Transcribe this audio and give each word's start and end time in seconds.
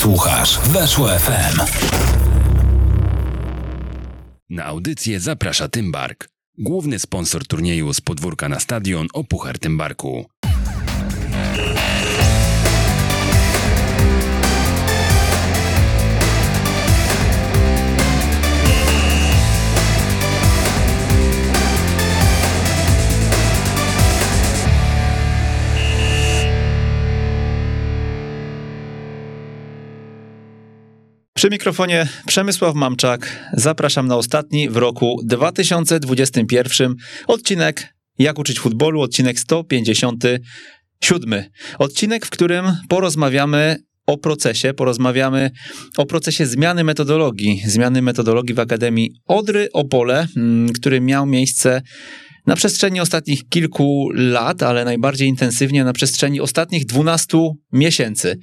Słuchasz 0.00 0.58
Weszło 0.58 1.08
FM. 1.08 1.60
Na 4.50 4.64
audycję 4.64 5.20
zaprasza 5.20 5.68
Tymbark, 5.68 6.28
główny 6.58 6.98
sponsor 6.98 7.46
turnieju 7.46 7.94
z 7.94 8.00
podwórka 8.00 8.48
na 8.48 8.60
stadion 8.60 9.06
o 9.12 9.24
Puchar 9.24 9.58
Tymbarku. 9.58 10.26
Przy 31.40 31.50
mikrofonie 31.50 32.08
Przemysław 32.26 32.74
Mamczak. 32.74 33.48
Zapraszam 33.52 34.06
na 34.06 34.16
ostatni 34.16 34.68
w 34.68 34.76
roku 34.76 35.20
2021 35.24 36.94
odcinek 37.26 37.94
Jak 38.18 38.38
uczyć 38.38 38.60
futbolu, 38.60 39.00
odcinek 39.00 39.40
157. 39.40 41.44
Odcinek, 41.78 42.26
w 42.26 42.30
którym 42.30 42.64
porozmawiamy 42.88 43.76
o 44.06 44.18
procesie, 44.18 44.74
porozmawiamy 44.74 45.50
o 45.96 46.06
procesie 46.06 46.46
zmiany 46.46 46.84
metodologii, 46.84 47.62
zmiany 47.66 48.02
metodologii 48.02 48.54
w 48.54 48.60
Akademii 48.60 49.10
Odry 49.26 49.68
Opole, 49.72 50.26
mm, 50.36 50.72
który 50.72 51.00
miał 51.00 51.26
miejsce 51.26 51.82
na 52.46 52.56
przestrzeni 52.56 53.00
ostatnich 53.00 53.48
kilku 53.48 54.08
lat, 54.14 54.62
ale 54.62 54.84
najbardziej 54.84 55.28
intensywnie 55.28 55.84
na 55.84 55.92
przestrzeni 55.92 56.40
ostatnich 56.40 56.86
12 56.86 57.38
miesięcy. 57.72 58.38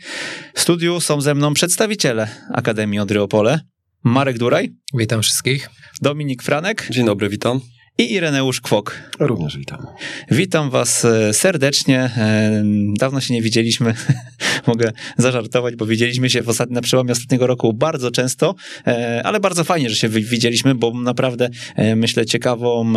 W 0.53 0.61
studiu 0.61 0.99
są 0.99 1.21
ze 1.21 1.35
mną 1.35 1.53
przedstawiciele 1.53 2.27
Akademii 2.53 2.99
Odry 2.99 3.21
Opole. 3.21 3.59
Marek 4.03 4.37
Duraj, 4.37 4.73
Witam 4.93 5.21
wszystkich. 5.21 5.69
Dominik 6.01 6.43
Franek 6.43 6.87
Dzień 6.89 7.05
dobry, 7.05 7.29
witam. 7.29 7.61
I 7.97 8.13
Ireneusz 8.13 8.61
Kwok. 8.61 9.01
Również 9.19 9.57
witam. 9.57 9.87
Witam 10.31 10.69
Was 10.69 11.05
e, 11.05 11.33
serdecznie. 11.33 11.99
E, 11.99 12.63
Dawno 12.99 13.21
się 13.21 13.33
nie 13.33 13.41
widzieliśmy. 13.41 13.93
Mogę 14.67 14.91
zażartować, 15.17 15.75
bo 15.75 15.85
widzieliśmy 15.85 16.29
się 16.29 16.41
w 16.41 16.49
ostatni, 16.49 16.75
na 16.75 16.81
przełomie 16.81 17.11
ostatniego 17.11 17.47
roku 17.47 17.73
bardzo 17.73 18.11
często, 18.11 18.55
e, 18.87 19.21
ale 19.25 19.39
bardzo 19.39 19.63
fajnie, 19.63 19.89
że 19.89 19.95
się 19.95 20.09
wi- 20.09 20.23
widzieliśmy, 20.23 20.75
bo 20.75 20.93
naprawdę 20.93 21.49
myślę 21.95 22.25
ciekawą 22.25 22.93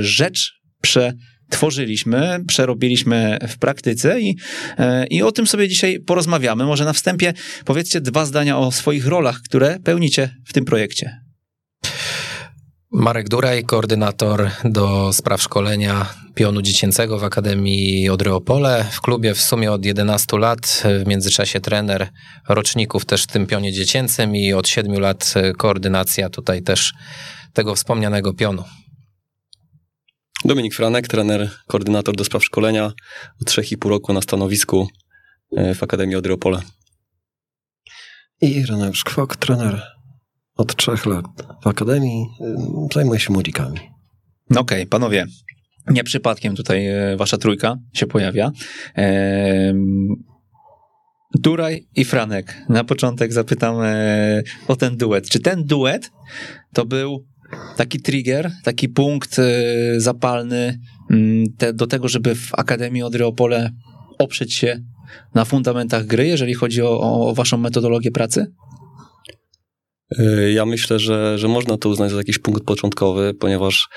rzecz 0.00 0.52
przetworzyliśmy, 0.80 2.38
przerobiliśmy 2.48 3.38
w 3.48 3.58
praktyce 3.58 4.20
i, 4.20 4.36
i 5.10 5.22
o 5.22 5.32
tym 5.32 5.46
sobie 5.46 5.68
dzisiaj 5.68 6.00
porozmawiamy. 6.00 6.64
Może 6.64 6.84
na 6.84 6.92
wstępie 6.92 7.32
powiedzcie 7.64 8.00
dwa 8.00 8.26
zdania 8.26 8.58
o 8.58 8.72
swoich 8.72 9.06
rolach, 9.06 9.40
które 9.44 9.78
pełnicie 9.84 10.30
w 10.46 10.52
tym 10.52 10.64
projekcie. 10.64 11.23
Marek 12.96 13.28
Duraj, 13.28 13.64
koordynator 13.64 14.50
do 14.64 15.12
spraw 15.12 15.42
szkolenia 15.42 16.06
pionu 16.34 16.62
dziecięcego 16.62 17.18
w 17.18 17.24
Akademii 17.24 18.08
Odry 18.08 18.32
Opole. 18.32 18.84
W 18.92 19.00
klubie 19.00 19.34
w 19.34 19.40
sumie 19.40 19.72
od 19.72 19.84
11 19.84 20.38
lat, 20.38 20.82
w 21.04 21.08
międzyczasie 21.08 21.60
trener 21.60 22.08
roczników 22.48 23.04
też 23.04 23.22
w 23.22 23.26
tym 23.26 23.46
pionie 23.46 23.72
dziecięcym 23.72 24.36
i 24.36 24.52
od 24.52 24.68
7 24.68 25.00
lat 25.00 25.34
koordynacja 25.58 26.30
tutaj 26.30 26.62
też 26.62 26.92
tego 27.52 27.74
wspomnianego 27.74 28.34
pionu. 28.34 28.64
Dominik 30.44 30.74
Franek, 30.74 31.08
trener, 31.08 31.50
koordynator 31.66 32.16
do 32.16 32.24
spraw 32.24 32.44
szkolenia 32.44 32.92
od 33.40 33.48
3,5 33.48 33.88
roku 33.88 34.12
na 34.12 34.22
stanowisku 34.22 34.88
e, 35.56 35.74
w 35.74 35.82
Akademii 35.82 36.16
Odry 36.16 36.32
Opole. 36.32 36.62
I 38.40 38.66
Reneusz 38.66 39.04
Kwok, 39.04 39.36
trener 39.36 39.94
od 40.56 40.76
trzech 40.76 41.06
lat 41.06 41.24
w 41.62 41.66
Akademii, 41.66 42.26
zajmuje 42.94 43.20
się 43.20 43.32
młodzikami. 43.32 43.78
No 44.50 44.60
Okej, 44.60 44.86
panowie, 44.86 45.26
nie 45.90 46.04
przypadkiem 46.04 46.56
tutaj 46.56 46.86
e, 46.86 47.16
wasza 47.16 47.38
trójka 47.38 47.76
się 47.92 48.06
pojawia. 48.06 48.50
Duraj 51.34 51.86
i 51.96 52.04
Franek. 52.04 52.56
Na 52.68 52.84
początek 52.84 53.32
zapytam 53.32 53.76
e, 53.82 54.42
o 54.68 54.76
ten 54.76 54.96
duet. 54.96 55.28
Czy 55.28 55.40
ten 55.40 55.64
duet 55.64 56.10
to 56.72 56.84
był 56.86 57.26
taki 57.76 58.00
trigger, 58.00 58.52
taki 58.64 58.88
punkt 58.88 59.38
e, 59.38 59.44
zapalny 60.00 60.78
mm, 61.10 61.44
do 61.74 61.86
tego, 61.86 62.08
żeby 62.08 62.34
w 62.34 62.48
Akademii 62.52 63.02
Odry 63.02 63.24
oprzeć 64.18 64.54
się 64.54 64.80
na 65.34 65.44
fundamentach 65.44 66.06
gry, 66.06 66.26
jeżeli 66.26 66.54
chodzi 66.54 66.82
o, 66.82 67.00
o 67.00 67.34
waszą 67.34 67.56
metodologię 67.56 68.10
pracy? 68.10 68.46
E, 70.18 70.52
Ja 70.52 70.66
myślę, 70.66 70.98
że, 70.98 71.38
że 71.38 71.48
można 71.48 71.76
to 71.76 71.88
uznać 71.88 72.10
za 72.10 72.16
jakiś 72.16 72.38
punkt 72.38 72.64
początkowy, 72.64 73.34
ponieważ 73.34 73.88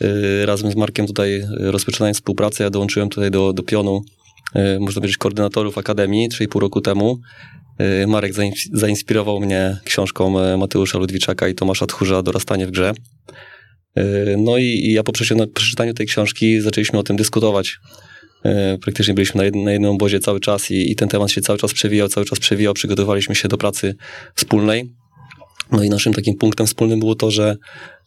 e, 0.00 0.46
razem 0.46 0.70
z 0.70 0.76
Markiem 0.76 1.06
tutaj 1.06 1.42
rozpoczynając 1.58 2.16
współpracę, 2.16 2.64
ja 2.64 2.70
dołączyłem 2.70 3.08
tutaj 3.08 3.30
do, 3.30 3.52
do 3.52 3.62
pionu, 3.62 4.02
e, 4.54 4.78
można 4.78 5.00
powiedzieć, 5.00 5.16
koordynatorów 5.16 5.78
Akademii 5.78 6.28
3,5 6.30 6.60
roku 6.60 6.80
temu. 6.80 7.18
Marek 8.06 8.32
zains- 8.32 8.68
zainspirował 8.72 9.40
mnie 9.40 9.76
książką 9.84 10.40
e, 10.40 10.56
Mateusza 10.56 10.98
Ludwiczaka 10.98 11.48
i 11.48 11.54
Tomasza 11.54 11.86
Tchórza 11.86 12.22
Dorastanie 12.22 12.66
w 12.66 12.70
grze. 12.70 12.92
No 14.38 14.58
i, 14.58 14.92
ja 14.92 15.02
po 15.02 15.12
przeczytaniu, 15.12 15.94
tej 15.94 16.06
książki 16.06 16.60
zaczęliśmy 16.60 16.98
o 16.98 17.02
tym 17.02 17.16
dyskutować. 17.16 17.78
Praktycznie 18.82 19.14
byliśmy 19.14 19.38
na, 19.38 19.44
jednym, 19.44 19.64
na 19.64 19.72
jednym 19.72 19.90
obozie 19.90 20.20
cały 20.20 20.40
czas 20.40 20.70
i, 20.70 20.90
i 20.92 20.96
ten 20.96 21.08
temat 21.08 21.30
się 21.30 21.40
cały 21.40 21.58
czas 21.58 21.72
przewijał, 21.72 22.08
cały 22.08 22.26
czas 22.26 22.38
przewijał. 22.38 22.74
Przygotowaliśmy 22.74 23.34
się 23.34 23.48
do 23.48 23.58
pracy 23.58 23.94
wspólnej. 24.34 25.01
No 25.72 25.82
i 25.82 25.90
naszym 25.90 26.12
takim 26.12 26.36
punktem 26.36 26.66
wspólnym 26.66 27.00
było 27.00 27.14
to, 27.14 27.30
że, 27.30 27.56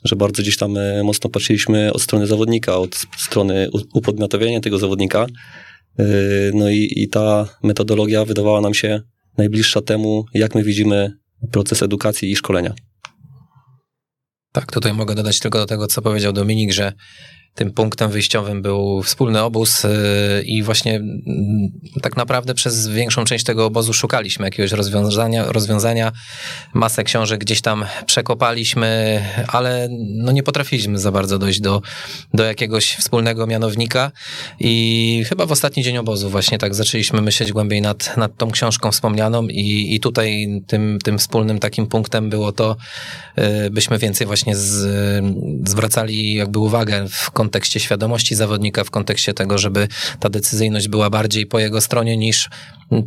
że 0.03 0.15
bardzo 0.15 0.41
gdzieś 0.41 0.57
tam 0.57 0.77
e, 0.77 1.03
mocno 1.03 1.29
patrzyliśmy 1.29 1.93
od 1.93 2.01
strony 2.01 2.27
zawodnika, 2.27 2.77
od 2.77 2.95
strony 3.17 3.69
upodmiotowienia 3.93 4.59
tego 4.59 4.77
zawodnika. 4.77 5.25
E, 5.99 6.05
No 6.53 6.69
i, 6.69 6.93
i 6.95 7.09
ta 7.09 7.47
metodologia 7.63 8.25
wydawała 8.25 8.61
nam 8.61 8.73
się 8.73 9.01
najbliższa 9.37 9.81
temu, 9.81 10.25
jak 10.33 10.55
my 10.55 10.63
widzimy 10.63 11.11
proces 11.51 11.83
edukacji 11.83 12.31
i 12.31 12.35
szkolenia. 12.35 12.73
Tak, 14.51 14.71
tutaj 14.71 14.93
mogę 14.93 15.15
dodać 15.15 15.39
tylko 15.39 15.59
do 15.59 15.65
tego, 15.65 15.87
co 15.87 16.01
powiedział 16.01 16.33
Dominik, 16.33 16.73
że 16.73 16.93
tym 17.55 17.71
punktem 17.71 18.11
wyjściowym 18.11 18.61
był 18.61 19.03
wspólny 19.03 19.41
obóz 19.41 19.83
yy, 19.83 19.89
i 20.45 20.63
właśnie 20.63 20.95
mm, 20.95 21.23
tak 22.01 22.17
naprawdę 22.17 22.53
przez 22.53 22.87
większą 22.87 23.25
część 23.25 23.45
tego 23.45 23.65
obozu 23.65 23.93
szukaliśmy 23.93 24.45
jakiegoś 24.45 24.71
rozwiązania, 24.71 25.45
rozwiązania. 25.45 26.11
Masę 26.73 27.03
książek 27.03 27.39
gdzieś 27.39 27.61
tam 27.61 27.85
przekopaliśmy, 28.05 29.21
ale 29.47 29.87
no 30.07 30.31
nie 30.31 30.43
potrafiliśmy 30.43 30.99
za 30.99 31.11
bardzo 31.11 31.39
dojść 31.39 31.59
do, 31.59 31.81
do 32.33 32.43
jakiegoś 32.43 32.95
wspólnego 32.95 33.47
mianownika 33.47 34.11
i 34.59 35.23
chyba 35.29 35.45
w 35.45 35.51
ostatni 35.51 35.83
dzień 35.83 35.97
obozu 35.97 36.29
właśnie 36.29 36.57
tak 36.57 36.75
zaczęliśmy 36.75 37.21
myśleć 37.21 37.51
głębiej 37.51 37.81
nad, 37.81 38.17
nad 38.17 38.37
tą 38.37 38.51
książką 38.51 38.91
wspomnianą 38.91 39.47
i, 39.47 39.95
i 39.95 39.99
tutaj 39.99 40.47
tym, 40.67 40.99
tym 41.03 41.17
wspólnym 41.17 41.59
takim 41.59 41.87
punktem 41.87 42.29
było 42.29 42.51
to, 42.51 42.75
y, 43.37 43.69
byśmy 43.69 43.97
więcej 43.97 44.27
właśnie 44.27 44.55
z, 44.55 44.85
zwracali 45.69 46.33
jakby 46.33 46.59
uwagę 46.59 47.05
w 47.09 47.31
kontekście 47.31 47.44
świadomości 47.79 48.35
zawodnika, 48.35 48.83
w 48.83 48.91
kontekście 48.91 49.33
tego, 49.33 49.57
żeby 49.57 49.87
ta 50.19 50.29
decyzyjność 50.29 50.87
była 50.87 51.09
bardziej 51.09 51.45
po 51.45 51.59
jego 51.59 51.81
stronie 51.81 52.17
niż 52.17 52.49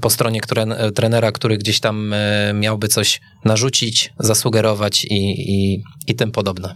po 0.00 0.10
stronie 0.10 0.40
które, 0.40 0.92
trenera, 0.94 1.32
który 1.32 1.58
gdzieś 1.58 1.80
tam 1.80 2.12
y, 2.12 2.16
miałby 2.54 2.88
coś 2.88 3.20
narzucić, 3.44 4.12
zasugerować 4.18 5.04
i, 5.04 5.50
i, 5.52 5.82
i 6.06 6.14
tym 6.14 6.30
podobne. 6.30 6.74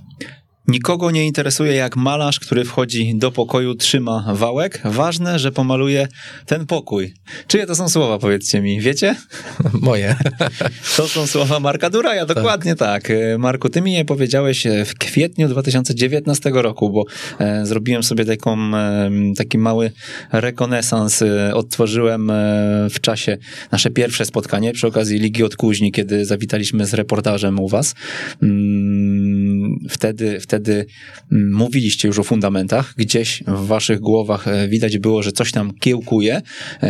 Nikogo 0.69 1.11
nie 1.11 1.27
interesuje, 1.27 1.75
jak 1.75 1.97
malarz, 1.97 2.41
który 2.41 2.65
wchodzi 2.65 3.15
do 3.15 3.33
pokoju, 3.33 3.75
trzyma 3.75 4.35
wałek. 4.35 4.81
Ważne, 4.85 5.39
że 5.39 5.53
pomaluje 5.53 6.09
ten 6.47 6.67
pokój. 6.67 7.15
Czyje 7.47 7.67
to 7.67 7.75
są 7.75 7.89
słowa, 7.89 8.19
powiedzcie 8.19 8.63
mi? 8.63 8.81
Wiecie? 8.81 9.17
Moje. 9.81 10.17
To 10.97 11.09
są 11.09 11.27
słowa 11.27 11.61
Marka 11.61 11.91
Duraja, 11.91 12.27
dokładnie 12.27 12.75
tak. 12.77 13.11
E, 13.11 13.39
Marku, 13.39 13.69
ty 13.69 13.81
mi 13.81 13.93
je 13.93 14.05
powiedziałeś 14.05 14.67
e, 14.67 14.85
w 14.85 14.95
kwietniu 14.95 15.49
2019 15.49 16.51
roku, 16.55 16.91
bo 16.91 17.05
e, 17.39 17.67
zrobiłem 17.67 18.03
sobie 18.03 18.25
taką, 18.25 18.71
taki 19.37 19.59
mały 19.59 19.93
rekonesans. 20.33 21.23
Odtworzyłem 21.55 22.33
w 22.91 23.01
czasie 23.01 23.39
nasze 23.73 23.91
pierwsze 23.91 24.25
spotkanie 24.25 24.73
przy 24.73 24.87
okazji 24.87 25.19
Ligi 25.19 25.45
Odkuźni, 25.45 25.93
kiedy 25.93 26.25
zawitaliśmy 26.25 26.87
z 26.87 26.95
reportażem 26.95 27.61
u 27.61 27.69
was. 27.69 27.95
Mm, 28.43 29.79
Wtedy, 29.89 30.41
wtedy 30.53 30.87
mm, 31.33 31.53
mówiliście 31.53 32.09
już 32.09 32.19
o 32.19 32.23
fundamentach. 32.23 32.95
Gdzieś 32.97 33.43
w 33.47 33.67
waszych 33.67 34.01
głowach 34.01 34.49
e, 34.49 34.69
widać 34.69 34.99
było, 34.99 35.23
że 35.23 35.33
coś 35.33 35.53
tam 35.53 35.73
kiełkuje. 35.81 36.43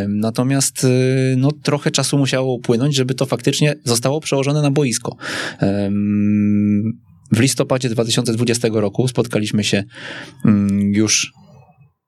Natomiast 0.09 0.85
e, 0.85 0.89
no, 1.37 1.53
trochę 1.63 1.91
czasu 1.91 2.19
musiało 2.19 2.55
upłynąć, 2.55 2.97
żeby 2.97 3.15
to 3.15 3.27
faktycznie 3.27 3.75
zostało 3.85 4.21
przełożone 4.21 4.63
na 4.63 4.71
boisko. 4.71 5.17
W 7.33 7.41
listopadzie 7.41 7.89
2020 7.89 8.69
roku 8.73 9.09
spotkaliśmy 9.09 9.65
się 9.65 9.85
mm, 10.45 10.93
już 10.95 11.33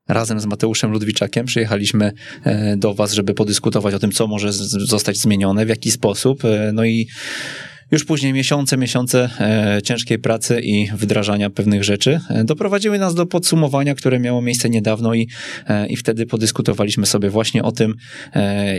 razem 0.09 0.41
z 0.41 0.47
Mateuszem 0.47 0.93
Ludwiczakiem 0.93 1.47
przyjechaliśmy 1.47 2.13
e, 2.45 2.77
do 2.77 2.95
Was, 2.95 3.13
żeby 3.13 3.35
podyskutować 3.35 3.95
o 3.95 3.99
tym, 3.99 4.13
co 4.13 4.27
może 4.27 4.53
zostać 4.53 5.17
zmienione, 5.17 5.67
w 5.67 5.69
jaki 5.69 5.91
sposób. 5.91 6.43
No 6.73 6.85
i 6.85 7.07
już 7.95 8.05
później 8.05 8.33
miesiące, 8.33 8.77
miesiące 8.77 9.31
e, 9.41 9.83
ciężkiej 9.83 10.19
pracy 10.19 10.61
i 10.61 10.89
wdrażania 10.93 11.51
pewnych 11.51 11.85
rzeczy 11.85 12.21
e, 12.31 12.45
doprowadziły 12.45 12.99
nas 12.99 13.15
do 13.15 13.27
podsumowania, 13.27 13.95
które 13.95 14.21
miało 14.21 14.43
miejsce 14.43 14.71
niedawno 14.71 15.15
i, 15.15 15.29
e, 15.69 15.87
i 15.87 15.97
wtedy 15.97 16.27
podyskutowaliśmy 16.27 17.07
sobie 17.07 17.31
właśnie 17.31 17.63
o 17.63 17.73
tym, 17.73 17.95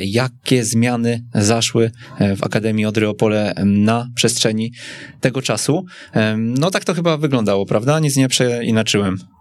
jakie 0.01 0.63
zmiany 0.63 1.21
zaszły 1.33 1.91
w 2.37 2.43
Akademii 2.43 2.85
Odry 2.85 3.07
Opole 3.07 3.53
na 3.65 4.07
przestrzeni 4.15 4.71
tego 5.21 5.41
czasu. 5.41 5.85
No 6.37 6.71
tak 6.71 6.83
to 6.83 6.93
chyba 6.93 7.17
wyglądało, 7.17 7.65
prawda? 7.65 7.99
Nic 7.99 8.17
nie 8.17 8.27
przeinaczyłem. 8.27 9.34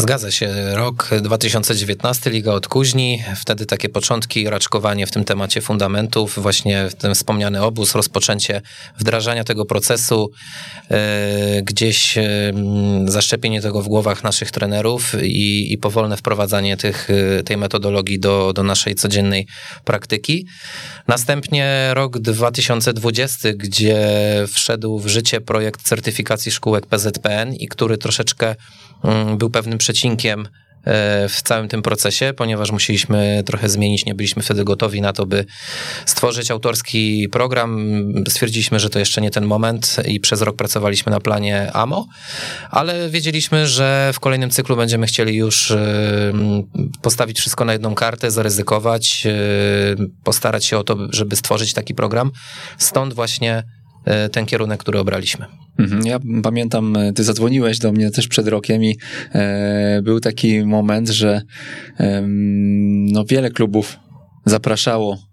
Zgadza 0.00 0.30
się. 0.30 0.74
Rok 0.74 1.10
2019, 1.22 2.30
Liga 2.30 2.52
od 2.52 2.68
Kuźni. 2.68 3.22
Wtedy 3.36 3.66
takie 3.66 3.88
początki, 3.88 4.50
raczkowanie 4.50 5.06
w 5.06 5.10
tym 5.10 5.24
temacie 5.24 5.60
fundamentów, 5.60 6.38
właśnie 6.42 6.88
ten 6.98 7.14
wspomniany 7.14 7.62
obóz, 7.62 7.94
rozpoczęcie 7.94 8.62
wdrażania 8.98 9.44
tego 9.44 9.64
procesu, 9.64 10.30
e, 10.90 11.62
gdzieś 11.62 12.18
e, 12.18 12.52
zaszczepienie 13.04 13.62
tego 13.62 13.82
w 13.82 13.88
głowach 13.88 14.24
naszych 14.24 14.50
trenerów 14.50 15.22
i, 15.22 15.72
i 15.72 15.78
powolne 15.78 16.16
wprowadzanie 16.16 16.76
tych, 16.76 17.08
e, 17.10 17.42
tej 17.42 17.56
metodologii 17.56 18.20
do, 18.20 18.52
do 18.52 18.62
naszej 18.62 18.94
codziennej 18.94 19.46
praktyki. 19.84 20.46
Następnie 21.08 21.90
rok 21.92 22.18
2020, 22.18 23.48
gdzie 23.56 24.08
wszedł 24.52 24.98
w 24.98 25.06
życie 25.06 25.40
projekt 25.40 25.82
certyfikacji 25.82 26.52
szkółek 26.52 26.86
PZPN 26.86 27.54
i 27.54 27.68
który 27.68 27.98
troszeczkę 27.98 28.54
mm, 29.04 29.37
był 29.38 29.50
pewnym 29.50 29.78
przecinkiem 29.78 30.48
e, 30.84 31.28
w 31.28 31.42
całym 31.42 31.68
tym 31.68 31.82
procesie, 31.82 32.32
ponieważ 32.36 32.70
musieliśmy 32.70 33.42
trochę 33.46 33.68
zmienić, 33.68 34.06
nie 34.06 34.14
byliśmy 34.14 34.42
wtedy 34.42 34.64
gotowi 34.64 35.00
na 35.00 35.12
to, 35.12 35.26
by 35.26 35.44
stworzyć 36.06 36.50
autorski 36.50 37.28
program. 37.32 37.78
Stwierdziliśmy, 38.28 38.80
że 38.80 38.90
to 38.90 38.98
jeszcze 38.98 39.20
nie 39.20 39.30
ten 39.30 39.44
moment 39.44 39.96
i 40.08 40.20
przez 40.20 40.42
rok 40.42 40.56
pracowaliśmy 40.56 41.12
na 41.12 41.20
planie 41.20 41.72
AMO, 41.72 42.06
ale 42.70 43.10
wiedzieliśmy, 43.10 43.66
że 43.66 44.10
w 44.14 44.20
kolejnym 44.20 44.50
cyklu 44.50 44.76
będziemy 44.76 45.06
chcieli 45.06 45.36
już 45.36 45.70
e, 45.70 46.32
postawić 47.02 47.38
wszystko 47.38 47.64
na 47.64 47.72
jedną 47.72 47.94
kartę, 47.94 48.30
zaryzykować, 48.30 49.26
e, 49.26 49.30
postarać 50.24 50.64
się 50.64 50.78
o 50.78 50.84
to, 50.84 50.96
żeby 51.10 51.36
stworzyć 51.36 51.72
taki 51.72 51.94
program. 51.94 52.30
Stąd 52.78 53.14
właśnie 53.14 53.62
ten 54.32 54.46
kierunek, 54.46 54.80
który 54.80 54.98
obraliśmy. 54.98 55.46
Mhm, 55.78 56.06
Ja 56.06 56.18
pamiętam, 56.42 56.96
e, 56.96 57.12
ty 57.12 57.24
zadzwoniłeś 57.24 57.78
do 57.78 57.92
mnie 57.92 58.10
też 58.10 58.28
przed 58.28 58.48
rokiem 58.48 58.84
i 58.84 58.96
e, 59.34 60.00
był 60.02 60.20
taki 60.20 60.64
moment, 60.64 61.08
że 61.08 61.42
em, 61.98 63.06
no, 63.06 63.24
wiele 63.24 63.50
klubów 63.50 63.98
zapraszało 64.46 65.27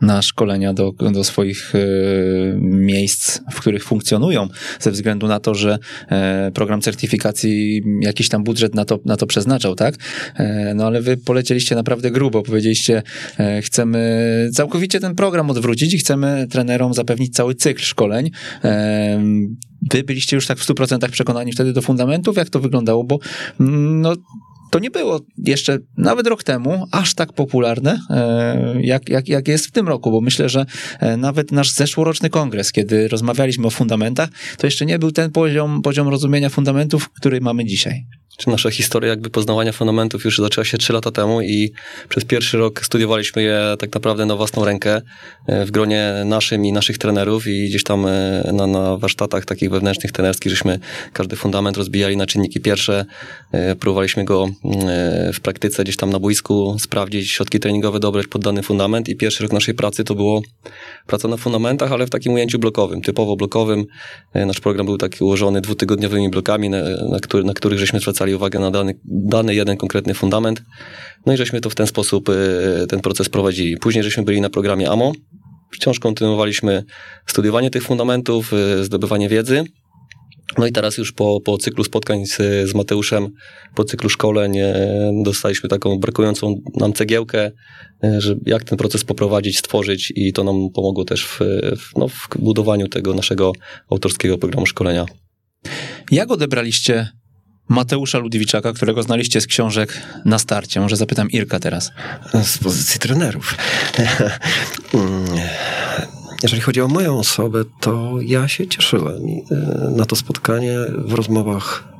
na 0.00 0.22
szkolenia 0.22 0.74
do, 0.74 0.92
do 0.92 1.24
swoich 1.24 1.74
e, 1.74 1.78
miejsc, 2.60 3.40
w 3.50 3.60
których 3.60 3.84
funkcjonują, 3.84 4.48
ze 4.80 4.90
względu 4.90 5.26
na 5.26 5.40
to, 5.40 5.54
że 5.54 5.78
e, 6.08 6.50
program 6.54 6.80
certyfikacji 6.80 7.82
jakiś 8.00 8.28
tam 8.28 8.44
budżet 8.44 8.74
na 8.74 8.84
to, 8.84 8.98
na 9.04 9.16
to 9.16 9.26
przeznaczał, 9.26 9.74
tak? 9.74 9.94
E, 10.34 10.74
no 10.74 10.86
ale 10.86 11.02
wy 11.02 11.16
polecieliście 11.16 11.74
naprawdę 11.74 12.10
grubo, 12.10 12.42
powiedzieliście, 12.42 13.02
chcemy 13.62 14.50
całkowicie 14.54 15.00
ten 15.00 15.14
program 15.14 15.50
odwrócić 15.50 15.94
i 15.94 15.98
chcemy 15.98 16.46
trenerom 16.50 16.94
zapewnić 16.94 17.34
cały 17.34 17.54
cykl 17.54 17.82
szkoleń. 17.82 18.30
Wy 19.92 20.02
byliście 20.02 20.36
już 20.36 20.46
tak 20.46 20.58
w 20.58 20.66
100% 20.66 21.10
przekonani 21.10 21.52
wtedy 21.52 21.72
do 21.72 21.82
fundamentów, 21.82 22.36
jak 22.36 22.50
to 22.50 22.60
wyglądało, 22.60 23.04
bo 23.04 23.18
mm, 23.60 24.00
no, 24.00 24.14
to 24.70 24.78
nie 24.78 24.90
było 24.90 25.20
jeszcze 25.38 25.78
nawet 25.96 26.26
rok 26.26 26.42
temu 26.42 26.86
aż 26.92 27.14
tak 27.14 27.32
popularne, 27.32 28.00
e, 28.10 28.76
jak, 28.80 29.08
jak, 29.08 29.28
jak 29.28 29.48
jest 29.48 29.66
w 29.66 29.70
tym 29.70 29.88
roku, 29.88 30.10
bo 30.10 30.20
myślę, 30.20 30.48
że 30.48 30.66
e, 31.00 31.16
nawet 31.16 31.52
nasz 31.52 31.70
zeszłoroczny 31.70 32.30
kongres, 32.30 32.72
kiedy 32.72 33.08
rozmawialiśmy 33.08 33.66
o 33.66 33.70
fundamentach, 33.70 34.28
to 34.58 34.66
jeszcze 34.66 34.86
nie 34.86 34.98
był 34.98 35.12
ten 35.12 35.30
poziom, 35.30 35.82
poziom 35.82 36.08
rozumienia 36.08 36.48
fundamentów, 36.48 37.10
który 37.10 37.40
mamy 37.40 37.64
dzisiaj. 37.64 38.06
Czy 38.38 38.50
nasza 38.50 38.70
historia 38.70 39.10
jakby 39.10 39.30
poznawania 39.30 39.72
fundamentów 39.72 40.24
już 40.24 40.38
zaczęła 40.38 40.64
się 40.64 40.78
3 40.78 40.92
lata 40.92 41.10
temu 41.10 41.40
i 41.40 41.72
przez 42.08 42.24
pierwszy 42.24 42.58
rok 42.58 42.84
studiowaliśmy 42.84 43.42
je 43.42 43.60
tak 43.78 43.94
naprawdę 43.94 44.26
na 44.26 44.36
własną 44.36 44.64
rękę 44.64 45.02
e, 45.46 45.64
w 45.66 45.70
gronie 45.70 46.12
naszym 46.24 46.66
i 46.66 46.72
naszych 46.72 46.98
trenerów 46.98 47.46
i 47.46 47.68
gdzieś 47.68 47.84
tam 47.84 48.06
e, 48.06 48.50
na, 48.52 48.66
na 48.66 48.96
warsztatach 48.96 49.44
takich 49.44 49.70
wewnętrznych 49.70 50.12
trenerskich, 50.12 50.50
żeśmy 50.50 50.78
każdy 51.12 51.36
fundament 51.36 51.76
rozbijali 51.76 52.16
na 52.16 52.26
czynniki 52.26 52.60
pierwsze, 52.60 53.04
e, 53.52 53.76
próbowaliśmy 53.76 54.24
go 54.24 54.48
w 55.34 55.40
praktyce 55.40 55.84
gdzieś 55.84 55.96
tam 55.96 56.10
na 56.10 56.18
boisku 56.18 56.76
sprawdzić, 56.78 57.30
środki 57.30 57.60
treningowe 57.60 58.00
dobrać 58.00 58.26
pod 58.26 58.44
dany 58.44 58.62
fundament 58.62 59.08
i 59.08 59.16
pierwszy 59.16 59.42
rok 59.42 59.52
naszej 59.52 59.74
pracy 59.74 60.04
to 60.04 60.14
było 60.14 60.42
praca 61.06 61.28
na 61.28 61.36
fundamentach, 61.36 61.92
ale 61.92 62.06
w 62.06 62.10
takim 62.10 62.32
ujęciu 62.32 62.58
blokowym, 62.58 63.00
typowo 63.00 63.36
blokowym. 63.36 63.84
Nasz 64.34 64.60
program 64.60 64.86
był 64.86 64.98
taki 64.98 65.24
ułożony 65.24 65.60
dwutygodniowymi 65.60 66.30
blokami, 66.30 66.70
na, 66.70 66.78
na, 67.10 67.20
który, 67.20 67.44
na 67.44 67.52
których 67.52 67.78
żeśmy 67.78 68.00
zwracali 68.00 68.27
uwagę 68.34 68.58
na 68.58 68.70
dany, 68.70 68.94
dany 69.04 69.54
jeden 69.54 69.76
konkretny 69.76 70.14
fundament. 70.14 70.62
No 71.26 71.32
i 71.32 71.36
żeśmy 71.36 71.60
to 71.60 71.70
w 71.70 71.74
ten 71.74 71.86
sposób 71.86 72.28
e, 72.28 72.86
ten 72.86 73.00
proces 73.00 73.28
prowadzili. 73.28 73.76
Później 73.76 74.04
żeśmy 74.04 74.22
byli 74.22 74.40
na 74.40 74.50
programie 74.50 74.90
AMO. 74.90 75.12
Wciąż 75.72 75.98
kontynuowaliśmy 75.98 76.84
studiowanie 77.26 77.70
tych 77.70 77.82
fundamentów, 77.82 78.52
e, 78.52 78.84
zdobywanie 78.84 79.28
wiedzy. 79.28 79.64
No 80.58 80.66
i 80.66 80.72
teraz 80.72 80.98
już 80.98 81.12
po, 81.12 81.40
po 81.40 81.58
cyklu 81.58 81.84
spotkań 81.84 82.26
z, 82.26 82.36
z 82.70 82.74
Mateuszem, 82.74 83.28
po 83.74 83.84
cyklu 83.84 84.08
szkoleń 84.08 84.58
e, 84.58 85.12
dostaliśmy 85.24 85.68
taką 85.68 85.98
brakującą 85.98 86.54
nam 86.76 86.92
cegiełkę, 86.92 87.50
że 88.18 88.36
jak 88.46 88.64
ten 88.64 88.78
proces 88.78 89.04
poprowadzić, 89.04 89.58
stworzyć 89.58 90.12
i 90.16 90.32
to 90.32 90.44
nam 90.44 90.54
pomogło 90.74 91.04
też 91.04 91.26
w, 91.26 91.38
w, 91.76 91.96
no, 91.96 92.08
w 92.08 92.28
budowaniu 92.38 92.88
tego 92.88 93.14
naszego 93.14 93.52
autorskiego 93.90 94.38
programu 94.38 94.66
szkolenia. 94.66 95.06
Jak 96.10 96.30
odebraliście 96.30 97.08
Mateusza 97.68 98.18
Ludwiczaka, 98.18 98.72
którego 98.72 99.02
znaliście 99.02 99.40
z 99.40 99.46
książek 99.46 100.02
na 100.24 100.38
starcie? 100.38 100.80
Może 100.80 100.96
zapytam 100.96 101.30
Irka 101.30 101.60
teraz. 101.60 101.92
z 102.44 102.58
pozycji 102.58 103.00
trenerów. 103.00 103.54
Jeżeli 106.42 106.62
chodzi 106.62 106.80
o 106.80 106.88
moją 106.88 107.18
osobę, 107.18 107.64
to 107.80 108.14
ja 108.22 108.48
się 108.48 108.66
cieszyłem 108.66 109.22
e, 109.50 109.54
na 109.96 110.06
to 110.06 110.16
spotkanie 110.16 110.76
w 110.98 111.12
rozmowach 111.12 111.97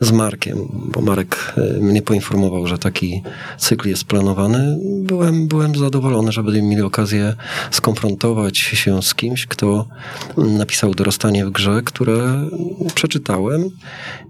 z 0.00 0.12
Markiem, 0.12 0.58
bo 0.92 1.00
Marek 1.00 1.54
e, 1.56 1.80
mnie 1.80 2.02
poinformował, 2.02 2.66
że 2.66 2.78
taki 2.78 3.22
cykl 3.58 3.88
jest 3.88 4.04
planowany. 4.04 4.78
Byłem, 4.82 5.48
byłem 5.48 5.74
zadowolony, 5.74 6.32
że 6.32 6.42
będziemy 6.42 6.68
mieli 6.68 6.82
okazję 6.82 7.34
skonfrontować 7.70 8.58
się 8.58 9.02
z 9.02 9.14
kimś, 9.14 9.46
kto 9.46 9.88
napisał 10.36 10.94
Dorastanie 10.94 11.46
w 11.46 11.50
grze, 11.50 11.82
które 11.84 12.48
przeczytałem 12.94 13.70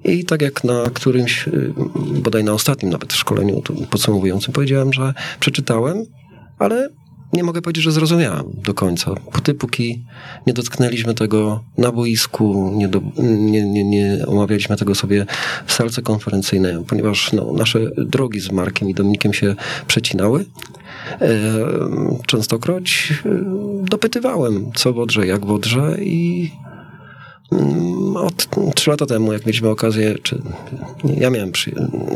i 0.04 0.24
tak 0.24 0.42
jak 0.42 0.64
na 0.64 0.84
którymś, 0.94 1.48
y, 1.48 1.72
bodaj 2.22 2.44
na 2.44 2.52
ostatnim 2.52 2.92
nawet 2.92 3.12
szkoleniu 3.12 3.62
podsumowującym 3.90 4.52
powiedziałem, 4.52 4.92
że 4.92 5.14
przeczytałem, 5.40 6.04
ale 6.58 6.88
nie 7.32 7.44
mogę 7.44 7.62
powiedzieć, 7.62 7.84
że 7.84 7.92
zrozumiałem 7.92 8.46
do 8.64 8.74
końca. 8.74 9.14
Póty, 9.14 9.54
póki 9.54 10.04
nie 10.46 10.52
dotknęliśmy 10.52 11.14
tego 11.14 11.64
na 11.78 11.92
boisku, 11.92 12.72
nie, 12.76 12.88
do, 12.88 13.00
nie, 13.18 13.62
nie, 13.62 13.84
nie 13.84 14.26
omawialiśmy 14.26 14.76
tego 14.76 14.94
sobie 14.94 15.26
w 15.66 15.72
salce 15.72 16.02
konferencyjnej, 16.02 16.84
ponieważ 16.88 17.32
no, 17.32 17.52
nasze 17.52 17.80
drogi 17.96 18.40
z 18.40 18.52
Markiem 18.52 18.90
i 18.90 18.94
Dominikiem 18.94 19.34
się 19.34 19.54
przecinały. 19.86 20.44
E, 21.20 21.38
częstokroć 22.26 23.12
e, 23.26 23.28
dopytywałem, 23.90 24.70
co 24.74 24.92
w 24.92 24.98
Odrze, 24.98 25.26
jak 25.26 25.46
w 25.46 25.50
Odrze 25.50 25.96
i 26.00 26.50
mm, 27.52 28.16
od 28.16 28.48
trzy 28.74 28.90
lata 28.90 29.06
temu, 29.06 29.32
jak 29.32 29.46
mieliśmy 29.46 29.68
okazję, 29.68 30.14
czy 30.22 30.42
ja 31.16 31.30
miałem 31.30 31.52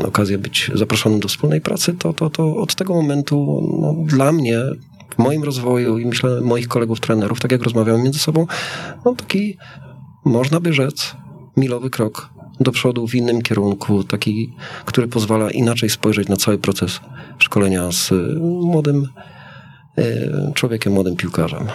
okazję 0.05 0.37
być 0.37 0.71
zaproszony 0.73 1.19
do 1.19 1.27
wspólnej 1.27 1.61
pracy, 1.61 1.93
to, 1.99 2.13
to, 2.13 2.29
to 2.29 2.55
od 2.55 2.75
tego 2.75 2.93
momentu 2.93 3.67
no, 3.81 3.95
dla 4.17 4.31
mnie, 4.31 4.59
w 5.15 5.17
moim 5.17 5.43
rozwoju 5.43 5.97
i 5.97 6.05
myślę 6.05 6.41
moich 6.41 6.67
kolegów 6.67 6.99
trenerów, 6.99 7.39
tak 7.39 7.51
jak 7.51 7.63
rozmawiamy 7.63 8.03
między 8.03 8.19
sobą, 8.19 8.47
no 9.05 9.15
taki, 9.15 9.57
można 10.25 10.59
by 10.59 10.73
rzec, 10.73 11.15
milowy 11.57 11.89
krok 11.89 12.29
do 12.59 12.71
przodu 12.71 13.07
w 13.07 13.15
innym 13.15 13.41
kierunku, 13.41 14.03
taki, 14.03 14.53
który 14.85 15.07
pozwala 15.07 15.51
inaczej 15.51 15.89
spojrzeć 15.89 16.29
na 16.29 16.35
cały 16.35 16.57
proces 16.57 16.99
szkolenia 17.39 17.91
z 17.91 18.11
y, 18.11 18.39
młodym 18.41 19.07
y, 19.97 20.31
człowiekiem, 20.53 20.93
młodym 20.93 21.15
piłkarzem. 21.15 21.67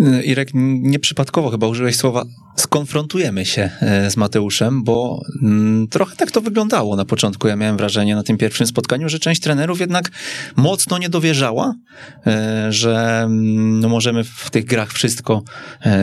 Y, 0.00 0.22
Irek, 0.22 0.50
nieprzypadkowo 0.54 1.50
chyba 1.50 1.66
użyłeś 1.66 1.96
słowa 1.96 2.24
skonfrontujemy 2.56 3.44
się 3.44 3.70
e, 3.80 4.10
z 4.10 4.16
Mateuszem, 4.16 4.84
bo 4.84 5.22
mm, 5.42 5.88
trochę 5.88 6.16
tak 6.16 6.30
to 6.30 6.40
wyglądało 6.40 6.96
na 6.96 7.04
początku. 7.04 7.48
Ja 7.48 7.56
miałem 7.56 7.76
wrażenie 7.76 8.14
na 8.14 8.22
tym 8.22 8.36
pierwszym 8.36 8.66
spotkaniu, 8.66 9.08
że 9.08 9.18
część 9.18 9.40
trenerów 9.40 9.80
jednak 9.80 10.10
mocno 10.56 10.98
nie 10.98 11.08
dowierzała, 11.08 11.74
e, 12.26 12.66
że 12.72 13.22
mm, 13.22 13.80
no, 13.80 13.88
możemy 13.88 14.24
w 14.24 14.50
tych 14.50 14.64
grach 14.64 14.92
wszystko, 14.92 15.42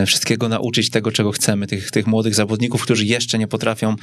wszystkiego 0.06 0.48
nauczyć 0.48 0.90
tego, 0.90 1.12
czego 1.12 1.32
chcemy. 1.32 1.66
Tych, 1.66 1.90
tych 1.90 2.06
młodych 2.06 2.34
zawodników, 2.34 2.82
którzy 2.82 3.04
jeszcze 3.04 3.38
nie 3.38 3.46
potrafią 3.46 3.96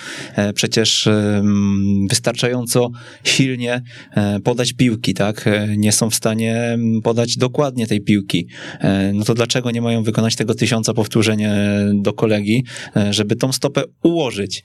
przecież 0.55 1.07
em, 1.07 2.07
wystarczająco 2.09 2.89
silnie 3.23 3.81
podać 4.43 4.73
piłki, 4.73 5.13
tak? 5.13 5.45
Nie 5.77 5.91
są 5.91 6.09
w 6.09 6.15
stanie 6.15 6.55
mm, 6.57 7.01
podać 7.01 7.37
dokładnie 7.37 7.87
tej 7.87 8.01
piłki. 8.01 8.47
No 9.13 9.23
to 9.23 9.33
dlaczego 9.33 9.71
nie 9.71 9.80
mają 9.81 10.03
wykonać 10.03 10.35
tego 10.35 10.55
tysiąca 10.55 10.93
powtórzeń 10.93 11.43
e, 11.43 11.51
do 11.93 12.13
kolegi, 12.13 12.63
e, 12.95 13.13
żeby 13.13 13.35
tą 13.35 13.51
stopę 13.51 13.83
ułożyć? 14.03 14.63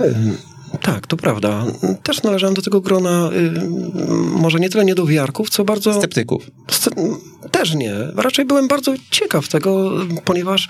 Ym, 0.00 0.36
Tak, 0.82 1.06
to 1.06 1.16
prawda. 1.16 1.64
Też 2.02 2.22
należałem 2.22 2.54
do 2.54 2.62
tego 2.62 2.80
grona, 2.80 3.30
ym, 3.36 4.30
może 4.30 4.60
nie 4.60 4.70
tyle 4.70 4.84
niedowiarków, 4.84 5.50
co 5.50 5.64
bardzo... 5.64 5.94
Sceptyków. 5.94 6.50
Sce- 6.68 7.16
Też 7.50 7.74
nie. 7.74 7.94
Raczej 8.16 8.44
byłem 8.44 8.68
bardzo 8.68 8.94
ciekaw 9.10 9.48
tego, 9.48 9.90
ponieważ 10.24 10.68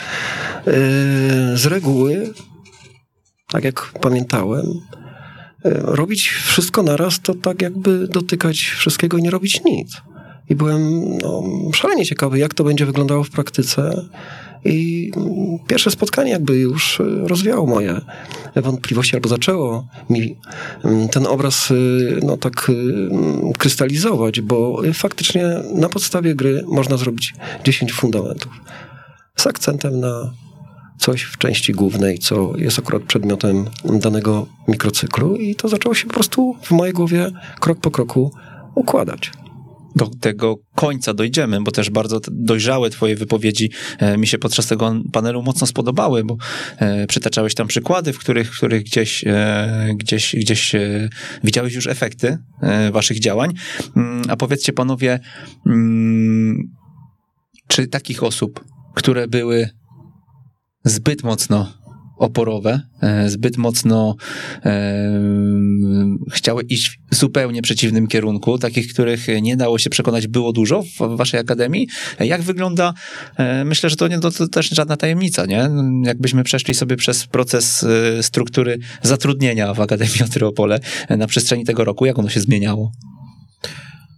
yy, 0.67 0.73
z 1.57 1.67
reguły, 1.67 2.33
tak 3.49 3.65
jak 3.65 3.93
pamiętałem, 4.01 4.67
yy, 5.65 5.71
robić 5.83 6.29
wszystko 6.29 6.83
naraz 6.83 7.21
to 7.21 7.35
tak 7.35 7.63
jakby 7.63 8.09
dotykać 8.09 8.59
wszystkiego 8.59 9.17
i 9.19 9.23
nie 9.23 9.31
robić 9.31 9.65
nic. 9.65 9.97
I 10.49 10.55
byłem 10.55 11.09
no, 11.19 11.43
szalenie 11.75 12.05
ciekawy, 12.05 12.39
jak 12.39 12.55
to 12.55 12.65
będzie 12.65 12.87
wyglądało 12.87 13.25
w 13.25 13.31
praktyce. 13.31 14.07
I 14.65 15.13
pierwsze 15.67 15.91
spotkanie 15.91 16.31
jakby 16.31 16.59
już 16.59 17.01
y, 17.01 17.05
rozwiało 17.25 17.67
moje 17.67 18.01
wątpliwości, 18.57 19.17
albo 19.17 19.29
zaczęło 19.29 19.89
mi 20.11 20.37
mm, 20.85 21.09
ten 21.09 21.27
obraz 21.27 21.71
y, 21.71 22.21
no 22.23 22.37
tak 22.37 22.69
y, 22.69 22.73
mm, 22.73 23.53
krystalizować, 23.53 24.41
bo 24.41 24.83
faktycznie 24.95 25.45
na 25.75 25.89
podstawie 25.89 26.35
gry 26.35 26.65
można 26.67 26.97
zrobić 26.97 27.35
10 27.65 27.93
fundamentów. 27.93 28.53
Z 29.37 29.47
akcentem 29.47 30.01
na 30.01 30.33
coś 30.99 31.23
w 31.23 31.39
części 31.39 31.73
głównej, 31.73 32.19
co 32.19 32.53
jest 32.57 32.79
akurat 32.79 33.03
przedmiotem 33.03 33.65
danego 33.85 34.47
mikrocyklu 34.69 35.37
i 35.37 35.55
to 35.55 35.69
zaczęło 35.69 35.95
się 35.95 36.07
po 36.07 36.15
prostu 36.15 36.57
w 36.63 36.71
mojej 36.71 36.95
głowie 36.95 37.31
krok 37.61 37.81
po 37.81 37.91
kroku 37.91 38.31
układać 38.75 39.33
do 39.97 40.11
tego 40.21 40.57
końca 40.75 41.15
dojdziemy, 41.15 41.61
bo 41.61 41.71
też 41.71 41.91
bardzo 41.91 42.21
dojrzałe 42.31 42.91
twoje 42.91 43.17
wypowiedzi 43.17 43.71
e, 43.99 44.19
mi 44.19 44.27
się 44.27 44.39
podczas 44.39 44.67
tego 44.67 44.95
panelu 45.13 45.43
mocno 45.43 45.67
spodobały, 45.67 46.25
bo 46.25 46.37
e, 46.79 47.07
przytaczałeś 47.07 47.55
tam 47.55 47.67
przykłady, 47.67 48.13
w 48.13 48.19
których, 48.19 48.55
w 48.55 48.57
których 48.57 48.83
gdzieś, 48.83 49.25
e, 49.27 49.89
gdzieś, 49.97 50.37
gdzieś 50.37 50.73
widziałeś 51.45 51.75
już 51.75 51.87
efekty 51.87 52.39
waszych 52.93 53.21
działań. 53.21 53.53
Mm, 53.97 54.23
A 54.29 54.37
powiedzcie 54.37 54.73
panowie, 54.73 55.21
mm, 55.67 56.59
czy 57.69 57.87
takich 57.87 58.23
osób, 58.23 58.65
które 58.95 59.29
były 59.29 59.69
zbyt 60.85 61.23
mocno 61.23 61.86
oporowe, 62.17 62.81
e, 63.03 63.29
zbyt 63.29 63.57
mocno 63.57 64.17
e, 64.65 65.21
chciały 66.33 66.63
iść 66.63 66.99
w 67.11 67.15
zupełnie 67.15 67.63
przeciwnym 67.63 68.07
kierunku, 68.07 68.59
takich, 68.59 68.93
których 68.93 69.27
nie 69.43 69.57
dało 69.57 69.79
się 69.79 69.91
przekonać, 69.91 70.27
było 70.27 70.53
dużo 70.53 70.83
w 70.83 71.17
waszej 71.17 71.41
akademii. 71.41 71.89
Jak 72.21 72.43
wygląda, 72.43 72.95
e, 73.37 73.65
myślę, 73.65 73.91
że 73.91 73.97
to, 73.97 74.09
nie, 74.09 74.19
to, 74.19 74.31
to 74.31 74.49
też 74.49 74.69
żadna 74.69 74.97
tajemnica, 74.97 75.47
nie? 75.47 75.71
Jakbyśmy 76.03 76.45
przeszli 76.45 76.75
sobie 76.75 76.97
przez 76.97 77.27
proces 77.27 77.87
struktury 78.23 78.79
zatrudnienia 79.03 79.75
w 79.75 79.81
Akademii 79.81 80.23
Otryopole 80.25 80.81
e, 81.09 81.17
na 81.17 81.27
przestrzeni 81.27 81.65
tego 81.65 81.85
roku, 81.85 82.07
jak 82.07 82.19
ono 82.19 82.29
się 82.29 82.41
zmieniało? 82.41 82.93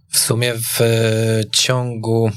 W 0.09 0.17
sumie 0.17 0.53
w 0.55 0.79
ciągu 1.51 2.31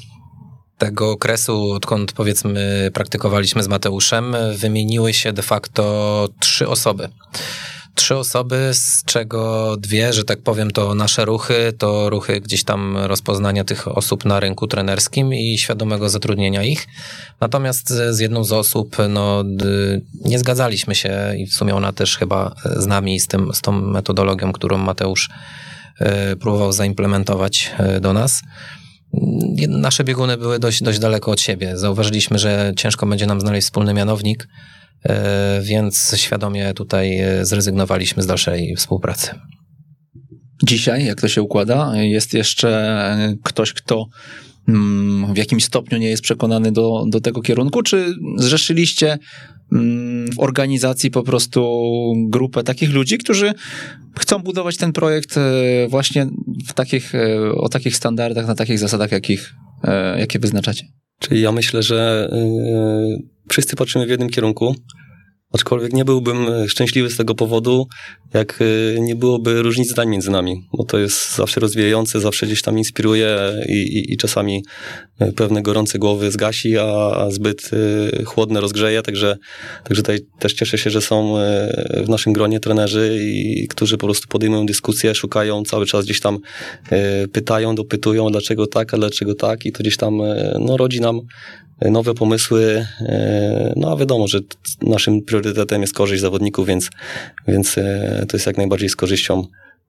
tego 0.82 1.10
okresu, 1.10 1.72
odkąd 1.72 2.12
powiedzmy 2.12 2.90
praktykowaliśmy 2.94 3.62
z 3.62 3.68
Mateuszem, 3.68 4.34
e, 4.34 4.52
wymieniły 4.54 5.14
się 5.14 5.32
de 5.32 5.42
facto 5.42 6.28
trzy 6.40 6.68
osoby. 6.68 7.08
Trzy 7.94 8.16
osoby, 8.16 8.70
z 8.72 9.04
czego 9.04 9.76
dwie, 9.76 10.12
że 10.12 10.24
tak 10.24 10.42
powiem, 10.42 10.70
to 10.70 10.94
nasze 10.94 11.24
ruchy, 11.24 11.72
to 11.78 12.10
ruchy 12.10 12.40
gdzieś 12.40 12.64
tam 12.64 12.96
rozpoznania 12.96 13.64
tych 13.64 13.88
osób 13.88 14.24
na 14.24 14.40
rynku 14.40 14.66
trenerskim 14.66 15.34
i 15.34 15.58
świadomego 15.58 16.08
zatrudnienia 16.08 16.62
ich. 16.62 16.86
Natomiast 17.40 17.88
z 17.88 18.18
jedną 18.18 18.44
z 18.44 18.52
osób, 18.52 18.96
no, 19.08 19.44
nie 20.24 20.38
zgadzaliśmy 20.38 20.94
się 20.94 21.34
i 21.38 21.46
w 21.46 21.54
sumie 21.54 21.74
ona 21.74 21.92
też 21.92 22.18
chyba 22.18 22.54
z 22.76 22.86
nami, 22.86 23.20
z, 23.20 23.26
tym, 23.26 23.54
z 23.54 23.60
tą 23.60 23.72
metodologią, 23.72 24.52
którą 24.52 24.78
Mateusz 24.78 25.30
e, 25.98 26.36
próbował 26.36 26.72
zaimplementować 26.72 27.70
e, 27.78 28.00
do 28.00 28.12
nas. 28.12 28.42
Nasze 29.68 30.04
bieguny 30.04 30.36
były 30.36 30.58
dość, 30.58 30.82
dość 30.82 30.98
daleko 30.98 31.30
od 31.30 31.40
siebie. 31.40 31.78
Zauważyliśmy, 31.78 32.38
że 32.38 32.72
ciężko 32.76 33.06
będzie 33.06 33.26
nam 33.26 33.40
znaleźć 33.40 33.66
wspólny 33.66 33.94
mianownik, 33.94 34.48
e, 35.04 35.60
więc 35.62 36.14
świadomie 36.16 36.74
tutaj 36.74 37.18
e, 37.18 37.46
zrezygnowaliśmy 37.46 38.22
z 38.22 38.26
dalszej 38.26 38.76
współpracy. 38.76 39.34
Dzisiaj, 40.62 41.04
jak 41.04 41.20
to 41.20 41.28
się 41.28 41.42
układa, 41.42 41.92
jest 41.96 42.34
jeszcze 42.34 43.36
ktoś, 43.44 43.72
kto 43.72 44.06
w 45.32 45.36
jakimś 45.36 45.64
stopniu 45.64 45.98
nie 45.98 46.08
jest 46.08 46.22
przekonany 46.22 46.72
do, 46.72 47.04
do 47.08 47.20
tego 47.20 47.42
kierunku, 47.42 47.82
czy 47.82 48.14
zrzeszyliście 48.36 49.18
mm, 49.72 50.32
w 50.32 50.40
organizacji 50.40 51.10
po 51.10 51.22
prostu 51.22 51.82
grupę 52.28 52.62
takich 52.62 52.90
ludzi, 52.90 53.18
którzy 53.18 53.54
chcą 54.18 54.38
budować 54.38 54.76
ten 54.76 54.92
projekt 54.92 55.36
e, 55.36 55.88
właśnie 55.88 56.26
w 56.66 56.72
takich, 56.72 57.14
e, 57.14 57.52
o 57.52 57.68
takich 57.68 57.96
standardach, 57.96 58.46
na 58.46 58.54
takich 58.54 58.78
zasadach, 58.78 59.12
jakich, 59.12 59.54
e, 59.84 60.20
jakie 60.20 60.38
wyznaczacie? 60.38 60.86
Czyli 61.18 61.40
ja 61.40 61.52
myślę, 61.52 61.82
że 61.82 62.30
wszyscy 63.50 63.76
patrzymy 63.76 64.06
w 64.06 64.10
jednym 64.10 64.28
kierunku, 64.28 64.74
aczkolwiek 65.52 65.92
nie 65.92 66.04
byłbym 66.04 66.48
y, 66.48 66.68
szczęśliwy 66.68 67.10
z 67.10 67.16
tego 67.16 67.34
powodu, 67.34 67.86
jak 68.34 68.60
y, 68.60 68.98
nie 69.00 69.16
byłoby 69.16 69.62
różnic 69.62 69.90
zdań 69.90 70.08
między 70.08 70.30
nami, 70.30 70.68
bo 70.72 70.84
to 70.84 70.98
jest 70.98 71.36
zawsze 71.36 71.60
rozwijające, 71.60 72.20
zawsze 72.20 72.46
gdzieś 72.46 72.62
tam 72.62 72.78
inspiruje 72.78 73.38
i, 73.68 73.72
i, 73.72 74.12
i 74.12 74.16
czasami 74.16 74.64
y, 75.22 75.32
pewne 75.32 75.62
gorące 75.62 75.98
głowy 75.98 76.30
zgasi, 76.30 76.78
a, 76.78 76.84
a 77.16 77.30
zbyt 77.30 77.70
chłodne 78.24 78.60
rozgrzeje, 78.60 79.02
także, 79.02 79.36
także 79.84 80.02
tutaj 80.02 80.20
też 80.38 80.52
cieszę 80.52 80.78
się, 80.78 80.90
że 80.90 81.00
są 81.00 81.34
w 82.04 82.08
naszym 82.08 82.32
gronie 82.32 82.60
trenerzy, 82.60 83.18
i, 83.22 83.68
którzy 83.68 83.98
po 83.98 84.06
prostu 84.06 84.28
podejmują 84.28 84.66
dyskusję, 84.66 85.14
szukają 85.14 85.64
cały 85.64 85.86
czas 85.86 86.04
gdzieś 86.04 86.20
tam 86.20 86.38
pytają, 87.32 87.74
dopytują, 87.74 88.30
dlaczego 88.30 88.66
tak, 88.66 88.94
a 88.94 88.96
dlaczego 88.96 89.34
tak. 89.34 89.66
I 89.66 89.72
to 89.72 89.78
gdzieś 89.78 89.96
tam 89.96 90.22
no, 90.60 90.76
rodzi 90.76 91.00
nam 91.00 91.20
nowe 91.90 92.14
pomysły. 92.14 92.86
e, 93.00 93.72
No 93.76 93.92
a 93.92 93.96
wiadomo, 93.96 94.28
że 94.28 94.38
naszym 94.82 95.22
priorytetem 95.22 95.80
jest 95.80 95.94
korzyść 95.94 96.22
zawodników, 96.22 96.66
więc, 96.66 96.90
więc 97.48 97.78
e, 97.78 98.26
to 98.28 98.36
jest 98.36 98.46
jak 98.46 98.56
najbardziej 98.56 98.88
z 98.88 98.96
korzyścią 98.96 99.46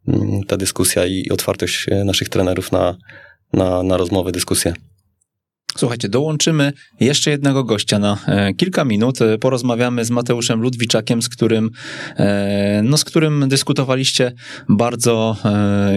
mm, 0.07 0.43
ta 0.43 0.57
dyskusja 0.57 1.05
i 1.05 1.29
otwartość 1.29 1.85
e, 1.89 2.03
naszych 2.03 2.29
trenerów 2.29 2.71
na, 2.71 2.97
na, 3.53 3.83
na 3.83 3.97
rozmowę, 3.97 4.31
dyskusję. 4.31 4.73
Słuchajcie, 5.77 6.09
dołączymy 6.09 6.73
jeszcze 6.99 7.31
jednego 7.31 7.63
gościa 7.63 7.99
na 7.99 8.17
kilka 8.57 8.85
minut. 8.85 9.19
Porozmawiamy 9.39 10.05
z 10.05 10.09
Mateuszem 10.11 10.61
Ludwiczakiem, 10.61 11.21
z 11.21 11.29
którym, 11.29 11.69
no, 12.83 12.97
z 12.97 13.03
którym 13.03 13.49
dyskutowaliście 13.49 14.31
bardzo 14.69 15.37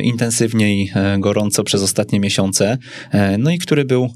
intensywnie 0.03 0.83
i 0.83 0.93
gorąco 1.19 1.65
przez 1.65 1.83
ostatnie 1.83 2.21
miesiące. 2.21 2.79
No 3.39 3.51
i 3.51 3.59
który 3.59 3.85
był 3.85 4.11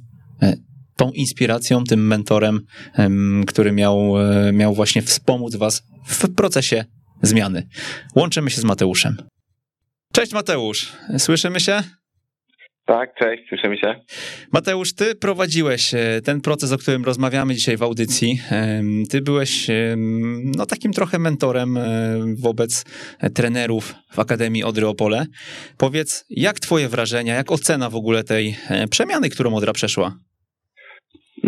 tą 1.00 1.10
inspiracją, 1.10 1.84
tym 1.84 2.06
mentorem, 2.06 2.60
em, 2.94 3.44
który 3.46 3.72
miał, 3.72 4.20
e, 4.20 4.52
miał 4.52 4.74
właśnie 4.74 5.02
wspomóc 5.02 5.56
was 5.56 5.82
w 6.06 6.34
procesie 6.34 6.84
zmiany. 7.22 7.68
Łączymy 8.16 8.50
się 8.50 8.60
z 8.60 8.64
Mateuszem. 8.64 9.16
Cześć 10.12 10.32
Mateusz, 10.32 10.92
słyszymy 11.18 11.60
się? 11.60 11.82
Tak, 12.86 13.14
cześć, 13.14 13.42
słyszymy 13.48 13.76
się. 13.78 13.94
Mateusz, 14.52 14.94
ty 14.94 15.14
prowadziłeś 15.14 15.94
e, 15.94 16.20
ten 16.24 16.40
proces, 16.40 16.72
o 16.72 16.78
którym 16.78 17.04
rozmawiamy 17.04 17.54
dzisiaj 17.54 17.76
w 17.76 17.82
audycji. 17.82 18.40
Ty 19.10 19.20
byłeś 19.20 19.66
no, 20.56 20.66
takim 20.66 20.92
trochę 20.92 21.18
mentorem 21.18 21.76
e, 21.76 21.84
wobec 22.38 22.84
trenerów 23.34 23.94
w 24.12 24.18
Akademii 24.18 24.64
Odry 24.64 24.86
Opole. 24.86 25.26
Powiedz, 25.78 26.24
jak 26.30 26.60
twoje 26.60 26.88
wrażenia, 26.88 27.34
jak 27.34 27.52
ocena 27.52 27.90
w 27.90 27.96
ogóle 27.96 28.24
tej 28.24 28.56
przemiany, 28.90 29.30
którą 29.30 29.54
Odra 29.54 29.72
przeszła? 29.72 30.29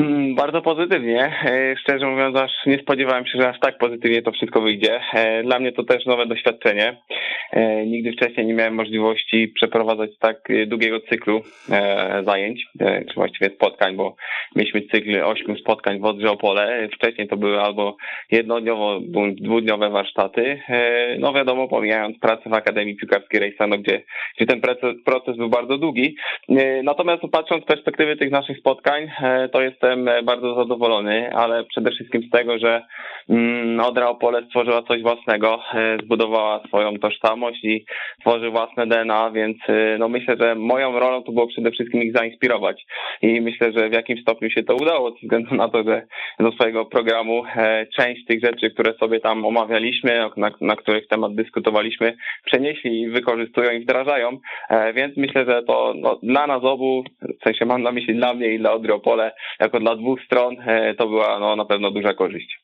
Mm, 0.02 0.34
Bardzo 0.34 0.62
pozytywnie. 0.62 1.32
E, 1.44 1.76
Szczerze 1.76 2.06
mówiąc, 2.06 2.36
aż 2.36 2.50
nie 2.66 2.78
spodziewałem 2.78 3.26
się, 3.26 3.38
że 3.38 3.48
aż 3.48 3.60
tak 3.60 3.78
pozytywnie 3.78 4.22
to 4.22 4.32
wszystko 4.32 4.60
wyjdzie. 4.60 5.00
E, 5.14 5.42
Dla 5.42 5.58
mnie 5.58 5.72
to 5.72 5.84
też 5.84 6.06
nowe 6.06 6.26
doświadczenie. 6.26 6.96
E, 7.52 7.86
Nigdy 7.86 8.12
wcześniej 8.12 8.46
nie 8.46 8.54
miałem 8.54 8.74
możliwości 8.74 9.48
przeprowadzać 9.48 10.10
tak 10.18 10.36
długiego 10.66 11.00
cyklu 11.00 11.42
zajęć, 12.26 12.66
czy 12.78 13.14
właściwie 13.14 13.50
spotkań, 13.54 13.96
bo 13.96 14.16
mieliśmy 14.56 14.82
cykl 14.82 15.22
ośmiu 15.24 15.56
spotkań 15.56 16.00
w 16.00 16.04
Odrze 16.04 16.30
Opole. 16.30 16.88
Wcześniej 16.94 17.28
to 17.28 17.36
były 17.36 17.60
albo 17.60 17.96
jednodniowo 18.30 19.00
bądź 19.00 19.40
dwudniowe 19.40 19.90
warsztaty. 19.90 20.60
No 21.18 21.32
wiadomo, 21.32 21.68
pomijając 21.68 22.18
pracę 22.18 22.50
w 22.50 22.54
Akademii 22.54 22.96
Piłkarskiej 22.96 23.40
Rejsano, 23.40 23.78
gdzie, 23.78 24.02
gdzie 24.36 24.46
ten 24.46 24.60
proces, 25.04 25.36
był 25.36 25.48
bardzo 25.48 25.78
długi. 25.78 26.16
Natomiast 26.82 27.22
patrząc 27.32 27.62
z 27.64 27.66
perspektywy 27.66 28.16
tych 28.16 28.30
naszych 28.30 28.58
spotkań, 28.58 29.10
to 29.52 29.62
jestem 29.92 30.08
e, 30.08 30.22
bardzo 30.22 30.54
zadowolony, 30.54 31.30
ale 31.34 31.64
przede 31.64 31.90
wszystkim 31.90 32.22
z 32.22 32.30
tego, 32.30 32.58
że 32.58 32.82
mm, 33.28 33.80
Odra 33.80 34.08
Opole 34.08 34.42
stworzyła 34.46 34.82
coś 34.82 35.02
własnego, 35.02 35.60
e, 35.74 35.96
zbudowała 36.04 36.60
swoją 36.66 36.98
tożsamość 36.98 37.64
i 37.64 37.84
tworzy 38.20 38.50
własne 38.50 38.86
DNA, 38.86 39.30
więc 39.30 39.56
e, 39.68 39.96
no 39.98 40.08
myślę, 40.08 40.36
że 40.40 40.54
moją 40.54 40.98
rolą 40.98 41.22
to 41.22 41.32
było 41.32 41.46
przede 41.46 41.70
wszystkim 41.70 42.02
ich 42.02 42.16
zainspirować. 42.16 42.84
I 43.22 43.40
myślę, 43.40 43.72
że 43.72 43.88
w 43.88 43.92
jakimś 43.92 44.22
stopniu 44.22 44.50
się 44.50 44.62
to 44.62 44.74
udało, 44.74 45.10
ze 45.10 45.16
względu 45.22 45.54
na 45.54 45.68
to, 45.68 45.82
że 45.82 46.02
do 46.40 46.52
swojego 46.52 46.84
programu 46.84 47.42
część 47.96 48.26
tych 48.26 48.40
rzeczy, 48.44 48.70
które 48.70 48.94
sobie 48.94 49.20
tam 49.20 49.46
omawialiśmy, 49.46 50.28
na, 50.36 50.50
na 50.60 50.76
których 50.76 51.06
temat 51.06 51.34
dyskutowaliśmy, 51.34 52.16
przenieśli 52.44 53.00
i 53.00 53.08
wykorzystują 53.08 53.70
i 53.70 53.80
wdrażają, 53.80 54.38
więc 54.94 55.16
myślę, 55.16 55.44
że 55.44 55.62
to 55.62 55.94
no, 55.96 56.18
dla 56.22 56.46
nas 56.46 56.64
obu, 56.64 57.04
w 57.40 57.44
sensie 57.44 57.64
mam 57.66 57.82
na 57.82 57.92
myśli 57.92 58.14
dla 58.14 58.34
mnie 58.34 58.54
i 58.54 58.58
dla 58.58 58.72
Odry 58.72 58.94
Opole, 58.94 59.32
jako 59.60 59.71
dla 59.80 59.96
dwóch 59.96 60.20
stron, 60.26 60.56
e, 60.60 60.94
to 60.94 61.08
była 61.08 61.38
no, 61.38 61.56
na 61.56 61.64
pewno 61.64 61.90
duża 61.90 62.14
korzyść. 62.14 62.58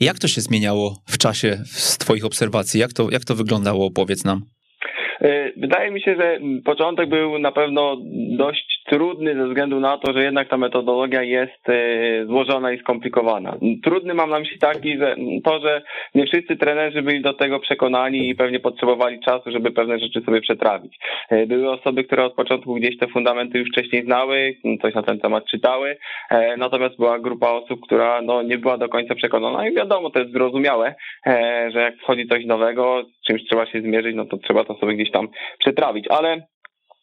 Jak 0.00 0.18
to 0.18 0.28
się 0.28 0.40
zmieniało 0.40 0.96
w 1.06 1.18
czasie 1.18 1.58
z 1.66 1.98
twoich 1.98 2.24
obserwacji? 2.24 2.80
Jak 2.80 2.92
to, 2.92 3.10
jak 3.10 3.24
to 3.24 3.34
wyglądało? 3.34 3.90
Powiedz 3.90 4.24
nam. 4.24 4.55
E, 5.20 5.50
Wydaje 5.56 5.90
mi 5.90 6.00
się, 6.00 6.14
że 6.16 6.38
początek 6.64 7.08
był 7.08 7.38
na 7.38 7.52
pewno 7.52 7.96
dość 8.36 8.82
trudny 8.86 9.34
ze 9.34 9.46
względu 9.48 9.80
na 9.80 9.98
to, 9.98 10.12
że 10.12 10.22
jednak 10.24 10.48
ta 10.48 10.56
metodologia 10.56 11.22
jest 11.22 11.68
e, 11.68 12.26
złożona 12.26 12.72
i 12.72 12.78
skomplikowana. 12.78 13.56
Trudny 13.84 14.14
mam 14.14 14.30
na 14.30 14.38
myśli 14.38 14.58
taki, 14.58 14.98
że 14.98 15.16
to, 15.44 15.60
że 15.60 15.82
nie 16.14 16.26
wszyscy 16.26 16.56
trenerzy 16.56 17.02
byli 17.02 17.22
do 17.22 17.34
tego 17.34 17.60
przekonani 17.60 18.28
i 18.28 18.34
pewnie 18.34 18.60
potrzebowali 18.60 19.20
czasu, 19.20 19.50
żeby 19.50 19.70
pewne 19.70 19.98
rzeczy 19.98 20.20
sobie 20.20 20.40
przetrawić. 20.40 20.98
E, 21.30 21.46
Były 21.46 21.70
osoby, 21.70 22.04
które 22.04 22.24
od 22.24 22.34
początku 22.34 22.74
gdzieś 22.74 22.98
te 22.98 23.06
fundamenty 23.06 23.58
już 23.58 23.68
wcześniej 23.68 24.04
znały, 24.04 24.54
coś 24.82 24.94
na 24.94 25.02
ten 25.02 25.18
temat 25.20 25.44
czytały, 25.44 25.96
natomiast 26.58 26.96
była 26.96 27.18
grupa 27.18 27.50
osób, 27.50 27.80
która 27.80 28.22
no, 28.22 28.42
nie 28.42 28.58
była 28.58 28.78
do 28.78 28.88
końca 28.88 29.14
przekonana 29.14 29.68
i 29.68 29.74
wiadomo, 29.74 30.10
to 30.10 30.18
jest 30.18 30.32
zrozumiałe, 30.32 30.94
że 31.72 31.80
jak 31.80 31.96
wchodzi 31.96 32.26
coś 32.28 32.44
nowego, 32.44 33.04
czymś 33.26 33.44
trzeba 33.44 33.66
się 33.66 33.80
zmierzyć, 33.80 34.16
no 34.16 34.24
to 34.24 34.36
trzeba 34.36 34.64
to 34.64 34.74
sobie 34.74 34.94
gdzieś 34.94 35.10
tam 35.10 35.28
przetrawić, 35.58 36.06
ale 36.08 36.46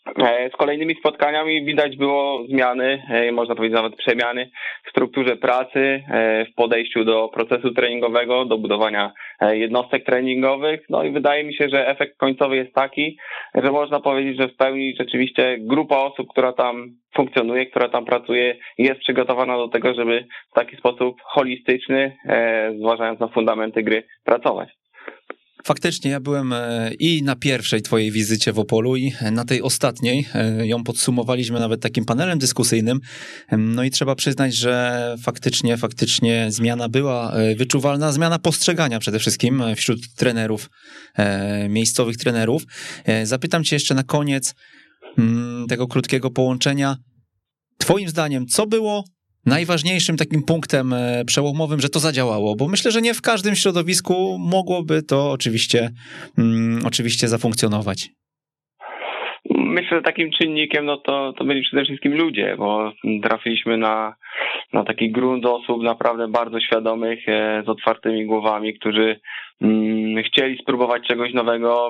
E, 0.05 0.49
Z 0.49 0.57
kolejnymi 0.57 0.95
spotkaniami 0.95 1.65
widać 1.65 1.97
było 1.97 2.45
zmiany, 2.49 3.03
e, 3.09 3.31
można 3.31 3.55
powiedzieć 3.55 3.75
nawet 3.75 3.95
przemiany 3.95 4.49
w 4.85 4.89
strukturze 4.89 5.35
pracy, 5.35 6.03
e, 6.11 6.45
w 6.45 6.53
podejściu 6.55 7.05
do 7.05 7.29
procesu 7.33 7.73
treningowego, 7.73 8.45
do 8.45 8.57
budowania 8.57 9.11
jednostek 9.51 10.05
treningowych. 10.05 10.81
No 10.89 11.03
i 11.03 11.11
wydaje 11.11 11.43
mi 11.43 11.53
się, 11.53 11.69
że 11.69 11.87
efekt 11.87 12.17
końcowy 12.17 12.55
jest 12.55 12.73
taki, 12.73 13.17
że 13.55 13.71
można 13.71 13.99
powiedzieć, 13.99 14.37
że 14.37 14.47
w 14.47 14.55
pełni 14.55 14.95
rzeczywiście 14.99 15.57
grupa 15.59 15.97
osób, 15.97 16.27
która 16.29 16.53
tam 16.53 16.89
funkcjonuje, 17.15 17.65
która 17.65 17.89
tam 17.89 18.05
pracuje, 18.05 18.55
jest 18.77 18.99
przygotowana 18.99 19.57
do 19.57 19.67
tego, 19.67 19.93
żeby 19.93 20.25
w 20.51 20.55
taki 20.55 20.77
sposób 20.77 21.21
holistyczny, 21.23 22.17
zważając 22.79 23.19
na 23.19 23.27
fundamenty 23.27 23.83
gry, 23.83 24.03
pracować. 24.25 24.69
Faktycznie, 25.65 26.11
ja 26.11 26.19
byłem 26.19 26.53
e, 26.53 26.93
i 26.93 27.23
na 27.23 27.35
pierwszej 27.35 27.81
twojej 27.81 28.11
wizycie 28.11 28.53
w 28.53 28.59
Opolu 28.59 28.95
i 28.95 29.13
na 29.31 29.45
tej 29.45 29.61
ostatniej. 29.61 30.27
e, 30.33 30.67
Ją 30.67 30.83
podsumowaliśmy 30.83 31.59
nawet 31.59 31.81
takim 31.81 32.05
panelem 32.05 32.39
dyskusyjnym. 32.39 32.99
No 33.51 33.83
i 33.83 33.91
trzeba 33.91 34.15
przyznać, 34.15 34.55
że 34.55 35.15
faktycznie, 35.23 35.77
faktycznie 35.77 36.47
zmiana 36.49 36.89
była 36.89 37.33
e, 37.33 37.55
wyczuwalna, 37.55 38.11
zmiana 38.11 38.39
postrzegania 38.39 38.99
przede 38.99 39.19
wszystkim 39.19 39.63
wśród 39.75 40.13
trenerów, 40.15 40.69
miejscowych 41.69 42.17
trenerów. 42.17 42.63
Zapytam 43.23 43.63
cię 43.63 43.75
jeszcze 43.75 43.95
na 43.95 44.03
koniec 44.03 44.53
mm, 45.17 45.67
tego 45.67 45.87
krótkiego 45.87 46.31
połączenia. 46.31 46.97
Twoim 47.77 48.09
zdaniem, 48.09 48.47
co 48.47 48.67
było 48.67 49.03
najważniejszym 49.45 50.17
takim 50.17 50.43
punktem 50.43 50.93
e, 50.93 51.25
przełomowym, 51.25 51.79
że 51.79 51.89
to 51.89 51.99
zadziałało? 51.99 52.55
Bo 52.55 52.67
myślę, 52.67 52.91
że 52.91 53.01
nie 53.01 53.13
w 53.13 53.21
każdym 53.21 53.55
środowisku 53.55 54.37
mogłoby 54.39 55.03
to 55.03 55.31
oczywiście, 55.31 55.89
mm, 56.37 56.85
oczywiście 56.85 57.27
zafunkcjonować. 57.27 58.09
Myślę, 59.49 59.97
że 59.97 60.01
takim 60.01 60.31
czynnikiem 60.31 60.85
no 60.85 60.97
to, 60.97 61.33
to 61.37 61.45
byli 61.45 61.61
przede 61.61 61.85
wszystkim 61.85 62.13
ludzie, 62.13 62.55
bo 62.57 62.93
trafiliśmy 63.23 63.77
na, 63.77 64.15
na 64.73 64.83
taki 64.83 65.11
grunt 65.11 65.45
osób 65.45 65.83
naprawdę 65.83 66.27
bardzo 66.27 66.59
świadomych, 66.59 67.29
e, 67.29 67.63
z 67.65 67.69
otwartymi 67.69 68.25
głowami, 68.25 68.73
którzy 68.73 69.19
mm, 69.61 70.23
chcieli 70.23 70.57
spróbować 70.57 71.07
czegoś 71.07 71.33
nowego, 71.33 71.89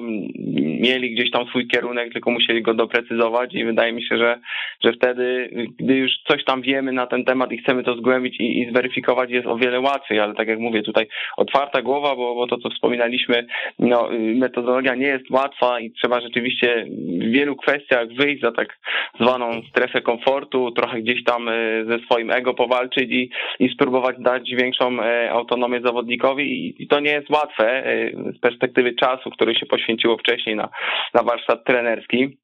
mieli 0.84 1.16
gdzieś 1.16 1.32
tam 1.32 1.48
swój 1.48 1.68
kierunek, 1.68 2.14
tylko 2.14 2.32
musieli 2.32 2.62
go 2.62 2.74
doprecyzować 2.74 3.54
i 3.54 3.66
wydaje 3.66 3.94
mi 3.94 4.04
się, 4.04 4.18
że, 4.18 4.40
że 4.84 4.94
wtedy, 4.94 5.50
gdy 5.80 5.96
już 5.96 6.12
coś 6.28 6.44
tam 6.44 6.62
wiemy 6.62 6.92
na 6.92 7.08
ten 7.08 7.26
temat 7.26 7.52
i 7.52 7.58
chcemy 7.58 7.84
to 7.84 7.96
zgłębić 7.96 8.40
i, 8.40 8.62
i 8.62 8.72
zweryfikować, 8.72 9.32
jest 9.32 9.48
o 9.48 9.58
wiele 9.58 9.80
łatwiej, 9.80 10.20
ale 10.20 10.34
tak 10.34 10.48
jak 10.48 10.60
mówię, 10.60 10.84
tutaj 10.84 11.08
otwarta 11.38 11.82
głowa, 11.82 12.16
bo, 12.16 12.36
bo 12.36 12.48
to, 12.48 12.58
co 12.58 12.70
wspominaliśmy, 12.70 13.46
no, 13.80 14.14
y, 14.14 14.18
metodologia 14.20 14.96
nie 14.96 15.08
jest 15.08 15.30
łatwa 15.30 15.80
i 15.80 15.92
trzeba 15.92 16.22
rzeczywiście 16.22 16.86
w 17.22 17.32
wielu 17.32 17.56
kwestiach 17.56 18.08
wyjść 18.08 18.42
za 18.42 18.52
tak 18.52 18.80
zwaną 19.20 19.62
strefę 19.70 20.02
komfortu, 20.02 20.72
trochę 20.72 21.02
gdzieś 21.02 21.24
tam 21.24 21.50
y, 21.50 21.86
ze 21.88 22.00
swoim 22.00 22.32
ego 22.36 22.54
powalczyć 22.54 23.12
i, 23.12 23.30
i 23.60 23.70
spróbować 23.70 24.16
dać 24.20 24.52
większą 24.56 25.00
e, 25.02 25.32
autonomię 25.32 25.82
zawodnikowi 25.86 26.76
i, 26.84 26.88
to 26.88 27.00
nie 27.00 27.12
jest 27.12 27.30
łatwe 27.30 27.86
e, 27.86 28.12
z 28.36 28.40
perspektywy 28.40 28.96
czasu, 28.96 29.30
który 29.30 29.56
się 29.56 29.66
poświęciło 29.66 30.18
wcześniej 30.18 30.56
na, 30.56 30.70
na 31.14 31.24
warsztat 31.24 31.64
trenerski. 31.66 32.38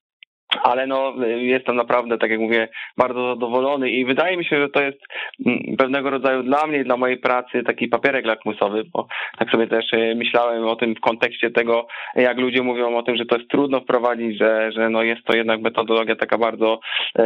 Ale 0.63 0.87
no, 0.87 1.13
jestem 1.25 1.75
naprawdę, 1.75 2.17
tak 2.17 2.31
jak 2.31 2.39
mówię, 2.39 2.67
bardzo 2.97 3.33
zadowolony 3.33 3.89
i 3.89 4.05
wydaje 4.05 4.37
mi 4.37 4.45
się, 4.45 4.57
że 4.57 4.69
to 4.69 4.81
jest 4.81 4.99
mm, 5.45 5.77
pewnego 5.77 6.09
rodzaju 6.09 6.43
dla 6.43 6.67
mnie 6.67 6.83
dla 6.83 6.97
mojej 6.97 7.17
pracy 7.17 7.63
taki 7.63 7.87
papierek 7.87 8.25
lakmusowy, 8.25 8.83
bo 8.93 9.07
tak 9.37 9.49
sobie 9.51 9.67
też 9.67 9.93
e, 9.93 10.15
myślałem 10.15 10.65
o 10.65 10.75
tym 10.75 10.95
w 10.95 10.99
kontekście 10.99 11.51
tego, 11.51 11.87
jak 12.15 12.37
ludzie 12.37 12.63
mówią 12.63 12.97
o 12.97 13.03
tym, 13.03 13.17
że 13.17 13.25
to 13.25 13.37
jest 13.37 13.49
trudno 13.49 13.79
wprowadzić, 13.79 14.37
że, 14.37 14.71
że 14.71 14.89
no 14.89 15.03
jest 15.03 15.23
to 15.23 15.37
jednak 15.37 15.61
metodologia 15.61 16.15
taka 16.15 16.37
bardzo 16.37 16.79
e, 17.19 17.25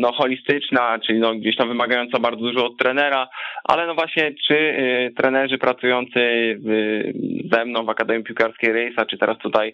no, 0.00 0.12
holistyczna, 0.12 0.98
czyli 1.06 1.18
no, 1.18 1.34
gdzieś 1.34 1.56
tam 1.56 1.68
wymagająca 1.68 2.18
bardzo 2.18 2.40
dużo 2.40 2.66
od 2.66 2.76
trenera, 2.76 3.28
ale 3.64 3.86
no 3.86 3.94
właśnie, 3.94 4.34
czy 4.46 4.56
e, 4.58 5.10
trenerzy 5.10 5.58
pracujący 5.58 6.20
ze 7.52 7.64
mną 7.64 7.84
w 7.84 7.88
Akademii 7.88 8.24
Piłkarskiej 8.24 8.72
Rejsa, 8.72 9.06
czy 9.06 9.18
teraz 9.18 9.38
tutaj 9.38 9.72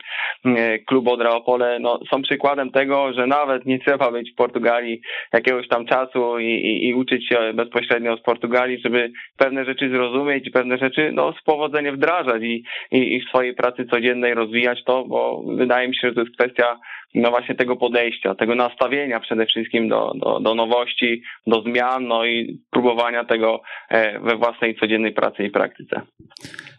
klub 0.87 1.09
Odra 1.09 1.31
Opole, 1.31 1.79
no, 1.81 2.01
są 2.11 2.23
przykładem 2.23 2.63
tego, 2.70 3.12
że 3.12 3.27
nawet 3.27 3.66
nie 3.66 3.79
trzeba 3.79 4.11
być 4.11 4.33
w 4.33 4.35
Portugalii 4.35 5.00
jakiegoś 5.33 5.68
tam 5.68 5.87
czasu 5.87 6.38
i, 6.38 6.44
i, 6.44 6.88
i 6.88 6.94
uczyć 6.94 7.29
się 7.29 7.53
bezpośrednio 7.55 8.16
z 8.16 8.22
Portugalii, 8.22 8.81
żeby 8.85 9.12
pewne 9.38 9.64
rzeczy 9.64 9.88
zrozumieć 9.88 10.46
i 10.46 10.50
pewne 10.50 10.79
rzeczy 10.79 11.11
no, 11.12 11.33
z 11.33 11.42
powodzeniem 11.42 11.96
wdrażać 11.96 12.42
i, 12.42 12.64
i, 12.90 13.14
i 13.14 13.20
w 13.20 13.29
swojej 13.29 13.55
pracy 13.55 13.85
codziennej 13.85 14.35
rozwijać 14.35 14.85
to, 14.85 15.05
bo 15.05 15.42
wydaje 15.57 15.88
mi 15.88 15.96
się, 15.96 16.09
że 16.09 16.14
to 16.14 16.20
jest 16.20 16.37
kwestia 16.37 16.79
no 17.14 17.31
właśnie 17.31 17.55
tego 17.55 17.77
podejścia, 17.77 18.35
tego 18.35 18.55
nastawienia 18.55 19.20
przede 19.20 19.46
wszystkim 19.46 19.88
do, 19.88 20.12
do, 20.14 20.40
do 20.40 20.55
nowości, 20.55 21.22
do 21.46 21.62
zmian, 21.62 22.07
no 22.07 22.24
i 22.27 22.61
próbowania 22.70 23.24
tego 23.24 23.61
e, 23.88 24.20
we 24.20 24.37
własnej 24.37 24.77
codziennej 24.77 25.12
pracy 25.12 25.44
i 25.44 25.50
praktyce. 25.50 26.00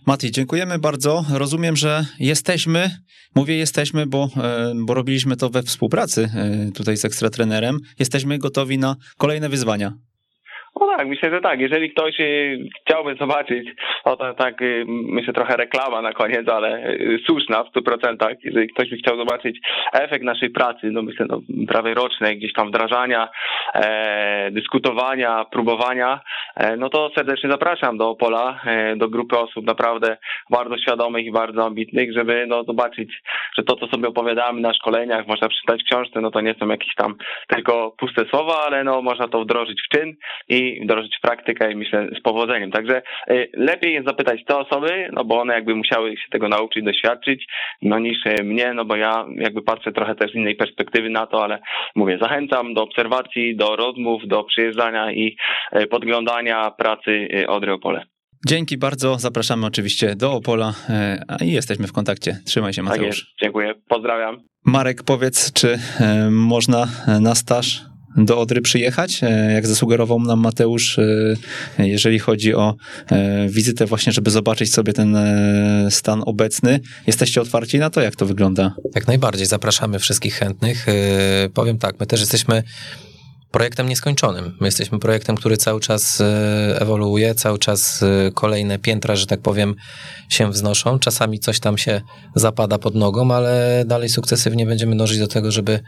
Mati, 0.08 0.32
dziękujemy 0.32 0.80
bardzo. 0.80 1.22
Rozumiem, 1.38 1.76
że 1.76 2.02
jesteśmy, 2.20 2.90
mówię 3.36 3.56
jesteśmy, 3.58 4.06
bo, 4.08 4.24
e, 4.24 4.74
bo 4.86 4.94
robiliśmy 4.94 5.36
to 5.36 5.50
we 5.50 5.62
współpracy 5.62 6.22
e, 6.22 6.72
tutaj 6.72 6.98
z 6.98 7.06
ekstratrenerem. 7.06 7.78
Jesteśmy 8.00 8.38
gotowi 8.38 8.78
na 8.78 8.96
kolejne 9.18 9.50
wyzwania. 9.50 9.92
No 10.80 10.88
tak, 10.98 11.08
myślę, 11.08 11.30
że 11.30 11.42
tak. 11.42 11.60
Jeżeli 11.60 11.92
ktoś 11.92 12.20
y, 12.20 12.60
chciałby 12.82 13.16
zobaczyć, 13.16 13.70
o 14.04 14.16
to 14.16 14.34
tak, 14.34 14.62
y, 14.62 14.86
myślę 14.88 15.34
trochę 15.34 15.58
reklama 15.58 16.02
na 16.02 16.14
koniec, 16.14 16.50
ale 16.50 16.90
y, 16.90 17.20
słuszna 17.26 17.64
w 17.64 17.72
100%. 17.72 18.36
Jeżeli 18.44 18.68
ktoś 18.68 18.90
by 18.90 18.98
chciał 18.98 19.18
zobaczyć 19.18 19.60
efekt 19.94 20.24
naszej 20.24 20.50
pracy, 20.50 20.92
no 20.92 21.02
myślę, 21.02 21.26
no, 21.30 21.42
prawie 21.68 21.94
rocznej, 21.94 22.38
gdzieś 22.38 22.54
tam 22.54 22.68
wdrażania, 22.68 23.30
e, 23.76 24.52
dyskutowania, 24.52 25.46
próbowania, 25.52 26.22
no 26.78 26.90
to 26.90 27.12
serdecznie 27.16 27.50
zapraszam 27.50 27.98
do 27.98 28.10
Opola, 28.10 28.62
do 28.96 29.10
grupy 29.10 29.38
osób 29.38 29.66
naprawdę 29.66 30.18
bardzo 30.50 30.78
świadomych 30.78 31.26
i 31.26 31.32
bardzo 31.32 31.66
ambitnych, 31.66 32.14
żeby 32.14 32.46
no, 32.48 32.64
zobaczyć, 32.64 33.22
że 33.58 33.64
to, 33.64 33.76
co 33.76 33.88
sobie 33.88 34.08
opowiadamy 34.08 34.62
na 34.62 34.74
szkoleniach, 34.74 35.28
można 35.28 35.48
przeczytać 35.48 35.84
książce, 35.84 36.22
no 36.22 36.32
to 36.32 36.42
nie 36.42 36.56
są 36.60 36.68
jakieś 36.68 36.96
tam 36.96 37.16
tylko 37.48 37.92
puste 37.98 38.26
słowa, 38.26 38.64
ale 38.68 38.84
no 38.84 39.02
można 39.02 39.28
to 39.28 39.42
wdrożyć 39.42 39.82
w 39.82 39.98
czyn 39.98 40.16
i 40.50 40.65
wdrożyć 40.84 41.18
w 41.18 41.22
praktykę 41.22 41.72
i 41.72 41.76
myślę 41.76 42.08
z 42.20 42.22
powodzeniem. 42.22 42.72
Także 42.72 43.02
lepiej 43.54 43.94
jest 43.94 44.08
zapytać 44.08 44.40
te 44.48 44.58
osoby, 44.58 45.10
no 45.14 45.26
bo 45.26 45.42
one 45.42 45.54
jakby 45.54 45.76
musiały 45.76 46.12
się 46.12 46.30
tego 46.32 46.50
nauczyć, 46.50 46.86
doświadczyć, 46.86 47.46
no 47.82 48.00
niż 48.00 48.18
mnie, 48.44 48.74
no 48.74 48.86
bo 48.86 48.96
ja 48.96 49.26
jakby 49.36 49.62
patrzę 49.62 49.92
trochę 49.92 50.16
też 50.16 50.32
z 50.32 50.36
innej 50.36 50.56
perspektywy 50.56 51.10
na 51.10 51.28
to, 51.28 51.44
ale 51.44 51.60
mówię, 51.96 52.18
zachęcam 52.22 52.74
do 52.74 52.84
obserwacji, 52.84 53.56
do 53.56 53.76
rozmów, 53.76 54.22
do 54.28 54.44
przyjeżdżania 54.44 55.12
i 55.12 55.38
e, 55.72 55.88
podglądania 55.88 56.72
pracy 56.72 57.28
Odry 57.48 57.74
Opole. 57.74 58.06
Dzięki 58.48 58.78
bardzo, 58.78 59.16
zapraszamy 59.20 59.66
oczywiście 59.66 60.16
do 60.16 60.34
Opola 60.34 60.74
i 61.42 61.52
jesteśmy 61.52 61.88
w 61.88 61.94
kontakcie. 61.94 62.38
Trzymaj 62.46 62.74
się 62.74 62.84
Mateusz. 62.84 63.00
Tak 63.00 63.08
jest. 63.08 63.40
Dziękuję, 63.42 63.74
pozdrawiam. 63.90 64.38
Marek, 64.66 65.04
powiedz, 65.04 65.54
czy 65.54 65.80
można 66.32 66.88
na 67.22 67.36
staż 67.36 67.82
do 68.18 68.40
Odry 68.40 68.62
przyjechać, 68.62 69.24
e, 69.24 69.54
jak 69.54 69.68
zasugerował 69.68 70.20
nam 70.20 70.40
Mateusz, 70.40 71.00
e, 71.00 71.36
jeżeli 71.88 72.20
chodzi 72.20 72.56
o 72.56 72.76
e, 73.12 73.50
wizytę 73.50 73.86
właśnie, 73.86 74.14
żeby 74.14 74.32
zobaczyć 74.32 74.74
sobie 74.74 74.94
ten 74.94 75.18
stan 75.90 76.24
obecny. 76.26 76.80
Jesteście 77.08 77.42
otwarci 77.42 77.80
na 77.80 77.90
to, 77.90 78.02
jak 78.02 78.16
to 78.16 78.26
wygląda? 78.26 78.76
Jak 78.96 79.08
najbardziej, 79.08 79.48
zapraszamy 79.48 80.00
wszystkich 80.00 80.36
chętnych. 80.36 80.86
Powiem 81.54 81.78
tak, 81.78 82.00
my 82.00 82.06
też 82.06 82.20
jesteśmy 82.20 82.64
projektem 83.52 83.90
nieskończonym. 83.90 84.58
My 84.62 84.68
jesteśmy 84.68 85.00
projektem, 85.00 85.36
który 85.36 85.58
cały 85.58 85.80
czas 85.80 86.24
ewoluuje, 86.76 87.36
cały 87.36 87.60
czas 87.60 88.04
kolejne 88.34 88.80
piętra, 88.80 89.16
że 89.16 89.26
tak 89.28 89.42
powiem, 89.42 89.76
się 90.30 90.52
wznoszą. 90.52 91.00
Czasami 91.00 91.40
coś 91.40 91.60
tam 91.60 91.78
się 91.78 92.02
zapada 92.36 92.78
pod 92.78 92.96
nogą, 92.96 93.32
ale 93.32 93.84
dalej 93.88 94.10
sukcesywnie 94.10 94.66
będziemy 94.66 94.98
dążyć 94.98 95.20
do 95.20 95.28
tego, 95.28 95.52
żeby 95.52 95.80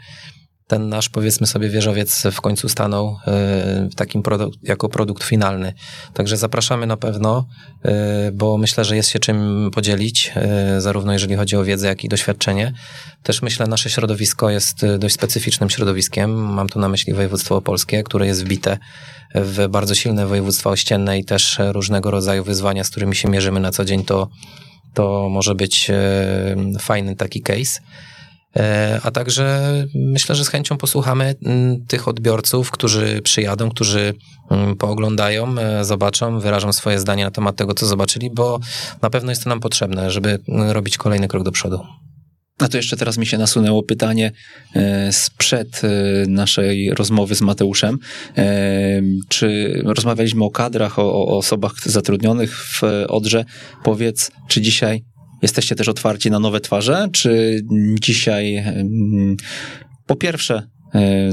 ten 0.68 0.88
nasz, 0.88 1.08
powiedzmy 1.08 1.46
sobie, 1.46 1.68
wieżowiec 1.68 2.22
w 2.32 2.40
końcu 2.40 2.68
stanął 2.68 3.16
e, 3.26 3.88
takim 3.96 4.22
produkt, 4.22 4.58
jako 4.62 4.88
produkt 4.88 5.24
finalny. 5.24 5.72
Także 6.14 6.36
zapraszamy 6.36 6.86
na 6.86 6.96
pewno, 6.96 7.46
e, 7.84 8.32
bo 8.32 8.58
myślę, 8.58 8.84
że 8.84 8.96
jest 8.96 9.08
się 9.08 9.18
czym 9.18 9.70
podzielić, 9.74 10.32
e, 10.36 10.80
zarówno 10.80 11.12
jeżeli 11.12 11.36
chodzi 11.36 11.56
o 11.56 11.64
wiedzę, 11.64 11.86
jak 11.86 12.04
i 12.04 12.08
doświadczenie. 12.08 12.72
Też 13.22 13.42
myślę, 13.42 13.66
nasze 13.66 13.90
środowisko 13.90 14.50
jest 14.50 14.86
dość 14.98 15.14
specyficznym 15.14 15.70
środowiskiem. 15.70 16.34
Mam 16.34 16.68
tu 16.68 16.78
na 16.78 16.88
myśli 16.88 17.14
województwo 17.14 17.56
opolskie, 17.56 18.02
które 18.02 18.26
jest 18.26 18.44
wbite 18.44 18.78
w 19.34 19.68
bardzo 19.68 19.94
silne 19.94 20.26
województwa 20.26 20.70
ościenne 20.70 21.18
i 21.18 21.24
też 21.24 21.58
różnego 21.72 22.10
rodzaju 22.10 22.44
wyzwania, 22.44 22.84
z 22.84 22.90
którymi 22.90 23.16
się 23.16 23.28
mierzymy 23.28 23.60
na 23.60 23.70
co 23.70 23.84
dzień, 23.84 24.04
to, 24.04 24.28
to 24.94 25.28
może 25.30 25.54
być 25.54 25.90
fajny 26.78 27.16
taki 27.16 27.42
case. 27.42 27.80
E, 28.56 29.00
a 29.02 29.10
także 29.10 29.62
myślę, 29.94 30.34
że 30.34 30.44
z 30.44 30.48
chęcią 30.48 30.76
posłuchamy 30.76 31.34
mm, 31.44 31.86
tych 31.86 32.08
odbiorców, 32.08 32.70
którzy 32.70 33.20
przyjadą, 33.22 33.70
którzy 33.70 34.14
mm, 34.50 34.76
pooglądają, 34.76 35.58
e, 35.58 35.84
zobaczą, 35.84 36.40
wyrażą 36.40 36.72
swoje 36.72 36.98
zdanie 36.98 37.24
na 37.24 37.30
temat 37.30 37.56
tego, 37.56 37.74
co 37.74 37.86
zobaczyli, 37.86 38.30
bo 38.30 38.60
na 39.02 39.10
pewno 39.10 39.30
jest 39.30 39.44
to 39.44 39.50
nam 39.50 39.60
potrzebne, 39.60 40.10
żeby 40.10 40.38
mm, 40.48 40.70
robić 40.70 40.96
kolejny 40.96 41.28
krok 41.28 41.44
do 41.44 41.52
przodu. 41.52 41.80
A 42.58 42.68
to 42.68 42.76
jeszcze 42.76 42.96
teraz 42.96 43.18
mi 43.18 43.26
się 43.26 43.38
nasunęło 43.38 43.82
pytanie 43.82 44.32
e, 44.74 45.12
sprzed 45.12 45.82
naszej 46.28 46.94
rozmowy 46.94 47.34
z 47.34 47.40
Mateuszem. 47.40 47.98
Czy 49.28 49.80
rozmawialiśmy 49.84 50.44
o 50.44 50.50
kadrach, 50.50 50.98
o, 50.98 51.12
o 51.12 51.38
osobach 51.38 51.74
zatrudnionych 51.84 52.56
w 52.56 52.82
Odrze? 53.08 53.44
Powiedz, 53.84 54.30
czy 54.48 54.60
dzisiaj 54.60 55.04
Jesteście 55.42 55.74
też 55.74 55.88
otwarci 55.88 56.30
na 56.30 56.38
nowe 56.38 56.60
twarze, 56.60 57.08
czy 57.12 57.60
dzisiaj 58.00 58.64
po 60.06 60.16
pierwsze 60.16 60.62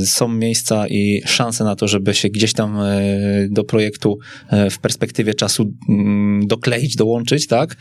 są 0.05 0.27
miejsca 0.27 0.87
i 0.87 1.21
szanse 1.25 1.63
na 1.63 1.75
to, 1.75 1.87
żeby 1.87 2.13
się 2.13 2.29
gdzieś 2.29 2.53
tam 2.53 2.79
e, 2.79 3.01
do 3.49 3.63
projektu 3.63 4.17
e, 4.49 4.69
w 4.69 4.79
perspektywie 4.79 5.33
czasu 5.33 5.71
mm, 5.89 6.47
dokleić, 6.47 6.95
dołączyć, 6.95 7.47
tak? 7.47 7.75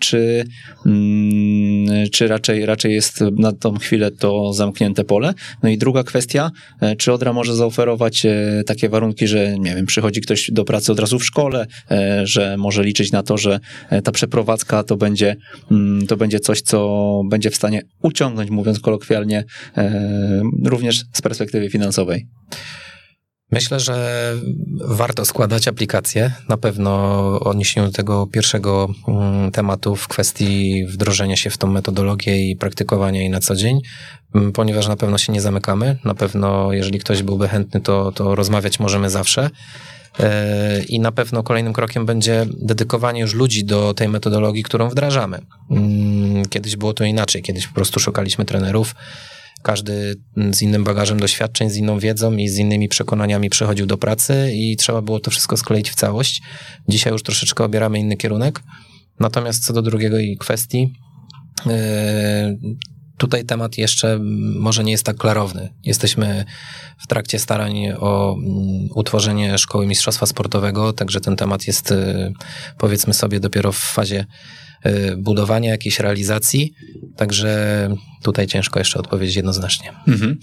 Czy, 0.00 0.44
mm, 0.86 2.08
czy 2.12 2.28
raczej, 2.28 2.66
raczej 2.66 2.92
jest 2.92 3.20
na 3.38 3.52
tą 3.52 3.74
chwilę 3.74 4.10
to 4.10 4.52
zamknięte 4.52 5.04
pole? 5.04 5.34
No 5.62 5.68
i 5.68 5.78
druga 5.78 6.02
kwestia, 6.02 6.50
czy 6.98 7.12
Odra 7.12 7.32
może 7.32 7.54
zaoferować 7.54 8.26
takie 8.66 8.88
warunki, 8.88 9.26
że 9.26 9.58
nie 9.58 9.74
wiem, 9.74 9.86
przychodzi 9.86 10.20
ktoś 10.20 10.50
do 10.52 10.64
pracy 10.64 10.92
od 10.92 11.00
razu 11.00 11.18
w 11.18 11.24
szkole, 11.24 11.66
że 12.22 12.56
może 12.56 12.84
liczyć 12.84 13.12
na 13.12 13.22
to, 13.22 13.38
że 13.38 13.60
ta 14.04 14.12
przeprowadzka 14.12 14.82
to 14.82 14.96
będzie, 14.96 15.36
mm, 15.70 16.06
to 16.06 16.16
będzie 16.16 16.40
coś, 16.40 16.60
co 16.60 17.22
będzie 17.30 17.50
w 17.50 17.56
stanie 17.56 17.82
uciągnąć, 18.02 18.50
mówiąc 18.50 18.80
kolokwialnie, 18.80 19.44
również 20.64 21.04
z 21.12 21.22
perspektywy 21.22 21.70
finansowej? 21.70 22.26
Myślę, 23.52 23.80
że 23.80 24.34
warto 24.80 25.24
składać 25.24 25.68
aplikacje. 25.68 26.32
Na 26.48 26.56
pewno 26.56 26.90
odniesieniu 27.40 27.86
do 27.86 27.92
tego 27.92 28.26
pierwszego 28.26 28.88
mm, 29.08 29.50
tematu 29.50 29.96
w 29.96 30.08
kwestii 30.08 30.86
wdrożenia 30.86 31.36
się 31.36 31.50
w 31.50 31.58
tą 31.58 31.66
metodologię 31.66 32.50
i 32.50 32.56
praktykowania 32.56 33.20
jej 33.20 33.30
na 33.30 33.40
co 33.40 33.56
dzień, 33.56 33.80
mm, 34.34 34.52
ponieważ 34.52 34.88
na 34.88 34.96
pewno 34.96 35.18
się 35.18 35.32
nie 35.32 35.40
zamykamy. 35.40 35.96
Na 36.04 36.14
pewno, 36.14 36.72
jeżeli 36.72 36.98
ktoś 36.98 37.22
byłby 37.22 37.48
chętny, 37.48 37.80
to, 37.80 38.12
to 38.12 38.34
rozmawiać 38.34 38.80
możemy 38.80 39.10
zawsze. 39.10 39.50
E, 40.20 40.82
I 40.88 41.00
na 41.00 41.12
pewno 41.12 41.42
kolejnym 41.42 41.72
krokiem 41.72 42.06
będzie 42.06 42.46
dedykowanie 42.60 43.20
już 43.20 43.34
ludzi 43.34 43.64
do 43.64 43.94
tej 43.94 44.08
metodologii, 44.08 44.62
którą 44.62 44.88
wdrażamy. 44.88 45.38
Mm, 45.70 46.46
kiedyś 46.46 46.76
było 46.76 46.92
to 46.94 47.04
inaczej, 47.04 47.42
kiedyś 47.42 47.66
po 47.66 47.74
prostu 47.74 48.00
szukaliśmy 48.00 48.44
trenerów 48.44 48.94
każdy 49.62 50.14
z 50.52 50.62
innym 50.62 50.84
bagażem 50.84 51.20
doświadczeń, 51.20 51.70
z 51.70 51.76
inną 51.76 51.98
wiedzą 51.98 52.36
i 52.36 52.48
z 52.48 52.58
innymi 52.58 52.88
przekonaniami 52.88 53.50
przychodził 53.50 53.86
do 53.86 53.98
pracy 53.98 54.50
i 54.54 54.76
trzeba 54.76 55.02
było 55.02 55.20
to 55.20 55.30
wszystko 55.30 55.56
skleić 55.56 55.90
w 55.90 55.94
całość. 55.94 56.42
Dzisiaj 56.88 57.12
już 57.12 57.22
troszeczkę 57.22 57.64
obieramy 57.64 57.98
inny 57.98 58.16
kierunek. 58.16 58.62
Natomiast 59.20 59.64
co 59.64 59.72
do 59.72 59.82
drugiej 59.82 60.36
kwestii, 60.36 60.92
yy, 61.66 61.72
tutaj 63.16 63.44
temat 63.44 63.78
jeszcze 63.78 64.18
może 64.58 64.84
nie 64.84 64.92
jest 64.92 65.04
tak 65.04 65.16
klarowny. 65.16 65.68
Jesteśmy 65.84 66.44
w 66.98 67.06
trakcie 67.06 67.38
starań 67.38 67.74
o 67.98 68.36
mm, 68.36 68.88
utworzenie 68.94 69.58
szkoły 69.58 69.86
mistrzostwa 69.86 70.26
sportowego, 70.26 70.92
także 70.92 71.20
ten 71.20 71.36
temat 71.36 71.66
jest 71.66 71.90
yy, 71.90 72.32
powiedzmy 72.78 73.14
sobie 73.14 73.40
dopiero 73.40 73.72
w 73.72 73.78
fazie 73.78 74.26
budowania 75.16 75.70
jakiejś 75.70 76.00
realizacji, 76.00 76.74
także 77.16 77.88
tutaj 78.22 78.46
ciężko 78.46 78.78
jeszcze 78.78 78.98
odpowiedzieć 78.98 79.36
jednoznacznie. 79.36 79.92
Mhm. 80.08 80.38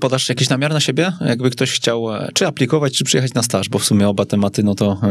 Podasz 0.00 0.28
jakiś 0.28 0.48
namiar 0.48 0.72
na 0.72 0.80
siebie? 0.80 1.12
Jakby 1.20 1.50
ktoś 1.50 1.72
chciał 1.72 2.14
e, 2.14 2.28
czy 2.34 2.46
aplikować, 2.46 2.92
czy 2.92 3.04
przyjechać 3.04 3.34
na 3.34 3.42
staż, 3.42 3.68
bo 3.68 3.78
w 3.78 3.84
sumie 3.84 4.08
oba 4.08 4.24
tematy, 4.24 4.62
no 4.62 4.74
to 4.74 5.00
e, 5.02 5.06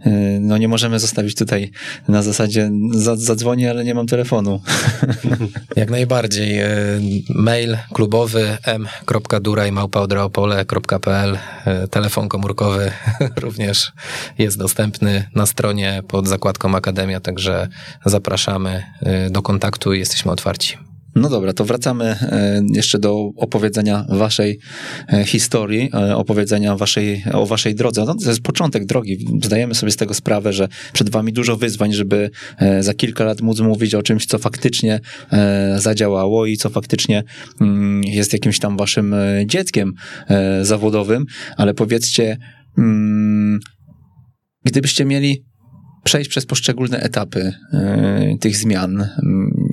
e, 0.00 0.10
no 0.40 0.58
nie 0.58 0.68
możemy 0.68 0.98
zostawić 0.98 1.34
tutaj 1.34 1.70
na 2.08 2.22
zasadzie 2.22 2.70
zadzwonię, 3.16 3.70
ale 3.70 3.84
nie 3.84 3.94
mam 3.94 4.06
telefonu. 4.06 4.60
Jak 5.76 5.90
najbardziej. 5.90 6.62
Mail 7.28 7.76
klubowy 7.92 8.58
m.duraj.pl 8.64 10.18
Telefon 11.90 12.28
komórkowy 12.28 12.92
również 13.42 13.92
jest 14.38 14.58
dostępny 14.58 15.24
na 15.34 15.46
stronie 15.46 16.02
pod 16.08 16.28
zakładką 16.28 16.74
Także 17.20 17.68
zapraszamy 18.04 18.82
y, 19.26 19.30
do 19.30 19.42
kontaktu 19.42 19.94
i 19.94 19.98
jesteśmy 19.98 20.32
otwarci. 20.32 20.78
No 21.14 21.28
dobra, 21.28 21.52
to 21.52 21.64
wracamy 21.64 22.04
e, 22.04 22.62
jeszcze 22.74 22.98
do 22.98 23.30
opowiedzenia 23.36 24.06
waszej 24.08 24.58
e, 25.12 25.24
historii, 25.24 25.90
opowiedzenia 26.14 26.76
waszej, 26.76 27.24
o 27.32 27.46
waszej 27.46 27.74
drodze. 27.74 28.04
No, 28.04 28.14
to 28.14 28.28
jest 28.28 28.40
początek 28.40 28.84
drogi. 28.84 29.26
Zdajemy 29.44 29.74
sobie 29.74 29.92
z 29.92 29.96
tego 29.96 30.14
sprawę, 30.14 30.52
że 30.52 30.68
przed 30.92 31.10
wami 31.10 31.32
dużo 31.32 31.56
wyzwań, 31.56 31.92
żeby 31.92 32.30
za 32.80 32.94
kilka 32.94 33.24
lat 33.24 33.40
móc 33.40 33.60
mówić 33.60 33.94
o 33.94 34.02
czymś, 34.02 34.26
co 34.26 34.38
faktycznie 34.38 35.00
zadziałało 35.76 36.46
i 36.46 36.56
co 36.56 36.70
faktycznie 36.70 37.22
mm, 37.60 38.04
jest 38.04 38.32
jakimś 38.32 38.58
tam 38.58 38.76
waszym 38.76 39.14
dzieckiem 39.46 39.92
zawodowym, 40.62 41.24
ale 41.56 41.74
powiedzcie, 41.74 42.36
mm, 42.78 43.60
gdybyście 44.64 45.04
mieli 45.04 45.44
przejść 46.04 46.30
przez 46.30 46.46
poszczególne 46.46 47.00
etapy 47.00 47.52
y, 48.34 48.38
tych 48.38 48.56
zmian. 48.56 49.08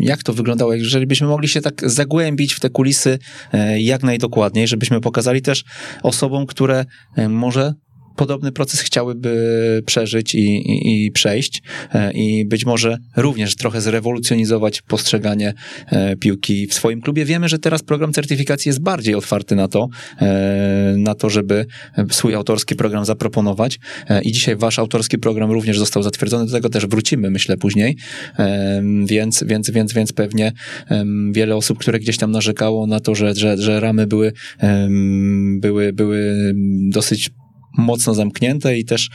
Jak 0.01 0.23
to 0.23 0.33
wyglądało? 0.33 0.73
Jeżeli 0.73 1.07
byśmy 1.07 1.27
mogli 1.27 1.47
się 1.47 1.61
tak 1.61 1.89
zagłębić 1.89 2.53
w 2.53 2.59
te 2.59 2.69
kulisy 2.69 3.19
y, 3.53 3.79
jak 3.81 4.03
najdokładniej, 4.03 4.67
żebyśmy 4.67 5.01
pokazali 5.01 5.41
też 5.41 5.63
osobom, 6.03 6.45
które 6.45 6.85
y, 7.17 7.29
może 7.29 7.73
podobny 8.19 8.51
proces 8.51 8.81
chciałyby 8.81 9.83
przeżyć 9.85 10.35
i, 10.35 10.39
i, 10.39 11.05
i 11.05 11.11
przejść 11.11 11.61
e, 11.93 12.11
i 12.11 12.45
być 12.45 12.65
może 12.65 12.97
również 13.17 13.55
trochę 13.55 13.81
zrewolucjonizować 13.81 14.81
postrzeganie 14.81 15.53
e, 15.87 16.15
piłki 16.15 16.67
w 16.67 16.73
swoim 16.73 17.01
klubie. 17.01 17.25
Wiemy, 17.25 17.49
że 17.49 17.59
teraz 17.59 17.83
program 17.83 18.13
certyfikacji 18.13 18.69
jest 18.69 18.81
bardziej 18.81 19.15
otwarty 19.15 19.55
na 19.55 19.67
to, 19.67 19.87
e, 20.21 20.95
na 20.97 21.15
to, 21.15 21.29
żeby 21.29 21.65
swój 22.11 22.35
autorski 22.35 22.75
program 22.75 23.05
zaproponować 23.05 23.79
i 24.23 24.31
dzisiaj 24.31 24.55
wasz 24.55 24.79
autorski 24.79 25.17
program 25.17 25.51
również 25.51 25.79
został 25.79 26.03
zatwierdzony, 26.03 26.45
do 26.45 26.51
tego 26.51 26.69
też 26.69 26.87
wrócimy, 26.87 27.29
myślę, 27.29 27.57
później, 27.57 27.97
więc, 29.05 29.43
więc, 29.47 29.71
więc, 29.71 29.93
więc 29.93 30.13
pewnie 30.13 30.51
wiele 31.31 31.55
osób, 31.55 31.77
które 31.79 31.99
gdzieś 31.99 32.17
tam 32.17 32.31
narzekało 32.31 32.87
na 32.87 32.99
to, 32.99 33.15
że, 33.15 33.35
że, 33.35 33.57
że 33.57 33.79
ramy 33.79 34.07
były, 34.07 34.33
były, 35.59 35.93
były 35.93 36.53
dosyć 36.89 37.29
mocno 37.79 38.13
zamknięte 38.13 38.77
i 38.77 38.85
też, 38.85 39.09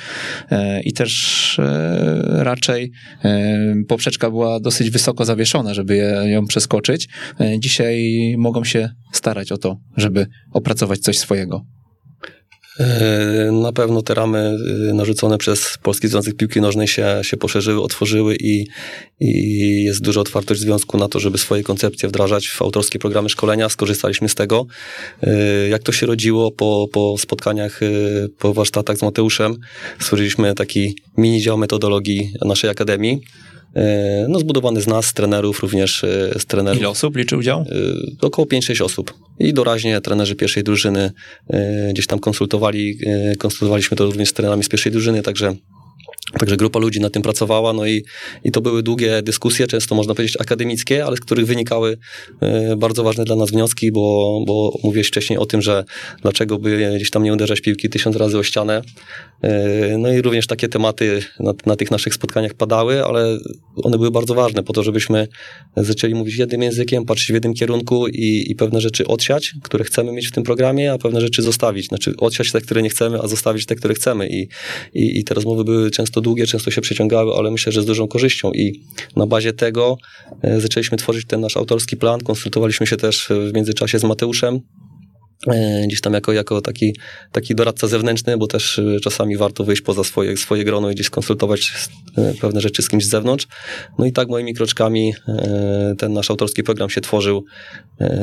e, 0.50 0.82
i 0.82 0.92
też 0.92 1.58
e, 1.58 2.44
raczej 2.44 2.90
e, 3.24 3.74
poprzeczka 3.88 4.30
była 4.30 4.60
dosyć 4.60 4.90
wysoko 4.90 5.24
zawieszona, 5.24 5.74
żeby 5.74 5.96
ją 6.26 6.46
przeskoczyć. 6.46 7.08
Dzisiaj 7.58 8.14
mogą 8.38 8.64
się 8.64 8.90
starać 9.12 9.52
o 9.52 9.58
to, 9.58 9.76
żeby 9.96 10.26
opracować 10.52 10.98
coś 10.98 11.18
swojego. 11.18 11.64
E, 12.80 13.50
na 13.52 13.72
pewno 13.72 14.02
te 14.02 14.14
ramy 14.14 14.56
e, 14.90 14.94
narzucone 14.94 15.38
przez 15.38 15.78
Polski 15.82 16.08
Związek 16.08 16.36
Piłki 16.36 16.60
Nożnej 16.60 16.88
się, 16.88 17.20
się 17.22 17.36
poszerzyły, 17.36 17.82
otworzyły 17.82 18.36
i, 18.40 18.66
i 19.20 19.82
jest 19.84 20.02
duża 20.02 20.20
otwartość 20.20 20.60
związku 20.60 20.98
na 20.98 21.08
to, 21.08 21.20
żeby 21.20 21.38
swoje 21.38 21.62
koncepcje 21.62 22.08
wdrażać 22.08 22.48
w 22.48 22.62
autorskie 22.62 22.98
programy 22.98 23.28
szkolenia. 23.28 23.68
Skorzystaliśmy 23.68 24.28
z 24.28 24.34
tego. 24.34 24.66
E, 25.22 25.68
jak 25.68 25.82
to 25.82 25.92
się 25.92 26.06
rodziło 26.06 26.50
po, 26.52 26.88
po 26.92 27.18
spotkaniach, 27.18 27.80
po 28.38 28.54
warsztatach 28.54 28.96
z 28.98 29.02
Mateuszem, 29.02 29.56
stworzyliśmy 30.00 30.54
taki 30.54 30.96
mini 31.16 31.40
dział 31.40 31.58
metodologii 31.58 32.32
naszej 32.44 32.70
akademii 32.70 33.20
no, 34.28 34.38
zbudowany 34.38 34.80
z 34.80 34.86
nas, 34.86 35.06
z 35.06 35.12
trenerów, 35.12 35.60
również 35.60 36.04
e, 36.04 36.38
z 36.38 36.46
trenerów. 36.46 36.80
Ile 36.80 36.88
osób 36.88 37.16
liczy 37.16 37.36
udział? 37.36 37.60
E, 37.60 37.64
około 38.20 38.46
5-6 38.46 38.84
osób. 38.84 39.14
I 39.38 39.54
doraźnie 39.54 40.00
trenerzy 40.00 40.36
pierwszej 40.36 40.64
drużyny 40.64 41.10
gdzieś 41.90 42.06
tam 42.06 42.18
konsultowali, 42.18 42.98
konsultowaliśmy 43.38 43.96
to 43.96 44.04
również 44.04 44.28
z 44.28 44.32
trenerami 44.32 44.64
z 44.64 44.68
pierwszej 44.68 44.92
drużyny, 44.92 45.22
także 45.22 45.54
Także 46.38 46.56
grupa 46.56 46.78
ludzi 46.78 47.00
nad 47.00 47.12
tym 47.12 47.22
pracowała, 47.22 47.72
no 47.72 47.86
i, 47.86 48.04
i 48.44 48.50
to 48.50 48.60
były 48.60 48.82
długie 48.82 49.22
dyskusje, 49.22 49.66
często 49.66 49.94
można 49.94 50.14
powiedzieć 50.14 50.40
akademickie, 50.40 51.04
ale 51.04 51.16
z 51.16 51.20
których 51.20 51.46
wynikały 51.46 51.98
e, 52.40 52.76
bardzo 52.76 53.04
ważne 53.04 53.24
dla 53.24 53.36
nas 53.36 53.50
wnioski, 53.50 53.92
bo, 53.92 54.40
bo 54.46 54.78
mówiłeś 54.82 55.08
wcześniej 55.08 55.38
o 55.38 55.46
tym, 55.46 55.62
że 55.62 55.84
dlaczego 56.22 56.58
by 56.58 56.92
gdzieś 56.96 57.10
tam 57.10 57.22
nie 57.22 57.32
uderzać 57.32 57.60
piłki 57.60 57.88
tysiąc 57.88 58.16
razy 58.16 58.38
o 58.38 58.42
ścianę. 58.42 58.82
E, 59.42 59.98
no 59.98 60.12
i 60.12 60.22
również 60.22 60.46
takie 60.46 60.68
tematy 60.68 61.22
na, 61.40 61.52
na 61.66 61.76
tych 61.76 61.90
naszych 61.90 62.14
spotkaniach 62.14 62.54
padały, 62.54 63.04
ale 63.04 63.38
one 63.82 63.96
były 63.96 64.10
bardzo 64.10 64.34
ważne 64.34 64.62
po 64.62 64.72
to, 64.72 64.82
żebyśmy 64.82 65.28
zaczęli 65.76 66.14
mówić 66.14 66.36
jednym 66.36 66.62
językiem, 66.62 67.04
patrzeć 67.04 67.30
w 67.30 67.34
jednym 67.34 67.54
kierunku 67.54 68.08
i, 68.08 68.44
i 68.48 68.54
pewne 68.54 68.80
rzeczy 68.80 69.06
odsiać, 69.06 69.54
które 69.62 69.84
chcemy 69.84 70.12
mieć 70.12 70.28
w 70.28 70.32
tym 70.32 70.42
programie, 70.42 70.92
a 70.92 70.98
pewne 70.98 71.20
rzeczy 71.20 71.42
zostawić. 71.42 71.86
Znaczy 71.86 72.14
odsiać 72.18 72.52
te, 72.52 72.60
które 72.60 72.82
nie 72.82 72.88
chcemy, 72.88 73.20
a 73.22 73.28
zostawić 73.28 73.66
te, 73.66 73.74
które 73.74 73.94
chcemy. 73.94 74.28
I, 74.28 74.48
i, 74.94 75.18
i 75.18 75.24
te 75.24 75.34
rozmowy 75.34 75.64
były 75.64 75.90
często 75.90 76.20
długie, 76.24 76.46
często 76.46 76.70
się 76.70 76.80
przeciągały, 76.80 77.32
ale 77.38 77.50
myślę, 77.50 77.72
że 77.72 77.82
z 77.82 77.86
dużą 77.86 78.08
korzyścią 78.08 78.52
i 78.52 78.80
na 79.16 79.26
bazie 79.26 79.52
tego 79.52 79.96
e, 80.42 80.60
zaczęliśmy 80.60 80.98
tworzyć 80.98 81.26
ten 81.26 81.40
nasz 81.40 81.56
autorski 81.56 81.96
plan, 81.96 82.20
konsultowaliśmy 82.20 82.86
się 82.86 82.96
też 82.96 83.28
w 83.50 83.54
międzyczasie 83.54 83.98
z 83.98 84.04
Mateuszem, 84.04 84.60
e, 85.48 85.84
gdzieś 85.86 86.00
tam 86.00 86.12
jako, 86.12 86.32
jako 86.32 86.60
taki, 86.60 86.96
taki 87.32 87.54
doradca 87.54 87.86
zewnętrzny, 87.86 88.36
bo 88.36 88.46
też 88.46 88.78
e, 88.78 89.00
czasami 89.00 89.36
warto 89.36 89.64
wyjść 89.64 89.82
poza 89.82 90.04
swoje, 90.04 90.36
swoje 90.36 90.64
grono 90.64 90.90
i 90.90 90.94
gdzieś 90.94 91.06
skonsultować 91.06 91.72
pewne 92.40 92.60
rzeczy 92.60 92.82
z 92.82 92.88
kimś 92.88 93.04
z 93.04 93.08
zewnątrz. 93.08 93.46
No 93.98 94.06
i 94.06 94.12
tak 94.12 94.28
moimi 94.28 94.54
kroczkami 94.54 95.14
ten 95.98 96.12
nasz 96.12 96.30
autorski 96.30 96.62
program 96.62 96.90
się 96.90 97.00
tworzył. 97.00 97.44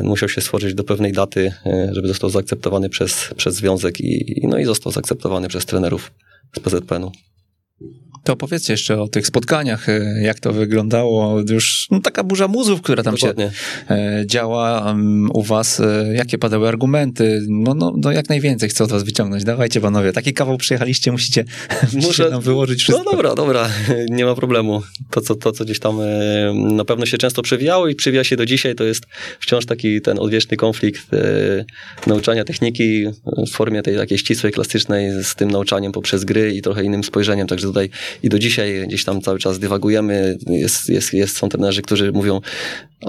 Musiał 0.04 0.30
się 0.30 0.42
stworzyć 0.42 0.74
do 0.74 0.84
pewnej 0.84 1.12
daty, 1.12 1.54
żeby 1.92 2.08
został 2.08 2.30
zaakceptowany 2.30 2.90
przez, 2.90 3.30
przez 3.38 3.56
związek 3.56 4.02
i, 4.02 4.42
no 4.48 4.58
i 4.58 4.66
został 4.66 4.92
zaakceptowany 4.92 5.48
przez 5.48 5.66
trenerów 5.66 6.12
z 6.58 6.60
PZPN-u. 6.60 7.12
To 8.24 8.34
opowiedzcie 8.34 8.74
jeszcze 8.74 9.02
o 9.02 9.08
tych 9.08 9.28
spotkaniach, 9.28 9.90
e, 9.90 10.22
jak 10.22 10.40
to 10.40 10.54
wyglądało. 10.54 11.40
Już 11.50 11.88
no, 11.92 12.00
taka 12.00 12.24
burza 12.24 12.48
mózgów, 12.48 12.82
która 12.82 13.04
tam 13.04 13.16
Dokładnie. 13.16 13.52
się 13.90 13.96
e, 13.96 14.24
działa 14.26 14.96
u 15.34 15.44
was. 15.44 15.80
E, 15.80 16.14
jakie 16.14 16.38
padały 16.38 16.68
argumenty? 16.68 17.46
No, 17.50 17.74
no, 17.74 17.94
no 17.98 18.12
jak 18.12 18.30
najwięcej 18.30 18.70
chcę 18.70 18.84
od 18.84 18.92
was 18.92 19.04
wyciągnąć. 19.04 19.44
Dawajcie 19.44 19.82
panowie, 19.82 20.14
taki 20.14 20.34
kawał 20.34 20.58
przyjechaliście, 20.58 21.12
musicie, 21.12 21.46
musicie 21.94 22.30
nam 22.30 22.42
wyłożyć 22.42 22.82
wszystko. 22.82 23.04
No 23.06 23.12
dobra, 23.12 23.36
dobra, 23.36 23.70
nie 24.10 24.26
ma 24.26 24.36
problemu. 24.36 24.82
To, 25.12 25.22
co, 25.22 25.36
to, 25.36 25.52
co 25.52 25.66
gdzieś 25.66 25.80
tam 25.80 26.00
na 26.54 26.86
pewno 26.86 27.06
się 27.06 27.18
często 27.18 27.42
przewijało 27.42 27.88
i 27.88 27.96
przewija 27.96 28.24
się 28.24 28.36
do 28.36 28.46
dzisiaj, 28.46 28.76
to 28.76 28.84
jest 28.84 29.06
wciąż 29.40 29.66
taki 29.66 30.02
ten 30.02 30.20
odwieczny 30.20 30.58
konflikt 30.58 31.08
nauczania 32.08 32.44
techniki 32.44 33.06
w 33.48 33.52
formie 33.52 33.82
tej 33.82 33.96
takiej 33.96 34.18
ścisłej, 34.18 34.54
klasycznej 34.54 35.24
z 35.24 35.36
tym 35.36 35.52
nauczaniem 35.52 35.92
poprzez 35.92 36.26
gry 36.26 36.54
i 36.54 36.62
trochę 36.62 36.84
innym 36.84 37.04
spojrzeniem. 37.04 37.48
Także 37.48 37.68
tutaj 37.68 37.90
i 38.24 38.30
do 38.30 38.39
dzisiaj 38.39 38.88
gdzieś 38.88 39.04
tam 39.04 39.21
cały 39.21 39.39
czas 39.39 39.60
dywagujemy. 39.60 40.38
Jest, 40.47 40.89
jest, 40.89 41.13
jest, 41.13 41.38
są 41.38 41.50
trenerzy, 41.50 41.82
którzy 41.82 42.12
mówią, 42.12 42.41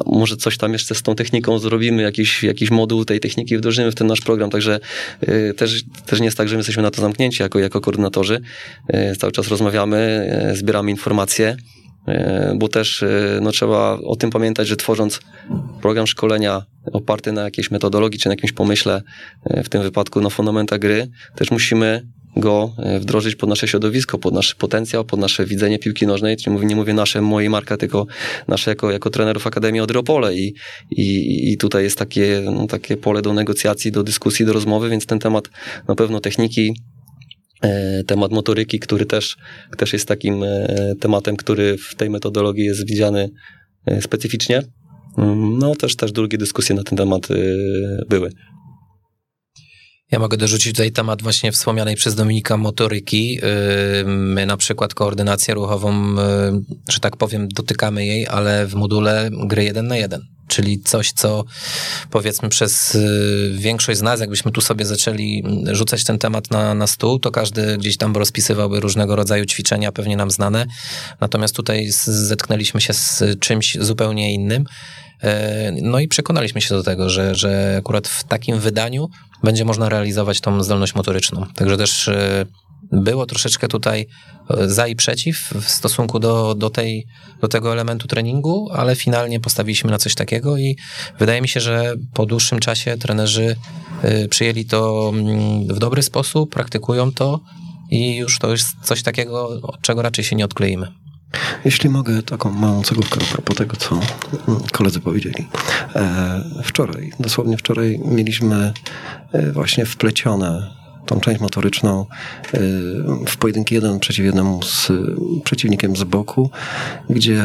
może 0.07 0.37
coś 0.37 0.59
tam 0.59 0.73
jeszcze 0.73 0.95
z 0.95 1.03
tą 1.03 1.15
techniką 1.15 1.59
zrobimy, 1.59 2.03
jakiś, 2.03 2.43
jakiś 2.43 2.71
moduł 2.71 3.05
tej 3.05 3.21
techniki 3.21 3.57
wdrożymy 3.59 3.91
w 3.91 3.95
ten 3.95 4.07
nasz 4.07 4.21
program, 4.21 4.51
także 4.51 4.81
y, 5.29 5.55
też, 5.55 5.85
też 6.07 6.21
nie 6.21 6.25
jest 6.25 6.37
tak, 6.37 6.49
że 6.49 6.55
my 6.55 6.59
jesteśmy 6.59 6.83
na 6.83 6.91
to 6.91 7.03
zamknięci 7.03 7.43
jako, 7.43 7.59
jako 7.59 7.81
koordynatorzy. 7.81 8.41
Y, 8.95 9.17
cały 9.17 9.33
czas 9.33 9.49
rozmawiamy, 9.49 10.31
y, 10.53 10.57
zbieramy 10.57 10.91
informacje, 10.91 11.57
bo 12.57 12.69
też 12.69 13.05
no, 13.41 13.53
trzeba 13.53 13.99
o 14.05 14.17
tym 14.17 14.31
pamiętać, 14.31 14.69
że 14.69 14.77
tworząc 14.77 15.21
program 15.83 16.07
szkolenia 16.07 16.63
oparty 16.93 17.33
na 17.33 17.43
jakiejś 17.43 17.71
metodologii 17.71 18.21
czy 18.21 18.29
na 18.29 18.33
jakimś 18.33 18.53
pomyśle, 18.53 19.03
w 19.65 19.69
tym 19.69 19.83
wypadku 19.83 20.21
na 20.21 20.31
fundamentach 20.31 20.79
gry, 20.79 21.09
też 21.37 21.51
musimy 21.51 22.03
go 22.37 22.73
e, 22.79 23.01
wdrożyć 23.01 23.37
pod 23.37 23.49
nasze 23.49 23.69
środowisko, 23.69 24.19
pod 24.19 24.35
nasz 24.35 24.55
potencjał, 24.55 25.05
pod 25.05 25.21
nasze 25.21 25.47
widzenie 25.47 25.79
piłki 25.79 26.07
nożnej, 26.07 26.37
czyli 26.37 26.55
mówię, 26.55 26.67
nie 26.67 26.77
mówię 26.77 26.95
nasze, 26.95 27.23
mojej 27.23 27.51
marka, 27.51 27.77
tylko 27.77 28.07
nasze 28.49 28.71
jako, 28.71 28.91
jako 28.91 29.11
trenerów 29.11 29.47
Akademii 29.47 29.81
Odropole 29.81 30.35
i, 30.35 30.55
i, 30.91 31.53
i 31.53 31.57
tutaj 31.57 31.85
jest 31.85 31.99
takie, 31.99 32.43
no, 32.45 32.67
takie 32.67 32.97
pole 32.97 33.23
do 33.23 33.33
negocjacji, 33.33 33.93
do 33.93 34.03
dyskusji, 34.03 34.47
do 34.47 34.53
rozmowy, 34.53 34.89
więc 34.91 35.07
ten 35.07 35.19
temat 35.19 35.45
na 35.89 35.95
pewno 35.95 36.21
techniki, 36.21 36.75
e, 37.63 38.05
temat 38.05 38.33
motoryki, 38.33 38.79
który 38.79 39.07
też, 39.07 39.37
też 39.77 39.93
jest 39.93 40.09
takim 40.09 40.43
e, 40.43 40.95
tematem, 41.01 41.37
który 41.37 41.79
w 41.79 41.95
tej 41.95 42.11
metodologii 42.11 42.65
jest 42.65 42.87
widziany 42.89 43.31
specyficznie. 44.01 44.63
Mm, 45.19 45.59
no 45.59 45.75
też, 45.75 45.97
też 45.97 46.13
drugie 46.13 46.39
dyskusje 46.39 46.77
na 46.77 46.83
ten 46.83 46.99
temat 46.99 47.29
były. 48.09 48.31
Ja 50.13 50.19
mogę 50.19 50.37
dorzucić 50.37 50.73
tutaj 50.73 50.93
temat 50.93 51.23
właśnie 51.23 51.53
wspomnianej 51.53 51.97
przez 51.97 52.15
Dominika 52.15 52.57
motoryki. 52.57 53.41
My 54.05 54.47
na 54.47 54.57
przykład 54.57 54.95
koordynację 54.95 55.55
ruchową, 55.55 56.15
yy, 56.15 56.21
że 56.89 57.01
tak 57.01 57.17
powiem, 57.17 57.49
dotykamy 57.49 58.07
jej, 58.07 58.27
ale 58.27 58.67
w 58.67 58.75
module 58.75 59.31
gry 59.33 59.65
1 59.65 59.87
na 59.87 59.97
1 59.97 60.21
czyli 60.49 60.81
coś, 60.81 61.13
co 61.13 61.45
powiedzmy 62.11 62.49
przez 62.49 62.95
yy, 62.95 63.59
większość 63.59 63.99
z 63.99 64.03
nas, 64.03 64.21
jakbyśmy 64.21 64.53
tu 64.53 64.61
sobie 64.61 64.85
zaczęli 64.85 65.45
rzucać 65.67 66.05
ten 66.05 66.19
temat 66.19 66.51
na, 66.51 66.75
na 66.75 66.87
stół, 66.87 67.19
to 67.19 67.31
każdy 67.31 67.79
gdzieś 67.79 67.97
tam 67.97 68.17
rozpisywałby 68.17 68.81
różnego 68.81 69.17
rodzaju 69.17 69.45
ćwiczenia, 69.45 69.93
pewnie 69.93 70.17
nam 70.17 70.31
znane. 70.31 70.67
Natomiast 71.21 71.57
tutaj 71.57 71.87
zetknęliśmy 72.05 72.81
się 72.81 72.93
z 72.93 73.23
czymś 73.41 73.77
zupełnie 73.81 74.35
innym. 74.35 74.65
No 75.83 75.99
i 75.99 76.09
przekonaliśmy 76.09 76.61
się 76.61 76.75
do 76.75 76.83
tego, 76.83 77.11
że, 77.11 77.35
że 77.35 77.77
akurat 77.79 78.09
w 78.09 78.25
takim 78.25 78.59
wydaniu 78.59 79.09
będzie 79.43 79.65
można 79.65 79.89
realizować 79.89 80.41
tą 80.41 80.63
zdolność 80.63 80.95
motoryczną. 80.95 81.47
Także 81.55 81.77
też 81.77 82.09
e, 82.09 82.47
było 82.93 83.27
troszeczkę 83.27 83.69
tutaj 83.69 84.07
e, 84.51 84.69
za 84.69 84.87
i 84.87 84.97
przeciw 84.97 85.37
w 85.61 85.69
stosunku 85.69 86.19
do, 86.19 86.55
do, 86.55 86.71
tej, 86.71 87.07
do 87.41 87.49
tego 87.49 87.73
elementu 87.73 88.09
treningu, 88.09 88.69
ale 88.73 88.97
finalnie 88.97 89.41
postawiliśmy 89.41 89.91
na 89.91 89.99
coś 89.99 90.15
takiego 90.15 90.57
i 90.57 90.77
wydaje 91.19 91.43
mi 91.43 91.49
się, 91.49 91.61
że 91.61 91.95
po 92.15 92.27
dłuższym 92.27 92.59
czasie 92.59 92.97
trenerzy 92.97 93.57
e, 94.03 94.29
przyjęli 94.29 94.65
to 94.65 95.11
mm, 95.15 95.67
w 95.67 95.79
dobry 95.79 96.03
sposób, 96.03 96.51
praktykują 96.51 97.13
to 97.13 97.41
i 97.91 98.17
już 98.17 98.39
to 98.39 98.51
jest 98.51 98.69
coś 98.83 99.03
takiego, 99.03 99.49
od 99.63 99.81
czego 99.81 100.03
raczej 100.03 100.25
się 100.25 100.37
nie 100.37 100.45
odkleimy. 100.45 101.03
Jeśli 101.65 101.91
mogę, 101.91 102.23
taką 102.23 102.51
małą 102.51 102.83
cegówkę 102.83 103.21
a 103.23 103.33
propos 103.33 103.57
tego, 103.57 103.77
co 103.77 104.01
koledzy 104.73 105.01
powiedzieli. 105.01 105.49
E, 105.97 106.45
wczoraj, 106.65 107.13
dosłownie 107.21 107.57
wczoraj 107.57 108.01
mieliśmy 108.05 108.73
e, 109.33 109.53
właśnie 109.53 109.87
wplecione 109.87 110.71
tą 111.07 111.21
część 111.21 111.41
motoryczną 111.41 112.07
e, 112.55 112.59
w 113.27 113.37
pojedynki 113.37 113.75
jeden 113.75 114.01
przeciw 114.01 114.25
jednemu 114.25 114.63
z 114.63 114.93
przeciwnikiem 115.45 115.97
z 115.97 116.05
boku, 116.05 116.51
gdzie 117.11 117.43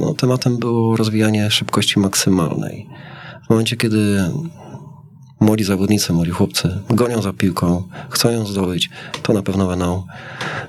no, 0.00 0.14
tematem 0.14 0.58
było 0.58 0.96
rozwijanie 0.96 1.50
szybkości 1.50 1.98
maksymalnej. 1.98 2.86
W 3.46 3.50
momencie, 3.50 3.76
kiedy 3.76 4.20
młodzi 5.42 5.64
zawodnicy, 5.64 6.12
młodzi 6.12 6.30
chłopcy 6.30 6.78
gonią 6.90 7.22
za 7.22 7.32
piłką, 7.32 7.82
chcą 8.10 8.30
ją 8.30 8.46
zdobyć, 8.46 8.90
to 9.22 9.32
na 9.32 9.42
pewno 9.42 9.66
będą 9.66 10.02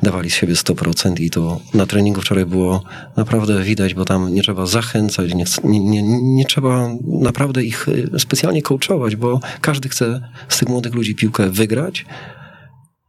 dawali 0.03 0.29
z 0.29 0.33
siebie 0.33 0.53
100% 0.53 1.21
i 1.21 1.29
to 1.29 1.59
na 1.73 1.85
treningu 1.85 2.21
wczoraj 2.21 2.45
było 2.45 2.83
naprawdę 3.17 3.63
widać, 3.63 3.93
bo 3.93 4.05
tam 4.05 4.33
nie 4.33 4.41
trzeba 4.41 4.65
zachęcać, 4.65 5.33
nie, 5.63 5.79
nie, 5.79 6.03
nie, 6.21 6.45
trzeba 6.45 6.89
naprawdę 7.07 7.63
ich 7.63 7.87
y, 7.87 8.19
specjalnie 8.19 8.61
coachować, 8.61 9.15
bo 9.15 9.39
każdy 9.61 9.89
chce 9.89 10.29
z 10.49 10.57
tych 10.57 10.69
młodych 10.69 10.93
ludzi 10.93 11.15
piłkę 11.15 11.49
wygrać 11.49 12.05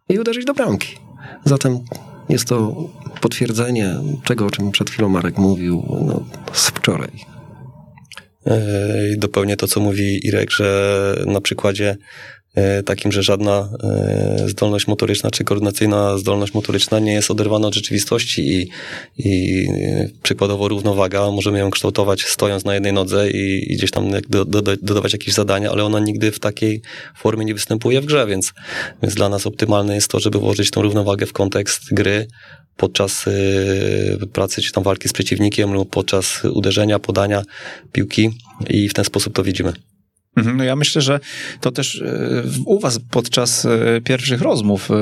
i 0.09 0.19
uderzyć 0.19 0.45
do 0.45 0.55
bramki. 0.55 0.97
Zatem 1.45 1.79
jest 2.29 2.45
to 2.45 2.75
potwierdzenie 3.21 3.95
tego, 4.25 4.47
o 4.47 4.51
czym 4.51 4.71
przed 4.71 4.91
chwilą 4.91 5.09
Marek 5.09 5.39
mówił 5.39 5.83
no, 6.07 6.23
z 6.53 6.69
wczoraj. 6.69 7.34
E, 8.47 9.17
dopełnię 9.17 9.57
to, 9.57 9.69
co 9.69 9.81
mówi 9.81 10.27
Irek, 10.27 10.51
że 10.51 11.15
na 11.27 11.41
przykładzie 11.41 11.97
e, 12.55 12.83
takim, 12.83 13.13
że 13.13 13.23
żadna 13.23 13.69
e, 13.83 14.49
zdolność 14.49 14.87
motoryczna 14.87 15.31
czy 15.31 15.45
koordynacyjna 15.45 16.19
zdolność 16.19 16.55
motoryczna 16.55 16.99
nie 16.99 17.13
jest 17.13 17.31
oderwana 17.31 17.69
od 17.69 17.75
rzeczywistości 17.75 18.43
i, 18.49 18.71
i 19.19 19.67
przykładowo 20.23 20.69
równowaga, 20.69 21.31
możemy 21.31 21.59
ją 21.59 21.71
kształtować 21.71 22.23
stojąc 22.23 22.65
na 22.65 22.75
jednej 22.75 22.93
nodze 22.93 23.31
i, 23.31 23.73
i 23.73 23.77
gdzieś 23.77 23.91
tam 23.91 24.11
do, 24.29 24.45
do, 24.45 24.63
dodawać 24.83 25.13
jakieś 25.13 25.35
zadania, 25.35 25.71
ale 25.71 25.85
ona 25.85 26.01
nigdy 26.01 26.33
w 26.33 26.39
takiej 26.39 26.83
formie 27.17 27.45
nie 27.45 27.55
występuje 27.55 28.01
w 28.01 28.05
grze, 28.05 28.27
więc, 28.27 28.53
więc 29.03 29.15
dla 29.15 29.29
nas 29.29 29.47
optymalne 29.47 29.95
jest 29.95 30.09
to, 30.09 30.21
żeby 30.21 30.39
włożyć 30.39 30.71
tą 30.71 30.83
równowagę 30.83 31.27
w 31.27 31.33
kontekst 31.33 31.95
gry, 31.95 32.27
podczas 32.77 33.27
y, 33.27 34.19
pracy 34.33 34.63
czy 34.63 34.73
tam 34.73 34.85
walki 34.85 35.09
z 35.09 35.13
przeciwnikiem 35.13 35.73
lub 35.73 35.91
podczas 35.91 36.45
uderzenia, 36.45 36.99
podania 36.99 37.43
piłki 37.93 38.31
i 38.71 38.89
w 38.89 38.95
ten 38.95 39.05
sposób 39.05 39.35
to 39.35 39.43
widzimy. 39.43 39.73
Mhm, 40.37 40.57
no 40.57 40.65
ja 40.65 40.77
myślę, 40.77 41.03
że 41.03 41.21
to 41.61 41.71
też 41.73 42.03
e, 42.03 42.43
u 42.67 42.81
was 42.81 43.01
podczas 43.11 43.67
e, 43.67 44.01
pierwszych 44.05 44.41
rozmów 44.41 44.91
e, 44.91 44.95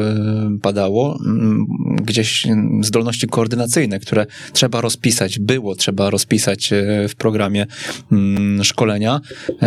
padało 0.63 1.19
mm, 1.27 1.67
gdzieś 2.03 2.47
zdolności 2.81 3.27
koordynacyjne, 3.27 3.99
które 4.01 4.27
trzeba 4.53 4.81
rozpisać, 4.81 5.39
było 5.39 5.75
trzeba 5.75 6.11
rozpisać 6.11 6.71
w 7.09 7.15
programie 7.15 7.67
mm, 8.13 8.65
szkolenia, 8.65 9.21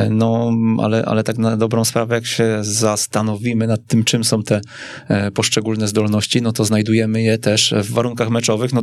no 0.10 0.52
ale, 0.82 1.06
ale 1.06 1.24
tak 1.24 1.38
na 1.38 1.58
dobrą 1.58 1.86
sprawę, 1.86 2.16
jak 2.16 2.26
się 2.26 2.58
zastanowimy 2.62 3.68
nad 3.68 3.88
tym, 3.88 4.04
czym 4.04 4.24
są 4.24 4.44
te 4.44 4.62
poszczególne 5.34 5.88
zdolności, 5.88 6.42
no 6.42 6.52
to 6.52 6.66
znajdujemy 6.66 7.22
je 7.22 7.38
też 7.38 7.74
w 7.78 7.92
warunkach 7.92 8.30
meczowych, 8.30 8.74
no 8.74 8.82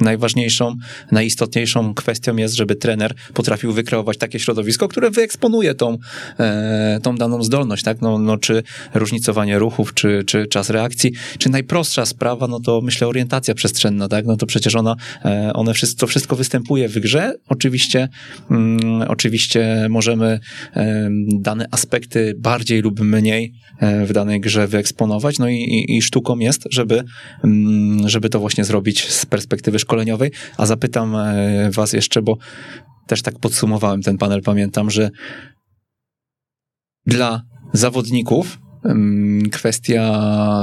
najważniejszą, 0.00 0.76
najistotniejszą 1.12 1.94
kwestią 1.94 2.36
jest, 2.36 2.54
żeby 2.54 2.76
trener 2.76 3.14
potrafił 3.34 3.72
wykreować 3.72 4.18
takie 4.18 4.38
środowisko, 4.38 4.88
które 4.88 5.10
wyeksponuje 5.10 5.74
tą, 5.74 5.98
e, 6.38 7.00
tą 7.02 7.16
daną 7.16 7.42
zdolność, 7.42 7.84
tak? 7.84 8.00
No, 8.00 8.18
no, 8.18 8.38
czy 8.38 8.62
różnicowanie 8.94 9.58
ruchów, 9.58 9.94
czy, 9.94 10.24
czy 10.26 10.46
czas 10.46 10.70
reakcji, 10.70 11.12
czy 11.38 11.48
najprostsza 11.48 12.06
sprawa, 12.06 12.46
no 12.46 12.60
to 12.60 12.80
myślę 12.80 13.08
orientacja 13.08 13.54
przestrzenna, 13.54 14.08
tak? 14.08 14.26
No 14.26 14.36
to 14.36 14.46
przecież 14.46 14.74
ona, 14.74 14.96
e, 15.24 15.52
one 15.52 15.74
wszystko, 15.74 16.00
to 16.00 16.06
wszystko 16.06 16.36
występuje 16.36 16.88
w 16.88 16.98
grze. 16.98 17.34
Oczywiście, 17.48 18.08
mm, 18.50 19.02
oczywiście 19.08 19.86
możemy 19.90 20.40
e, 20.76 21.10
dane 21.38 21.66
aspekty 21.70 22.34
bardziej 22.38 22.82
lub 22.82 23.00
mniej 23.00 23.52
w 24.06 24.12
danej 24.12 24.40
grze 24.40 24.68
wyeksponować, 24.68 25.38
no 25.38 25.48
i, 25.48 25.54
i, 25.54 25.96
i 25.96 26.02
sztuką 26.02 26.38
jest, 26.38 26.64
żeby, 26.70 27.04
mm, 27.44 28.08
żeby 28.08 28.28
to 28.28 28.40
właśnie 28.40 28.64
zrobić 28.64 29.08
z 29.08 29.26
perspektywy 29.26 29.78
szkoleniowej, 29.86 30.30
a 30.56 30.66
zapytam 30.66 31.16
e, 31.16 31.70
was 31.70 31.92
jeszcze, 31.92 32.22
bo 32.22 32.36
też 33.06 33.22
tak 33.22 33.38
podsumowałem 33.38 34.02
ten 34.02 34.18
panel, 34.18 34.42
pamiętam, 34.42 34.90
że 34.90 35.10
dla 37.06 37.42
zawodników 37.72 38.58
kwestia 39.52 40.02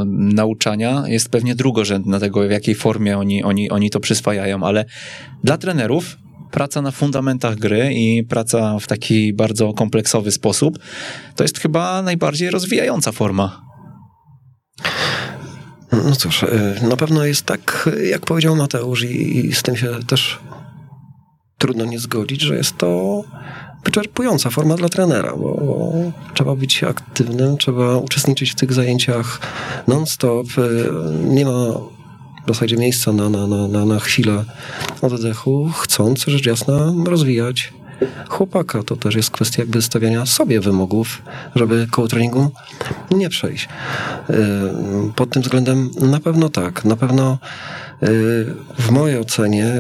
nauczania 0.07 1.03
jest 1.07 1.29
pewnie 1.29 1.55
drugorzędna 1.55 2.19
tego, 2.19 2.47
w 2.47 2.51
jakiej 2.51 2.75
formie 2.75 3.17
oni, 3.17 3.43
oni, 3.43 3.69
oni 3.69 3.89
to 3.89 3.99
przyswajają, 3.99 4.63
ale 4.63 4.85
dla 5.43 5.57
trenerów 5.57 6.17
praca 6.51 6.81
na 6.81 6.91
fundamentach 6.91 7.55
gry 7.55 7.93
i 7.93 8.23
praca 8.23 8.79
w 8.79 8.87
taki 8.87 9.33
bardzo 9.33 9.73
kompleksowy 9.73 10.31
sposób 10.31 10.79
to 11.35 11.43
jest 11.43 11.59
chyba 11.59 12.01
najbardziej 12.01 12.49
rozwijająca 12.49 13.11
forma. 13.11 13.61
No 16.05 16.15
cóż, 16.15 16.43
y, 16.43 16.79
na 16.89 16.97
pewno 16.97 17.25
jest 17.25 17.45
tak, 17.45 17.89
jak 18.09 18.25
powiedział 18.25 18.55
Mateusz, 18.55 19.03
i, 19.03 19.53
z 19.53 19.63
tym 19.63 19.77
się 19.77 19.89
też 20.07 20.39
trudno 21.57 21.85
nie 21.85 21.99
zgodzić, 21.99 22.41
że 22.41 22.55
jest 22.55 22.77
to 22.77 23.23
wyczerpująca 23.85 24.49
forma 24.49 24.75
dla 24.75 24.89
trenera, 24.89 25.31
bo, 25.31 25.53
bo, 25.65 25.93
trzeba 26.33 26.55
być 26.55 26.83
aktywnym, 26.83 27.57
trzeba 27.57 27.97
uczestniczyć 27.97 28.51
w 28.51 28.55
tych 28.55 28.73
zajęciach 28.73 29.39
non-stop. 29.87 30.47
Y, 30.57 30.89
nie 31.23 31.45
ma 31.45 31.71
w 32.45 32.47
zasadzie 32.47 32.77
miejsca 32.77 33.11
na, 33.11 33.29
na, 33.29 33.47
na, 33.47 33.85
na 33.85 33.99
chwilę 33.99 34.45
oddechu, 35.01 35.69
chcąc 35.79 36.25
rzecz 36.25 36.45
jasna 36.45 36.93
rozwijać 37.05 37.73
chłopaka. 38.29 38.83
To 38.83 38.95
też 38.95 39.15
jest 39.15 39.31
kwestia 39.31 39.61
jakby 39.61 39.81
stawiania 39.81 40.25
sobie 40.25 40.59
wymogów, 40.59 41.21
żeby 41.55 41.87
koło 41.91 42.07
treningu 42.07 42.51
nie 43.11 43.29
przejść. 43.29 43.69
Y, 44.29 44.33
pod 45.15 45.29
tym 45.29 45.41
względem 45.41 45.89
na 46.01 46.19
pewno 46.19 46.49
tak. 46.49 46.85
Na 46.85 46.95
pewno 46.95 47.37
y, 48.03 48.07
w 48.79 48.91
mojej 48.91 49.19
ocenie 49.19 49.71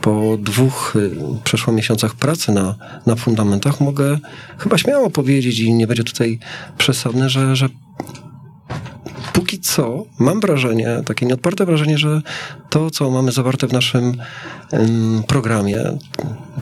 po 0.00 0.36
dwóch 0.40 0.96
y, 0.96 1.10
przeszło 1.44 1.72
miesiącach 1.72 2.14
pracy 2.14 2.52
na, 2.52 2.74
na 3.06 3.16
fundamentach 3.16 3.80
mogę 3.80 4.18
chyba 4.58 4.78
śmiało 4.78 5.10
powiedzieć 5.10 5.58
i 5.58 5.74
nie 5.74 5.86
będzie 5.86 6.04
tutaj 6.04 6.38
przesadne, 6.78 7.30
że, 7.30 7.56
że 7.56 7.68
póki 9.36 9.60
co 9.60 10.04
mam 10.18 10.40
wrażenie, 10.40 11.02
takie 11.04 11.26
nieodparte 11.26 11.66
wrażenie, 11.66 11.98
że 11.98 12.22
to, 12.70 12.90
co 12.90 13.10
mamy 13.10 13.32
zawarte 13.32 13.68
w 13.68 13.72
naszym 13.72 14.16
programie, 15.26 15.82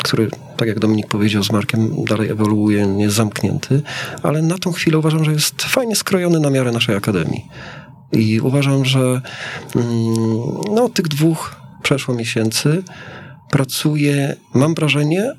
który, 0.02 0.30
tak 0.56 0.68
jak 0.68 0.78
Dominik 0.78 1.06
powiedział, 1.06 1.44
z 1.44 1.52
Markiem 1.52 2.04
dalej 2.04 2.30
ewoluuje, 2.30 2.86
nie 2.86 3.04
jest 3.04 3.16
zamknięty, 3.16 3.82
ale 4.22 4.42
na 4.42 4.58
tą 4.58 4.72
chwilę 4.72 4.98
uważam, 4.98 5.24
że 5.24 5.32
jest 5.32 5.62
fajnie 5.62 5.96
skrojony 5.96 6.40
na 6.40 6.50
miarę 6.50 6.72
naszej 6.72 6.96
akademii. 6.96 7.44
I 8.12 8.40
uważam, 8.40 8.84
że 8.84 9.20
um, 9.74 9.84
no, 10.74 10.88
tych 10.88 11.08
dwóch 11.08 11.56
przeszło 11.82 12.14
miesięcy 12.14 12.82
pracuje, 13.50 14.36
mam 14.54 14.74
wrażenie, 14.74 15.32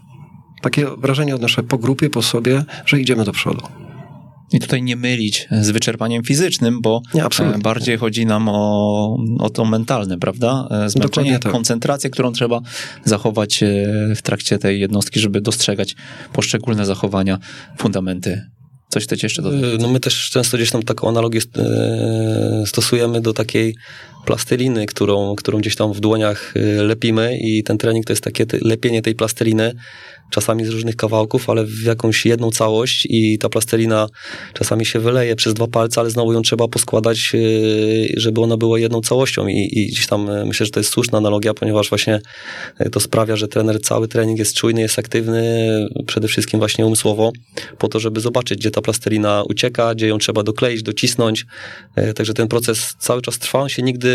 takie 0.61 0.85
wrażenie 0.97 1.35
odnoszę 1.35 1.63
po 1.63 1.77
grupie, 1.77 2.09
po 2.09 2.21
sobie, 2.21 2.63
że 2.85 3.01
idziemy 3.01 3.23
do 3.23 3.31
przodu. 3.31 3.84
I 4.51 4.59
tutaj 4.59 4.83
nie 4.83 4.95
mylić 4.95 5.47
z 5.61 5.69
wyczerpaniem 5.69 6.23
fizycznym, 6.23 6.81
bo 6.81 7.01
nie, 7.13 7.23
e, 7.23 7.57
bardziej 7.63 7.97
chodzi 7.97 8.25
nam 8.25 8.49
o, 8.49 9.17
o 9.39 9.49
to 9.49 9.65
mentalne, 9.65 10.17
prawda? 10.17 10.67
E, 10.71 10.89
zmęczenie, 10.89 11.39
tak. 11.39 11.51
koncentrację, 11.51 12.09
którą 12.09 12.31
trzeba 12.31 12.61
zachować 13.03 13.63
e, 13.63 13.67
w 14.15 14.21
trakcie 14.21 14.57
tej 14.57 14.79
jednostki, 14.79 15.19
żeby 15.19 15.41
dostrzegać 15.41 15.95
poszczególne 16.33 16.85
zachowania, 16.85 17.39
fundamenty 17.77 18.41
Coś 18.89 19.03
chcecie 19.03 19.25
jeszcze 19.25 19.41
dodać? 19.41 19.61
No 19.79 19.87
my 19.87 19.99
też 19.99 20.29
często 20.29 20.57
gdzieś 20.57 20.71
tam 20.71 20.83
taką 20.83 21.09
analogię 21.09 21.39
stosujemy 22.65 23.21
do 23.21 23.33
takiej 23.33 23.75
plasteliny, 24.25 24.85
którą, 24.85 25.35
którą 25.35 25.59
gdzieś 25.59 25.75
tam 25.75 25.93
w 25.93 25.99
dłoniach 25.99 26.53
lepimy 26.77 27.37
i 27.41 27.63
ten 27.63 27.77
trening 27.77 28.05
to 28.05 28.13
jest 28.13 28.23
takie 28.23 28.45
lepienie 28.61 29.01
tej 29.01 29.15
plasteliny 29.15 29.73
czasami 30.29 30.65
z 30.65 30.69
różnych 30.69 30.95
kawałków, 30.95 31.49
ale 31.49 31.65
w 31.65 31.83
jakąś 31.83 32.25
jedną 32.25 32.51
całość 32.51 33.07
i 33.09 33.37
ta 33.39 33.49
plastelina 33.49 34.07
czasami 34.53 34.85
się 34.85 34.99
wyleje 34.99 35.35
przez 35.35 35.53
dwa 35.53 35.67
palce, 35.67 36.01
ale 36.01 36.09
znowu 36.09 36.33
ją 36.33 36.41
trzeba 36.41 36.67
poskładać, 36.67 37.33
yy, 37.33 38.07
żeby 38.17 38.41
ona 38.41 38.57
była 38.57 38.79
jedną 38.79 39.01
całością 39.01 39.47
i, 39.47 39.69
i 39.71 39.87
gdzieś 39.87 40.07
tam 40.07 40.27
yy, 40.27 40.45
myślę, 40.45 40.65
że 40.65 40.71
to 40.71 40.79
jest 40.79 40.89
słuszna 40.89 41.17
analogia, 41.17 41.53
ponieważ 41.53 41.89
właśnie 41.89 42.21
to 42.91 42.99
sprawia, 42.99 43.35
że 43.35 43.47
trener 43.47 43.81
cały 43.81 44.07
trening 44.07 44.39
jest 44.39 44.55
czujny, 44.55 44.81
jest 44.81 44.99
aktywny, 44.99 45.67
przede 46.07 46.27
wszystkim 46.27 46.59
właśnie 46.59 46.85
umysłowo, 46.85 47.31
po 47.77 47.87
to, 47.87 47.99
żeby 47.99 48.19
zobaczyć, 48.19 48.59
gdzie 48.59 48.71
ta 48.71 48.81
plastelina 48.81 49.43
ucieka, 49.49 49.95
gdzie 49.95 50.07
ją 50.07 50.17
trzeba 50.17 50.43
dokleić, 50.43 50.83
docisnąć, 50.83 51.45
także 52.15 52.33
ten 52.33 52.47
proces 52.47 52.95
cały 52.99 53.21
czas 53.21 53.39
trwa, 53.39 53.59
on 53.59 53.69
się 53.69 53.83
nigdy 53.83 54.14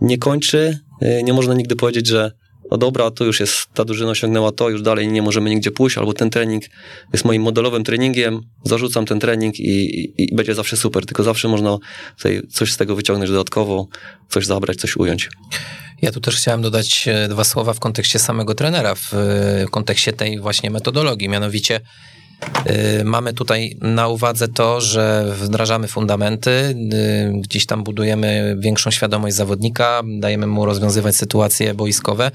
nie 0.00 0.18
kończy, 0.18 0.78
nie 1.24 1.32
można 1.32 1.54
nigdy 1.54 1.76
powiedzieć, 1.76 2.06
że 2.06 2.32
no 2.70 2.78
dobra, 2.78 3.10
to 3.10 3.24
już 3.24 3.40
jest, 3.40 3.66
ta 3.74 3.84
drużyna 3.84 4.10
osiągnęła 4.10 4.52
to, 4.52 4.68
już 4.68 4.82
dalej 4.82 5.08
nie 5.08 5.22
możemy 5.22 5.50
nigdzie 5.50 5.70
pójść, 5.70 5.98
albo 5.98 6.12
ten 6.12 6.30
trening 6.30 6.64
jest 7.12 7.24
moim 7.24 7.42
modelowym 7.42 7.84
treningiem, 7.84 8.40
zarzucam 8.64 9.06
ten 9.06 9.20
trening 9.20 9.60
i, 9.60 10.00
i, 10.00 10.32
i 10.32 10.34
będzie 10.34 10.54
zawsze 10.54 10.76
super, 10.76 11.06
tylko 11.06 11.22
zawsze 11.22 11.48
można 11.48 11.78
coś 12.50 12.72
z 12.72 12.76
tego 12.76 12.96
wyciągnąć 12.96 13.30
dodatkowo, 13.30 13.88
coś 14.28 14.46
zabrać, 14.46 14.76
coś 14.76 14.96
ująć. 14.96 15.28
Ja 16.02 16.12
tu 16.12 16.20
też 16.20 16.36
chciałem 16.36 16.62
dodać 16.62 17.08
e, 17.08 17.28
dwa 17.28 17.44
słowa 17.44 17.72
w 17.72 17.80
kontekście 17.80 18.18
samego 18.18 18.54
trenera, 18.54 18.94
w 18.94 19.14
e, 19.14 19.66
kontekście 19.70 20.12
tej 20.12 20.40
właśnie 20.40 20.70
metodologii, 20.70 21.28
mianowicie 21.28 21.76
Y, 21.76 22.17
mamy 23.04 23.34
tutaj 23.34 23.76
na 23.80 24.08
uwadze 24.08 24.48
to, 24.48 24.80
że 24.80 25.34
wdrażamy 25.40 25.88
fundamenty, 25.88 26.50
y, 26.50 27.40
gdzieś 27.40 27.66
tam 27.66 27.84
budujemy 27.84 28.56
większą 28.58 28.90
świadomość 28.90 29.36
zawodnika, 29.36 30.02
dajemy 30.20 30.46
mu 30.46 30.66
rozwiązywać 30.66 31.16
sytuacje 31.16 31.74
boiskowe. 31.74 32.30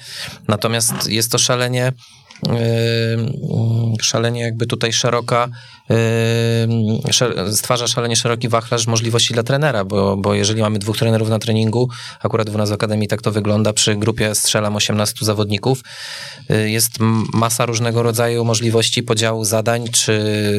Natomiast 0.48 1.10
jest 1.10 1.32
to 1.32 1.38
szalenie 1.38 1.92
szalenie 4.02 4.42
jakby 4.42 4.66
tutaj 4.66 4.94
szeroka, 4.94 5.50
stwarza 7.52 7.88
szalenie 7.88 8.16
szeroki 8.16 8.50
wachlarz 8.50 8.88
możliwości 8.88 9.34
dla 9.34 9.44
trenera, 9.44 9.86
bo, 9.86 10.18
bo 10.18 10.34
jeżeli 10.34 10.62
mamy 10.62 10.80
dwóch 10.80 10.98
trenerów 10.98 11.30
na 11.30 11.40
treningu, 11.40 11.90
akurat 12.20 12.50
u 12.50 12.58
nas 12.58 12.70
w 12.70 12.74
Akademii 12.74 13.08
tak 13.08 13.22
to 13.22 13.32
wygląda, 13.32 13.74
przy 13.74 13.96
grupie 13.96 14.36
strzelam 14.36 14.76
18 14.76 15.26
zawodników, 15.26 15.82
y, 16.52 16.70
jest 16.70 17.00
masa 17.34 17.66
różnego 17.66 18.04
rodzaju 18.04 18.46
możliwości 18.46 19.04
podziału 19.04 19.46
zadań, 19.46 19.88
czy 19.88 20.14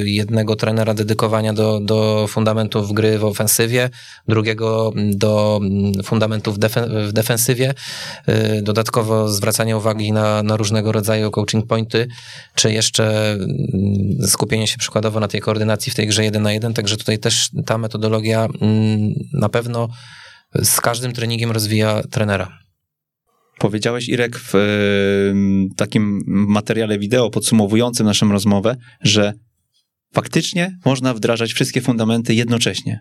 jednego 0.05 0.57
trenera 0.57 0.94
dedykowania 0.94 1.53
do, 1.53 1.81
do 1.81 2.27
fundamentów 2.29 2.92
gry 2.92 3.18
w 3.18 3.25
ofensywie, 3.25 3.90
drugiego 4.29 4.92
do 4.97 5.61
fundamentów 6.05 6.59
w 7.09 7.12
defensywie, 7.12 7.75
y, 8.29 8.62
dodatkowo 8.62 9.29
zwracanie 9.29 9.77
uwagi 9.77 10.12
na, 10.12 10.42
na 10.42 10.57
różnego 10.57 10.92
rodzaju 10.92 11.31
coaching 11.31 11.66
pointy, 11.75 12.09
czy 12.55 12.73
jeszcze 12.73 13.33
mm, 13.33 13.49
skupienie 14.27 14.66
się 14.66 14.79
przykładowo 14.79 15.20
na 15.20 15.29
tej 15.29 15.41
koordynacji 15.41 15.93
w 15.93 15.95
tej 15.95 16.07
grze 16.07 16.25
jeden 16.25 16.43
na 16.43 16.53
jeden, 16.53 16.75
także 16.75 16.97
tutaj 16.97 17.18
też 17.18 17.51
ta 17.66 17.79
metodologia 17.79 18.49
mm, 18.61 19.12
na 19.33 19.49
pewno 19.49 19.89
z 20.62 20.81
każdym 20.81 21.12
treningiem 21.12 21.51
rozwija 21.51 22.03
trenera. 22.11 22.59
Powiedziałeś, 23.59 24.09
Irek, 24.09 24.39
w 24.39 24.55
takim 25.77 26.20
materiale 26.27 26.99
wideo 26.99 27.31
podsumowującym 27.31 28.07
naszą 28.07 28.33
rozmowę, 28.33 28.77
że 29.01 29.33
faktycznie 30.12 30.79
można 30.85 31.14
wdrażać 31.14 31.53
wszystkie 31.53 31.81
fundamenty 31.81 32.35
jednocześnie. 32.35 33.01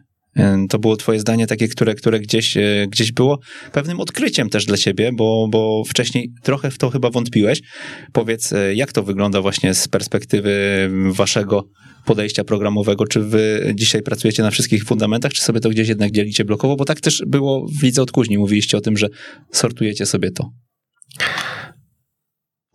To 0.70 0.80
było 0.80 0.98
twoje 0.98 1.20
zdanie 1.20 1.48
takie, 1.48 1.68
które, 1.68 1.96
które 1.96 2.20
gdzieś, 2.20 2.58
e, 2.58 2.88
gdzieś 2.90 3.12
było 3.12 3.40
pewnym 3.72 4.00
odkryciem 4.00 4.50
też 4.50 4.66
dla 4.66 4.78
ciebie, 4.78 5.12
bo, 5.14 5.48
bo 5.52 5.84
wcześniej 5.88 6.32
trochę 6.44 6.72
w 6.72 6.78
to 6.78 6.90
chyba 6.90 7.10
wątpiłeś. 7.10 7.62
Powiedz, 8.14 8.54
e, 8.54 8.76
jak 8.76 8.92
to 8.92 9.04
wygląda 9.04 9.42
właśnie 9.42 9.74
z 9.74 9.88
perspektywy 9.88 10.54
waszego 11.12 11.68
podejścia 12.06 12.44
programowego? 12.44 13.08
Czy 13.08 13.20
wy 13.20 13.74
dzisiaj 13.76 14.02
pracujecie 14.02 14.44
na 14.44 14.52
wszystkich 14.52 14.84
fundamentach, 14.84 15.34
czy 15.34 15.42
sobie 15.42 15.60
to 15.60 15.70
gdzieś 15.70 15.88
jednak 15.88 16.12
dzielicie 16.12 16.46
blokowo? 16.46 16.76
Bo 16.76 16.86
tak 16.86 17.02
też 17.02 17.24
było 17.28 17.68
w 17.80 17.84
Lidze 17.84 18.02
Odkuźni. 18.02 18.38
Mówiliście 18.38 18.78
o 18.78 18.82
tym, 18.82 18.98
że 18.98 19.08
sortujecie 19.52 20.06
sobie 20.06 20.32
to. 20.32 20.50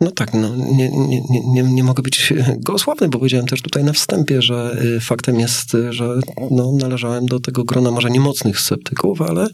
No 0.01 0.11
tak, 0.11 0.34
no, 0.34 0.57
nie, 0.57 0.88
nie, 0.88 1.22
nie, 1.30 1.62
nie 1.62 1.84
mogę 1.84 2.03
być 2.03 2.32
gołosławny, 2.66 3.09
bo 3.09 3.18
powiedziałem 3.18 3.46
też 3.46 3.62
tutaj 3.62 3.84
na 3.84 3.92
wstępie, 3.92 4.42
że 4.42 4.76
y, 4.96 5.01
faktem 5.01 5.40
jest, 5.40 5.76
że 5.90 6.14
no, 6.51 6.72
należałem 6.72 7.26
do 7.26 7.40
tego 7.40 7.64
grona 7.64 7.90
może 7.90 8.11
niemocnych 8.11 8.61
sceptyków, 8.61 9.22
ale 9.22 9.46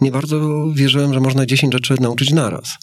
nie 0.00 0.10
bardzo 0.10 0.66
wierzyłem, 0.74 1.14
że 1.14 1.20
można 1.20 1.46
10 1.46 1.72
rzeczy 1.72 1.94
nauczyć 2.00 2.32
naraz 2.32 2.78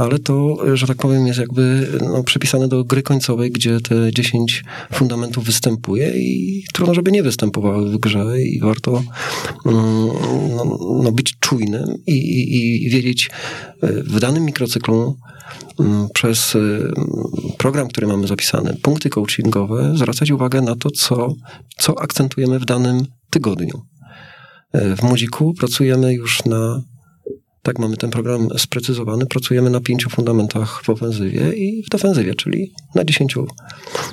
ale 0.00 0.18
to, 0.18 0.56
że 0.74 0.86
tak 0.86 0.96
powiem, 0.96 1.26
jest 1.26 1.38
jakby 1.38 1.88
no, 2.02 2.24
przypisane 2.24 2.68
do 2.68 2.84
gry 2.84 3.02
końcowej, 3.02 3.50
gdzie 3.50 3.80
te 3.80 4.12
10 4.12 4.64
fundamentów 4.92 5.44
występuje 5.44 6.12
i 6.16 6.64
trudno, 6.72 6.94
żeby 6.94 7.12
nie 7.12 7.22
występowały 7.22 7.90
w 7.90 7.98
grze 7.98 8.42
i 8.42 8.60
warto 8.60 9.02
mm, 9.66 10.08
no, 10.56 10.78
no, 11.02 11.12
być 11.12 11.34
czujnym 11.40 11.94
i, 12.06 12.12
i, 12.12 12.86
i 12.86 12.90
wiedzieć 12.90 13.30
e, 13.82 13.92
w 13.92 14.20
danym 14.20 14.44
mikrocyklu 14.44 15.16
mm, 15.80 16.08
przez 16.14 16.56
e, 16.56 16.58
program, 17.58 17.88
który 17.88 18.06
mamy 18.06 18.26
zapisany, 18.26 18.76
punkty 18.82 19.10
coachingowe, 19.10 19.92
zwracać 19.96 20.30
uwagę 20.30 20.60
na 20.60 20.76
to, 20.76 20.90
co, 20.90 21.34
co 21.78 22.00
akcentujemy 22.00 22.58
w 22.58 22.64
danym 22.64 23.06
tygodniu. 23.30 23.82
E, 24.72 24.96
w 24.96 25.02
Młodziku 25.02 25.54
pracujemy 25.54 26.14
już 26.14 26.44
na 26.44 26.82
tak, 27.62 27.78
mamy 27.78 27.96
ten 27.96 28.10
program 28.10 28.48
sprecyzowany. 28.58 29.26
Pracujemy 29.26 29.70
na 29.70 29.80
pięciu 29.80 30.10
fundamentach 30.10 30.82
w 30.84 30.90
ofensywie 30.90 31.52
i 31.52 31.82
w 31.82 31.88
defensywie, 31.88 32.34
czyli 32.34 32.72
na 32.94 33.04
dziesięciu 33.04 33.46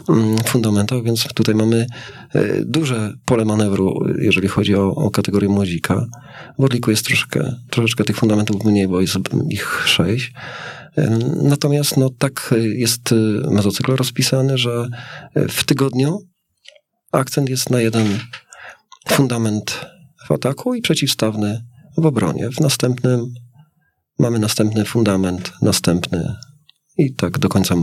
mm, 0.10 0.38
fundamentach, 0.38 1.04
więc 1.04 1.28
tutaj 1.36 1.56
mamy 1.56 1.86
e, 2.34 2.66
duże 2.66 3.14
pole 3.26 3.46
manewru, 3.46 4.06
jeżeli 4.20 4.48
chodzi 4.48 4.76
o, 4.76 4.96
o 4.96 5.12
kategorię 5.12 5.50
młodzika. 5.50 6.06
W 6.60 6.64
Orliku 6.64 6.92
jest 6.92 7.06
troszkę, 7.06 7.56
troszeczkę 7.70 8.04
tych 8.04 8.18
fundamentów 8.18 8.66
mniej, 8.66 8.88
bo 8.88 9.02
jest 9.02 9.16
ich 9.50 9.84
sześć. 9.86 10.34
Natomiast 11.44 11.98
no, 11.98 12.10
tak 12.10 12.54
jest 12.74 13.12
e, 13.12 13.16
mezocykl 13.52 13.96
rozpisany, 13.96 14.58
że 14.58 14.88
e, 15.36 15.48
w 15.48 15.64
tygodniu 15.64 16.20
akcent 17.12 17.50
jest 17.50 17.70
na 17.70 17.82
jeden 17.82 18.20
fundament 19.08 19.86
w 20.28 20.32
ataku 20.32 20.76
i 20.76 20.82
przeciwstawny 20.82 21.64
w 21.98 22.06
obronie. 22.06 22.50
W 22.50 22.60
następnym 22.60 23.34
mamy 24.20 24.40
następny 24.40 24.86
fundament, 24.86 25.54
następny 25.62 26.36
i 26.98 27.14
tak 27.14 27.40
do 27.40 27.50
końca 27.50 27.76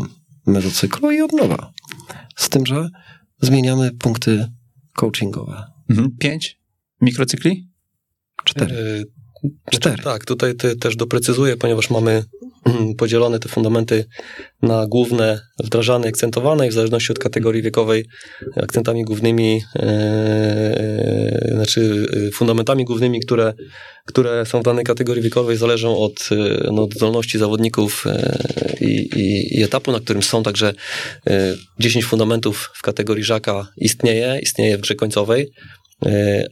mezocyklu 0.47 1.11
i 1.11 1.21
od 1.21 1.33
nowa. 1.33 1.73
Z 2.37 2.49
tym, 2.49 2.67
że 2.67 2.89
zmieniamy 3.41 3.93
punkty 3.93 4.49
coachingowe. 4.93 5.65
Mhm. 5.91 6.17
Pięć 6.19 6.61
mikrocykli? 7.01 7.71
Cztery. 8.45 9.05
Yy, 9.45 9.51
Cztery. 9.71 10.03
Tak, 10.03 10.25
tutaj 10.25 10.55
też 10.81 10.97
doprecyzuję, 10.97 11.57
ponieważ 11.57 11.91
mamy 11.91 12.25
podzielone 12.99 13.39
te 13.39 13.49
fundamenty 13.49 14.05
na 14.63 14.87
główne, 14.87 15.41
wdrażane, 15.65 16.09
akcentowane 16.09 16.67
i 16.67 16.71
w 16.71 16.73
zależności 16.73 17.13
od 17.13 17.19
kategorii 17.19 17.63
wiekowej 17.63 18.07
akcentami 18.57 19.05
głównymi, 19.05 19.63
e, 19.77 21.49
znaczy 21.55 22.07
e, 22.29 22.31
fundamentami 22.31 22.85
głównymi, 22.85 23.21
które, 23.21 23.55
które 24.07 24.47
są 24.47 24.61
w 24.61 24.65
danej 24.65 24.85
kategorii 24.85 25.23
wiekowej 25.23 25.57
zależą 25.57 25.99
od, 25.99 26.29
no, 26.73 26.83
od 26.83 26.95
zdolności 26.95 27.39
zawodników 27.39 28.05
i, 28.81 29.09
i, 29.51 29.63
etapu, 29.63 29.93
na 29.93 30.01
którym 30.01 30.23
są. 30.23 30.43
Także 30.43 30.75
e, 31.27 31.55
10 31.79 32.05
fundamentów 32.05 32.71
w 32.75 32.83
kategorii 32.83 33.25
Żaka 33.25 33.69
istnieje, 33.77 34.39
istnieje 34.43 34.79
w 34.79 34.81
grze 34.81 34.95
końcowej, 34.95 35.51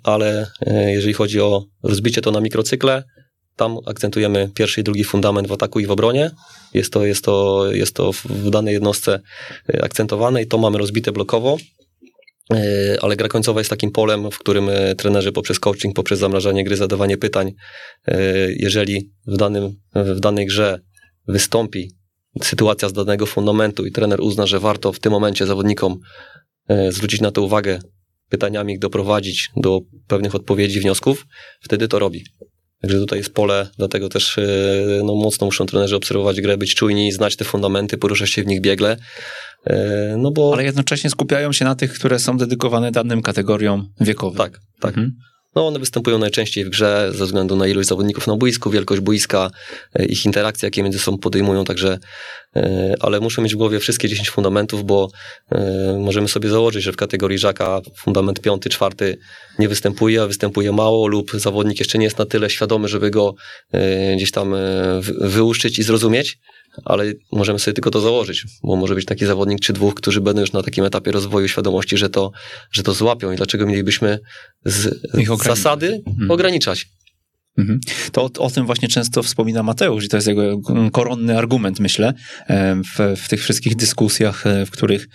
ale 0.02 0.46
jeżeli 0.86 1.12
chodzi 1.12 1.40
o 1.40 1.64
rozbicie 1.82 2.20
to 2.20 2.30
na 2.30 2.40
mikrocykle, 2.40 3.02
tam 3.56 3.78
akcentujemy 3.86 4.50
pierwszy 4.54 4.80
i 4.80 4.84
drugi 4.84 5.04
fundament 5.04 5.48
w 5.48 5.52
ataku 5.52 5.80
i 5.80 5.86
w 5.86 5.90
obronie. 5.90 6.30
Jest 6.74 6.92
to, 6.92 7.06
jest 7.06 7.24
to, 7.24 7.66
jest 7.72 7.94
to 7.96 8.12
w 8.12 8.50
danej 8.50 8.74
jednostce 8.74 9.20
e, 9.74 9.84
akcentowane 9.84 10.42
i 10.42 10.46
to 10.46 10.58
mamy 10.58 10.78
rozbite 10.78 11.12
blokowo. 11.12 11.56
E, 12.54 12.96
ale 13.02 13.16
gra 13.16 13.28
końcowa 13.28 13.60
jest 13.60 13.70
takim 13.70 13.90
polem, 13.90 14.30
w 14.30 14.38
którym 14.38 14.68
e, 14.68 14.94
trenerzy 14.94 15.32
poprzez 15.32 15.60
coaching, 15.60 15.96
poprzez 15.96 16.18
zamrażanie 16.18 16.64
gry, 16.64 16.76
zadawanie 16.76 17.16
pytań, 17.16 17.52
jeżeli 18.56 19.10
w, 19.26 19.36
danym, 19.36 19.76
w 19.94 20.20
danej 20.20 20.46
grze 20.46 20.80
wystąpi 21.28 21.90
sytuacja 22.42 22.88
z 22.88 22.92
danego 22.92 23.26
fundamentu 23.26 23.86
i 23.86 23.92
trener 23.92 24.20
uzna, 24.20 24.46
że 24.46 24.60
warto 24.60 24.92
w 24.92 25.00
tym 25.00 25.12
momencie 25.12 25.46
zawodnikom 25.46 25.98
zwrócić 26.90 27.20
na 27.20 27.30
to 27.30 27.42
uwagę, 27.42 27.80
pytaniami 28.32 28.72
ich 28.72 28.78
doprowadzić 28.78 29.50
do 29.56 29.80
pewnych 30.06 30.34
odpowiedzi, 30.34 30.80
wniosków, 30.80 31.26
wtedy 31.60 31.88
to 31.88 31.98
robi. 31.98 32.24
Także 32.82 32.98
tutaj 32.98 33.18
jest 33.18 33.34
pole, 33.34 33.68
dlatego 33.78 34.08
też 34.08 34.38
e, 34.38 34.42
no, 35.04 35.14
mocno 35.14 35.44
muszą 35.46 35.66
trenerzy 35.66 35.96
obserwować 35.96 36.40
grę, 36.40 36.56
być 36.56 36.74
czujni, 36.74 37.12
znać 37.12 37.36
te 37.36 37.44
fundamenty, 37.44 37.98
poruszać 37.98 38.30
się 38.30 38.42
w 38.42 38.46
nich 38.46 38.60
biegle. 38.60 38.96
E, 39.66 40.16
no 40.18 40.30
bo... 40.30 40.52
Ale 40.52 40.64
jednocześnie 40.64 41.10
skupiają 41.10 41.52
się 41.52 41.64
na 41.64 41.74
tych, 41.74 41.92
które 41.92 42.18
są 42.18 42.36
dedykowane 42.36 42.90
danym 42.90 43.22
kategoriom 43.22 43.88
wiekowym. 44.00 44.38
Tak, 44.38 44.60
tak. 44.80 44.98
Mhm. 44.98 45.12
No 45.54 45.66
one 45.66 45.78
występują 45.78 46.18
najczęściej 46.18 46.64
w 46.64 46.68
grze 46.68 47.10
ze 47.14 47.24
względu 47.24 47.56
na 47.56 47.66
ilość 47.66 47.88
zawodników 47.88 48.26
na 48.26 48.36
boisku, 48.36 48.70
wielkość 48.70 49.00
boiska, 49.00 49.50
e, 49.94 50.04
ich 50.04 50.24
interakcje, 50.24 50.66
jakie 50.66 50.82
między 50.82 50.98
sobą 50.98 51.18
podejmują, 51.18 51.64
także 51.64 51.98
e, 52.56 52.94
ale 53.00 53.20
muszę 53.20 53.42
mieć 53.42 53.54
w 53.54 53.56
głowie 53.56 53.80
wszystkie 53.80 54.08
10 54.08 54.30
fundamentów, 54.30 54.84
bo 54.84 55.08
e, 55.52 55.96
możemy 56.00 56.28
sobie 56.28 56.48
założyć, 56.48 56.82
że 56.82 56.92
w 56.92 56.96
kategorii 56.96 57.38
Żaka 57.38 57.80
fundament 57.96 58.40
piąty, 58.40 58.70
czwarty 58.70 59.18
nie 59.58 59.68
występuje, 59.68 60.22
a 60.22 60.26
występuje 60.26 60.72
mało 60.72 61.06
lub 61.06 61.30
zawodnik 61.34 61.78
jeszcze 61.78 61.98
nie 61.98 62.04
jest 62.04 62.18
na 62.18 62.26
tyle 62.26 62.50
świadomy, 62.50 62.88
żeby 62.88 63.10
go 63.10 63.34
gdzieś 64.16 64.30
tam 64.30 64.54
wyłuszczyć 65.20 65.78
i 65.78 65.82
zrozumieć, 65.82 66.38
ale 66.84 67.04
możemy 67.32 67.58
sobie 67.58 67.74
tylko 67.74 67.90
to 67.90 68.00
założyć, 68.00 68.44
bo 68.62 68.76
może 68.76 68.94
być 68.94 69.04
taki 69.04 69.26
zawodnik 69.26 69.60
czy 69.60 69.72
dwóch, 69.72 69.94
którzy 69.94 70.20
będą 70.20 70.40
już 70.40 70.52
na 70.52 70.62
takim 70.62 70.84
etapie 70.84 71.12
rozwoju 71.12 71.48
świadomości, 71.48 71.96
że 71.96 72.10
to, 72.10 72.32
że 72.70 72.82
to 72.82 72.92
złapią 72.92 73.32
i 73.32 73.36
dlaczego 73.36 73.66
mielibyśmy 73.66 74.18
z, 74.64 75.00
zasady 75.44 76.02
mhm. 76.06 76.30
ograniczać. 76.30 76.88
Mhm. 77.58 77.80
To 78.12 78.22
o, 78.22 78.30
o, 78.38 78.50
tym 78.50 78.66
właśnie 78.66 78.88
często 78.88 79.22
wspomina 79.22 79.62
Mateusz 79.62 80.04
i 80.04 80.08
to 80.08 80.16
jest 80.16 80.26
jego 80.26 80.60
koronny 80.92 81.38
argument, 81.38 81.80
myślę, 81.80 82.12
w, 82.96 83.16
w, 83.16 83.28
tych 83.28 83.42
wszystkich 83.42 83.76
dyskusjach, 83.76 84.46
e, 84.46 84.66
w 84.66 84.70
których, 84.70 85.08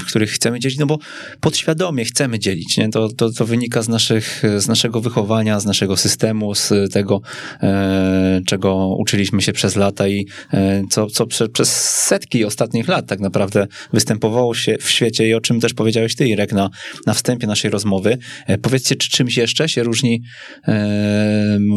w 0.00 0.04
których 0.04 0.30
chcemy 0.30 0.60
dzielić, 0.60 0.78
no 0.78 0.86
bo 0.86 0.98
podświadomie 1.40 2.04
chcemy 2.04 2.38
dzielić, 2.38 2.76
nie? 2.76 2.88
To, 2.88 3.08
to, 3.08 3.32
to 3.32 3.46
wynika 3.46 3.82
z, 3.82 3.88
naszych, 3.88 4.42
z 4.56 4.68
naszego 4.68 5.00
wychowania, 5.00 5.60
z 5.60 5.66
naszego 5.66 5.96
systemu, 5.96 6.54
z 6.54 6.92
tego, 6.92 7.20
e, 7.62 8.40
czego 8.46 8.96
uczyliśmy 8.98 9.42
się 9.42 9.52
przez 9.52 9.76
lata 9.76 10.08
i 10.08 10.26
e, 10.52 10.82
co, 10.90 11.06
co 11.06 11.26
prze, 11.26 11.48
przez 11.48 11.70
setki 12.04 12.44
ostatnich 12.44 12.88
lat 12.88 13.06
tak 13.06 13.20
naprawdę 13.20 13.66
występowało 13.92 14.54
się 14.54 14.76
w 14.80 14.90
świecie 14.90 15.28
i 15.28 15.34
o 15.34 15.40
czym 15.40 15.60
też 15.60 15.74
powiedziałeś 15.74 16.16
ty, 16.16 16.28
Irek, 16.28 16.52
na, 16.52 16.70
na 17.06 17.14
wstępie 17.14 17.46
naszej 17.46 17.70
rozmowy. 17.70 18.18
Powiedzcie, 18.62 18.96
czy 18.96 19.10
czymś 19.10 19.36
jeszcze 19.36 19.68
się 19.68 19.82
różni 19.82 20.22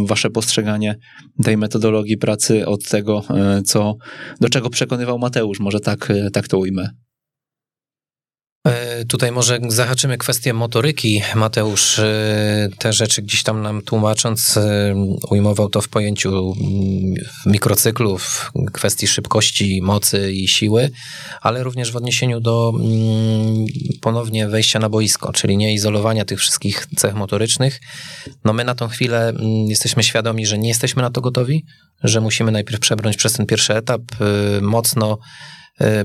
wasze 0.06 0.30
postrzeganie 0.30 0.96
tej 1.44 1.58
metodologii 1.58 2.18
pracy 2.18 2.66
od 2.66 2.84
tego, 2.84 3.24
e, 3.30 3.62
co, 3.62 3.96
do 4.42 4.50
czego 4.50 4.70
przekonywał 4.70 5.20
Mateusz, 5.20 5.60
może 5.60 5.80
tak, 5.80 6.12
e, 6.12 6.32
tak 6.32 6.48
to 6.48 6.58
ujmę. 6.58 6.90
E, 8.66 9.06
tutaj 9.06 9.32
może 9.32 9.60
zahaczymy 9.68 10.18
kwestię 10.18 10.54
motoryki. 10.54 11.22
Mateusz 11.36 12.00
e, 12.00 12.70
te 12.80 12.94
rzeczy 12.94 13.22
gdzieś 13.22 13.44
tam 13.44 13.62
nam 13.62 13.82
tłumacząc 13.82 14.58
e, 14.58 14.96
ujmował 15.30 15.70
to 15.70 15.82
w 15.82 15.88
pojęciu 15.88 16.30
mm, 16.30 17.14
mikrocyklów, 17.46 18.52
kwestii 18.74 19.08
szybkości, 19.08 19.82
mocy 19.82 20.34
i 20.34 20.48
siły, 20.48 20.90
ale 21.42 21.64
również 21.64 21.92
w 21.92 21.96
odniesieniu 21.96 22.40
do 22.40 22.74
ponownie 24.02 24.48
wejścia 24.48 24.80
na 24.80 24.90
boisko, 24.90 25.34
czyli 25.34 25.58
nie 25.58 25.74
izolowania 25.74 26.26
tych 26.26 26.40
wszystkich 26.40 26.88
cech 26.96 27.16
motorycznych. 27.16 27.80
No 28.46 28.54
my 28.54 28.64
na 28.64 28.76
tą 28.76 28.88
chwilę 28.88 29.34
jesteśmy 29.68 30.04
świadomi, 30.04 30.46
że 30.46 30.58
nie 30.58 30.68
jesteśmy 30.68 31.02
na 31.02 31.10
to 31.10 31.22
gotowi, 31.22 31.66
że 32.04 32.22
musimy 32.22 32.52
najpierw 32.52 32.80
przebrnąć 32.80 33.18
przez 33.18 33.34
ten 33.34 33.46
pierwszy 33.46 33.76
etap, 33.76 34.02
mocno 34.62 35.18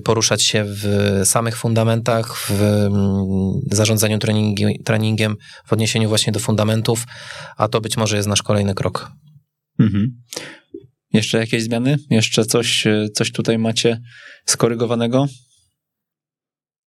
poruszać 0.05 0.43
się 0.43 0.65
w 0.67 0.85
samych 1.25 1.57
fundamentach, 1.57 2.37
w 2.37 2.63
mm, 2.63 3.77
zarządzaniu 3.77 4.19
treningi, 4.19 4.83
treningiem, 4.85 5.37
w 5.67 5.73
odniesieniu 5.73 6.09
właśnie 6.09 6.33
do 6.33 6.41
fundamentów, 6.41 7.05
a 7.57 7.69
to 7.69 7.81
być 7.81 7.97
może 7.97 8.17
jest 8.17 8.29
nasz 8.29 8.43
kolejny 8.43 8.75
krok. 8.75 9.11
Mhm. 9.79 10.23
Jeszcze 11.13 11.39
jakieś 11.39 11.63
zmiany? 11.63 11.97
Jeszcze 12.11 12.45
coś, 12.45 12.87
y, 12.87 13.09
coś 13.15 13.33
tutaj 13.33 13.59
macie 13.59 14.01
skorygowanego? 14.47 15.27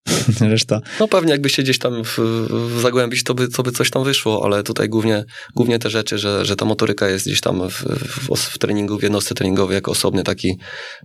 Reszta. 0.42 0.82
No 1.00 1.08
pewnie 1.08 1.32
jakbyście 1.32 1.64
gdzieś 1.64 1.80
tam 1.80 2.04
w, 2.04 2.20
w 2.50 2.82
zagłębić, 2.82 3.24
to 3.24 3.34
by, 3.34 3.48
to 3.48 3.64
by 3.64 3.72
coś 3.72 3.90
tam 3.90 4.04
wyszło, 4.04 4.46
ale 4.46 4.64
tutaj 4.64 4.90
głównie, 4.90 5.26
głównie 5.56 5.80
te 5.80 5.90
rzeczy, 5.90 6.18
że, 6.18 6.46
że 6.46 6.56
ta 6.56 6.66
motoryka 6.66 7.10
jest 7.10 7.26
gdzieś 7.26 7.42
tam 7.42 7.70
w, 7.70 7.84
w, 7.84 8.38
w 8.38 8.58
treningu, 8.58 9.00
w 9.00 9.04
jednostce 9.04 9.36
treningowej 9.36 9.76
jako 9.76 9.92
osobny 9.92 10.24
taki 10.24 10.58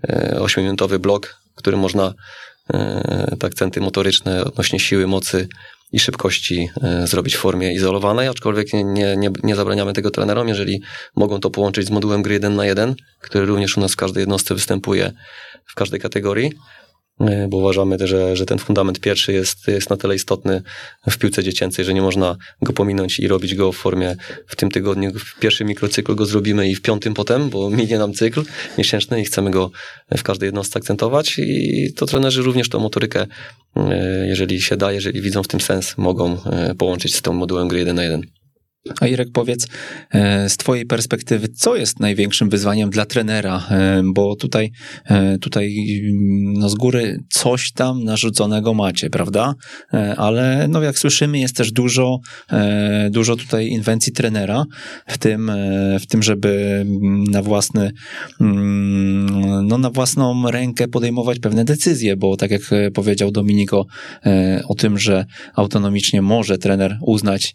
e, 0.08 0.40
ośmiominutowy 0.40 0.98
blok, 0.98 1.36
który 1.58 1.76
można 1.76 2.14
e, 2.74 3.36
te 3.40 3.46
akcenty 3.46 3.80
motoryczne 3.80 4.44
odnośnie 4.44 4.80
siły, 4.80 5.06
mocy 5.06 5.48
i 5.92 5.98
szybkości 5.98 6.70
e, 6.82 7.06
zrobić 7.06 7.36
w 7.36 7.38
formie 7.38 7.72
izolowanej, 7.72 8.28
aczkolwiek 8.28 8.72
nie, 8.72 8.84
nie, 9.16 9.30
nie, 9.42 9.56
zabraniamy 9.56 9.92
tego 9.92 10.10
trenerom, 10.10 10.48
jeżeli 10.48 10.80
mogą 11.16 11.40
to 11.40 11.50
połączyć 11.50 11.86
z 11.86 11.90
modułem 11.90 12.22
gry 12.22 12.34
1 12.34 12.56
na 12.56 12.66
1, 12.66 12.94
który 13.20 13.46
również 13.46 13.76
u 13.76 13.80
nas 13.80 13.92
w 13.92 13.96
każdej 13.96 14.20
jednostce 14.20 14.54
występuje 14.54 15.12
w 15.64 15.74
każdej 15.74 16.00
kategorii, 16.00 16.52
bo 17.48 17.56
uważamy, 17.56 17.96
że, 18.00 18.36
że 18.36 18.46
ten 18.46 18.58
fundament 18.58 19.00
pierwszy 19.00 19.32
jest, 19.32 19.68
jest 19.68 19.90
na 19.90 19.96
tyle 19.96 20.14
istotny 20.14 20.62
w 21.10 21.18
piłce 21.18 21.44
dziecięcej, 21.44 21.84
że 21.84 21.94
nie 21.94 22.02
można 22.02 22.36
go 22.62 22.72
pominąć 22.72 23.18
i 23.20 23.28
robić 23.28 23.54
go 23.54 23.72
w 23.72 23.76
formie 23.76 24.16
w 24.46 24.56
tym 24.56 24.70
tygodniu. 24.70 25.12
W 25.18 25.38
pierwszym 25.38 25.68
mikrocyklu 25.68 26.16
go 26.16 26.26
zrobimy 26.26 26.68
i 26.68 26.74
w 26.74 26.82
piątym 26.82 27.14
potem, 27.14 27.50
bo 27.50 27.70
minie 27.70 27.98
nam 27.98 28.12
cykl 28.12 28.42
miesięczny 28.78 29.20
i 29.20 29.24
chcemy 29.24 29.50
go 29.50 29.70
w 30.16 30.22
każdej 30.22 30.46
jednostce 30.46 30.78
akcentować 30.78 31.38
i 31.38 31.92
to 31.96 32.06
trenerzy 32.06 32.42
również 32.42 32.68
tą 32.68 32.80
motorykę, 32.80 33.26
e, 33.76 34.26
jeżeli 34.26 34.60
się 34.60 34.76
da, 34.76 34.92
jeżeli 34.92 35.20
widzą 35.20 35.42
w 35.42 35.48
tym 35.48 35.60
sens, 35.60 35.98
mogą 35.98 36.44
e, 36.44 36.74
połączyć 36.74 37.14
z 37.14 37.22
tą 37.22 37.32
modułem 37.32 37.68
gry 37.68 37.78
1 37.78 37.96
na 37.96 38.02
1. 38.02 38.37
A 39.00 39.06
Irek, 39.06 39.28
powiedz 39.32 39.66
e, 40.10 40.48
z 40.48 40.56
Twojej 40.56 40.86
perspektywy, 40.86 41.48
co 41.48 41.76
jest 41.76 42.00
największym 42.00 42.48
wyzwaniem 42.48 42.90
dla 42.90 43.06
trenera? 43.06 43.66
E, 43.70 44.02
bo 44.04 44.36
tutaj, 44.36 44.70
e, 45.04 45.38
tutaj 45.38 45.76
no 46.58 46.68
z 46.68 46.74
góry 46.74 47.18
coś 47.28 47.72
tam 47.72 48.04
narzuconego 48.04 48.74
macie, 48.74 49.10
prawda? 49.10 49.54
Ale 50.16 50.66
no 50.68 50.82
jak 50.82 50.98
słyszymy, 50.98 51.38
jest 51.38 51.56
też 51.56 51.72
dużo, 51.72 52.18
dużo 53.10 53.36
tutaj 53.36 53.68
inwencji 53.68 54.12
trenera 54.12 54.64
w 55.06 55.18
tym, 55.18 55.52
w 56.00 56.06
tym, 56.06 56.22
żeby 56.22 56.84
na 57.30 57.42
własny, 57.42 57.90
mm, 58.40 59.66
no 59.66 59.78
na 59.78 59.90
własną 59.90 60.50
rękę 60.50 60.88
podejmować 60.88 61.38
pewne 61.38 61.64
decyzje, 61.64 62.16
bo 62.16 62.36
tak 62.36 62.50
jak 62.50 62.62
powiedział 62.94 63.30
Dominiko 63.30 63.86
o 64.68 64.74
tym, 64.74 64.98
że 64.98 65.24
autonomicznie 65.54 66.22
może 66.22 66.58
trener 66.58 66.98
uznać 67.00 67.54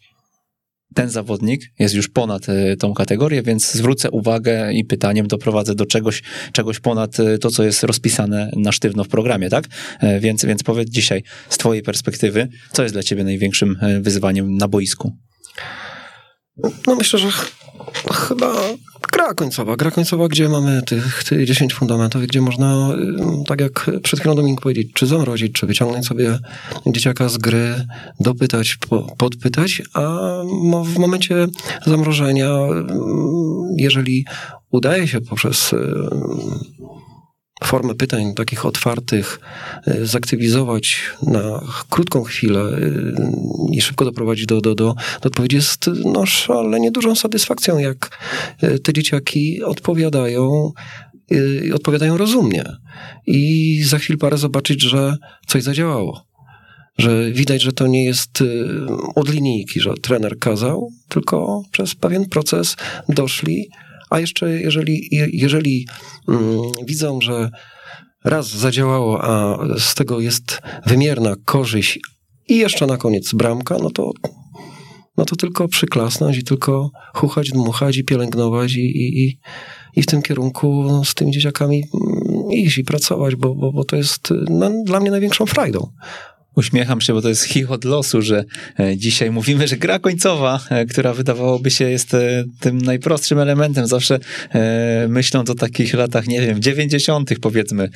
ten 0.93 1.09
zawodnik 1.09 1.71
jest 1.79 1.95
już 1.95 2.07
ponad 2.07 2.49
e, 2.49 2.77
tą 2.77 2.93
kategorię, 2.93 3.43
więc 3.43 3.71
zwrócę 3.71 4.11
uwagę 4.11 4.73
i 4.73 4.85
pytaniem 4.85 5.27
doprowadzę 5.27 5.75
do 5.75 5.85
czegoś, 5.85 6.23
czegoś 6.51 6.79
ponad 6.79 7.19
e, 7.19 7.37
to, 7.37 7.49
co 7.49 7.63
jest 7.63 7.83
rozpisane 7.83 8.51
na 8.55 8.71
sztywno 8.71 9.03
w 9.03 9.07
programie, 9.07 9.49
tak? 9.49 9.67
E, 9.99 10.19
więc, 10.19 10.45
więc 10.45 10.63
powiedz 10.63 10.89
dzisiaj 10.89 11.23
z 11.49 11.57
twojej 11.57 11.83
perspektywy, 11.83 12.47
co 12.71 12.83
jest 12.83 12.95
dla 12.95 13.03
ciebie 13.03 13.23
największym 13.23 13.77
wyzwaniem 14.01 14.57
na 14.57 14.67
boisku? 14.67 15.11
No 16.87 16.95
myślę, 16.95 17.19
że 17.19 17.29
chyba 18.13 18.53
gra 19.11 19.33
końcowa. 19.33 19.75
Gra 19.75 19.91
końcowa, 19.91 20.27
gdzie 20.27 20.49
mamy 20.49 20.81
tych, 20.81 21.23
tych 21.23 21.47
10 21.47 21.73
fundamentów, 21.73 22.21
gdzie 22.21 22.41
można, 22.41 22.89
tak 23.47 23.61
jak 23.61 23.91
przed 24.03 24.19
chwilą 24.19 24.35
Dominik 24.35 24.61
powiedzieć, 24.61 24.87
czy 24.93 25.07
zamrozić, 25.07 25.53
czy 25.53 25.67
wyciągnąć 25.67 26.07
sobie 26.07 26.39
dzieciaka 26.87 27.29
z 27.29 27.37
gry, 27.37 27.85
dopytać, 28.19 28.77
podpytać, 29.17 29.81
a 29.93 30.01
w 30.85 30.97
momencie 30.97 31.47
zamrożenia, 31.85 32.49
jeżeli 33.77 34.25
udaje 34.71 35.07
się 35.07 35.21
poprzez 35.21 35.75
formę 37.65 37.95
pytań 37.95 38.33
takich 38.33 38.65
otwartych 38.65 39.39
e, 39.87 40.05
zaktywizować 40.05 41.01
na 41.21 41.61
krótką 41.89 42.23
chwilę 42.23 42.61
e, 42.61 42.77
i 43.71 43.81
szybko 43.81 44.05
doprowadzić 44.05 44.45
do, 44.45 44.61
do, 44.61 44.75
do, 44.75 44.95
do 45.21 45.27
odpowiedzi 45.27 45.55
jest 45.55 45.89
no, 46.05 46.25
szalenie 46.25 46.91
dużą 46.91 47.15
satysfakcją, 47.15 47.77
jak 47.77 48.17
e, 48.61 48.79
te 48.79 48.93
dzieciaki 48.93 49.63
odpowiadają 49.63 50.71
odpowiadają 51.73 52.17
rozumnie. 52.17 52.63
I 53.27 53.83
za 53.83 53.97
chwilę 53.97 54.17
parę 54.17 54.37
zobaczyć, 54.37 54.81
że 54.81 55.17
coś 55.47 55.63
zadziałało. 55.63 56.25
Że 56.97 57.31
widać, 57.31 57.61
że 57.61 57.71
to 57.71 57.87
nie 57.87 58.05
jest 58.05 58.43
od 59.15 59.29
linijki, 59.29 59.79
że 59.79 59.93
trener 60.01 60.39
kazał, 60.39 60.91
tylko 61.09 61.63
przez 61.71 61.95
pewien 61.95 62.25
proces 62.25 62.75
doszli 63.09 63.69
a 64.13 64.19
jeszcze 64.19 64.49
jeżeli, 64.49 65.07
jeżeli 65.33 65.87
mm, 66.27 66.61
widzą, 66.85 67.21
że 67.21 67.49
raz 68.23 68.47
zadziałało, 68.47 69.23
a 69.23 69.57
z 69.79 69.95
tego 69.95 70.19
jest 70.19 70.61
wymierna 70.85 71.35
korzyść 71.45 71.99
i 72.47 72.57
jeszcze 72.57 72.87
na 72.87 72.97
koniec 72.97 73.33
bramka, 73.33 73.77
no 73.83 73.91
to, 73.91 74.11
no 75.17 75.25
to 75.25 75.35
tylko 75.35 75.67
przyklasnąć 75.67 76.37
i 76.37 76.43
tylko 76.43 76.91
chuchać, 77.13 77.51
dmuchać 77.51 77.97
i 77.97 78.03
pielęgnować 78.03 78.73
i, 78.73 78.97
i, 79.25 79.39
i 79.95 80.01
w 80.01 80.05
tym 80.05 80.21
kierunku 80.21 81.01
z 81.05 81.13
tymi 81.13 81.31
dzieciakami 81.31 81.83
mm, 81.93 82.51
iść 82.51 82.77
i 82.77 82.83
pracować, 82.83 83.35
bo, 83.35 83.55
bo, 83.55 83.71
bo 83.71 83.83
to 83.83 83.95
jest 83.95 84.29
no, 84.49 84.71
dla 84.85 84.99
mnie 84.99 85.11
największą 85.11 85.45
frajdą. 85.45 85.91
Uśmiecham 86.55 87.01
się, 87.01 87.13
bo 87.13 87.21
to 87.21 87.29
jest 87.29 87.43
chichot 87.43 87.85
losu, 87.85 88.21
że 88.21 88.43
e, 88.79 88.97
dzisiaj 88.97 89.31
mówimy, 89.31 89.67
że 89.67 89.77
gra 89.77 89.99
końcowa, 89.99 90.59
e, 90.69 90.85
która 90.85 91.13
wydawałoby 91.13 91.71
się 91.71 91.89
jest 91.89 92.13
e, 92.13 92.43
tym 92.59 92.77
najprostszym 92.77 93.39
elementem, 93.39 93.87
zawsze 93.87 94.19
myśląc 95.07 95.49
o 95.49 95.55
takich 95.55 95.93
latach, 95.93 96.27
nie 96.27 96.41
wiem, 96.41 96.61
90. 96.61 97.39
powiedzmy, 97.41 97.89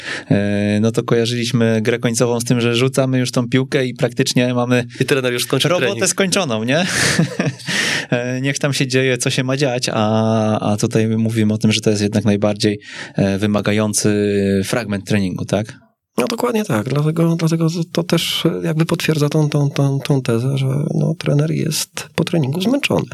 no 0.82 0.92
to 0.92 1.04
kojarzyliśmy 1.04 1.82
grę 1.82 2.00
końcową 2.00 2.40
z 2.40 2.46
tym, 2.46 2.62
że 2.62 2.76
rzucamy 2.76 3.20
już 3.20 3.32
tą 3.32 3.50
piłkę 3.50 3.86
i 3.86 3.94
praktycznie 3.94 4.54
mamy 4.54 4.86
I 5.00 5.06
trener 5.06 5.34
już 5.34 5.48
robotę 5.48 5.78
trening. 5.80 6.08
skończoną, 6.08 6.64
nie? 6.64 6.86
Niech 8.42 8.60
tam 8.60 8.74
się 8.74 8.88
dzieje, 8.88 9.18
co 9.18 9.30
się 9.30 9.44
ma 9.44 9.58
dziać, 9.58 9.90
a, 9.94 10.60
a 10.60 10.78
tutaj 10.78 11.08
mówimy 11.08 11.54
o 11.54 11.58
tym, 11.58 11.72
że 11.72 11.82
to 11.82 11.90
jest 11.90 12.02
jednak 12.02 12.26
najbardziej 12.26 12.80
wymagający 13.38 14.10
fragment 14.66 15.06
treningu, 15.06 15.46
tak? 15.46 15.87
No 16.18 16.26
dokładnie 16.28 16.66
tak, 16.66 16.90
dlatego, 16.90 17.36
dlatego 17.36 17.68
to 17.92 18.04
też 18.04 18.44
jakby 18.64 18.86
potwierdza 18.86 19.30
tą, 19.30 19.50
tą, 19.50 19.70
tą, 19.70 20.00
tą 20.00 20.22
tezę, 20.22 20.58
że 20.58 20.68
no, 20.94 21.16
trener 21.18 21.52
jest 21.52 22.10
po 22.16 22.24
treningu 22.24 22.62
zmęczony. 22.62 23.06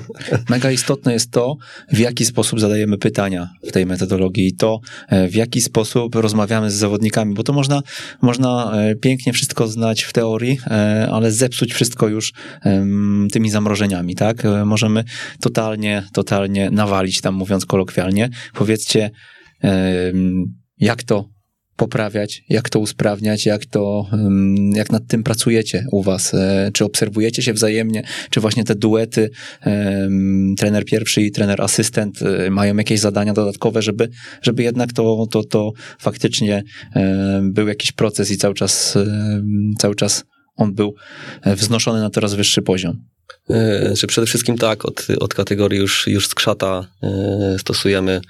Mega 0.50 0.70
istotne 0.70 1.12
jest 1.12 1.30
to, 1.30 1.56
w 1.92 1.98
jaki 1.98 2.24
sposób 2.24 2.60
zadajemy 2.60 2.98
pytania 2.98 3.50
w 3.68 3.72
tej 3.72 3.86
metodologii 3.86 4.46
i 4.46 4.56
to, 4.56 4.80
e, 5.08 5.28
w 5.28 5.34
jaki 5.34 5.60
sposób 5.60 6.14
rozmawiamy 6.14 6.70
z 6.70 6.74
zawodnikami, 6.74 7.34
bo 7.34 7.42
to 7.42 7.52
można, 7.52 7.82
można 8.22 8.72
e, 8.72 8.94
pięknie 8.94 9.32
wszystko 9.32 9.68
znać 9.68 10.02
w 10.02 10.12
teorii, 10.12 10.58
e, 10.66 11.08
ale 11.12 11.32
zepsuć 11.32 11.74
wszystko 11.74 12.08
już 12.08 12.32
tymi 13.32 13.50
zamrożeniami, 13.50 14.14
tak? 14.14 14.42
Możemy 14.64 15.04
totalnie, 15.40 16.04
totalnie 16.12 16.70
nawalić 16.70 17.20
tam, 17.20 17.34
mówiąc 17.34 17.66
kolokwialnie. 17.66 18.30
Powiedzcie, 18.54 19.10
jak 20.78 21.02
to 21.02 21.24
poprawiać, 21.78 22.42
jak 22.48 22.70
to 22.70 22.78
usprawniać, 22.78 23.46
jak 23.46 23.66
to, 23.66 24.10
jak 24.74 24.92
nad 24.92 25.06
tym 25.06 25.22
pracujecie 25.22 25.86
u 25.92 26.02
was, 26.02 26.34
e, 26.34 26.70
czy 26.72 26.84
obserwujecie 26.84 27.42
się 27.42 27.52
wzajemnie, 27.52 28.02
czy 28.30 28.40
właśnie 28.40 28.64
te 28.64 28.74
duety, 28.74 29.30
trener 30.58 30.84
pierwszy 30.84 31.22
i 31.22 31.30
trener 31.30 31.62
asystent 31.62 32.22
e, 32.22 32.50
mają 32.50 32.76
jakieś 32.76 33.00
zadania 33.00 33.32
dodatkowe, 33.32 33.82
żeby, 33.82 34.08
żeby 34.42 34.62
jednak 34.62 34.92
to, 34.92 35.26
to, 35.30 35.44
to 35.44 35.72
faktycznie 35.98 36.62
był 37.42 37.68
jakiś 37.68 37.92
proces 37.92 38.30
i 38.30 38.36
cały 38.36 38.54
czas, 38.54 38.98
cały 39.78 39.94
czas 39.94 40.24
on 40.56 40.74
był 40.74 40.94
wznoszony 41.46 42.00
na 42.00 42.10
coraz 42.10 42.34
wyższy 42.34 42.62
poziom. 42.62 43.04
E, 43.50 43.96
Że 43.96 44.06
przede 44.06 44.26
wszystkim 44.26 44.58
tak, 44.58 44.84
od, 44.84 45.06
od 45.20 45.34
kategorii 45.34 45.78
już, 45.78 46.06
już 46.06 46.28
skrzata 46.28 46.86
e, 47.02 47.58
stosujemy 47.58 48.20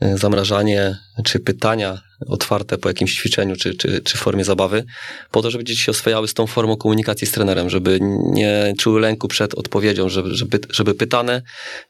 e, 0.00 0.18
zamrażanie 0.18 0.96
czy 1.24 1.40
pytania 1.40 2.00
otwarte 2.26 2.78
po 2.78 2.88
jakimś 2.88 3.14
ćwiczeniu 3.14 3.56
czy, 3.56 3.74
czy, 3.74 4.00
czy 4.00 4.16
formie 4.16 4.44
zabawy, 4.44 4.84
po 5.30 5.42
to, 5.42 5.50
żeby 5.50 5.64
dzieci 5.64 5.82
się 5.82 5.90
oswajały 5.90 6.28
z 6.28 6.34
tą 6.34 6.46
formą 6.46 6.76
komunikacji 6.76 7.26
z 7.26 7.32
trenerem, 7.32 7.70
żeby 7.70 7.98
nie 8.32 8.74
czuły 8.78 9.00
lęku 9.00 9.28
przed 9.28 9.54
odpowiedzią, 9.54 10.08
żeby, 10.08 10.34
żeby, 10.34 10.60
żeby 10.70 10.94
pytane 10.94 11.42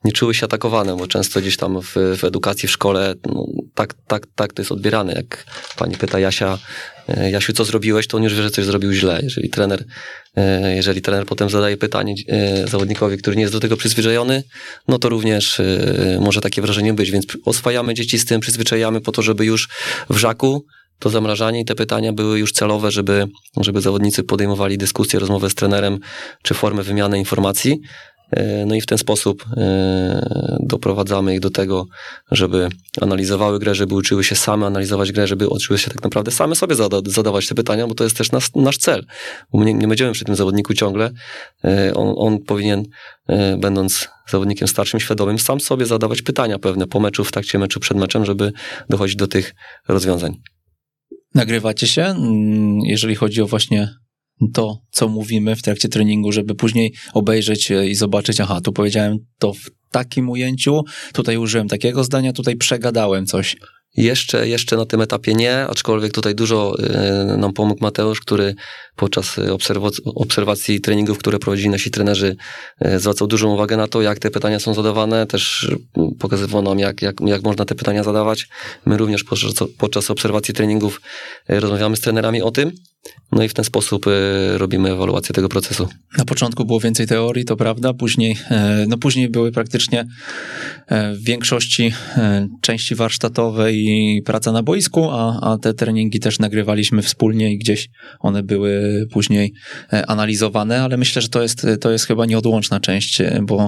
nie 0.05 0.13
czuły 0.13 0.35
się 0.35 0.45
atakowane, 0.47 0.97
bo 0.97 1.07
często 1.07 1.41
gdzieś 1.41 1.57
tam 1.57 1.83
w, 1.83 1.95
w 2.19 2.25
edukacji, 2.25 2.69
w 2.69 2.73
szkole 2.73 3.15
no, 3.27 3.47
tak, 3.75 3.95
tak, 4.07 4.27
tak 4.35 4.53
to 4.53 4.63
jest 4.63 4.73
odbierane. 4.73 5.13
Jak 5.13 5.45
pani 5.77 5.97
pyta 5.97 6.19
Jasia, 6.19 6.59
Jasiu, 7.09 7.53
co 7.53 7.65
zrobiłeś, 7.65 8.07
to 8.07 8.17
on 8.17 8.23
już 8.23 8.35
wie, 8.35 8.43
że 8.43 8.51
coś 8.51 8.65
zrobił 8.65 8.93
źle. 8.93 9.21
Jeżeli 9.23 9.51
trener, 9.51 9.85
e, 10.37 10.77
jeżeli 10.77 11.03
trener 11.03 11.27
potem 11.27 11.51
zadaje 11.51 11.77
pytanie 11.77 12.15
e, 12.29 12.69
zawodnikowi, 12.69 13.19
który 13.19 13.37
nie 13.37 13.43
jest 13.43 13.55
do 13.55 13.61
tego 13.61 13.77
przyzwyczajony, 13.77 14.43
no 14.89 14.99
to 14.99 15.09
również 15.09 15.61
e, 15.61 16.19
może 16.21 16.41
takie 16.41 16.63
wrażenie 16.63 16.95
być. 16.95 17.11
Więc 17.11 17.27
oswajamy 17.45 17.95
dzieci 17.95 18.19
z 18.19 18.25
tym, 18.25 18.41
przyzwyczajamy 18.41 19.01
po 19.01 19.13
to, 19.13 19.23
żeby 19.23 19.45
już 19.45 19.69
w 20.11 20.17
żaku 20.17 20.65
to 20.99 21.11
zamrażanie 21.11 21.61
i 21.61 21.65
te 21.65 21.75
pytania 21.75 22.13
były 22.13 22.39
już 22.39 22.53
celowe, 22.53 22.91
żeby, 22.91 23.27
żeby 23.61 23.81
zawodnicy 23.81 24.25
podejmowali 24.25 24.79
dyskusję, 24.79 25.21
rozmowę 25.21 25.51
z 25.51 25.55
trenerem, 25.55 25.99
czy 26.43 26.55
formę 26.55 26.83
wymiany 26.83 27.19
informacji. 27.19 27.81
E, 28.33 28.67
No 28.67 28.75
i 28.75 28.81
w 28.81 28.87
ten 28.87 28.99
sposób 28.99 29.45
e, 29.57 30.59
doprowadzamy 30.61 31.35
ich 31.35 31.41
do 31.41 31.51
tego, 31.51 31.87
żeby 32.31 32.69
analizowały 33.01 33.59
grę, 33.59 33.75
żeby 33.75 33.95
uczyły 33.95 34.25
się 34.25 34.35
same 34.35 34.67
analizować 34.67 35.13
grę, 35.13 35.27
żeby 35.27 35.49
uczyły 35.49 35.79
się 35.79 35.91
tak 35.91 36.03
naprawdę 36.03 36.31
same 36.31 36.55
sobie 36.55 36.75
zada 36.75 36.99
zadawać 37.07 37.49
te 37.49 37.55
pytania, 37.55 37.87
bo 37.87 37.95
to 37.95 38.05
jest 38.05 38.17
też 38.17 38.33
nas, 38.33 38.55
nasz 38.55 38.79
cel. 38.79 39.07
Nie, 39.53 39.75
nie 39.75 39.89
będziemy 39.89 40.13
przy 40.13 40.25
tym 40.25 40.37
zawodniku 40.37 40.75
ciągle. 40.75 41.11
E, 41.65 41.95
On, 41.95 42.15
on 42.17 42.39
powinien, 42.39 42.85
będąc 43.59 44.09
zawodnikiem 44.29 44.69
starszym, 44.69 45.01
świadomym, 45.01 45.39
sam 45.39 45.61
sobie 45.61 45.87
zadawać 45.87 46.23
pytania 46.23 46.59
pewne 46.59 46.87
po 46.87 47.01
meczu, 47.01 47.25
w 47.25 47.33
trakcie 47.33 47.59
meczu, 47.59 47.81
przed 47.81 47.97
meczem, 47.97 48.25
żeby 48.25 48.53
dochodzić 48.89 49.17
do 49.17 49.27
tych 49.27 49.55
rozwiązań. 49.89 50.37
Nagrywacie 51.35 51.87
się, 51.87 52.03
mm, 52.03 52.79
jeżeli 52.85 53.15
chodzi 53.15 53.43
o 53.43 53.47
właśnie 53.47 53.89
to, 54.55 54.79
co 54.91 55.09
mówimy 55.09 55.57
w 55.57 55.63
trakcie 55.63 55.89
treningu, 55.89 56.33
żeby 56.33 56.55
później 56.55 56.95
obejrzeć 57.15 57.71
e, 57.71 57.89
i 57.89 57.95
zobaczyć, 57.95 58.41
aha, 58.41 58.61
tu 58.61 58.73
powiedziałem 58.73 59.19
to 59.39 59.53
w 59.53 59.71
takim 59.91 60.31
ujęciu, 60.31 60.81
tutaj 61.13 61.37
użyłem 61.37 61.69
takiego 61.69 62.05
zdania, 62.05 62.33
tutaj 62.33 62.57
przegadałem 62.57 63.27
coś. 63.27 63.57
Jeszcze, 63.97 64.49
jeszcze 64.49 64.77
na 64.77 64.87
tym 64.87 65.01
etapie 65.01 65.35
nie, 65.35 65.67
aczkolwiek 65.67 66.13
tutaj 66.13 66.35
dużo 66.35 66.75
y, 67.35 67.37
nam 67.37 67.53
pomógł 67.53 67.85
Mateusz, 67.85 68.21
który 68.21 68.55
podczas 68.97 69.39
obserwac- 69.39 70.01
obserwacji 70.05 70.81
treningów, 70.81 71.19
które 71.19 71.39
prowadzili 71.39 71.69
nasi 71.69 71.91
trenerzy, 71.91 72.37
zwracał 72.97 73.29
dużą 73.29 73.55
uwagę 73.55 73.77
na 73.77 73.89
to, 73.89 74.03
jak 74.03 74.19
te 74.19 74.31
pytania 74.31 74.61
są 74.61 74.75
zadawane, 74.75 75.27
też 75.27 75.71
pokazywał 76.19 76.63
nam, 76.63 76.79
jak, 76.79 77.03
jak, 77.03 77.17
jak 77.27 77.43
można 77.43 77.65
te 77.65 77.75
pytania 77.75 78.03
zadawać. 78.03 78.49
My 78.87 78.97
również 78.97 79.25
podczas, 79.25 79.69
podczas 79.79 80.11
obserwacji 80.11 80.55
treningów 80.55 81.01
rozmawiamy 81.49 81.97
z 81.97 82.01
trenerami 82.01 82.43
o 82.43 82.51
tym, 82.51 82.73
no 83.33 83.43
i 83.43 83.49
w 83.49 83.55
ten 83.55 83.65
sposób 83.65 84.07
y, 84.07 84.11
robimy 84.59 84.91
ewaluację 84.91 85.35
tego 85.35 85.49
procesu. 85.49 85.89
Na 86.19 86.25
początku 86.25 86.65
było 86.65 86.81
więcej 86.81 87.07
teorii, 87.07 87.45
to 87.45 87.57
prawda, 87.57 87.95
później, 87.95 88.37
e, 88.51 88.85
no 88.89 88.99
później 88.99 89.29
były 89.29 89.53
praktycznie 89.53 90.07
e, 90.87 91.15
w 91.15 91.25
większości 91.25 91.93
e, 92.17 92.49
części 92.61 92.95
warsztatowe 92.95 93.73
i 93.73 94.23
praca 94.25 94.53
na 94.53 94.63
boisku, 94.63 95.11
a, 95.11 95.41
a 95.43 95.59
te 95.59 95.75
treningi 95.75 96.21
też 96.21 96.39
nagrywaliśmy 96.39 97.03
wspólnie 97.03 97.53
i 97.53 97.59
gdzieś 97.59 97.89
one 98.21 98.43
były 98.43 99.07
później 99.13 99.53
analizowane, 100.07 100.83
ale 100.83 100.97
myślę, 100.97 101.23
że 101.23 101.29
to 101.29 101.43
jest, 101.43 101.67
to 101.81 101.91
jest 101.91 102.07
chyba 102.07 102.27
nieodłączna 102.27 102.81
część, 102.81 103.23
bo 103.43 103.67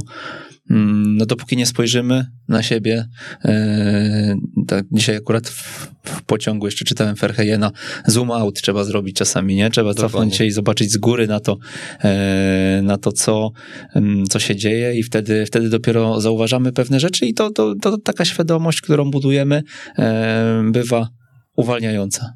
no 0.71 1.27
dopóki 1.27 1.57
nie 1.57 1.67
spojrzymy 1.67 2.27
na 2.49 2.63
siebie, 2.63 3.09
e, 3.45 4.37
tak 4.67 4.85
dzisiaj 4.93 5.17
akurat 5.17 5.49
w, 5.49 5.89
w 6.05 6.23
pociągu 6.23 6.67
jeszcze 6.67 6.85
czytałem 6.85 7.17
Ferhejena, 7.17 7.73
zoom 8.07 8.31
out 8.31 8.61
trzeba 8.63 8.85
zrobić 8.85 9.17
czasami, 9.17 9.57
nie? 9.57 9.71
Trzeba 9.71 9.91
Dokładnie. 9.91 10.13
cofnąć 10.13 10.37
się 10.37 10.45
i 10.45 10.51
zobaczyć 10.51 10.93
z 10.93 10.97
góry 10.97 11.27
na 11.27 11.41
to, 11.41 11.59
e, 12.05 12.81
na 12.83 12.99
to 12.99 13.13
co, 13.13 13.51
em, 13.95 14.25
co 14.31 14.39
się 14.39 14.57
dzieje 14.57 14.95
i 14.95 15.03
wtedy, 15.03 15.47
wtedy 15.47 15.69
dopiero 15.69 16.21
zauważamy 16.21 16.73
pewne 16.73 17.01
rzeczy 17.01 17.27
i 17.27 17.35
to, 17.35 17.51
to, 17.51 17.75
to 17.83 17.99
taka 17.99 18.25
świadomość, 18.25 18.81
którą 18.81 19.11
budujemy, 19.11 19.63
e, 19.99 20.63
bywa 20.71 21.09
uwalniająca. 21.57 22.33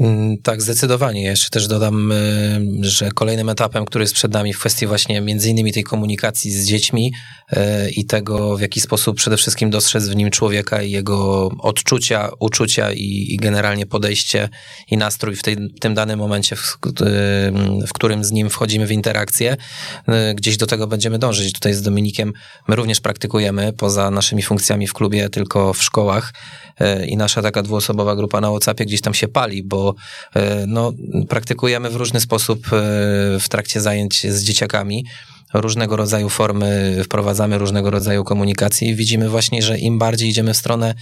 Mm, 0.00 0.38
Tak, 0.42 0.62
zdecydowanie. 0.62 1.22
Jeszcze 1.22 1.50
też 1.50 1.66
dodam, 1.66 2.12
y, 2.12 2.14
że 2.80 3.10
kolejnym 3.10 3.48
etapem, 3.48 3.84
który 3.84 4.02
jest 4.02 4.14
przed 4.14 4.32
nami 4.32 4.52
w 4.52 4.58
kwestii 4.58 4.86
właśnie 4.86 5.20
między 5.20 5.50
innymi 5.50 5.72
tej 5.72 5.84
komunikacji 5.84 6.50
z 6.52 6.66
dziećmi 6.66 7.12
y, 7.52 7.56
i 7.90 8.06
tego, 8.06 8.56
w 8.56 8.60
jaki 8.60 8.80
sposób 8.80 9.16
przede 9.16 9.36
wszystkim 9.36 9.70
dostrzec 9.70 10.08
w 10.08 10.16
nim 10.16 10.30
człowieka 10.30 10.82
i 10.82 10.90
jego 10.90 11.48
odczucia, 11.58 12.30
uczucia 12.40 12.92
i, 12.92 13.26
i 13.30 13.36
generalnie 13.36 13.86
podejście 13.86 14.48
i 14.90 14.96
nastrój 14.96 15.36
w, 15.36 15.42
tej, 15.42 15.56
tym 15.80 15.94
danym 15.94 16.18
momencie, 16.18 16.56
w, 16.56 16.78
w 17.86 17.92
którym 17.92 18.24
z 18.24 18.32
nim 18.32 18.50
wchodzimy 18.50 18.86
w 18.86 18.92
interakcję. 18.92 19.56
Y, 20.08 20.34
Gdzieś 20.34 20.56
do 20.56 20.66
tego 20.66 20.86
będziemy 20.86 21.18
dążyć. 21.18 21.52
Tutaj 21.52 21.74
z 21.74 21.82
Dominikiem 21.82 22.32
my 22.68 22.76
również 22.76 23.00
praktykujemy 23.00 23.72
poza 23.72 24.10
naszymi 24.10 24.42
funkcjami 24.42 24.86
w 24.86 24.92
klubie, 24.92 25.28
tylko 25.28 25.74
w 25.74 25.82
szkołach 25.82 26.32
i 27.06 27.16
nasza 27.16 27.42
taka 27.42 27.62
dwuosobowa 27.62 28.16
grupa 28.16 28.40
na 28.40 28.50
WhatsAppie 28.50 28.84
gdzieś 28.86 29.00
tam 29.00 29.14
się 29.14 29.28
pali, 29.28 29.62
bo 29.62 29.83
e, 30.34 30.64
no, 30.66 30.92
praktykujemy 31.28 31.90
w 31.90 31.96
różny 31.96 32.20
sposób 32.20 32.66
e, 32.66 32.70
w 33.40 33.48
trakcie 33.48 33.80
zajęć 33.80 34.32
z 34.32 34.42
dzieciakami. 34.42 35.04
Różnego 35.54 35.96
rodzaju 35.96 36.28
formy 36.28 37.00
wprowadzamy, 37.04 37.58
różnego 37.58 37.90
rodzaju 37.90 38.24
komunikacji 38.24 38.88
i 38.88 38.94
widzimy 38.94 39.28
właśnie, 39.28 39.62
że 39.62 39.78
im 39.78 39.98
bardziej 39.98 40.28
idziemy 40.28 40.54
w 40.54 40.56
stronę 40.56 40.94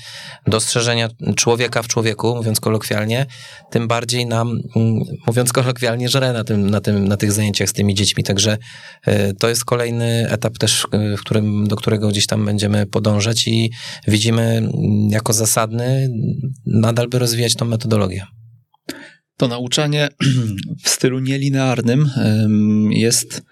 dostrzeżenia 0.47 1.09
człowieka 1.37 1.83
w 1.83 1.89
człowieku, 1.89 2.35
mówiąc 2.37 2.61
kolokwialnie, 2.61 3.27
tym 3.71 3.89
bardziej 3.89 4.27
nam, 4.27 4.61
mm, 4.77 5.03
mówiąc 5.27 5.53
kolokwialnie, 5.53 6.09
żre 6.09 6.33
na, 6.33 6.45
tym, 6.45 6.71
na, 6.71 6.81
tym, 6.81 7.09
na 7.09 7.17
tych 7.17 7.33
zajęciach 7.33 7.69
z 7.69 7.73
tymi 7.73 7.95
dziećmi. 7.95 8.25
Także 8.25 8.59
e, 9.07 9.33
to 9.33 9.49
jest 9.49 9.65
kolejny 9.65 10.27
etap 10.31 10.59
też, 10.59 10.87
w 11.19 11.21
którym, 11.21 11.69
do 11.69 11.77
którego 11.77 12.09
gdzieś 12.09 12.27
tam 12.27 12.45
będziemy 12.45 12.87
podążać 12.87 13.49
i 13.49 13.71
widzimy 14.09 14.43
mm, 14.43 14.73
jako 15.11 15.33
zasadny 15.33 16.11
nadal 16.67 17.09
by 17.09 17.19
rozwijać 17.19 17.55
tą 17.55 17.65
metodologię. 17.65 18.27
To 19.37 19.49
nauczanie 19.49 20.09
w 20.85 20.89
stylu 20.89 21.19
nielinearnym 21.19 22.11
jest 22.91 23.43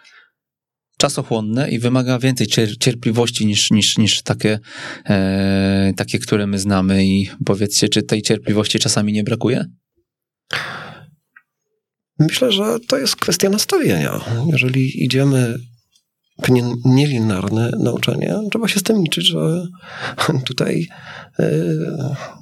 czasochłonne 0.98 1.70
i 1.70 1.78
wymaga 1.78 2.18
więcej 2.18 2.46
cier- 2.46 2.76
cierpliwości 2.80 3.46
niż, 3.46 3.70
niż, 3.70 3.98
niż 3.98 4.22
takie, 4.22 4.58
e, 5.06 5.92
takie, 5.96 6.18
które 6.18 6.46
my 6.46 6.58
znamy. 6.58 7.06
I 7.06 7.30
powiedzcie, 7.44 7.88
czy 7.88 8.02
tej 8.02 8.22
cierpliwości 8.22 8.78
czasami 8.78 9.12
nie 9.12 9.24
brakuje? 9.24 9.64
Myślę, 12.18 12.52
że 12.52 12.76
to 12.88 12.98
jest 12.98 13.16
kwestia 13.16 13.48
nastawienia. 13.50 14.20
Jeżeli 14.52 15.04
idziemy 15.04 15.54
w 16.42 16.48
nie- 16.50 16.74
nielinarne 16.84 17.70
nauczanie, 17.78 18.34
trzeba 18.50 18.68
się 18.68 18.80
z 18.80 18.82
tym 18.82 19.02
liczyć, 19.02 19.26
że 19.26 19.66
tutaj 20.46 20.86
e, 21.38 21.50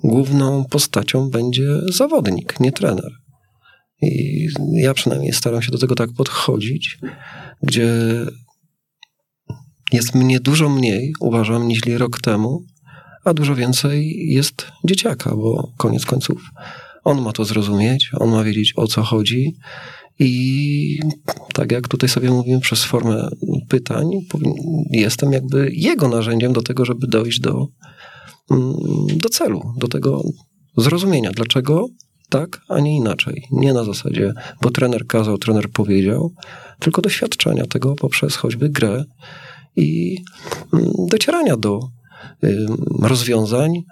główną 0.04 0.64
postacią 0.64 1.30
będzie 1.30 1.66
zawodnik, 1.92 2.60
nie 2.60 2.72
trener. 2.72 3.10
I 4.02 4.46
ja 4.72 4.94
przynajmniej 4.94 5.32
staram 5.32 5.62
się 5.62 5.72
do 5.72 5.78
tego 5.78 5.94
tak 5.94 6.12
podchodzić, 6.12 6.98
gdzie 7.62 7.88
jest 9.92 10.14
mnie 10.14 10.40
dużo 10.40 10.68
mniej, 10.68 11.12
uważam, 11.20 11.68
niż 11.68 11.80
rok 11.96 12.20
temu, 12.20 12.64
a 13.24 13.34
dużo 13.34 13.54
więcej 13.54 14.16
jest 14.28 14.66
dzieciaka, 14.84 15.30
bo 15.30 15.72
koniec 15.76 16.06
końców 16.06 16.42
on 17.04 17.22
ma 17.22 17.32
to 17.32 17.44
zrozumieć, 17.44 18.10
on 18.20 18.30
ma 18.30 18.44
wiedzieć 18.44 18.72
o 18.76 18.86
co 18.86 19.02
chodzi. 19.02 19.56
I 20.18 21.00
tak 21.54 21.72
jak 21.72 21.88
tutaj 21.88 22.08
sobie 22.08 22.30
mówimy 22.30 22.60
przez 22.60 22.84
formę 22.84 23.28
pytań, 23.68 24.10
jestem 24.90 25.32
jakby 25.32 25.70
jego 25.72 26.08
narzędziem 26.08 26.52
do 26.52 26.62
tego, 26.62 26.84
żeby 26.84 27.06
dojść 27.06 27.40
do, 27.40 27.66
mm, 28.50 28.74
do 29.16 29.28
celu, 29.28 29.62
do 29.76 29.88
tego 29.88 30.22
zrozumienia, 30.76 31.30
dlaczego 31.30 31.86
tak, 32.28 32.60
a 32.68 32.80
nie 32.80 32.96
inaczej. 32.96 33.46
Nie 33.50 33.72
na 33.72 33.84
zasadzie, 33.84 34.32
bo 34.62 34.70
trener 34.70 35.06
kazał, 35.06 35.38
trener 35.38 35.70
powiedział, 35.70 36.32
tylko 36.78 37.02
doświadczenia 37.02 37.66
tego 37.66 37.94
poprzez 37.94 38.36
choćby 38.36 38.68
grę 38.68 39.04
i 39.76 40.16
mm, 40.72 40.90
docierania 41.10 41.56
do 41.56 41.80
rozwiązań, 43.02 43.82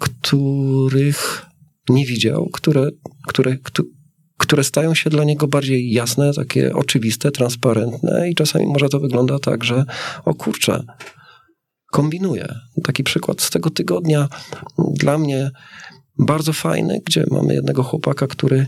których 0.00 1.46
nie 1.88 2.06
widział, 2.06 2.48
które, 2.52 2.88
które, 3.28 3.56
któ- 3.56 3.96
które 4.38 4.64
stają 4.64 4.94
się 4.94 5.10
dla 5.10 5.24
niego 5.24 5.48
bardziej 5.48 5.92
jasne, 5.92 6.32
takie 6.34 6.74
oczywiste, 6.74 7.30
transparentne 7.30 8.30
i 8.30 8.34
czasami 8.34 8.66
może 8.66 8.88
to 8.88 9.00
wygląda 9.00 9.38
tak, 9.38 9.64
że 9.64 9.84
o 10.24 10.34
kurczę, 10.34 10.84
kombinuję. 11.92 12.54
Taki 12.84 13.04
przykład 13.04 13.40
z 13.40 13.50
tego 13.50 13.70
tygodnia 13.70 14.28
dla 14.78 15.18
mnie 15.18 15.50
bardzo 16.18 16.52
fajny, 16.52 17.00
gdzie 17.06 17.24
mamy 17.30 17.54
jednego 17.54 17.82
chłopaka, 17.82 18.26
który 18.26 18.66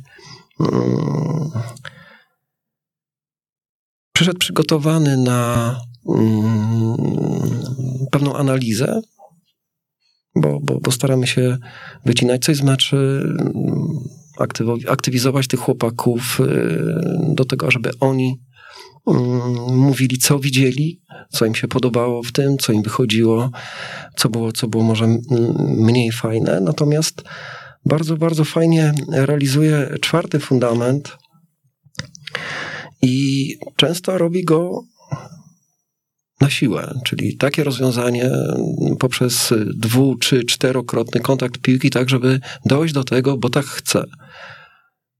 mm, 0.61 1.51
przyszedł 4.13 4.39
przygotowany 4.39 5.17
na 5.17 5.75
mm, 6.09 6.97
pewną 8.11 8.37
analizę, 8.37 9.01
bo, 10.35 10.61
bo, 10.63 10.81
bo 10.81 10.93
staramy 10.93 11.27
się 11.27 11.59
wycinać 12.05 12.45
coś 12.45 12.57
z 12.57 12.63
meczy, 12.63 12.97
mm, 13.41 13.99
aktywizować 14.89 15.47
tych 15.49 15.61
chłopaków 15.61 16.41
y, 16.41 17.35
do 17.35 17.45
tego, 17.45 17.71
żeby 17.71 17.91
oni 18.01 18.48
mówili, 19.73 20.19
co 20.19 20.39
widzieli, 20.39 21.01
co 21.31 21.45
im 21.47 21.55
się 21.55 21.69
podobało 21.69 22.23
w 22.23 22.33
tym, 22.33 22.59
co 22.59 22.73
im 22.73 22.83
wychodziło, 22.83 23.51
co 24.17 24.29
było, 24.29 24.53
co 24.53 24.69
było 24.69 24.85
może 24.85 25.05
mm, 25.05 25.21
mniej 25.59 26.13
fajne. 26.13 26.61
Natomiast 26.61 27.23
bardzo, 27.87 28.17
bardzo 28.17 28.45
fajnie 28.45 28.93
realizuje 29.13 29.95
czwarty 30.01 30.41
fundament 30.41 31.17
i 33.03 33.55
często 33.77 34.19
robi 34.19 34.45
go 34.45 34.83
na 36.41 36.51
siłę, 36.51 36.95
czyli 37.05 37.37
takie 37.37 37.65
rozwiązanie 37.65 38.31
poprzez 38.99 39.55
dwu 39.75 40.17
czy 40.17 40.45
czterokrotny 40.45 41.21
kontakt 41.21 41.59
piłki, 41.59 41.91
tak 41.91 42.09
żeby 42.09 42.41
dojść 42.65 42.95
do 42.95 43.05
tego, 43.05 43.37
bo 43.37 43.51
tak 43.51 43.65
chce. 43.67 44.05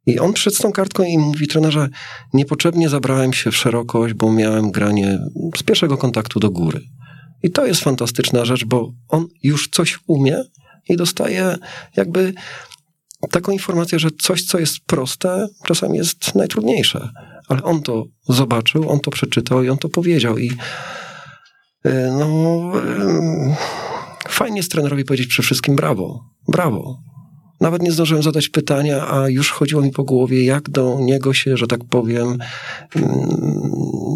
I 0.09 0.19
on 0.19 0.33
przed 0.33 0.59
tą 0.59 0.73
kartką 0.73 1.03
i 1.03 1.19
mówi 1.19 1.49
trenerze, 1.49 1.89
niepotrzebnie 2.33 2.89
zabrałem 2.89 3.33
się 3.33 3.51
w 3.51 3.57
szerokość, 3.57 4.15
bo 4.15 4.33
miałem 4.33 4.71
granie 4.71 5.19
z 5.57 5.63
pierwszego 5.63 5.97
kontaktu 5.97 6.41
do 6.41 6.51
góry. 6.51 6.81
I 7.43 7.51
to 7.51 7.67
jest 7.67 7.81
fantastyczna 7.81 8.45
rzecz, 8.45 8.65
bo 8.65 8.93
on 9.09 9.27
już 9.43 9.69
coś 9.69 9.99
umie 10.07 10.45
i 10.89 10.97
dostaje 10.97 11.57
jakby 11.97 12.35
taką 13.31 13.53
informację, 13.53 13.99
że 13.99 14.09
coś, 14.21 14.45
co 14.45 14.59
jest 14.59 14.81
proste, 14.87 15.49
czasami 15.65 15.99
jest 15.99 16.35
najtrudniejsze. 16.35 17.09
Ale 17.49 17.63
on 17.63 17.83
to 17.83 18.05
zobaczył, 18.29 18.91
on 18.91 19.01
to 19.01 19.11
przeczytał 19.11 19.63
i 19.63 19.69
on 19.69 19.79
to 19.79 19.89
powiedział. 19.89 20.39
I 20.39 20.51
e, 21.85 22.13
no, 22.19 22.73
e, 22.81 23.57
fajnie 24.29 24.57
jest 24.57 24.71
trenerowi 24.71 25.05
powiedzieć 25.05 25.29
przede 25.29 25.47
wszystkim 25.47 25.77
brawo, 25.77 26.25
brawo. 26.49 27.08
Nawet 27.61 27.83
nie 27.83 27.93
zdążyłem 27.93 28.23
zadać 28.23 28.49
pytania, 28.49 29.11
a 29.11 29.29
już 29.29 29.51
chodziło 29.51 29.83
mi 29.83 29.91
po 29.91 30.05
głowie, 30.05 30.45
jak 30.45 30.71
do 30.71 30.99
niego 31.01 31.35
się, 31.35 31.57
że 31.57 31.67
tak 31.67 31.81
powiem, 31.91 32.39
mm, 32.97 33.19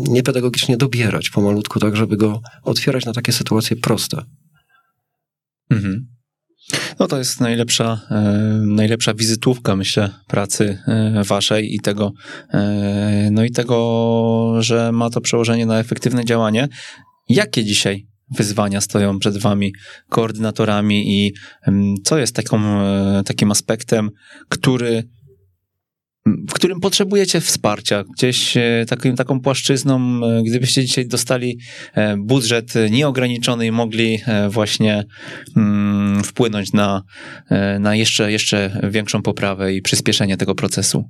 niepedagogicznie 0.08 0.76
dobierać 0.76 1.30
pomalutku, 1.30 1.80
tak 1.80 1.96
żeby 1.96 2.16
go 2.16 2.40
otwierać 2.62 3.04
na 3.04 3.12
takie 3.12 3.32
sytuacje 3.32 3.76
proste. 3.76 4.22
Mhm. 5.70 6.06
No 6.98 7.06
to 7.06 7.18
jest 7.18 7.40
najlepsza, 7.40 8.00
e, 8.10 8.20
najlepsza 8.66 9.14
wizytówka, 9.14 9.76
myślę, 9.76 10.10
pracy 10.28 10.78
e, 10.86 11.22
waszej 11.24 11.74
i 11.74 11.80
tego, 11.80 12.12
e, 12.54 13.28
no 13.32 13.44
i 13.44 13.50
tego, 13.50 14.54
że 14.58 14.92
ma 14.92 15.10
to 15.10 15.20
przełożenie 15.20 15.66
na 15.66 15.78
efektywne 15.78 16.24
działanie. 16.24 16.68
Jakie 17.28 17.64
dzisiaj 17.64 18.06
wyzwania 18.36 18.80
stoją 18.80 19.18
przed 19.18 19.38
wami, 19.38 19.72
koordynatorami 20.08 21.24
i 21.24 21.32
em, 21.66 21.94
co 22.04 22.18
jest 22.18 22.36
taką, 22.36 22.80
e, 22.80 23.22
takim 23.24 23.50
aspektem, 23.50 24.10
który 24.48 25.08
w 26.26 26.52
którym 26.52 26.80
potrzebujecie 26.80 27.40
wsparcia, 27.40 28.04
gdzieś 28.16 28.56
e, 28.56 28.84
takim, 28.88 29.16
taką 29.16 29.40
płaszczyzną, 29.40 30.20
e, 30.24 30.42
gdybyście 30.42 30.84
dzisiaj 30.84 31.06
dostali 31.06 31.58
budżet 32.18 32.74
nieograniczony 32.90 33.66
i 33.66 33.72
mogli 33.72 34.18
właśnie 34.48 35.04
mm, 35.56 36.24
wpłynąć 36.24 36.72
na, 36.72 37.02
na 37.80 37.94
jeszcze, 37.96 38.32
jeszcze 38.32 38.80
większą 38.90 39.22
poprawę 39.22 39.74
i 39.74 39.82
przyspieszenie 39.82 40.36
tego 40.36 40.54
procesu. 40.54 41.04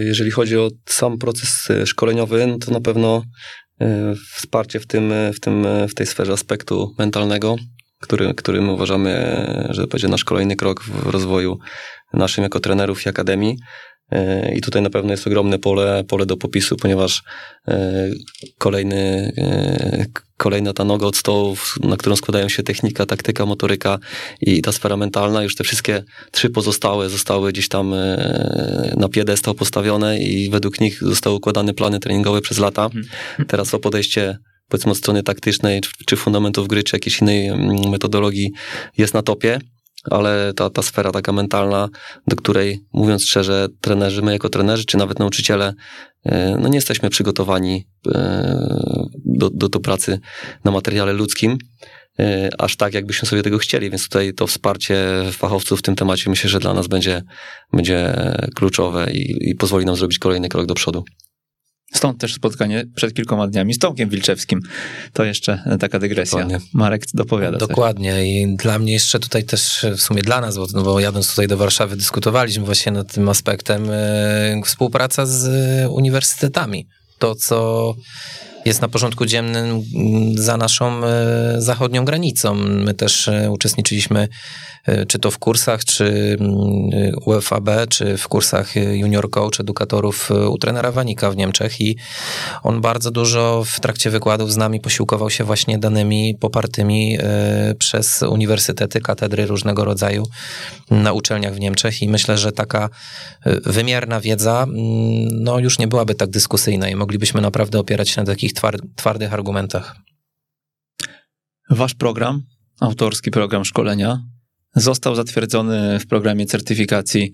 Jeżeli 0.00 0.30
chodzi 0.30 0.56
o 0.56 0.70
sam 0.86 1.18
proces 1.18 1.68
szkoleniowy, 1.84 2.46
no 2.46 2.58
to 2.58 2.70
na 2.70 2.80
pewno 2.80 3.22
wsparcie 4.34 4.80
w, 4.80 4.86
tym, 4.86 5.12
e, 5.12 5.32
w, 5.32 5.40
tym, 5.40 5.66
e, 5.66 5.88
w 5.88 5.94
tej 5.94 6.06
sferze 6.06 6.32
aspektu 6.32 6.94
mentalnego, 6.98 7.56
który, 8.00 8.34
który 8.34 8.60
my 8.60 8.72
uważamy, 8.72 9.10
e, 9.10 9.68
że 9.70 9.82
to 9.82 9.88
będzie 9.88 10.08
nasz 10.08 10.24
kolejny 10.24 10.56
krok 10.56 10.82
w 10.82 11.06
rozwoju 11.06 11.58
naszym 12.12 12.44
jako 12.44 12.60
trenerów 12.60 13.06
i 13.06 13.08
akademii. 13.08 13.56
E, 14.12 14.54
I 14.54 14.60
tutaj 14.60 14.82
na 14.82 14.90
pewno 14.90 15.10
jest 15.10 15.26
ogromne 15.26 15.58
pole, 15.58 16.04
pole 16.08 16.26
do 16.26 16.36
popisu, 16.36 16.76
ponieważ 16.76 17.22
e, 17.68 18.08
kolejny, 18.58 19.32
e, 19.38 20.06
kolejna 20.36 20.72
ta 20.72 20.84
noga 20.84 21.06
od 21.06 21.16
stołu, 21.16 21.56
na 21.82 21.96
którą 21.96 22.16
składają 22.16 22.48
się 22.48 22.62
technika, 22.62 23.06
taktyka, 23.06 23.46
motoryka 23.46 23.98
i 24.40 24.62
ta 24.62 24.72
sfera 24.72 24.96
mentalna, 24.96 25.42
już 25.42 25.54
te 25.54 25.64
wszystkie 25.64 26.02
trzy 26.30 26.50
pozostałe 26.50 27.08
zostały 27.08 27.52
gdzieś 27.52 27.68
tam 27.68 27.94
na 28.96 29.08
piedestał 29.08 29.54
postawione 29.54 30.18
i 30.18 30.50
według 30.50 30.80
nich 30.80 30.98
zostały 31.02 31.36
układane 31.36 31.74
plany 31.74 32.00
treningowe 32.00 32.40
przez 32.40 32.58
lata. 32.58 32.90
Teraz 33.48 33.74
o 33.74 33.78
podejście 33.78 34.38
powiedzmy 34.68 34.92
od 34.92 34.98
strony 34.98 35.22
taktycznej, 35.22 35.80
czy- 35.80 35.90
czy 36.06 36.16
fundamentów 36.16 36.68
gry, 36.68 36.82
czy 36.82 36.96
jakiejś 36.96 37.20
innej 37.20 37.46
mm, 37.48 37.90
metodologii 37.90 38.50
jest 38.98 39.14
na 39.14 39.22
topie, 39.22 39.58
ale 40.10 40.52
ta, 40.54 40.70
ta 40.70 40.82
sfera 40.82 41.12
taka 41.12 41.32
mentalna, 41.32 41.88
do 42.26 42.36
której 42.36 42.80
mówiąc 42.92 43.24
szczerze, 43.24 43.68
trenerzy, 43.80 44.22
my 44.22 44.32
jako 44.32 44.48
trenerzy, 44.48 44.84
czy 44.84 44.96
nawet 44.96 45.18
nauczyciele, 45.18 45.74
e, 46.24 46.56
no 46.60 46.68
nie 46.68 46.76
jesteśmy 46.76 47.10
przygotowani 47.10 47.86
e, 48.14 48.58
do, 49.24 49.50
do, 49.50 49.68
do 49.68 49.80
pracy 49.80 50.20
na 50.64 50.70
materiale 50.70 51.12
ludzkim, 51.12 51.58
e, 52.18 52.48
aż 52.58 52.76
tak, 52.76 52.94
jakbyśmy 52.94 53.28
sobie 53.28 53.42
tego 53.42 53.58
chcieli, 53.58 53.90
więc 53.90 54.04
tutaj 54.04 54.34
to 54.34 54.46
wsparcie 54.46 55.06
fachowców 55.32 55.78
w 55.78 55.82
tym 55.82 55.96
temacie 55.96 56.30
myślę, 56.30 56.50
że 56.50 56.58
dla 56.58 56.74
nas 56.74 56.86
będzie, 56.86 57.22
będzie 57.72 58.14
kluczowe 58.54 59.12
i, 59.12 59.50
i 59.50 59.54
pozwoli 59.54 59.86
nam 59.86 59.96
zrobić 59.96 60.18
kolejny 60.18 60.48
krok 60.48 60.66
do 60.66 60.74
przodu. 60.74 61.04
Stąd 61.92 62.20
też 62.20 62.34
spotkanie 62.34 62.84
przed 62.94 63.14
kilkoma 63.14 63.46
dniami 63.46 63.74
z 63.74 63.78
Tomkiem 63.78 64.08
Wilczewskim. 64.08 64.60
To 65.12 65.24
jeszcze 65.24 65.62
e, 65.66 65.78
taka 65.78 65.98
dygresja. 65.98 66.38
Dokładnie. 66.38 66.68
Marek 66.74 67.02
dopowiada. 67.14 67.58
coś. 67.58 67.68
Dokładnie 67.68 68.42
i 68.42 68.56
dla 68.56 68.78
mnie 68.78 68.92
jeszcze 68.92 69.18
tutaj 69.18 69.44
też 69.44 69.86
w 69.96 70.00
sumie 70.00 70.22
dla 70.22 70.40
nas, 70.40 70.56
bo, 70.56 70.66
no 70.74 70.82
bo 70.82 71.00
jadąc 71.00 71.30
tutaj 71.30 71.48
do 71.48 71.56
Warszawy 71.56 71.96
dyskutowaliśmy 71.96 72.64
właśnie 72.64 72.92
nad 72.92 73.12
tym 73.12 73.28
aspektem 73.28 73.90
e, 73.90 74.62
współpraca 74.64 75.26
z 75.26 75.46
e, 75.46 75.88
uniwersytetami. 75.90 76.86
To, 77.18 77.34
co 77.34 77.94
jest 78.68 78.82
na 78.82 78.88
porządku 78.88 79.26
dziennym 79.26 79.66
mm, 79.66 80.38
za 80.38 80.56
naszą 80.56 81.04
e, 81.04 81.54
zachodnią 81.58 82.04
granicą. 82.04 82.54
My 82.54 82.94
też 82.94 83.28
e, 83.28 83.50
uczestniczyliśmy 83.50 84.28
e, 84.86 85.06
czy 85.06 85.18
to 85.18 85.30
w 85.30 85.38
kursach, 85.38 85.84
czy 85.84 86.36
mm, 86.40 86.54
UFAB, 87.26 87.68
czy 87.88 88.16
w 88.16 88.28
kursach 88.28 88.76
junior 88.76 89.30
coach 89.30 89.60
edukatorów 89.60 90.30
u 90.50 90.58
trenera 90.58 90.92
Wanika 90.92 91.30
w 91.30 91.36
Niemczech 91.36 91.80
i 91.80 91.96
on 92.62 92.80
bardzo 92.80 93.10
dużo 93.10 93.64
w 93.66 93.80
trakcie 93.80 94.10
wykładów 94.10 94.52
z 94.52 94.56
nami 94.56 94.80
posiłkował 94.80 95.30
się 95.30 95.44
właśnie 95.44 95.78
danymi 95.78 96.34
popartymi 96.40 97.18
przez 97.78 98.22
uniwersytety, 98.22 99.00
katedry 99.00 99.46
różnego 99.46 99.84
rodzaju 99.84 100.26
na 100.90 101.12
uczelniach 101.12 101.54
w 101.54 101.60
Niemczech 101.60 102.02
i 102.02 102.08
myślę, 102.08 102.38
że 102.38 102.52
taka 102.52 102.90
wymierna 103.66 104.20
wiedza 104.20 104.62
mm, 104.62 104.78
no 105.30 105.58
już 105.58 105.78
nie 105.78 105.88
byłaby 105.88 106.14
tak 106.14 106.30
dyskusyjna 106.30 106.88
i 106.88 106.96
moglibyśmy 106.96 107.40
naprawdę 107.40 107.78
opierać 107.78 108.08
się 108.08 108.20
na 108.20 108.26
takich 108.26 108.54
twar- 108.60 108.86
twardych 108.96 109.32
argumentach. 109.34 109.96
Wasz 111.70 111.94
program, 111.94 112.42
autorski 112.80 113.30
program 113.30 113.64
szkolenia, 113.64 114.22
został 114.76 115.14
zatwierdzony 115.14 115.98
w 116.00 116.06
programie 116.06 116.46
certyfikacji 116.46 117.32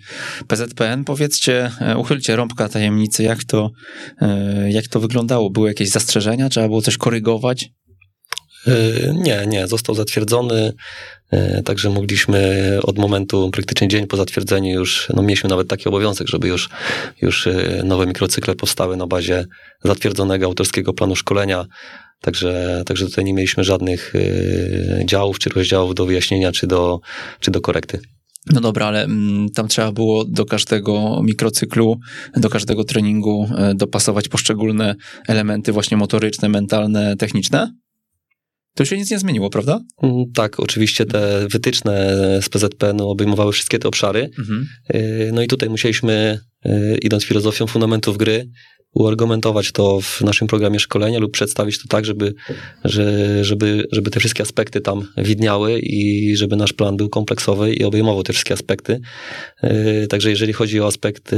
PZPN. 0.48 1.04
Powiedzcie, 1.04 1.70
e, 1.80 1.96
uchylcie 1.96 2.36
rąbka 2.36 2.68
tajemnicy, 2.68 3.22
jak 3.22 3.44
to, 3.44 3.70
e, 4.20 4.70
jak 4.70 4.88
to 4.88 5.00
wyglądało? 5.00 5.50
Były 5.50 5.68
jakieś 5.68 5.88
zastrzeżenia? 5.90 6.48
Trzeba 6.48 6.68
było 6.68 6.82
coś 6.82 6.96
korygować? 6.96 7.68
Yy, 8.66 9.14
Nie, 9.14 9.44
nie, 9.46 9.66
został 9.66 9.94
zatwierdzony, 9.94 10.72
także 11.64 11.90
mogliśmy 11.90 12.78
od 12.82 12.98
momentu, 12.98 13.50
praktycznie 13.50 13.88
dzień 13.88 14.06
po 14.06 14.16
zatwierdzeniu 14.16 14.74
już, 14.74 15.08
no 15.14 15.22
mieliśmy 15.22 15.50
nawet 15.50 15.68
taki 15.68 15.88
obowiązek, 15.88 16.28
żeby 16.28 16.48
już, 16.48 16.68
już 17.22 17.46
yy, 17.46 17.82
nowe 17.84 18.06
mikrocykle 18.06 18.54
powstały 18.54 18.96
na 18.96 19.06
bazie 19.06 19.44
zatwierdzonego 19.84 20.46
autorskiego 20.46 20.92
planu 20.92 21.16
szkolenia, 21.16 21.66
także, 22.20 22.82
także 22.86 23.06
tutaj 23.06 23.24
nie 23.24 23.34
mieliśmy 23.34 23.64
żadnych 23.64 24.12
yy, 24.14 25.06
działów 25.06 25.38
czy 25.38 25.50
rozdziałów 25.50 25.94
do 25.94 26.06
wyjaśnienia 26.06 26.52
czy 26.52 26.66
do, 26.66 27.00
czy 27.40 27.50
do 27.50 27.60
korekty. 27.60 28.00
No 28.52 28.60
dobra, 28.60 28.86
ale 28.86 29.04
mm, 29.04 29.50
tam 29.50 29.68
trzeba 29.68 29.92
było 29.92 30.24
do 30.24 30.44
każdego 30.44 31.22
mikrocyklu, 31.22 31.98
do 32.36 32.48
każdego 32.48 32.84
treningu 32.84 33.48
e, 33.56 33.74
dopasować 33.74 34.28
poszczególne 34.28 34.94
elementy 35.28 35.72
właśnie 35.72 35.96
motoryczne, 35.96 36.48
mentalne, 36.48 37.16
techniczne? 37.16 37.72
To 38.74 38.84
się 38.84 38.96
nic 38.96 39.10
nie 39.10 39.18
zmieniło, 39.18 39.50
prawda? 39.50 39.80
Mm, 40.02 40.24
Tak, 40.34 40.60
oczywiście 40.60 41.06
te 41.06 41.46
wytyczne 41.50 42.16
z 42.42 42.48
PZPN-u 42.48 43.08
obejmowały 43.08 43.52
wszystkie 43.52 43.78
te 43.78 43.88
obszary, 43.88 44.30
Mhm. 44.38 44.66
Yy, 44.94 45.30
No 45.32 45.42
i 45.42 45.46
tutaj 45.46 45.68
musieliśmy, 45.68 46.40
yy, 46.64 46.98
idąc 47.02 47.24
filozofią 47.24 47.66
fundamentów 47.66 48.18
gry, 48.18 48.50
uargumentować 48.94 49.72
to 49.72 50.00
w 50.00 50.20
naszym 50.20 50.48
programie 50.48 50.80
szkolenia 50.80 51.18
lub 51.18 51.32
przedstawić 51.32 51.82
to 51.82 51.88
tak, 51.88 52.04
żeby, 52.04 52.34
że, 52.84 53.44
żeby, 53.44 53.86
żeby 53.92 54.10
te 54.10 54.20
wszystkie 54.20 54.42
aspekty 54.42 54.80
tam 54.80 55.08
widniały 55.16 55.78
i 55.80 56.36
żeby 56.36 56.56
nasz 56.56 56.72
plan 56.72 56.96
był 56.96 57.08
kompleksowy 57.08 57.74
i 57.74 57.84
obejmował 57.84 58.22
te 58.22 58.32
wszystkie 58.32 58.54
aspekty. 58.54 59.00
E, 59.62 60.06
także 60.06 60.30
jeżeli 60.30 60.52
chodzi 60.52 60.80
o 60.80 60.86
aspekt 60.86 61.32
e, 61.32 61.36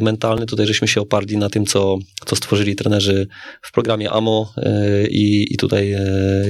mentalny, 0.00 0.46
tutaj 0.46 0.66
żeśmy 0.66 0.88
się 0.88 1.00
oparli 1.00 1.36
na 1.36 1.50
tym, 1.50 1.66
co, 1.66 1.98
co 2.26 2.36
stworzyli 2.36 2.76
trenerzy 2.76 3.26
w 3.62 3.72
programie 3.72 4.10
AMO 4.10 4.52
e, 4.56 5.06
i, 5.08 5.54
i 5.54 5.56
tutaj 5.56 5.94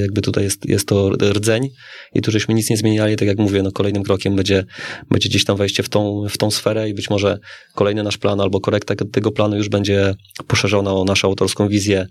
jakby 0.01 0.21
tutaj 0.21 0.45
jest, 0.45 0.69
jest 0.69 0.89
to 0.89 1.11
rdzeń 1.11 1.69
i 2.15 2.23
tu 2.23 2.31
żeśmy 2.31 2.55
nic 2.55 2.71
nie 2.71 2.77
zmieniali, 2.77 3.17
tak 3.17 3.29
jak 3.29 3.39
mówię, 3.39 3.63
no 3.63 3.73
kolejnym 3.73 4.03
krokiem 4.03 4.37
będzie, 4.37 4.65
będzie 5.11 5.29
gdzieś 5.29 5.45
tam 5.45 5.57
wejście 5.57 5.83
w 5.83 5.89
tą, 5.89 6.27
w 6.31 6.39
tą 6.39 6.51
sferę 6.51 6.89
i 6.89 6.95
być 6.95 7.11
może 7.11 7.39
kolejny 7.75 8.03
nasz 8.03 8.19
plan 8.19 8.41
albo 8.41 8.61
korekta 8.61 8.95
tego 9.13 9.33
planu 9.33 9.57
już 9.57 9.69
będzie 9.69 10.15
poszerzona 10.47 10.93
o 10.93 11.05
naszą 11.05 11.29
autorską 11.29 11.69
wizję 11.69 12.07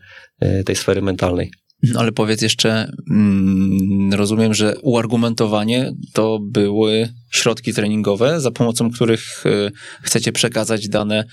tej 0.65 0.75
sfery 0.75 1.01
mentalnej. 1.01 1.51
No, 1.83 1.99
ale 1.99 2.11
powiedz 2.11 2.41
jeszcze, 2.41 2.91
mm, 3.09 4.13
rozumiem, 4.13 4.53
że 4.53 4.75
uargumentowanie 4.81 5.91
to 6.13 6.39
były 6.41 7.09
środki 7.31 7.73
treningowe, 7.73 8.41
za 8.41 8.51
pomocą 8.51 8.91
których 8.91 9.43
e, 9.45 9.71
chcecie 10.01 10.31
przekazać 10.31 10.89
dane, 10.89 11.23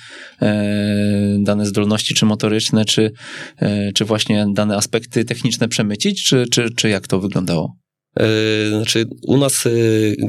e, 0.43 1.37
dane 1.39 1.67
zdolności, 1.67 2.15
czy 2.15 2.27
motoryczne, 2.27 2.85
czy, 2.85 3.13
e, 3.59 3.93
czy 3.93 4.05
właśnie 4.05 4.47
dane 4.53 4.77
aspekty 4.77 5.25
techniczne 5.25 5.69
przemycić, 5.69 6.25
czy, 6.25 6.45
czy, 6.51 6.71
czy 6.77 6.89
jak 6.89 7.07
to 7.07 7.21
wyglądało? 7.21 7.84
Znaczy, 8.69 9.05
u 9.23 9.37
nas 9.37 9.65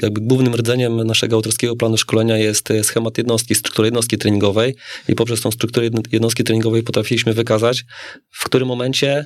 jakby 0.01 0.21
głównym 0.21 0.55
rdzeniem 0.55 1.07
naszego 1.07 1.35
autorskiego 1.35 1.75
planu 1.75 1.97
szkolenia 1.97 2.37
jest 2.37 2.69
schemat 2.83 3.17
jednostki, 3.17 3.55
struktura 3.55 3.85
jednostki 3.85 4.17
treningowej 4.17 4.75
i 5.09 5.15
poprzez 5.15 5.41
tą 5.41 5.51
strukturę 5.51 5.89
jednostki 6.11 6.43
treningowej 6.43 6.83
potrafiliśmy 6.83 7.33
wykazać, 7.33 7.83
w 8.31 8.43
którym 8.43 8.67
momencie 8.67 9.25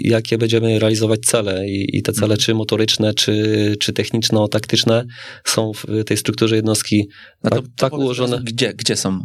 jakie 0.00 0.38
będziemy 0.38 0.78
realizować 0.78 1.20
cele 1.20 1.68
i, 1.68 1.96
i 1.98 2.02
te 2.02 2.12
cele, 2.12 2.24
mhm. 2.24 2.40
czy 2.40 2.54
motoryczne, 2.54 3.14
czy, 3.14 3.76
czy 3.80 3.92
techniczno-taktyczne, 3.92 5.04
są 5.44 5.72
w 5.72 6.04
tej 6.04 6.16
strukturze 6.16 6.56
jednostki 6.56 7.08
no 7.44 7.50
to, 7.50 7.56
tak, 7.56 7.64
to 7.64 7.70
tak 7.76 7.92
ułożone. 7.92 8.40
Gdzie, 8.44 8.74
gdzie 8.74 8.96
są? 8.96 9.20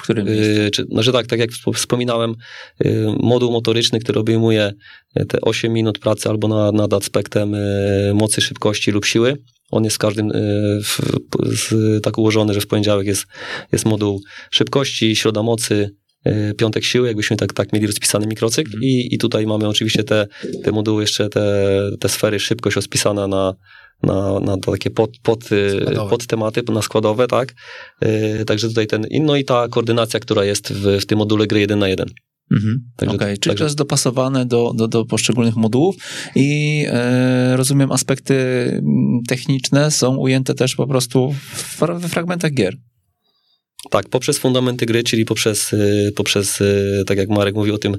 W 0.00 0.02
którym 0.02 0.26
yy, 0.26 0.70
czy, 0.70 0.84
znaczy 0.84 1.12
tak, 1.12 1.26
tak 1.26 1.38
jak 1.38 1.50
wspominałem, 1.74 2.34
yy, 2.84 3.14
moduł 3.20 3.52
motoryczny, 3.52 4.00
który 4.00 4.20
obejmuje 4.20 4.72
te 5.28 5.40
8 5.40 5.72
minut 5.72 5.98
pracy 5.98 6.28
albo 6.28 6.48
nad, 6.48 6.74
nad 6.74 6.92
aspektem 6.92 7.52
yy, 7.52 8.14
mocy, 8.14 8.40
szybkości 8.40 8.90
lub 8.90 9.04
siły, 9.04 9.36
on 9.70 9.84
jest 9.84 9.96
w 9.96 9.98
każdym 9.98 10.30
w, 10.84 11.00
w, 11.34 12.00
tak 12.02 12.18
ułożony, 12.18 12.54
że 12.54 12.60
w 12.60 12.66
poniedziałek 12.66 13.06
jest, 13.06 13.26
jest 13.72 13.84
moduł 13.84 14.20
szybkości, 14.50 15.16
środa 15.16 15.42
mocy, 15.42 15.90
E, 16.24 16.54
piątek 16.54 16.84
siły, 16.84 17.06
jakbyśmy 17.06 17.36
tak, 17.36 17.52
tak 17.52 17.72
mieli 17.72 17.86
rozpisany 17.86 18.26
mikrocykl 18.26 18.70
mm. 18.70 18.82
i, 18.82 19.14
i 19.14 19.18
tutaj 19.18 19.46
mamy 19.46 19.68
oczywiście 19.68 20.04
te, 20.04 20.26
te 20.64 20.72
moduły, 20.72 21.02
jeszcze 21.02 21.28
te, 21.28 21.72
te 22.00 22.08
sfery, 22.08 22.40
szybkość 22.40 22.76
rozpisana 22.76 23.26
na, 23.26 23.54
na, 24.02 24.40
na 24.40 24.56
takie 24.56 24.90
pod, 24.90 25.10
pod, 25.22 25.44
e, 25.52 26.08
pod 26.08 26.26
tematy, 26.26 26.62
na 26.72 26.82
składowe, 26.82 27.26
tak. 27.26 27.54
E, 28.00 28.44
także 28.44 28.68
tutaj 28.68 28.86
ten, 28.86 29.06
no 29.20 29.36
i 29.36 29.44
ta 29.44 29.68
koordynacja, 29.68 30.20
która 30.20 30.44
jest 30.44 30.72
w, 30.72 31.00
w 31.00 31.06
tym 31.06 31.18
module 31.18 31.46
gry 31.46 31.60
1 31.60 31.78
na 31.78 31.88
1. 31.88 32.06
Mhm. 32.52 32.90
Także, 32.96 33.16
okay. 33.16 33.28
Czyli 33.28 33.40
także... 33.40 33.58
to 33.58 33.64
jest 33.64 33.76
dopasowane 33.76 34.46
do, 34.46 34.72
do, 34.74 34.88
do 34.88 35.04
poszczególnych 35.04 35.56
modułów 35.56 35.96
i 36.34 36.84
e, 36.88 37.56
rozumiem 37.56 37.92
aspekty 37.92 38.34
techniczne 39.28 39.90
są 39.90 40.16
ujęte 40.16 40.54
też 40.54 40.76
po 40.76 40.86
prostu 40.86 41.34
w 41.54 42.08
fragmentach 42.08 42.52
gier. 42.52 42.76
Tak, 43.90 44.08
poprzez 44.08 44.38
fundamenty 44.38 44.86
gry, 44.86 45.02
czyli 45.02 45.24
poprzez, 45.24 45.72
y, 45.72 46.12
poprzez, 46.16 46.60
y, 46.60 47.04
tak 47.06 47.18
jak 47.18 47.28
Marek 47.28 47.54
mówił 47.54 47.74
o 47.74 47.78
tym 47.78 47.96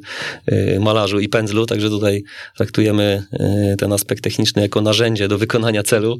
y, 0.51 0.79
malarzu 0.79 1.19
i 1.19 1.29
pędzlu, 1.29 1.65
także 1.65 1.89
tutaj 1.89 2.23
traktujemy 2.57 3.23
ten 3.77 3.93
aspekt 3.93 4.23
techniczny 4.23 4.61
jako 4.61 4.81
narzędzie 4.81 5.27
do 5.27 5.37
wykonania 5.37 5.83
celu 5.83 6.19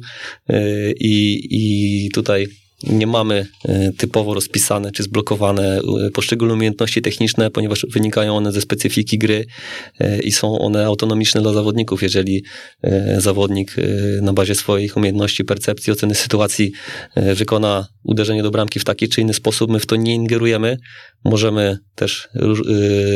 i, 1.00 1.48
i 1.50 2.10
tutaj 2.10 2.48
nie 2.82 3.06
mamy 3.06 3.46
e, 3.64 3.92
typowo 3.92 4.34
rozpisane 4.34 4.92
czy 4.92 5.02
zblokowane 5.02 5.80
e, 6.06 6.10
poszczególne 6.10 6.54
umiejętności 6.54 7.02
techniczne, 7.02 7.50
ponieważ 7.50 7.86
wynikają 7.90 8.36
one 8.36 8.52
ze 8.52 8.60
specyfiki 8.60 9.18
gry 9.18 9.46
e, 10.00 10.22
i 10.22 10.32
są 10.32 10.58
one 10.58 10.86
autonomiczne 10.86 11.42
dla 11.42 11.52
zawodników. 11.52 12.02
Jeżeli 12.02 12.44
zawodnik 13.18 13.76
na 14.22 14.32
bazie 14.32 14.54
swoich 14.54 14.96
umiejętności, 14.96 15.44
percepcji, 15.44 15.92
oceny 15.92 16.14
sytuacji 16.14 16.72
wykona 17.16 17.86
uderzenie 18.04 18.42
do 18.42 18.50
bramki 18.50 18.80
w 18.80 18.84
taki 18.84 19.08
czy 19.08 19.20
inny 19.20 19.34
sposób, 19.34 19.70
my 19.70 19.80
w 19.80 19.86
to 19.86 19.96
nie 19.96 20.14
ingerujemy. 20.14 20.76
Możemy 21.24 21.78
też 21.94 22.28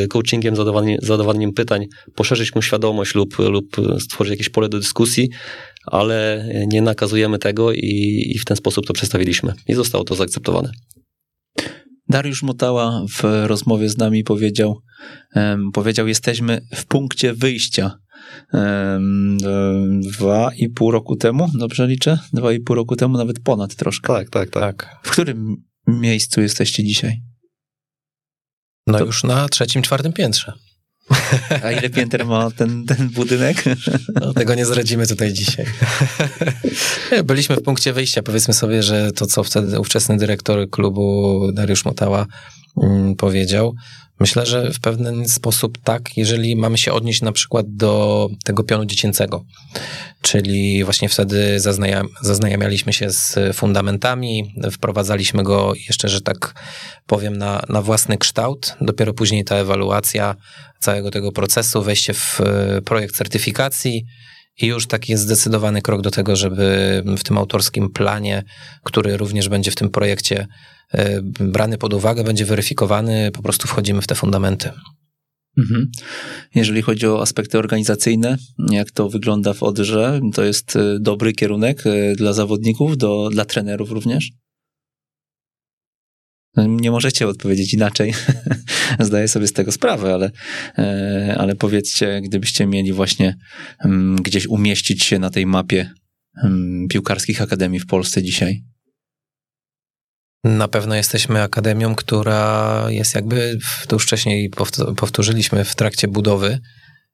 coachingiem, 0.09 0.55
zadawaniem, 0.55 0.97
zadawaniem 1.01 1.53
pytań 1.53 1.85
poszerzyć 2.15 2.55
mu 2.55 2.61
świadomość 2.61 3.15
lub, 3.15 3.39
lub 3.39 3.75
stworzyć 3.99 4.31
jakieś 4.31 4.49
pole 4.49 4.69
do 4.69 4.79
dyskusji, 4.79 5.29
ale 5.91 6.49
nie 6.67 6.81
nakazujemy 6.81 7.39
tego 7.39 7.71
i, 7.71 8.23
i 8.35 8.39
w 8.39 8.45
ten 8.45 8.57
sposób 8.57 8.87
to 8.87 8.93
przedstawiliśmy 8.93 9.53
i 9.67 9.73
zostało 9.73 10.03
to 10.03 10.15
zaakceptowane. 10.15 10.71
Dariusz 12.09 12.43
Motała 12.43 13.05
w 13.09 13.23
rozmowie 13.47 13.89
z 13.89 13.97
nami 13.97 14.23
powiedział, 14.23 14.81
um, 15.35 15.71
powiedział, 15.71 16.07
jesteśmy 16.07 16.61
w 16.75 16.85
punkcie 16.85 17.33
wyjścia. 17.33 17.99
Um, 18.53 19.37
dwa 20.01 20.49
i 20.57 20.69
pół 20.69 20.91
roku 20.91 21.15
temu, 21.15 21.49
dobrze 21.53 21.87
liczę? 21.87 22.19
Dwa 22.33 22.53
i 22.53 22.59
pół 22.59 22.75
roku 22.75 22.95
temu, 22.95 23.17
nawet 23.17 23.39
ponad 23.39 23.75
troszkę. 23.75 24.07
Tak, 24.07 24.29
tak, 24.29 24.49
tak. 24.49 24.99
W 25.03 25.11
którym 25.11 25.55
miejscu 25.87 26.41
jesteście 26.41 26.83
dzisiaj? 26.83 27.21
No 28.87 28.97
to... 28.97 29.05
już 29.05 29.23
na 29.23 29.49
trzecim, 29.49 29.81
czwartym 29.81 30.13
piętrze. 30.13 30.53
A 31.63 31.71
ile 31.71 31.89
pięter 31.89 32.25
ma 32.25 32.51
ten, 32.51 32.85
ten 32.85 33.09
budynek? 33.09 33.63
No, 34.21 34.33
tego 34.33 34.55
nie 34.55 34.65
zdradzimy 34.65 35.07
tutaj 35.07 35.33
dzisiaj. 35.33 35.65
Byliśmy 37.25 37.55
w 37.55 37.61
punkcie 37.61 37.93
wyjścia. 37.93 38.23
Powiedzmy 38.23 38.53
sobie, 38.53 38.83
że 38.83 39.11
to, 39.11 39.25
co 39.25 39.43
wtedy 39.43 39.79
ówczesny 39.79 40.17
dyrektor 40.17 40.69
klubu 40.69 41.39
Dariusz 41.53 41.85
Motała 41.85 42.25
mm, 42.83 43.15
powiedział, 43.15 43.75
Myślę, 44.19 44.45
że 44.45 44.73
w 44.73 44.79
pewien 44.79 45.29
sposób 45.29 45.77
tak, 45.83 46.17
jeżeli 46.17 46.55
mamy 46.55 46.77
się 46.77 46.93
odnieść 46.93 47.21
na 47.21 47.31
przykład 47.31 47.65
do 47.75 48.29
tego 48.43 48.63
pionu 48.63 48.85
dziecięcego, 48.85 49.45
czyli 50.21 50.83
właśnie 50.83 51.09
wtedy 51.09 51.59
zaznajam, 51.59 52.07
zaznajamialiśmy 52.21 52.93
się 52.93 53.09
z 53.11 53.39
fundamentami, 53.53 54.55
wprowadzaliśmy 54.71 55.43
go 55.43 55.73
jeszcze, 55.87 56.09
że 56.09 56.21
tak 56.21 56.53
powiem, 57.05 57.37
na, 57.37 57.61
na 57.69 57.81
własny 57.81 58.17
kształt, 58.17 58.75
dopiero 58.81 59.13
później 59.13 59.43
ta 59.43 59.55
ewaluacja 59.55 60.35
całego 60.79 61.11
tego 61.11 61.31
procesu, 61.31 61.81
wejście 61.81 62.13
w 62.13 62.41
e, 62.41 62.81
projekt 62.81 63.15
certyfikacji, 63.15 64.05
i 64.61 64.67
już 64.67 64.87
taki 64.87 65.11
jest 65.11 65.23
zdecydowany 65.23 65.81
krok 65.81 66.01
do 66.01 66.11
tego, 66.11 66.35
żeby 66.35 67.03
w 67.17 67.23
tym 67.23 67.37
autorskim 67.37 67.89
planie, 67.89 68.43
który 68.83 69.17
również 69.17 69.49
będzie 69.49 69.71
w 69.71 69.75
tym 69.75 69.89
projekcie 69.89 70.47
E, 70.93 71.21
brany 71.23 71.77
pod 71.77 71.93
uwagę, 71.93 72.23
będzie 72.23 72.45
weryfikowany, 72.45 73.31
po 73.31 73.41
prostu 73.41 73.67
wchodzimy 73.67 74.01
w 74.01 74.07
te 74.07 74.15
fundamenty. 74.15 74.69
Mhm. 75.57 75.91
Jeżeli 76.55 76.81
chodzi 76.81 77.07
o 77.07 77.21
aspekty 77.21 77.57
organizacyjne, 77.57 78.37
jak 78.71 78.91
to 78.91 79.09
wygląda 79.09 79.53
w 79.53 79.63
Odrze, 79.63 80.19
to 80.33 80.43
jest 80.43 80.75
e, 80.75 80.99
dobry 80.99 81.33
kierunek 81.33 81.83
e, 81.87 82.15
dla 82.15 82.33
zawodników, 82.33 82.97
do, 82.97 83.29
dla 83.29 83.45
trenerów 83.45 83.91
również? 83.91 84.31
Nie 86.57 86.91
możecie 86.91 87.27
odpowiedzieć 87.27 87.73
inaczej. 87.73 88.13
Zdaję 88.99 89.27
sobie 89.27 89.47
z 89.47 89.53
tego 89.53 89.71
sprawę, 89.71 90.13
ale, 90.13 90.31
ale 91.37 91.55
powiedzcie, 91.55 92.21
gdybyście 92.23 92.65
mieli 92.65 92.93
właśnie 92.93 93.37
mm, 93.85 94.15
gdzieś 94.15 94.47
umieścić 94.47 95.03
się 95.03 95.19
na 95.19 95.29
tej 95.29 95.45
mapie 95.45 95.89
mm, 96.43 96.87
piłkarskich 96.87 97.41
akademii 97.41 97.79
w 97.79 97.85
Polsce 97.85 98.23
dzisiaj. 98.23 98.63
Na 100.43 100.67
pewno 100.67 100.95
jesteśmy 100.95 101.41
akademią, 101.41 101.95
która 101.95 102.85
jest 102.89 103.15
jakby, 103.15 103.57
to 103.87 103.95
już 103.95 104.03
wcześniej 104.03 104.49
powtórzyliśmy 104.97 105.65
w 105.65 105.75
trakcie 105.75 106.07
budowy. 106.07 106.59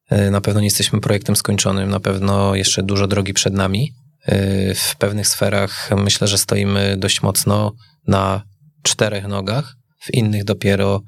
E, 0.09 0.31
na 0.31 0.41
pewno 0.41 0.59
nie 0.59 0.67
jesteśmy 0.67 1.01
projektem 1.01 1.35
skończonym, 1.35 1.89
na 1.89 1.99
pewno 1.99 2.55
jeszcze 2.55 2.83
dużo 2.83 3.07
drogi 3.07 3.33
przed 3.33 3.53
nami. 3.53 3.93
E, 4.25 4.75
w 4.75 4.95
pewnych 4.95 5.27
sferach 5.27 5.89
myślę, 5.97 6.27
że 6.27 6.37
stoimy 6.37 6.97
dość 6.97 7.21
mocno 7.21 7.71
na 8.07 8.43
czterech 8.83 9.27
nogach, 9.27 9.75
w 9.99 10.13
innych 10.13 10.43
dopiero 10.43 11.01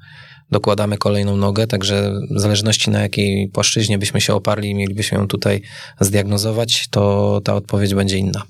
dokładamy 0.50 0.98
kolejną 0.98 1.36
nogę, 1.36 1.66
także 1.66 2.12
w 2.36 2.40
zależności 2.40 2.90
na 2.90 3.00
jakiej 3.00 3.48
płaszczyźnie 3.48 3.98
byśmy 3.98 4.20
się 4.20 4.34
oparli 4.34 4.70
i 4.70 4.74
mielibyśmy 4.74 5.18
ją 5.18 5.28
tutaj 5.28 5.62
zdiagnozować, 6.00 6.88
to 6.90 7.40
ta 7.44 7.54
odpowiedź 7.54 7.94
będzie 7.94 8.18
inna. 8.18 8.42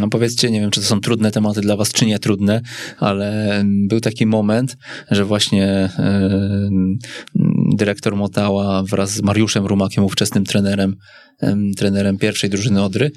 No 0.00 0.08
powiedzcie, 0.08 0.50
nie 0.50 0.60
wiem, 0.60 0.70
czy 0.70 0.80
to 0.80 0.86
są 0.86 1.00
trudne 1.00 1.30
tematy 1.30 1.60
dla 1.60 1.76
was, 1.76 1.92
czy 1.92 2.06
nie 2.06 2.18
trudne, 2.18 2.60
ale 2.98 3.62
był 3.64 4.00
taki 4.00 4.26
moment, 4.26 4.76
że 5.10 5.24
właśnie 5.24 5.90
dyrektor 7.76 8.16
Motała 8.16 8.82
wraz 8.82 9.10
z 9.10 9.22
Mariuszem 9.22 9.66
Rumakiem, 9.66 10.04
ówczesnym 10.04 10.44
trenerem, 10.44 10.96
trenerem 11.76 12.18
pierwszej 12.18 12.50
drużyny 12.50 12.82
Odry, 12.82 13.06
e, 13.06 13.10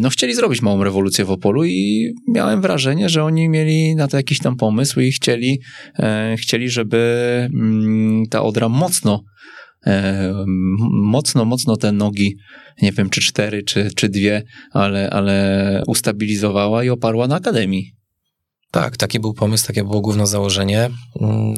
no 0.00 0.10
chcieli 0.10 0.34
zrobić 0.34 0.62
małą 0.62 0.84
rewolucję 0.84 1.24
w 1.24 1.30
Opolu 1.30 1.64
i 1.64 2.12
miałem 2.28 2.60
wrażenie, 2.60 3.08
że 3.08 3.24
oni 3.24 3.48
mieli 3.48 3.94
na 3.94 4.08
to 4.08 4.16
jakiś 4.16 4.38
tam 4.38 4.56
pomysł 4.56 5.00
i 5.00 5.12
chcieli, 5.12 5.60
e, 5.98 6.36
chcieli 6.38 6.70
żeby 6.70 6.98
mm, 7.54 8.26
ta 8.30 8.42
Odra 8.42 8.68
mocno 8.68 9.24
e, 9.86 10.34
mocno, 10.90 11.44
mocno 11.44 11.76
te 11.76 11.92
nogi, 11.92 12.36
nie 12.82 12.92
wiem 12.92 13.10
czy 13.10 13.20
cztery, 13.20 13.62
czy, 13.62 13.90
czy 13.96 14.08
dwie, 14.08 14.42
ale, 14.72 15.10
ale 15.10 15.82
ustabilizowała 15.86 16.84
i 16.84 16.88
oparła 16.88 17.26
na 17.26 17.36
Akademii. 17.36 17.92
Tak, 18.70 18.96
taki 18.96 19.20
był 19.20 19.34
pomysł, 19.34 19.66
takie 19.66 19.84
było 19.84 20.00
główne 20.00 20.26
założenie. 20.26 20.90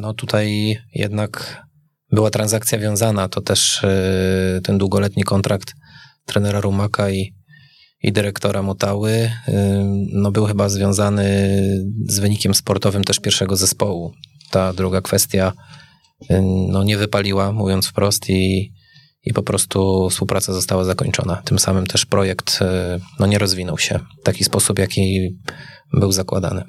No 0.00 0.14
tutaj 0.14 0.76
jednak 0.94 1.62
była 2.12 2.30
transakcja 2.30 2.78
wiązana, 2.78 3.28
to 3.28 3.40
też 3.40 3.84
e, 3.84 4.60
ten 4.64 4.78
długoletni 4.78 5.24
kontrakt 5.24 5.74
trenera 6.26 6.60
Rumaka 6.60 7.10
i, 7.10 7.32
i 8.02 8.12
dyrektora 8.12 8.62
Motały, 8.62 9.30
no 10.12 10.30
był 10.30 10.46
chyba 10.46 10.68
związany 10.68 11.24
z 12.08 12.18
wynikiem 12.18 12.54
sportowym 12.54 13.04
też 13.04 13.20
pierwszego 13.20 13.56
zespołu. 13.56 14.12
Ta 14.50 14.72
druga 14.72 15.00
kwestia 15.00 15.52
no 16.68 16.84
nie 16.84 16.96
wypaliła, 16.96 17.52
mówiąc 17.52 17.86
wprost 17.86 18.30
i, 18.30 18.72
i 19.24 19.32
po 19.32 19.42
prostu 19.42 20.08
współpraca 20.10 20.52
została 20.52 20.84
zakończona. 20.84 21.42
Tym 21.44 21.58
samym 21.58 21.86
też 21.86 22.06
projekt 22.06 22.58
e, 22.62 23.00
no 23.18 23.26
nie 23.26 23.38
rozwinął 23.38 23.78
się 23.78 24.00
w 24.20 24.24
taki 24.24 24.44
sposób, 24.44 24.78
jaki 24.78 25.36
był 25.92 26.12
zakładany. 26.12 26.64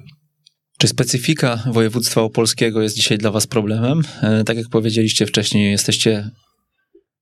Czy 0.77 0.87
specyfika 0.87 1.63
województwa 1.71 2.21
opolskiego 2.21 2.81
jest 2.81 2.95
dzisiaj 2.95 3.17
dla 3.17 3.31
Was 3.31 3.47
problemem? 3.47 4.01
E, 4.21 4.43
Tak 4.43 4.57
jak 4.57 4.69
powiedzieliście 4.69 5.25
wcześniej, 5.25 5.71
jesteście 5.71 6.29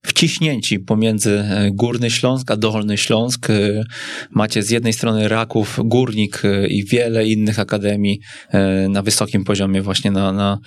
wciśnięci 0.06 0.80
pomiędzy 0.80 1.40
e, 1.40 1.72
Górny 1.74 2.12
Śląsk 2.12 2.52
a 2.52 2.58
Dolny 2.58 2.98
Śląsk. 2.98 3.50
E, 3.50 3.84
Macie 4.32 4.64
z 4.64 4.70
jednej 4.70 4.94
strony 4.94 5.28
Raków, 5.28 5.80
Górnik 5.86 6.46
e, 6.46 6.68
i 6.68 6.86
wiele 6.86 7.28
innych 7.28 7.60
akademii 7.60 8.20
na 8.90 9.02
wysokim 9.02 9.44
poziomie 9.44 9.82
właśnie 9.82 10.12
na, 10.12 10.32
na, 10.32 10.60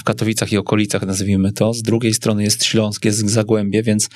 w 0.00 0.04
Katowicach 0.04 0.52
i 0.52 0.56
okolicach 0.56 1.02
nazwijmy 1.02 1.52
to. 1.52 1.74
Z 1.74 1.82
drugiej 1.82 2.14
strony 2.14 2.42
jest 2.42 2.64
Śląsk, 2.64 3.04
jest 3.04 3.30
Zagłębie, 3.30 3.82
więc 3.82 4.08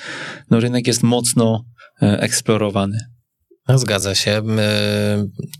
no, 0.51 0.59
rynek 0.59 0.87
jest 0.87 1.03
mocno 1.03 1.63
eksplorowany. 2.01 2.97
No, 3.67 3.77
Zgadza 3.77 4.15
się. 4.15 4.41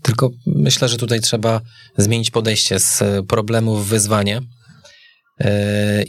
Tylko 0.02 0.30
myślę, 0.46 0.88
że 0.88 0.96
tutaj 0.96 1.20
trzeba 1.20 1.60
zmienić 1.96 2.30
podejście 2.30 2.78
z 2.78 3.02
problemu 3.28 3.76
w 3.76 3.88
wyzwanie. 3.88 4.40
Yy, 5.40 5.50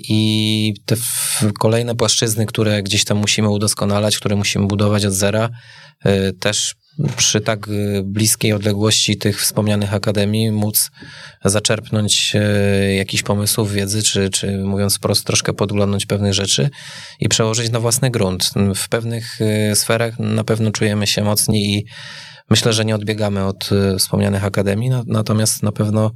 I 0.09 0.73
te 0.85 0.95
kolejne 1.59 1.95
płaszczyzny, 1.95 2.45
które 2.45 2.83
gdzieś 2.83 3.03
tam 3.05 3.17
musimy 3.17 3.49
udoskonalać, 3.49 4.17
które 4.17 4.35
musimy 4.35 4.67
budować 4.67 5.05
od 5.05 5.13
zera, 5.13 5.49
yy, 6.05 6.33
też 6.33 6.75
przy 7.17 7.41
tak 7.41 7.67
yy, 7.67 8.03
bliskiej 8.03 8.53
odległości 8.53 9.17
tych 9.17 9.41
wspomnianych 9.41 9.93
akademii 9.93 10.51
móc 10.51 10.91
zaczerpnąć 11.45 12.33
jakichś 12.97 13.23
pomysłów, 13.23 13.71
wiedzy, 13.71 14.03
czy, 14.03 14.29
czy 14.29 14.57
mówiąc 14.57 14.97
wprost, 14.97 15.25
troszkę 15.25 15.53
podglądnąć 15.53 16.05
pewnych 16.05 16.33
rzeczy 16.33 16.69
i 17.19 17.29
przełożyć 17.29 17.71
na 17.71 17.79
własny 17.79 18.11
grunt. 18.11 18.51
W 18.75 18.89
pewnych 18.89 19.39
sferach 19.73 20.19
na 20.19 20.43
pewno 20.43 20.71
czujemy 20.71 21.07
się 21.07 21.23
mocni 21.23 21.73
i 21.75 21.85
myślę, 22.49 22.73
że 22.73 22.85
nie 22.85 22.95
odbiegamy 22.95 23.45
od 23.45 23.69
wspomnianych 23.99 24.43
akademii, 24.43 24.89
na- 24.89 25.03
natomiast 25.07 25.63
na 25.63 25.71
pewno 25.71 26.11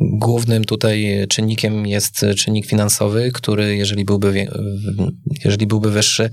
Głównym 0.00 0.64
tutaj 0.64 1.26
czynnikiem 1.28 1.86
jest 1.86 2.26
czynnik 2.36 2.66
finansowy, 2.66 3.32
który 3.32 3.76
jeżeli 3.76 4.04
byłby, 4.04 4.46
jeżeli 5.44 5.66
byłby 5.66 5.90
wyższy, 5.90 6.30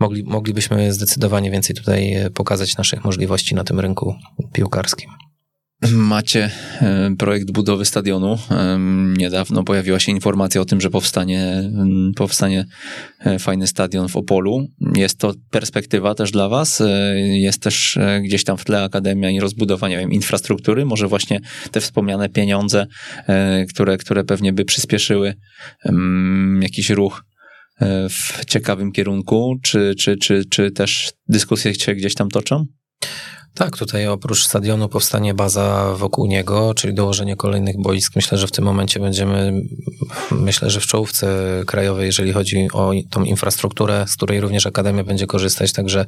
mogli, 0.00 0.24
moglibyśmy 0.24 0.92
zdecydowanie 0.92 1.50
więcej 1.50 1.76
tutaj 1.76 2.14
pokazać 2.34 2.76
naszych 2.76 3.04
możliwości 3.04 3.54
na 3.54 3.64
tym 3.64 3.80
rynku 3.80 4.14
piłkarskim. 4.52 5.10
Macie 5.92 6.50
e, 6.80 7.10
projekt 7.18 7.50
budowy 7.50 7.84
stadionu. 7.84 8.38
Em, 8.50 9.14
Niedawno 9.16 9.64
pojawiła 9.64 10.00
się 10.00 10.12
informacja 10.12 10.60
o 10.60 10.64
tym, 10.64 10.80
że 10.80 10.90
powstanie, 10.90 11.70
powstanie 12.16 12.66
e, 13.20 13.38
fajny 13.38 13.66
stadion 13.66 14.08
w 14.08 14.16
Opolu. 14.16 14.66
Jest 14.96 15.18
to 15.18 15.34
perspektywa 15.50 16.14
też 16.14 16.30
dla 16.30 16.48
Was. 16.48 16.80
E, 16.80 17.14
Jest 17.18 17.62
też 17.62 17.96
e, 17.96 18.20
gdzieś 18.20 18.44
tam 18.44 18.56
w 18.58 18.64
tle 18.64 18.82
akademia 18.82 19.30
i 19.30 19.40
rozbudowanie 19.40 19.94
nie 19.94 20.00
wiem, 20.00 20.12
infrastruktury. 20.12 20.84
Może 20.84 21.08
właśnie 21.08 21.40
te 21.70 21.80
wspomniane 21.80 22.28
pieniądze, 22.28 22.86
e, 23.26 23.64
które, 23.64 23.98
które 23.98 24.24
pewnie 24.24 24.52
by 24.52 24.64
przyspieszyły 24.64 25.34
jakiś 26.60 26.90
ruch 26.90 27.24
e, 27.80 28.08
w 28.08 28.44
ciekawym 28.46 28.92
kierunku. 28.92 29.56
Czy, 29.62 29.94
czy, 29.98 30.16
czy, 30.16 30.44
czy 30.50 30.70
też 30.70 31.12
dyskusje 31.28 31.74
się 31.74 31.94
gdzieś 31.94 32.14
tam 32.14 32.28
toczą? 32.28 32.66
Tak, 33.54 33.76
tutaj 33.76 34.06
oprócz 34.06 34.46
stadionu 34.46 34.88
powstanie 34.88 35.34
baza 35.34 35.94
wokół 35.96 36.26
niego, 36.26 36.74
czyli 36.74 36.94
dołożenie 36.94 37.36
kolejnych 37.36 37.82
boisk. 37.82 38.12
Myślę, 38.16 38.38
że 38.38 38.46
w 38.46 38.52
tym 38.52 38.64
momencie 38.64 39.00
będziemy, 39.00 39.62
myślę, 40.30 40.70
że 40.70 40.80
w 40.80 40.86
czołówce 40.86 41.26
krajowej, 41.66 42.06
jeżeli 42.06 42.32
chodzi 42.32 42.68
o 42.72 42.92
tą 43.10 43.24
infrastrukturę, 43.24 44.04
z 44.08 44.16
której 44.16 44.40
również 44.40 44.66
Akademia 44.66 45.04
będzie 45.04 45.26
korzystać, 45.26 45.72
także 45.72 46.06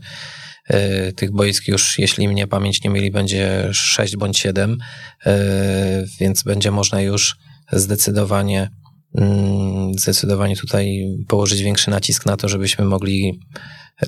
e, 0.68 1.12
tych 1.12 1.32
boisk 1.32 1.68
już, 1.68 1.98
jeśli 1.98 2.28
mnie 2.28 2.46
pamięć 2.46 2.84
nie 2.84 2.90
myli, 2.90 3.10
będzie 3.10 3.68
6 3.72 4.16
bądź 4.16 4.38
7, 4.38 4.78
więc 6.20 6.42
będzie 6.42 6.70
można 6.70 7.00
już 7.00 7.36
zdecydowanie 7.72 8.70
zdecydowanie 9.98 10.56
tutaj 10.56 11.02
położyć 11.28 11.62
większy 11.62 11.90
nacisk 11.90 12.26
na 12.26 12.36
to, 12.36 12.48
żebyśmy 12.48 12.84
mogli 12.84 13.40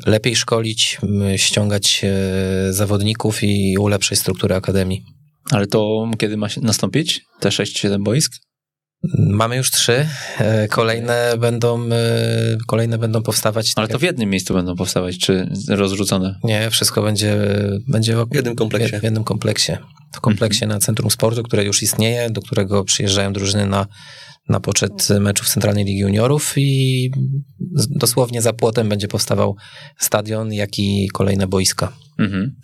lepiej 0.06 0.36
szkolić, 0.36 0.98
ściągać 1.36 2.00
e, 2.04 2.72
zawodników 2.72 3.42
i 3.42 3.78
ulepszyć 3.78 4.18
strukturę 4.18 4.56
akademii. 4.56 5.04
Ale 5.50 5.66
to 5.66 6.10
kiedy 6.18 6.36
ma 6.36 6.46
nastąpić? 6.62 7.20
Te 7.40 7.48
6-7 7.48 8.02
boisk? 8.02 8.32
Mamy 9.18 9.56
już 9.56 9.70
trzy, 9.70 10.06
e, 10.38 10.68
kolejne 10.68 11.34
będą, 11.38 11.84
e, 11.84 12.56
kolejne 12.66 12.98
będą 12.98 13.22
powstawać. 13.22 13.72
Ale 13.76 13.88
to 13.88 13.98
w 13.98 14.02
jednym 14.02 14.30
miejscu 14.30 14.54
będą 14.54 14.76
powstawać, 14.76 15.18
czy 15.18 15.48
rozrzucone? 15.68 16.38
Nie, 16.44 16.70
wszystko 16.70 17.02
będzie, 17.02 17.36
będzie 17.88 18.16
W 18.30 18.34
jednym 18.34 18.56
kompleksie. 18.56 19.00
w 19.00 19.02
jednym 19.02 19.24
kompleksie. 19.24 19.72
W 20.14 20.20
kompleksie 20.20 20.66
na 20.66 20.78
Centrum 20.78 21.10
Sportu, 21.10 21.42
które 21.42 21.64
już 21.64 21.82
istnieje, 21.82 22.30
do 22.30 22.40
którego 22.40 22.84
przyjeżdżają 22.84 23.32
drużyny 23.32 23.66
na, 23.66 23.86
na 24.48 24.60
poczet 24.60 25.08
meczów 25.20 25.48
Centralnej 25.48 25.84
Ligi 25.84 25.98
Juniorów 25.98 26.52
i 26.56 27.10
dosłownie 27.90 28.42
za 28.42 28.52
płotem 28.52 28.88
będzie 28.88 29.08
powstawał 29.08 29.56
stadion, 29.98 30.52
jak 30.52 30.78
i 30.78 31.08
kolejne 31.12 31.46
boiska. 31.46 31.92
Mhm. 32.18 32.56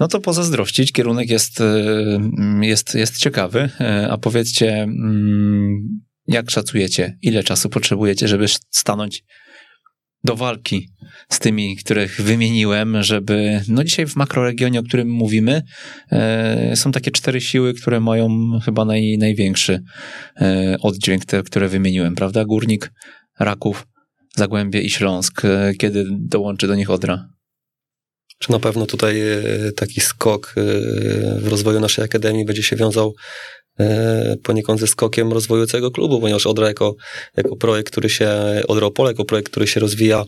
No 0.00 0.08
to 0.08 0.20
pozazdrościć, 0.20 0.92
kierunek 0.92 1.30
jest, 1.30 1.60
y, 1.60 1.64
jest, 2.60 2.94
jest 2.94 3.18
ciekawy, 3.18 3.70
y, 3.80 4.10
a 4.10 4.18
powiedzcie, 4.18 4.82
mm, 4.82 6.02
jak 6.26 6.50
szacujecie, 6.50 7.18
ile 7.22 7.42
czasu 7.42 7.68
potrzebujecie, 7.68 8.28
żeby 8.28 8.46
stanąć 8.70 9.24
do 10.24 10.36
walki 10.36 10.88
z 11.28 11.38
tymi, 11.38 11.76
których 11.76 12.20
wymieniłem, 12.20 13.02
żeby, 13.02 13.60
no 13.68 13.84
dzisiaj 13.84 14.06
w 14.06 14.16
makroregionie, 14.16 14.80
o 14.80 14.82
którym 14.82 15.10
mówimy, 15.10 15.62
e, 16.12 16.76
są 16.76 16.92
takie 16.92 17.10
cztery 17.10 17.40
siły, 17.40 17.74
które 17.74 18.00
mają 18.00 18.28
chyba 18.64 18.84
naj, 18.84 19.18
największy 19.18 19.82
e, 20.40 20.76
oddźwięk, 20.80 21.24
te, 21.24 21.42
które 21.42 21.68
wymieniłem, 21.68 22.14
prawda? 22.14 22.44
Górnik, 22.44 22.92
Raków, 23.38 23.86
Zagłębie 24.36 24.80
i 24.80 24.90
Śląsk. 24.90 25.44
E, 25.44 25.72
Kiedy 25.78 26.04
dołączy 26.10 26.66
do 26.66 26.74
nich 26.74 26.90
Odra? 26.90 27.28
Czy 28.38 28.50
na 28.50 28.58
pewno 28.58 28.86
tutaj 28.86 29.20
e, 29.20 29.72
taki 29.76 30.00
skok 30.00 30.54
e, 30.56 30.60
w 31.40 31.48
rozwoju 31.48 31.80
naszej 31.80 32.04
akademii 32.04 32.44
będzie 32.44 32.62
się 32.62 32.76
wiązał 32.76 33.14
poniekąd 34.42 34.80
ze 34.80 34.86
skokiem 34.86 35.32
rozwoju 35.32 35.66
całego 35.66 35.90
klubu, 35.90 36.20
ponieważ 36.20 36.46
Odra 36.46 36.68
jako, 36.68 36.94
jako 37.36 37.56
projekt, 37.56 37.90
który 37.90 38.10
się, 38.10 38.30
Odra 38.68 38.86
Opole 38.86 39.10
jako 39.10 39.24
projekt, 39.24 39.50
który 39.50 39.66
się 39.66 39.80
rozwija 39.80 40.24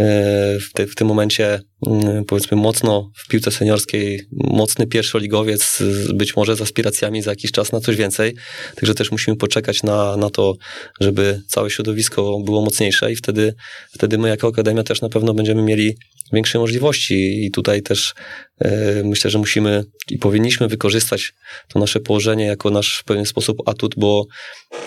e, 0.00 0.58
w, 0.60 0.72
te, 0.74 0.86
w 0.86 0.94
tym 0.94 1.08
momencie 1.08 1.60
mm, 1.86 2.24
powiedzmy 2.24 2.56
mocno 2.56 3.10
w 3.16 3.28
piłce 3.28 3.50
seniorskiej, 3.50 4.20
mocny 4.32 4.86
pierwszoligowiec, 4.86 5.82
być 6.14 6.36
może 6.36 6.56
z 6.56 6.60
aspiracjami 6.60 7.22
za 7.22 7.30
jakiś 7.30 7.52
czas 7.52 7.72
na 7.72 7.80
coś 7.80 7.96
więcej, 7.96 8.34
także 8.74 8.94
też 8.94 9.10
musimy 9.10 9.36
poczekać 9.36 9.82
na, 9.82 10.16
na 10.16 10.30
to, 10.30 10.54
żeby 11.00 11.40
całe 11.48 11.70
środowisko 11.70 12.38
było 12.44 12.62
mocniejsze 12.62 13.12
i 13.12 13.16
wtedy, 13.16 13.54
wtedy 13.90 14.18
my 14.18 14.28
jako 14.28 14.48
Akademia 14.48 14.82
też 14.82 15.00
na 15.00 15.08
pewno 15.08 15.34
będziemy 15.34 15.62
mieli 15.62 15.96
większe 16.32 16.58
możliwości 16.58 17.46
i 17.46 17.50
tutaj 17.50 17.82
też 17.82 18.14
e, 18.58 19.02
myślę, 19.04 19.30
że 19.30 19.38
musimy 19.38 19.84
i 20.10 20.18
powinniśmy 20.18 20.68
wykorzystać 20.68 21.34
to 21.68 21.78
nasze 21.78 22.00
położenie 22.00 22.44
jako 22.44 22.70
nasz 22.70 22.98
w 22.98 23.04
pewien 23.04 23.26
sposób 23.26 23.68
atut, 23.68 23.94
bo, 23.96 24.26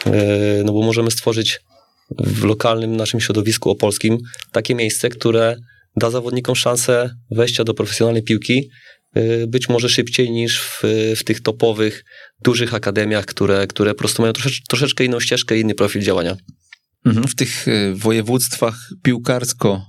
e, 0.06 0.64
no 0.66 0.74
bo 0.74 0.82
możemy 0.82 1.12
stworzyć 1.12 1.60
w 2.20 2.44
lokalnym 2.44 2.96
naszym 2.96 3.20
środowisku 3.20 3.70
opolskim 3.70 4.18
takie 4.52 4.76
miejsce, 4.76 5.10
które 5.10 5.56
da 5.96 6.10
zawodnikom 6.10 6.56
szansę 6.56 7.16
wejścia 7.32 7.64
do 7.64 7.74
profesjonalnej 7.74 8.24
piłki 8.24 8.70
e, 9.14 9.48
być 9.48 9.70
może 9.70 9.90
szybciej 9.90 10.32
niż 10.32 10.62
w, 10.62 10.82
w 11.16 11.24
tych 11.24 11.42
topowych, 11.42 12.04
dużych 12.44 12.74
akademiach, 12.74 13.26
które, 13.26 13.68
które 13.68 13.94
po 13.94 14.00
prostu 14.00 14.22
mają 14.22 14.34
troszecz, 14.34 14.62
troszeczkę 14.68 15.06
inną 15.06 15.20
ścieżkę, 15.20 15.60
inny 15.60 15.76
profil 15.76 16.02
działania. 16.02 16.38
Mhm, 17.06 17.28
w 17.28 17.36
tych 17.36 17.68
e, 17.68 17.94
województwach 17.94 18.90
piłkarsko 19.04 19.82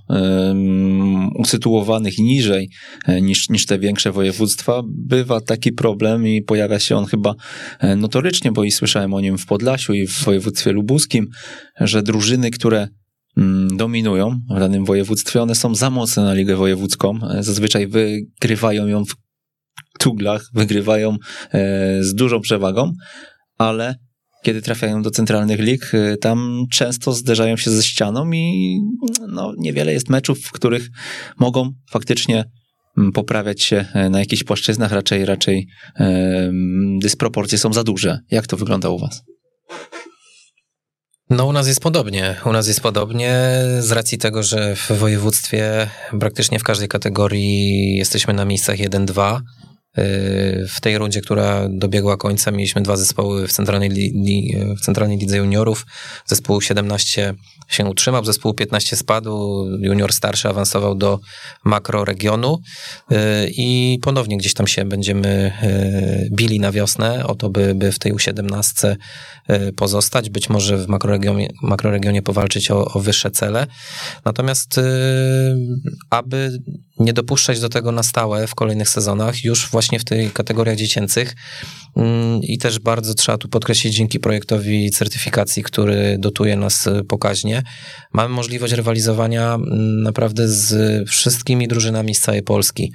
usytuowanych 1.35 2.17
niżej 2.17 2.69
e, 3.05 3.21
niż, 3.21 3.49
niż 3.49 3.65
te 3.65 3.79
większe 3.79 4.11
województwa 4.11 4.81
bywa 4.87 5.41
taki 5.41 5.71
problem 5.71 6.27
i 6.27 6.41
pojawia 6.41 6.79
się 6.79 6.95
on 6.95 7.05
chyba 7.05 7.35
e, 7.79 7.95
notorycznie, 7.95 8.51
bo 8.51 8.63
i 8.63 8.71
słyszałem 8.71 9.13
o 9.13 9.21
nim 9.21 9.37
w 9.37 9.45
Podlasiu 9.45 9.93
i 9.93 10.07
w 10.07 10.23
województwie 10.23 10.71
lubuskim, 10.71 11.27
że 11.79 12.03
drużyny, 12.03 12.51
które 12.51 12.87
um, 13.37 13.77
dominują 13.77 14.39
w 14.49 14.59
danym 14.59 14.85
województwie, 14.85 15.41
one 15.41 15.55
są 15.55 15.75
za 15.75 15.89
mocne 15.89 16.23
na 16.23 16.33
ligę 16.33 16.55
wojewódzką. 16.55 17.19
Zazwyczaj 17.39 17.87
wygrywają 17.87 18.87
ją 18.87 19.05
w 19.05 19.15
tuglach, 19.99 20.49
wygrywają 20.53 21.17
z 21.99 22.13
dużą 22.15 22.41
przewagą, 22.41 22.91
ale 23.57 23.95
kiedy 24.43 24.61
trafiają 24.61 25.01
do 25.01 25.11
centralnych 25.11 25.59
lig, 25.59 25.93
y, 25.93 26.17
tam 26.17 26.65
często 26.71 27.13
zderzają 27.13 27.57
się 27.57 27.71
ze 27.71 27.83
ścianą 27.83 28.31
i 28.31 28.79
no, 29.27 29.53
niewiele 29.57 29.93
jest 29.93 30.09
meczów, 30.09 30.39
w 30.39 30.51
których 30.51 30.89
mogą 31.39 31.71
faktycznie 31.91 32.45
mm, 32.97 33.11
poprawiać 33.11 33.63
się 33.63 33.85
e, 33.93 34.09
na 34.09 34.19
jakichś 34.19 34.43
płaszczyznach, 34.43 34.91
raczej, 34.91 35.25
raczej 35.25 35.67
dysproporcje 37.01 37.57
są 37.57 37.73
za 37.73 37.83
duże. 37.83 38.19
Jak 38.31 38.47
to 38.47 38.57
wygląda 38.57 38.89
u 38.89 38.99
was? 38.99 39.23
No, 41.29 41.45
u 41.45 41.53
nas 41.53 41.67
jest 41.67 41.79
podobnie. 41.79 42.35
U 42.45 42.51
nas 42.51 42.67
jest 42.67 42.81
podobnie 42.81 43.39
z 43.79 43.91
racji 43.91 44.17
tego, 44.17 44.43
że 44.43 44.75
w 44.75 44.91
województwie 44.91 45.89
praktycznie 46.19 46.59
w 46.59 46.63
każdej 46.63 46.87
kategorii 46.87 47.95
jesteśmy 47.95 48.33
na 48.33 48.45
miejscach 48.45 48.77
1-2. 48.77 49.39
W 50.69 50.81
tej 50.81 50.97
rundzie, 50.97 51.21
która 51.21 51.69
dobiegła 51.69 52.17
końca, 52.17 52.51
mieliśmy 52.51 52.81
dwa 52.81 52.97
zespoły 52.97 53.47
w 53.47 53.53
centralnej, 53.53 53.89
li, 53.89 54.57
w 54.77 54.81
centralnej 54.81 55.17
lidze 55.17 55.37
juniorów. 55.37 55.85
Zespół 56.25 56.61
17 56.61 57.33
się 57.67 57.85
utrzymał, 57.85 58.25
zespół 58.25 58.53
15 58.53 58.95
spadł, 58.95 59.65
junior 59.79 60.13
starszy 60.13 60.49
awansował 60.49 60.95
do 60.95 61.19
makroregionu 61.63 62.59
i 63.47 63.99
ponownie 64.01 64.37
gdzieś 64.37 64.53
tam 64.53 64.67
się 64.67 64.85
będziemy 64.85 65.51
bili 66.31 66.59
na 66.59 66.71
wiosnę 66.71 67.27
o 67.27 67.35
to, 67.35 67.49
by, 67.49 67.75
by 67.75 67.91
w 67.91 67.99
tej 67.99 68.13
U17 68.13 68.95
e, 69.47 69.71
pozostać, 69.71 70.29
być 70.29 70.49
może 70.49 70.77
w 70.77 70.87
makroregionie, 70.87 71.49
makroregionie 71.61 72.21
powalczyć 72.21 72.71
o, 72.71 72.85
o 72.85 72.99
wyższe 72.99 73.31
cele. 73.31 73.67
Natomiast 74.25 74.79
aby 76.09 76.59
nie 76.99 77.13
dopuszczać 77.13 77.59
do 77.59 77.69
tego 77.69 77.91
na 77.91 78.03
stałe 78.03 78.47
w 78.47 78.55
kolejnych 78.55 78.89
sezonach, 78.89 79.43
już 79.43 79.69
właśnie 79.69 79.99
w 79.99 80.03
tej 80.03 80.31
kategoriach 80.31 80.75
dziecięcych. 80.75 81.35
Mm, 81.95 82.41
I 82.43 82.57
też 82.57 82.79
bardzo 82.79 83.13
trzeba 83.13 83.37
tu 83.37 83.49
podkreślić 83.49 83.95
dzięki 83.95 84.19
projektowi 84.19 84.91
certyfikacji, 84.91 85.63
który 85.63 86.15
dotuje 86.19 86.55
nas 86.55 86.89
pokaźnie. 87.07 87.63
Mamy 88.13 88.35
możliwość 88.35 88.73
rywalizowania 88.73 89.53
mm, 89.53 90.03
naprawdę 90.03 90.47
z 90.47 91.09
wszystkimi 91.09 91.67
drużynami 91.67 92.15
z 92.15 92.19
całej 92.19 92.43
Polski. 92.43 92.93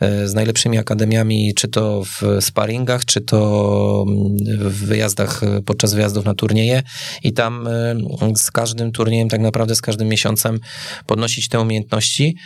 E, 0.00 0.28
z 0.28 0.34
najlepszymi 0.34 0.78
akademiami, 0.78 1.54
czy 1.54 1.68
to 1.68 2.02
w 2.04 2.44
sparingach, 2.44 3.04
czy 3.04 3.20
to 3.20 4.04
mm, 4.08 4.36
w 4.70 4.84
wyjazdach, 4.86 5.42
e, 5.42 5.62
podczas 5.62 5.94
wyjazdów 5.94 6.24
na 6.24 6.34
turnieje 6.34 6.82
i 7.22 7.32
tam 7.32 7.66
e, 7.66 7.96
z 8.36 8.50
każdym 8.50 8.92
turniejem, 8.92 9.28
tak 9.28 9.40
naprawdę 9.40 9.74
z 9.74 9.80
każdym 9.80 10.08
miesiącem 10.08 10.58
podnosić 11.06 11.48
te 11.48 11.60
umiejętności, 11.60 12.36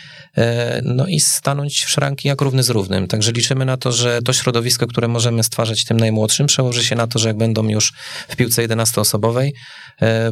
no 0.82 1.06
i 1.06 1.20
stanąć 1.20 1.84
w 1.84 1.88
szranki 1.88 2.28
jak 2.28 2.40
równy 2.40 2.62
z 2.62 2.70
równym. 2.70 3.06
Także 3.06 3.32
liczymy 3.32 3.64
na 3.64 3.76
to, 3.76 3.92
że 3.92 4.22
to 4.22 4.32
środowisko, 4.32 4.86
które 4.86 5.08
możemy 5.08 5.42
stwarzać 5.42 5.84
tym 5.84 5.96
najmłodszym, 5.96 6.46
przełoży 6.46 6.84
się 6.84 6.96
na 6.96 7.06
to, 7.06 7.18
że 7.18 7.28
jak 7.28 7.36
będą 7.36 7.68
już 7.68 7.92
w 8.28 8.36
piłce 8.36 8.68
11-osobowej, 8.68 9.50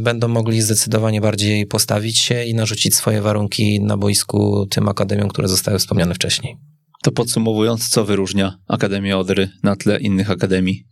będą 0.01 0.29
mogli 0.29 0.62
zdecydowanie 0.62 1.21
bardziej 1.21 1.66
postawić 1.66 2.18
się 2.18 2.45
i 2.45 2.55
narzucić 2.55 2.95
swoje 2.95 3.23
warunki 3.23 3.81
na 3.81 3.97
boisku 3.97 4.66
tym 4.66 4.89
akademiom, 4.89 5.29
które 5.29 5.49
zostały 5.49 5.79
wspomniane 5.79 6.14
wcześniej. 6.14 6.80
To 7.03 7.13
podsumowując, 7.13 7.89
co 7.89 8.05
wyróżnia 8.05 8.57
Akademię 8.69 9.17
Odry 9.17 9.49
na 9.63 9.77
tle 9.77 10.01
innych 10.01 10.31
akademii? 10.31 10.85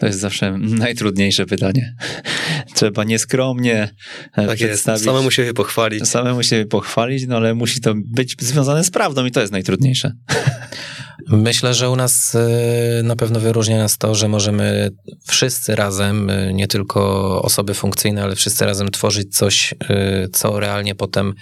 To 0.00 0.06
jest 0.06 0.18
zawsze 0.18 0.58
najtrudniejsze 0.58 1.46
pytanie. 1.46 1.94
Trzeba 2.74 3.04
nieskromnie 3.04 3.94
e, 4.36 4.46
tak 4.46 4.56
przedstawić. 4.56 5.00
Jest. 5.00 5.04
Samemu 5.04 5.30
siebie 5.30 5.54
pochwalić. 5.54 6.08
Samemu 6.08 6.42
siebie 6.42 6.66
pochwalić, 6.66 7.26
no 7.26 7.36
ale 7.36 7.54
musi 7.54 7.80
to 7.80 7.94
być 7.96 8.36
związane 8.40 8.84
z 8.84 8.90
prawdą 8.90 9.26
i 9.26 9.30
to 9.30 9.40
jest 9.40 9.52
najtrudniejsze. 9.52 10.12
Myślę, 11.28 11.74
że 11.74 11.90
u 11.90 11.96
nas 11.96 12.34
e, 12.34 13.02
na 13.02 13.16
pewno 13.16 13.40
wyróżnia 13.40 13.78
nas 13.78 13.98
to, 13.98 14.14
że 14.14 14.28
możemy 14.28 14.90
wszyscy 15.26 15.76
razem, 15.76 16.30
e, 16.30 16.52
nie 16.52 16.68
tylko 16.68 17.42
osoby 17.42 17.74
funkcyjne, 17.74 18.22
ale 18.22 18.36
wszyscy 18.36 18.64
razem 18.64 18.90
tworzyć 18.90 19.36
coś, 19.36 19.74
co 20.32 20.60
realnie 20.60 20.94
potem 20.94 21.34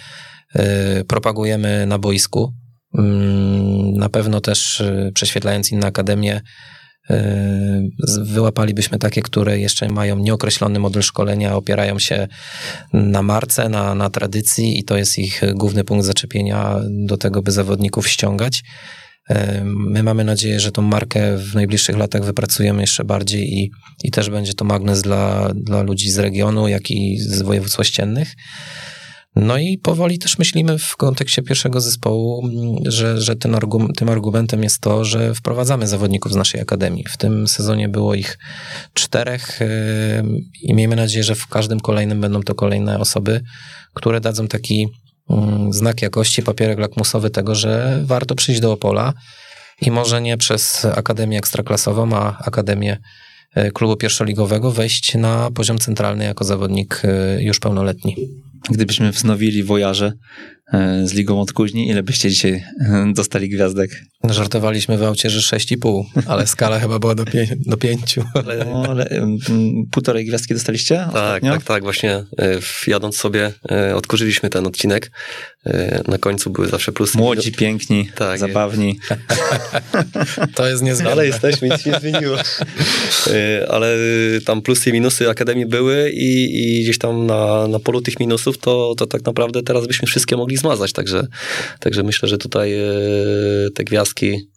propagujemy 1.06 1.86
na 1.86 1.98
boisku. 1.98 2.54
Mm, 2.98 3.92
na 3.92 4.08
pewno 4.08 4.40
też 4.40 4.80
y, 4.80 5.10
prześwietlając 5.14 5.72
inne 5.72 5.86
akademie, 5.86 6.40
y, 7.10 7.14
wyłapalibyśmy 8.22 8.98
takie, 8.98 9.22
które 9.22 9.58
jeszcze 9.58 9.88
mają 9.88 10.18
nieokreślony 10.18 10.78
model 10.78 11.02
szkolenia, 11.02 11.56
opierają 11.56 11.98
się 11.98 12.28
na 12.92 13.22
marce, 13.22 13.68
na, 13.68 13.94
na 13.94 14.10
tradycji 14.10 14.78
i 14.78 14.84
to 14.84 14.96
jest 14.96 15.18
ich 15.18 15.42
główny 15.54 15.84
punkt 15.84 16.06
zaczepienia 16.06 16.76
do 16.90 17.16
tego, 17.16 17.42
by 17.42 17.52
zawodników 17.52 18.08
ściągać. 18.08 18.62
My 19.64 20.02
mamy 20.02 20.24
nadzieję, 20.24 20.60
że 20.60 20.72
tą 20.72 20.82
markę 20.82 21.36
w 21.36 21.54
najbliższych 21.54 21.96
latach 21.96 22.24
wypracujemy 22.24 22.80
jeszcze 22.80 23.04
bardziej 23.04 23.54
i, 23.54 23.70
i 24.04 24.10
też 24.10 24.30
będzie 24.30 24.54
to 24.54 24.64
magnes 24.64 25.02
dla, 25.02 25.52
dla 25.54 25.82
ludzi 25.82 26.10
z 26.10 26.18
regionu, 26.18 26.68
jak 26.68 26.90
i 26.90 27.18
z 27.18 27.42
województw 27.42 27.80
ościennych. 27.80 28.28
No 29.36 29.58
i 29.58 29.78
powoli 29.78 30.18
też 30.18 30.38
myślimy 30.38 30.78
w 30.78 30.96
kontekście 30.96 31.42
pierwszego 31.42 31.80
zespołu, 31.80 32.42
mm, 32.44 32.92
że, 32.92 33.20
że 33.20 33.36
ten 33.36 33.54
argum, 33.54 33.92
tym 33.92 34.08
argumentem 34.08 34.62
jest 34.62 34.80
to, 34.80 35.04
że 35.04 35.34
wprowadzamy 35.34 35.86
zawodników 35.86 36.32
z 36.32 36.36
naszej 36.36 36.60
akademii. 36.60 37.04
W 37.08 37.16
tym 37.16 37.48
sezonie 37.48 37.88
było 37.88 38.14
ich 38.14 38.38
czterech 38.94 39.60
yy, 39.60 40.40
i 40.62 40.74
miejmy 40.74 40.96
nadzieję, 40.96 41.24
że 41.24 41.34
w 41.34 41.46
każdym 41.46 41.80
kolejnym 41.80 42.20
będą 42.20 42.42
to 42.42 42.54
kolejne 42.54 42.98
osoby, 42.98 43.40
które 43.94 44.20
dadzą 44.20 44.48
taki 44.48 44.88
mm, 45.30 45.72
znak 45.72 46.02
jakości, 46.02 46.42
papierek 46.42 46.78
lakmusowy 46.78 47.30
tego, 47.30 47.54
że 47.54 48.02
warto 48.04 48.34
przyjść 48.34 48.60
do 48.60 48.72
Opola 48.72 49.12
i 49.80 49.90
może 49.90 50.20
nie 50.20 50.36
przez 50.36 50.84
Akademię 50.84 51.38
Ekstraklasową, 51.38 52.16
a 52.16 52.38
Akademię 52.38 52.98
yy, 53.56 53.70
klubu 53.72 53.96
pierwszoligowego 53.96 54.72
wejść 54.72 55.14
na 55.14 55.50
poziom 55.50 55.78
centralny 55.78 56.24
jako 56.24 56.44
zawodnik 56.44 57.02
yy, 57.36 57.42
już 57.42 57.60
pełnoletni. 57.60 58.16
Gdybyśmy 58.70 59.12
wznowili 59.12 59.62
wojarze 59.64 60.06
e, 60.06 60.57
z 61.04 61.12
Ligą 61.12 61.40
od 61.40 61.52
Kuźni, 61.52 61.88
ile 61.88 62.02
byście 62.02 62.30
dzisiaj 62.30 62.64
e, 62.80 63.12
dostali 63.14 63.48
gwiazdek? 63.48 63.90
Żartowaliśmy 64.30 64.98
w 64.98 65.02
aucie, 65.02 65.30
że 65.30 65.56
6,5, 65.56 66.04
ale 66.26 66.46
skala 66.46 66.80
chyba 66.80 66.98
była 66.98 67.14
do, 67.14 67.24
pie, 67.24 67.46
do 67.66 67.76
5. 67.76 68.16
Ale... 68.34 68.64
No, 68.64 68.84
ale 68.88 69.08
półtorej 69.90 70.26
gwiazdki 70.26 70.54
dostaliście? 70.54 70.96
Tak, 70.96 71.06
ostatnio? 71.06 71.52
tak, 71.52 71.62
tak. 71.64 71.82
Właśnie 71.82 72.10
e, 72.10 72.24
jadąc 72.86 73.16
sobie 73.16 73.52
odkurzyliśmy 73.94 74.50
ten 74.50 74.66
odcinek. 74.66 75.10
Na 76.08 76.18
końcu 76.18 76.50
były 76.50 76.68
zawsze 76.68 76.92
plusy. 76.92 77.18
Młodzi, 77.18 77.52
piękni, 77.52 78.10
tak, 78.14 78.38
zabawni. 78.38 78.98
to 80.56 80.68
jest 80.68 80.82
niezwykłe. 80.82 81.12
Ale 81.12 81.26
jesteśmy, 81.26 81.68
nic 81.68 81.82
się 81.82 81.92
zmieniło. 82.00 82.36
Ale 83.68 83.96
tam 84.44 84.62
plusy 84.62 84.90
i 84.90 84.92
minusy 84.92 85.30
Akademii 85.30 85.66
były 85.66 86.10
i, 86.10 86.58
i 86.60 86.82
gdzieś 86.82 86.98
tam 86.98 87.26
na, 87.26 87.68
na 87.68 87.78
polu 87.78 88.00
tych 88.00 88.20
minusów 88.20 88.58
to, 88.58 88.94
to 88.96 89.06
tak 89.06 89.24
naprawdę 89.24 89.62
teraz 89.62 89.86
byśmy 89.86 90.08
wszystkie 90.08 90.36
mogli 90.36 90.57
zmazać, 90.58 90.92
także, 90.92 91.26
także 91.80 92.02
myślę, 92.02 92.28
że 92.28 92.38
tutaj 92.38 92.74
e, 92.74 92.86
te 93.74 93.84
gwiazdki 93.84 94.48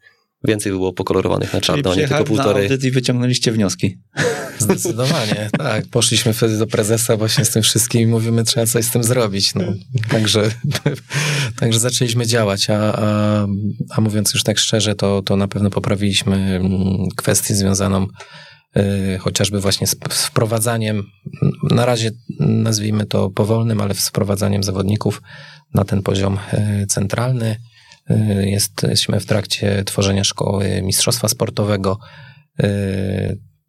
więcej 0.44 0.72
by 0.72 0.78
było 0.78 0.94
pokolorowanych 0.94 1.54
na 1.54 1.62
czarno, 1.62 1.96
nie 1.96 2.08
tylko 2.08 2.24
półtorej. 2.24 2.70
Na 2.70 2.76
i 2.88 2.92
wyciągnęliście 2.92 3.52
wnioski. 3.52 3.98
Zdecydowanie, 4.60 5.50
tak. 5.58 5.86
Poszliśmy 5.88 6.34
wtedy 6.34 6.58
do 6.58 6.68
prezesa 6.68 7.18
właśnie 7.18 7.46
z 7.46 7.50
tym 7.50 7.64
wszystkim 7.64 8.02
i 8.02 8.08
mówimy, 8.08 8.44
trzeba 8.44 8.66
coś 8.66 8.86
z 8.86 8.92
tym 8.92 9.04
zrobić. 9.04 9.56
No. 9.56 9.64
Także, 10.10 10.52
także 11.60 11.80
zaczęliśmy 11.80 12.28
działać, 12.28 12.70
a, 12.70 12.78
a, 12.78 13.48
a 13.90 14.02
mówiąc 14.02 14.34
już 14.34 14.44
tak 14.44 14.60
szczerze, 14.60 14.96
to, 14.96 15.22
to 15.22 15.36
na 15.36 15.48
pewno 15.48 15.70
poprawiliśmy 15.70 16.36
mm, 16.36 17.08
kwestię 17.16 17.56
związaną 17.56 18.08
chociażby 19.20 19.62
właśnie 19.62 19.88
z 19.88 20.26
wprowadzaniem, 20.26 21.04
na 21.72 21.86
razie 21.86 22.12
nazwijmy 22.40 23.06
to 23.06 23.30
powolnym, 23.30 23.82
ale 23.82 23.94
z 23.94 24.08
wprowadzaniem 24.08 24.64
zawodników 24.64 25.22
na 25.74 25.86
ten 25.86 26.02
poziom 26.02 26.38
y, 26.54 26.88
centralny. 26.88 27.56
Y, 28.12 28.50
jesteśmy 28.50 29.20
w 29.20 29.26
trakcie 29.26 29.84
tworzenia 29.84 30.24
szkoły 30.24 30.82
mistrzostwa 30.84 31.28
sportowego. 31.28 31.98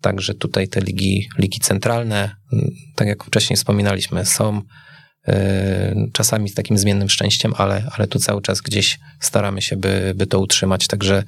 Także 0.00 0.34
tutaj 0.34 0.68
te 0.68 0.80
ligi, 0.80 1.28
ligi 1.38 1.61
centralne, 1.61 2.30
tak 2.96 3.09
jak 3.09 3.24
wcześniej 3.24 3.57
wspominaliśmy, 3.57 4.26
są 4.26 4.62
czasami 6.12 6.48
z 6.48 6.55
takim 6.55 6.78
zmiennym 6.78 7.09
szczęściem, 7.09 7.53
ale, 7.57 7.88
ale 7.92 8.07
tu 8.07 8.18
cały 8.18 8.42
czas 8.42 8.61
gdzieś 8.61 8.98
staramy 9.20 9.62
się, 9.62 9.76
by, 9.76 10.12
by 10.16 10.26
to 10.26 10.40
utrzymać. 10.40 10.86
Także 10.86 11.24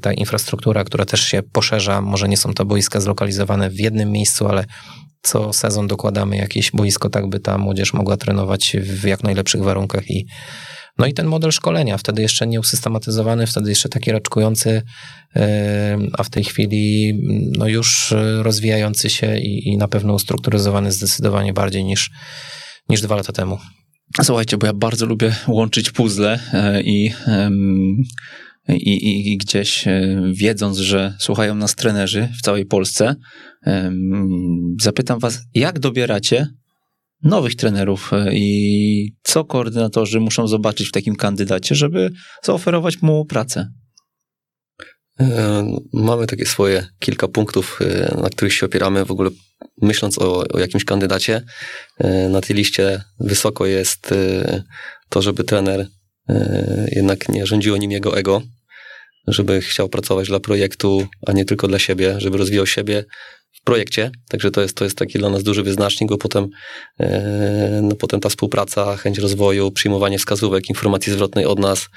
ta 0.00 0.12
infrastruktura, 0.12 0.84
która 0.84 1.04
też 1.04 1.20
się 1.20 1.42
poszerza, 1.52 2.00
może 2.00 2.28
nie 2.28 2.36
są 2.36 2.54
to 2.54 2.64
boiska 2.64 3.00
zlokalizowane 3.00 3.70
w 3.70 3.80
jednym 3.80 4.10
miejscu, 4.10 4.46
ale 4.46 4.64
co 5.22 5.52
sezon 5.52 5.86
dokładamy 5.86 6.36
jakieś 6.36 6.70
boisko, 6.70 7.10
tak 7.10 7.28
by 7.28 7.40
ta 7.40 7.58
młodzież 7.58 7.92
mogła 7.92 8.16
trenować 8.16 8.76
w 8.80 9.04
jak 9.04 9.22
najlepszych 9.22 9.62
warunkach 9.62 10.10
i 10.10 10.26
no 10.98 11.06
i 11.06 11.14
ten 11.14 11.26
model 11.26 11.50
szkolenia, 11.52 11.98
wtedy 11.98 12.22
jeszcze 12.22 12.46
nie 12.46 12.60
usystematyzowany, 12.60 13.46
wtedy 13.46 13.70
jeszcze 13.70 13.88
taki 13.88 14.12
raczkujący, 14.12 14.82
a 16.18 16.22
w 16.22 16.30
tej 16.30 16.44
chwili 16.44 17.14
no 17.58 17.68
już 17.68 18.14
rozwijający 18.42 19.10
się 19.10 19.38
i, 19.38 19.68
i 19.68 19.76
na 19.76 19.88
pewno 19.88 20.14
ustrukturyzowany 20.14 20.92
zdecydowanie 20.92 21.52
bardziej 21.52 21.84
niż, 21.84 22.10
niż 22.88 23.00
dwa 23.00 23.16
lata 23.16 23.32
temu. 23.32 23.58
Słuchajcie, 24.22 24.56
bo 24.56 24.66
ja 24.66 24.72
bardzo 24.72 25.06
lubię 25.06 25.34
łączyć 25.46 25.90
puzzle 25.90 26.40
e, 26.52 26.82
i, 26.82 27.10
i, 28.68 29.32
i, 29.32 29.36
gdzieś 29.36 29.88
e, 29.88 30.20
wiedząc, 30.32 30.78
że 30.78 31.16
słuchają 31.20 31.54
nas 31.54 31.74
trenerzy 31.74 32.28
w 32.38 32.42
całej 32.42 32.66
Polsce, 32.66 33.14
zapytam 34.80 35.18
was, 35.18 35.38
jak 35.54 35.78
dobieracie 35.78 36.48
nowych 37.22 37.54
trenerów 37.54 38.12
e, 38.12 38.34
i 38.34 39.16
co 39.22 39.44
koordynatorzy 39.44 40.20
muszą 40.20 40.48
zobaczyć 40.48 40.88
w 40.88 40.92
takim 40.92 41.16
kandydacie, 41.16 41.74
żeby 41.74 42.10
zaoferować 42.42 43.02
mu 43.02 43.24
pracę? 43.24 43.68
Mamy 45.92 46.26
takie 46.26 46.46
swoje 46.46 46.86
kilka 46.98 47.28
punktów, 47.28 47.80
na 48.22 48.30
których 48.30 48.54
się 48.54 48.66
opieramy 48.66 49.04
w 49.04 49.10
ogóle 49.10 49.30
myśląc 49.82 50.18
o, 50.18 50.44
o 50.48 50.58
jakimś 50.58 50.84
kandydacie. 50.84 51.42
Na 52.30 52.40
tej 52.40 52.56
liście 52.56 53.02
wysoko 53.20 53.66
jest 53.66 54.14
to, 55.08 55.22
żeby 55.22 55.44
trener 55.44 55.86
jednak 56.92 57.28
nie 57.28 57.46
rządziło 57.46 57.76
nim 57.76 57.90
jego 57.90 58.18
ego, 58.18 58.42
żeby 59.26 59.60
chciał 59.60 59.88
pracować 59.88 60.28
dla 60.28 60.40
projektu, 60.40 61.06
a 61.26 61.32
nie 61.32 61.44
tylko 61.44 61.68
dla 61.68 61.78
siebie, 61.78 62.14
żeby 62.18 62.38
rozwijał 62.38 62.66
siebie 62.66 63.04
w 63.52 63.62
projekcie. 63.64 64.10
Także 64.28 64.50
to 64.50 64.60
jest, 64.62 64.76
to 64.76 64.84
jest 64.84 64.98
taki 64.98 65.18
dla 65.18 65.30
nas 65.30 65.42
duży 65.42 65.62
wyznacznik, 65.62 66.10
bo 66.10 66.18
potem, 66.18 66.48
e, 67.00 67.80
no 67.82 67.96
potem 67.96 68.20
ta 68.20 68.28
współpraca, 68.28 68.96
chęć 68.96 69.18
rozwoju, 69.18 69.70
przyjmowanie 69.70 70.18
wskazówek, 70.18 70.68
informacji 70.68 71.12
zwrotnej 71.12 71.44
od 71.44 71.58
nas, 71.58 71.88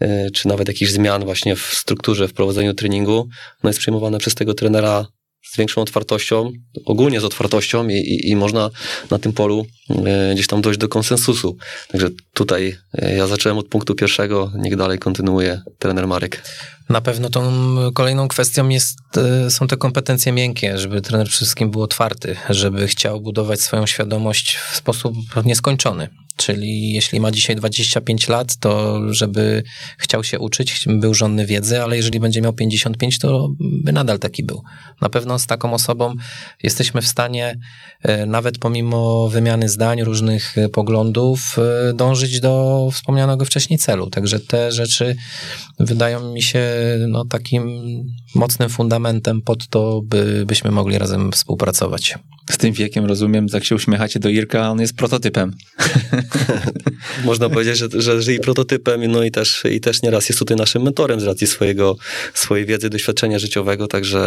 e, 0.00 0.30
czy 0.30 0.48
nawet 0.48 0.68
jakichś 0.68 0.90
zmian 0.90 1.24
właśnie 1.24 1.56
w 1.56 1.60
strukturze, 1.60 2.28
w 2.28 2.32
prowadzeniu 2.32 2.74
treningu, 2.74 3.28
no 3.62 3.70
jest 3.70 3.80
przyjmowane 3.80 4.18
przez 4.18 4.34
tego 4.34 4.54
trenera 4.54 5.06
z 5.42 5.56
większą 5.56 5.82
otwartością, 5.82 6.52
ogólnie 6.84 7.20
z 7.20 7.24
otwartością 7.24 7.88
i, 7.88 7.94
i, 7.94 8.30
i 8.30 8.36
można 8.36 8.70
na 9.10 9.18
tym 9.18 9.32
polu 9.32 9.66
e, 9.90 10.34
gdzieś 10.34 10.46
tam 10.46 10.62
dojść 10.62 10.80
do 10.80 10.88
konsensusu. 10.88 11.56
Także 11.88 12.08
tutaj 12.34 12.76
e, 12.94 13.16
ja 13.16 13.26
zacząłem 13.26 13.58
od 13.58 13.68
punktu 13.68 13.94
pierwszego, 13.94 14.52
niech 14.54 14.76
dalej 14.76 14.98
kontynuuje 14.98 15.62
trener 15.78 16.06
Marek. 16.06 16.42
Na 16.88 17.00
pewno 17.00 17.30
tą 17.30 17.52
kolejną 17.94 18.28
kwestią 18.28 18.68
jest, 18.68 18.98
e, 19.16 19.50
są 19.50 19.66
te 19.66 19.76
kompetencje 19.76 20.32
miękkie, 20.32 20.78
żeby 20.78 21.00
trener 21.00 21.28
wszystkim 21.28 21.70
był 21.70 21.82
otwarty, 21.82 22.36
żeby 22.50 22.88
chciał 22.88 23.20
budować 23.20 23.60
swoją 23.60 23.86
świadomość 23.86 24.56
w 24.56 24.76
sposób 24.76 25.14
nieskończony. 25.44 26.08
Czyli 26.40 26.92
jeśli 26.92 27.20
ma 27.20 27.30
dzisiaj 27.30 27.56
25 27.56 28.28
lat, 28.28 28.56
to 28.56 29.00
żeby 29.14 29.62
chciał 29.98 30.24
się 30.24 30.38
uczyć, 30.38 30.84
był 30.86 31.14
żonny 31.14 31.46
wiedzy, 31.46 31.82
ale 31.82 31.96
jeżeli 31.96 32.20
będzie 32.20 32.42
miał 32.42 32.52
55, 32.52 33.18
to 33.18 33.48
by 33.60 33.92
nadal 33.92 34.18
taki 34.18 34.42
był. 34.42 34.62
Na 35.00 35.08
pewno 35.08 35.38
z 35.38 35.46
taką 35.46 35.72
osobą 35.72 36.14
jesteśmy 36.62 37.02
w 37.02 37.08
stanie, 37.08 37.58
e, 38.02 38.26
nawet 38.26 38.58
pomimo 38.58 39.28
wymiany 39.28 39.68
zdań, 39.68 40.02
różnych 40.04 40.58
e, 40.58 40.68
poglądów, 40.68 41.56
e, 41.58 41.92
dążyć 41.94 42.40
do 42.40 42.88
wspomnianego 42.92 43.44
wcześniej 43.44 43.78
celu. 43.78 44.10
Także 44.10 44.40
te 44.40 44.72
rzeczy 44.72 45.16
wydają 45.80 46.32
mi 46.32 46.42
się 46.42 46.64
no, 47.08 47.24
takim 47.24 47.82
mocnym 48.34 48.68
fundamentem 48.68 49.42
pod 49.42 49.68
to, 49.68 50.00
by, 50.04 50.44
byśmy 50.46 50.70
mogli 50.70 50.98
razem 50.98 51.32
współpracować. 51.32 52.18
Z 52.50 52.56
tym 52.56 52.72
wiekiem 52.72 53.04
rozumiem, 53.04 53.46
jak 53.52 53.64
się 53.64 53.74
uśmiechacie 53.74 54.20
do 54.20 54.28
Irka, 54.28 54.70
on 54.70 54.80
jest 54.80 54.96
prototypem. 54.96 55.54
Można 57.24 57.48
powiedzieć, 57.48 57.78
że, 57.78 57.88
że, 57.94 58.22
że 58.22 58.34
i 58.34 58.40
prototypem, 58.40 59.12
no 59.12 59.24
i 59.24 59.30
też, 59.30 59.62
i 59.70 59.80
też 59.80 60.02
nieraz 60.02 60.28
jest 60.28 60.38
tutaj 60.38 60.56
naszym 60.56 60.82
mentorem 60.82 61.20
z 61.20 61.24
racji 61.24 61.46
swojego, 61.46 61.96
swojej 62.34 62.66
wiedzy, 62.66 62.90
doświadczenia 62.90 63.38
życiowego, 63.38 63.86
także 63.86 64.20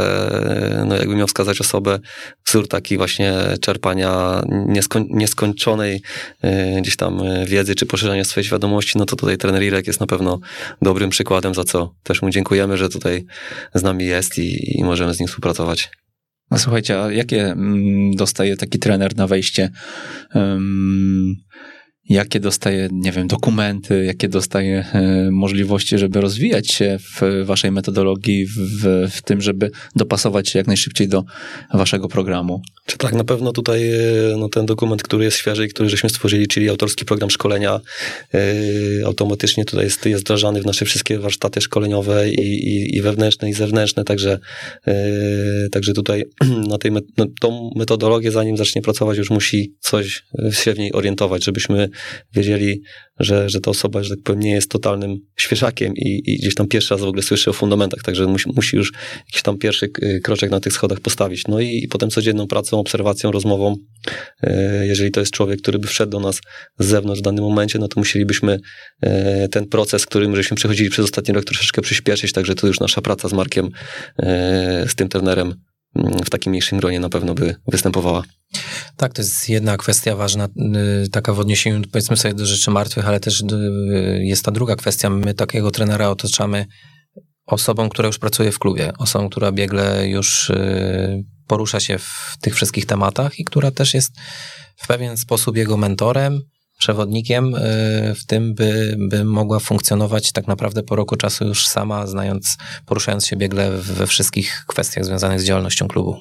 no 0.87 0.95
jakbym 0.95 1.17
miał 1.17 1.27
wskazać 1.27 1.61
osobę, 1.61 1.99
wzór 2.45 2.67
taki 2.67 2.97
właśnie 2.97 3.33
czerpania 3.61 4.41
nieskoń, 4.67 5.05
nieskończonej 5.09 6.01
y, 6.43 6.81
gdzieś 6.81 6.95
tam 6.95 7.21
wiedzy, 7.45 7.75
czy 7.75 7.85
poszerzania 7.85 8.23
swojej 8.23 8.45
świadomości, 8.45 8.97
no 8.97 9.05
to 9.05 9.15
tutaj 9.15 9.37
trener 9.37 9.63
Irek 9.63 9.87
jest 9.87 9.99
na 9.99 10.07
pewno 10.07 10.39
dobrym 10.81 11.09
przykładem, 11.09 11.55
za 11.55 11.63
co 11.63 11.95
też 12.03 12.21
mu 12.21 12.29
dziękujemy, 12.29 12.77
że 12.77 12.89
tutaj 12.89 13.25
z 13.73 13.83
nami 13.83 14.05
jest 14.05 14.37
i, 14.37 14.79
i 14.79 14.83
możemy 14.83 15.13
z 15.13 15.19
nim 15.19 15.27
współpracować. 15.27 15.89
A 16.49 16.57
słuchajcie, 16.57 17.01
a 17.01 17.11
jakie 17.11 17.45
mm, 17.45 18.15
dostaje 18.15 18.57
taki 18.57 18.79
trener 18.79 19.17
na 19.17 19.27
wejście? 19.27 19.69
Um, 20.35 21.35
jakie 22.09 22.39
dostaje, 22.39 22.89
nie 22.91 23.11
wiem, 23.11 23.27
dokumenty, 23.27 24.05
jakie 24.05 24.27
dostaje 24.27 24.85
e, 24.93 25.31
możliwości, 25.31 25.97
żeby 25.97 26.21
rozwijać 26.21 26.71
się 26.71 26.97
w 26.99 27.45
waszej 27.45 27.71
metodologii, 27.71 28.45
w, 28.45 29.07
w 29.11 29.21
tym, 29.21 29.41
żeby 29.41 29.71
dopasować 29.95 30.49
się 30.49 30.59
jak 30.59 30.67
najszybciej 30.67 31.07
do 31.07 31.23
waszego 31.73 32.07
programu? 32.07 32.61
Czy 32.85 32.97
tak, 32.97 33.13
na 33.13 33.23
pewno 33.23 33.51
tutaj 33.51 33.91
e, 33.91 33.97
no, 34.37 34.49
ten 34.49 34.65
dokument, 34.65 35.03
który 35.03 35.23
jest 35.25 35.37
świeży 35.37 35.65
i 35.65 35.69
który 35.69 35.89
żeśmy 35.89 36.09
stworzyli, 36.09 36.47
czyli 36.47 36.69
autorski 36.69 37.05
program 37.05 37.29
szkolenia, 37.29 37.79
yy, 38.33 38.41
automatycznie 39.05 39.65
tutaj 39.65 39.85
jest, 39.85 40.05
jest 40.05 40.23
wdrażany 40.23 40.61
w 40.61 40.65
nasze 40.65 40.85
wszystkie 40.85 41.19
warsztaty 41.19 41.61
szkoleniowe 41.61 42.29
i, 42.29 42.41
i, 42.41 42.97
i 42.97 43.01
wewnętrzne, 43.01 43.49
i 43.49 43.53
zewnętrzne, 43.53 44.03
także, 44.03 44.39
yy, 44.87 44.93
także 45.71 45.93
tutaj 45.93 46.23
na 46.69 46.77
tej, 46.77 46.91
no, 46.91 47.25
tą 47.41 47.69
metodologię, 47.75 48.31
zanim 48.31 48.57
zacznie 48.57 48.81
pracować, 48.81 49.17
już 49.17 49.29
musi 49.29 49.73
coś 49.79 50.23
się 50.51 50.73
w 50.73 50.79
niej 50.79 50.93
orientować, 50.93 51.43
żebyśmy 51.43 51.89
wiedzieli, 52.33 52.81
że, 53.19 53.49
że 53.49 53.61
ta 53.61 53.71
osoba, 53.71 54.03
że 54.03 54.09
tak 54.09 54.23
powiem, 54.23 54.39
nie 54.41 54.51
jest 54.51 54.69
totalnym 54.69 55.17
świeżakiem 55.35 55.93
i, 55.95 56.21
i 56.25 56.37
gdzieś 56.37 56.55
tam 56.55 56.67
pierwszy 56.67 56.93
raz 56.93 57.01
w 57.01 57.07
ogóle 57.07 57.23
słyszy 57.23 57.49
o 57.49 57.53
fundamentach, 57.53 58.03
także 58.03 58.27
musi, 58.27 58.49
musi 58.55 58.77
już 58.77 58.93
jakiś 59.27 59.41
tam 59.41 59.57
pierwszy 59.57 59.89
kroczek 60.23 60.51
na 60.51 60.59
tych 60.59 60.73
schodach 60.73 60.99
postawić. 60.99 61.47
No 61.47 61.59
i, 61.59 61.83
i 61.83 61.87
potem 61.87 62.09
codzienną 62.09 62.47
pracą, 62.47 62.79
obserwacją, 62.79 63.31
rozmową, 63.31 63.75
e, 64.43 64.87
jeżeli 64.87 65.11
to 65.11 65.19
jest 65.19 65.31
człowiek, 65.31 65.61
który 65.61 65.79
by 65.79 65.87
wszedł 65.87 66.11
do 66.11 66.19
nas 66.19 66.41
z 66.79 66.85
zewnątrz 66.85 67.21
w 67.21 67.23
danym 67.23 67.43
momencie, 67.43 67.79
no 67.79 67.87
to 67.87 67.99
musielibyśmy 67.99 68.59
e, 69.01 69.47
ten 69.47 69.65
proces, 69.65 70.05
którym 70.05 70.35
żeśmy 70.35 70.57
przechodzili 70.57 70.89
przez 70.89 71.05
ostatni 71.05 71.33
rok 71.33 71.45
troszeczkę 71.45 71.81
przyspieszyć, 71.81 72.31
także 72.31 72.55
to 72.55 72.67
już 72.67 72.79
nasza 72.79 73.01
praca 73.01 73.29
z 73.29 73.33
Markiem, 73.33 73.69
z 74.87 74.95
tym 74.95 75.09
trenerem 75.09 75.53
w 75.95 76.29
takim 76.29 76.49
mniejszym 76.49 76.79
gronie 76.79 76.99
na 76.99 77.09
pewno 77.09 77.33
by 77.33 77.55
występowała. 77.67 78.23
Tak, 78.97 79.13
to 79.13 79.21
jest 79.21 79.49
jedna 79.49 79.77
kwestia 79.77 80.15
ważna, 80.15 80.47
y, 81.05 81.09
taka 81.09 81.33
w 81.33 81.39
odniesieniu 81.39 81.81
powiedzmy 81.91 82.17
sobie 82.17 82.33
do 82.33 82.45
rzeczy 82.45 82.71
martwych, 82.71 83.07
ale 83.07 83.19
też 83.19 83.41
y, 83.41 83.45
jest 84.23 84.45
ta 84.45 84.51
druga 84.51 84.75
kwestia. 84.75 85.09
My 85.09 85.33
takiego 85.33 85.71
trenera 85.71 86.09
otaczamy 86.09 86.65
osobą, 87.45 87.89
która 87.89 88.07
już 88.07 88.19
pracuje 88.19 88.51
w 88.51 88.59
klubie, 88.59 88.93
osobą, 88.97 89.29
która 89.29 89.51
biegle 89.51 90.07
już 90.07 90.49
y, 90.49 91.23
porusza 91.47 91.79
się 91.79 91.97
w 91.97 92.37
tych 92.41 92.55
wszystkich 92.55 92.85
tematach 92.85 93.39
i 93.39 93.45
która 93.45 93.71
też 93.71 93.93
jest 93.93 94.11
w 94.75 94.87
pewien 94.87 95.17
sposób 95.17 95.57
jego 95.57 95.77
mentorem, 95.77 96.41
przewodnikiem 96.83 97.55
y, 97.55 97.59
w 98.15 98.25
tym, 98.25 98.53
by, 98.53 98.95
by 98.99 99.25
mogła 99.25 99.59
funkcjonować 99.59 100.31
tak 100.31 100.47
naprawdę 100.47 100.83
po 100.83 100.95
roku 100.95 101.15
czasu 101.15 101.45
już 101.47 101.67
sama, 101.67 102.07
znając, 102.07 102.57
poruszając 102.85 103.27
się 103.27 103.35
biegle 103.35 103.71
we 103.71 104.07
wszystkich 104.07 104.65
kwestiach 104.67 105.05
związanych 105.05 105.41
z 105.41 105.45
działalnością 105.45 105.87
klubu. 105.87 106.17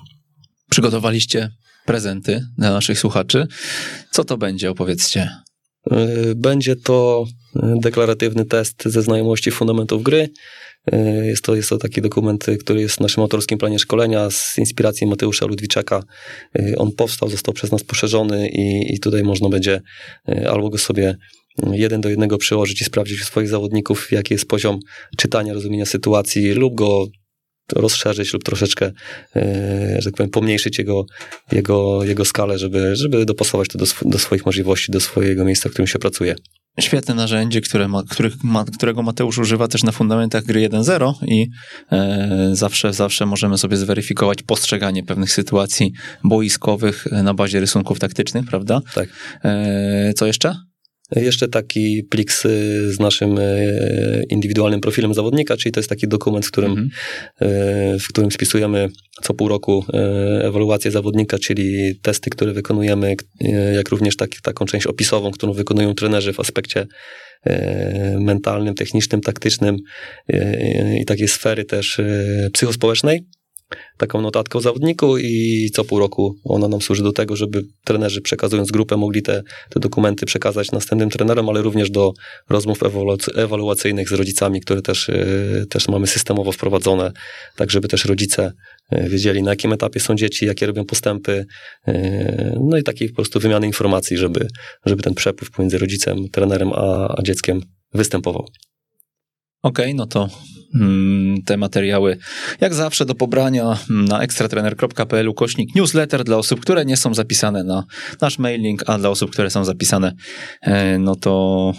Przygotowaliście 0.70 1.50
prezenty 1.86 2.46
dla 2.58 2.72
naszych 2.72 2.98
słuchaczy. 2.98 3.46
Co 4.10 4.24
to 4.24 4.36
będzie, 4.38 4.70
opowiedzcie? 4.70 5.30
Y, 5.92 6.34
będzie 6.36 6.76
to 6.76 7.24
deklaratywny 7.80 8.44
test 8.44 8.82
ze 8.84 9.02
znajomości 9.02 9.50
fundamentów 9.50 10.02
gry, 10.02 10.28
jest 11.22 11.44
to, 11.44 11.54
jest 11.56 11.68
to 11.68 11.78
taki 11.78 12.02
dokument, 12.02 12.46
który 12.60 12.80
jest 12.80 12.96
w 12.96 13.00
naszym 13.00 13.22
autorskim 13.22 13.58
planie 13.58 13.78
szkolenia 13.78 14.30
z 14.30 14.58
inspiracji 14.58 15.06
Mateusza 15.06 15.46
Ludwiczaka. 15.46 16.02
E, 16.58 16.76
on 16.76 16.92
powstał, 16.92 17.28
został 17.28 17.54
przez 17.54 17.72
nas 17.72 17.84
poszerzony 17.84 18.48
i, 18.48 18.94
i 18.94 19.00
tutaj 19.00 19.22
można 19.22 19.48
będzie 19.48 19.80
e, 20.28 20.50
albo 20.50 20.70
go 20.70 20.78
sobie 20.78 21.16
jeden 21.72 22.00
do 22.00 22.08
jednego 22.08 22.38
przełożyć 22.38 22.80
i 22.80 22.84
sprawdzić 22.84 23.20
u 23.20 23.24
swoich 23.24 23.48
zawodników, 23.48 24.12
jaki 24.12 24.34
jest 24.34 24.48
poziom 24.48 24.78
czytania, 25.16 25.54
rozumienia 25.54 25.86
sytuacji, 25.86 26.52
lub 26.52 26.74
go 26.74 27.06
rozszerzyć 27.72 28.32
lub 28.32 28.44
troszeczkę, 28.44 28.92
że 29.98 30.04
tak 30.04 30.14
powiem, 30.14 30.30
pomniejszyć 30.30 30.78
jego, 30.78 31.04
jego, 31.52 32.04
jego 32.04 32.24
skalę, 32.24 32.58
żeby, 32.58 32.96
żeby 32.96 33.24
dopasować 33.24 33.68
to 33.68 33.78
do, 33.78 33.84
sw 33.84 34.08
do 34.10 34.18
swoich 34.18 34.46
możliwości, 34.46 34.92
do 34.92 35.00
swojego 35.00 35.44
miejsca, 35.44 35.68
w 35.68 35.72
którym 35.72 35.86
się 35.86 35.98
pracuje 35.98 36.34
świetne 36.80 37.14
narzędzie, 37.14 37.60
które 37.60 37.88
ma, 37.88 38.02
ma, 38.42 38.64
którego 38.64 39.02
Mateusz 39.02 39.38
używa 39.38 39.68
też 39.68 39.82
na 39.82 39.92
fundamentach 39.92 40.44
gry 40.44 40.68
1.0 40.68 41.14
i 41.26 41.50
e, 41.92 42.50
zawsze, 42.52 42.92
zawsze 42.92 43.26
możemy 43.26 43.58
sobie 43.58 43.76
zweryfikować 43.76 44.42
postrzeganie 44.42 45.02
pewnych 45.04 45.32
sytuacji 45.32 45.92
boiskowych 46.24 47.06
na 47.12 47.34
bazie 47.34 47.60
rysunków 47.60 47.98
taktycznych, 47.98 48.46
prawda? 48.46 48.80
Tak. 48.94 49.08
E, 49.44 50.12
co 50.16 50.26
jeszcze? 50.26 50.71
Jeszcze 51.16 51.48
taki 51.48 52.02
plik 52.10 52.32
z, 52.32 52.42
z 52.94 53.00
naszym 53.00 53.38
e, 53.38 53.42
indywidualnym 54.28 54.80
profilem 54.80 55.14
zawodnika, 55.14 55.56
czyli 55.56 55.72
to 55.72 55.80
jest 55.80 55.90
taki 55.90 56.08
dokument, 56.08 56.46
w 56.46 56.50
którym, 56.50 56.70
Mhm. 56.70 56.90
e, 57.40 57.98
w 57.98 58.08
którym 58.08 58.30
spisujemy 58.30 58.88
co 59.22 59.34
pół 59.34 59.48
roku 59.48 59.84
ewaluację 60.42 60.90
zawodnika, 60.90 61.38
czyli 61.38 61.94
testy, 62.02 62.30
które 62.30 62.52
wykonujemy, 62.52 63.14
jak 63.74 63.88
również 63.88 64.16
tak, 64.16 64.30
taką 64.42 64.64
część 64.64 64.86
opisową, 64.86 65.30
którą 65.30 65.52
wykonują 65.52 65.94
trenerzy 65.94 66.32
w 66.32 66.40
aspekcie 66.40 66.86
mentalnym, 68.20 68.74
technicznym, 68.74 69.20
taktycznym 69.20 69.76
i 71.00 71.04
takiej 71.04 71.28
sfery 71.28 71.64
też 71.64 72.00
psychospołecznej 72.52 73.24
taką 73.96 74.20
notatkę 74.20 74.60
zawodniku 74.60 75.18
i 75.18 75.68
co 75.74 75.84
pół 75.84 75.98
roku 75.98 76.36
ona 76.44 76.68
nam 76.68 76.80
służy 76.80 77.02
do 77.02 77.12
tego, 77.12 77.36
żeby 77.36 77.62
trenerzy 77.84 78.20
przekazując 78.20 78.70
grupę 78.70 78.96
mogli 78.96 79.22
te, 79.22 79.42
te 79.70 79.80
dokumenty 79.80 80.26
przekazać 80.26 80.72
następnym 80.72 81.10
trenerom, 81.10 81.48
ale 81.48 81.62
również 81.62 81.90
do 81.90 82.12
rozmów 82.48 82.80
ewaluac- 82.80 83.38
ewaluacyjnych 83.38 84.08
z 84.08 84.12
rodzicami, 84.12 84.60
które 84.60 84.82
też, 84.82 85.08
e, 85.08 85.66
też 85.70 85.88
mamy 85.88 86.06
systemowo 86.06 86.52
wprowadzone, 86.52 87.12
tak 87.56 87.70
żeby 87.70 87.88
też 87.88 88.04
rodzice 88.04 88.52
e, 88.90 89.08
wiedzieli 89.08 89.42
na 89.42 89.50
jakim 89.50 89.72
etapie 89.72 90.00
są 90.00 90.14
dzieci, 90.14 90.46
jakie 90.46 90.66
robią 90.66 90.84
postępy, 90.84 91.46
e, 91.88 92.58
no 92.70 92.76
i 92.76 92.82
takiej 92.82 93.08
po 93.08 93.14
prostu 93.14 93.40
wymiany 93.40 93.66
informacji, 93.66 94.16
żeby, 94.16 94.48
żeby 94.86 95.02
ten 95.02 95.14
przepływ 95.14 95.50
pomiędzy 95.50 95.78
rodzicem, 95.78 96.28
trenerem 96.32 96.72
a, 96.72 97.14
a 97.18 97.22
dzieckiem 97.22 97.60
występował. 97.94 98.46
Okej, 99.62 99.94
no 99.94 100.06
to 100.06 100.28
mm, 100.74 101.42
te 101.42 101.56
materiały 101.56 102.18
jak 102.60 102.74
zawsze 102.74 103.06
do 103.06 103.14
pobrania 103.14 103.78
na 103.88 104.22
ekstratrener.pl 104.22 105.28
ukośnik 105.28 105.74
newsletter 105.74 106.24
dla 106.24 106.36
osób, 106.36 106.60
które 106.60 106.84
nie 106.84 106.96
są 106.96 107.14
zapisane 107.14 107.64
na 107.64 107.84
nasz 108.20 108.38
mailing, 108.38 108.82
a 108.86 108.98
dla 108.98 109.10
osób, 109.10 109.30
które 109.30 109.50
są 109.50 109.64
zapisane, 109.64 110.12
e, 110.62 110.98
no 110.98 111.14
to, 111.14 111.72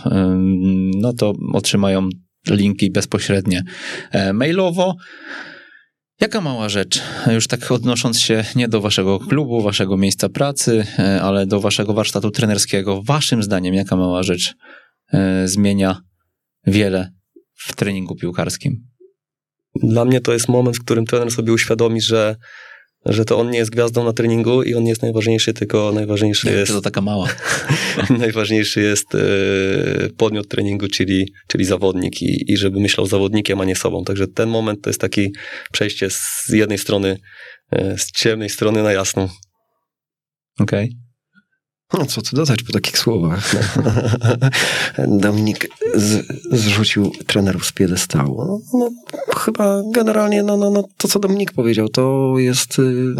no 0.95 1.13
to 1.13 1.33
otrzymają 1.53 2.09
linki 2.49 2.91
bezpośrednie 2.91 3.63
e, 4.11 4.33
mailowo. 4.33 4.95
Jaka 6.21 6.41
mała 6.41 6.69
rzecz, 6.69 7.01
już 7.33 7.47
tak 7.47 7.71
odnosząc 7.71 8.19
się 8.19 8.43
nie 8.55 8.67
do 8.67 8.81
waszego 8.81 9.19
klubu, 9.19 9.61
waszego 9.61 9.97
miejsca 9.97 10.29
pracy, 10.29 10.85
e, 10.99 11.21
ale 11.21 11.45
do 11.45 11.59
waszego 11.59 11.93
warsztatu 11.93 12.31
trenerskiego, 12.31 13.01
waszym 13.01 13.43
zdaniem, 13.43 13.73
jaka 13.73 13.95
mała 13.95 14.23
rzecz 14.23 14.53
zmienia 15.45 16.01
wiele 16.67 17.11
w 17.67 17.75
treningu 17.75 18.15
piłkarskim? 18.15 18.87
Dla 19.83 20.05
mnie 20.05 20.21
to 20.21 20.33
jest 20.33 20.49
moment, 20.49 20.77
w 20.77 20.83
którym 20.83 21.05
trener 21.05 21.31
sobie 21.31 21.53
uświadomi, 21.53 22.01
że, 22.01 22.35
że 23.05 23.25
to 23.25 23.39
on 23.39 23.49
nie 23.49 23.57
jest 23.57 23.71
gwiazdą 23.71 24.03
na 24.03 24.13
treningu 24.13 24.63
i 24.63 24.73
on 24.73 24.83
nie 24.83 24.89
jest 24.89 25.01
najważniejszy, 25.01 25.53
tylko 25.53 25.91
najważniejszy 25.91 26.47
Nie, 26.47 26.53
jest, 26.53 26.71
to 26.71 26.81
taka 26.81 27.01
mała. 27.01 27.29
najważniejszy 28.19 28.81
jest 28.81 29.15
e, 29.15 29.19
podmiot 30.17 30.47
treningu, 30.47 30.87
czyli, 30.87 31.33
czyli 31.47 31.65
zawodnik 31.65 32.21
i, 32.21 32.51
i 32.51 32.57
żeby 32.57 32.79
myślał 32.79 33.07
zawodnikiem, 33.07 33.61
a 33.61 33.65
nie 33.65 33.75
sobą. 33.75 34.03
Także 34.03 34.27
ten 34.27 34.49
moment 34.49 34.81
to 34.81 34.89
jest 34.89 35.01
takie 35.01 35.29
przejście 35.71 36.09
z 36.09 36.49
jednej 36.49 36.77
strony, 36.77 37.17
e, 37.71 37.97
z 37.97 38.11
ciemnej 38.11 38.49
strony 38.49 38.83
na 38.83 38.91
jasną. 38.91 39.29
Okej. 40.59 41.02
No 41.99 42.05
co 42.05 42.21
tu 42.21 42.35
dodać 42.35 42.63
po 42.63 42.73
takich 42.73 42.97
słowach? 42.97 43.51
Dominik 45.07 45.69
z, 45.95 46.25
zrzucił 46.51 47.11
trenerów 47.27 47.65
z 47.65 47.71
piedestału. 47.71 48.45
No, 48.45 48.59
no, 48.79 48.89
chyba 49.35 49.81
generalnie 49.91 50.43
no, 50.43 50.57
no, 50.57 50.69
no, 50.69 50.83
to, 50.97 51.07
co 51.07 51.19
Dominik 51.19 51.51
powiedział, 51.51 51.89
to 51.89 52.33
jest 52.37 52.79
y, 52.79 53.15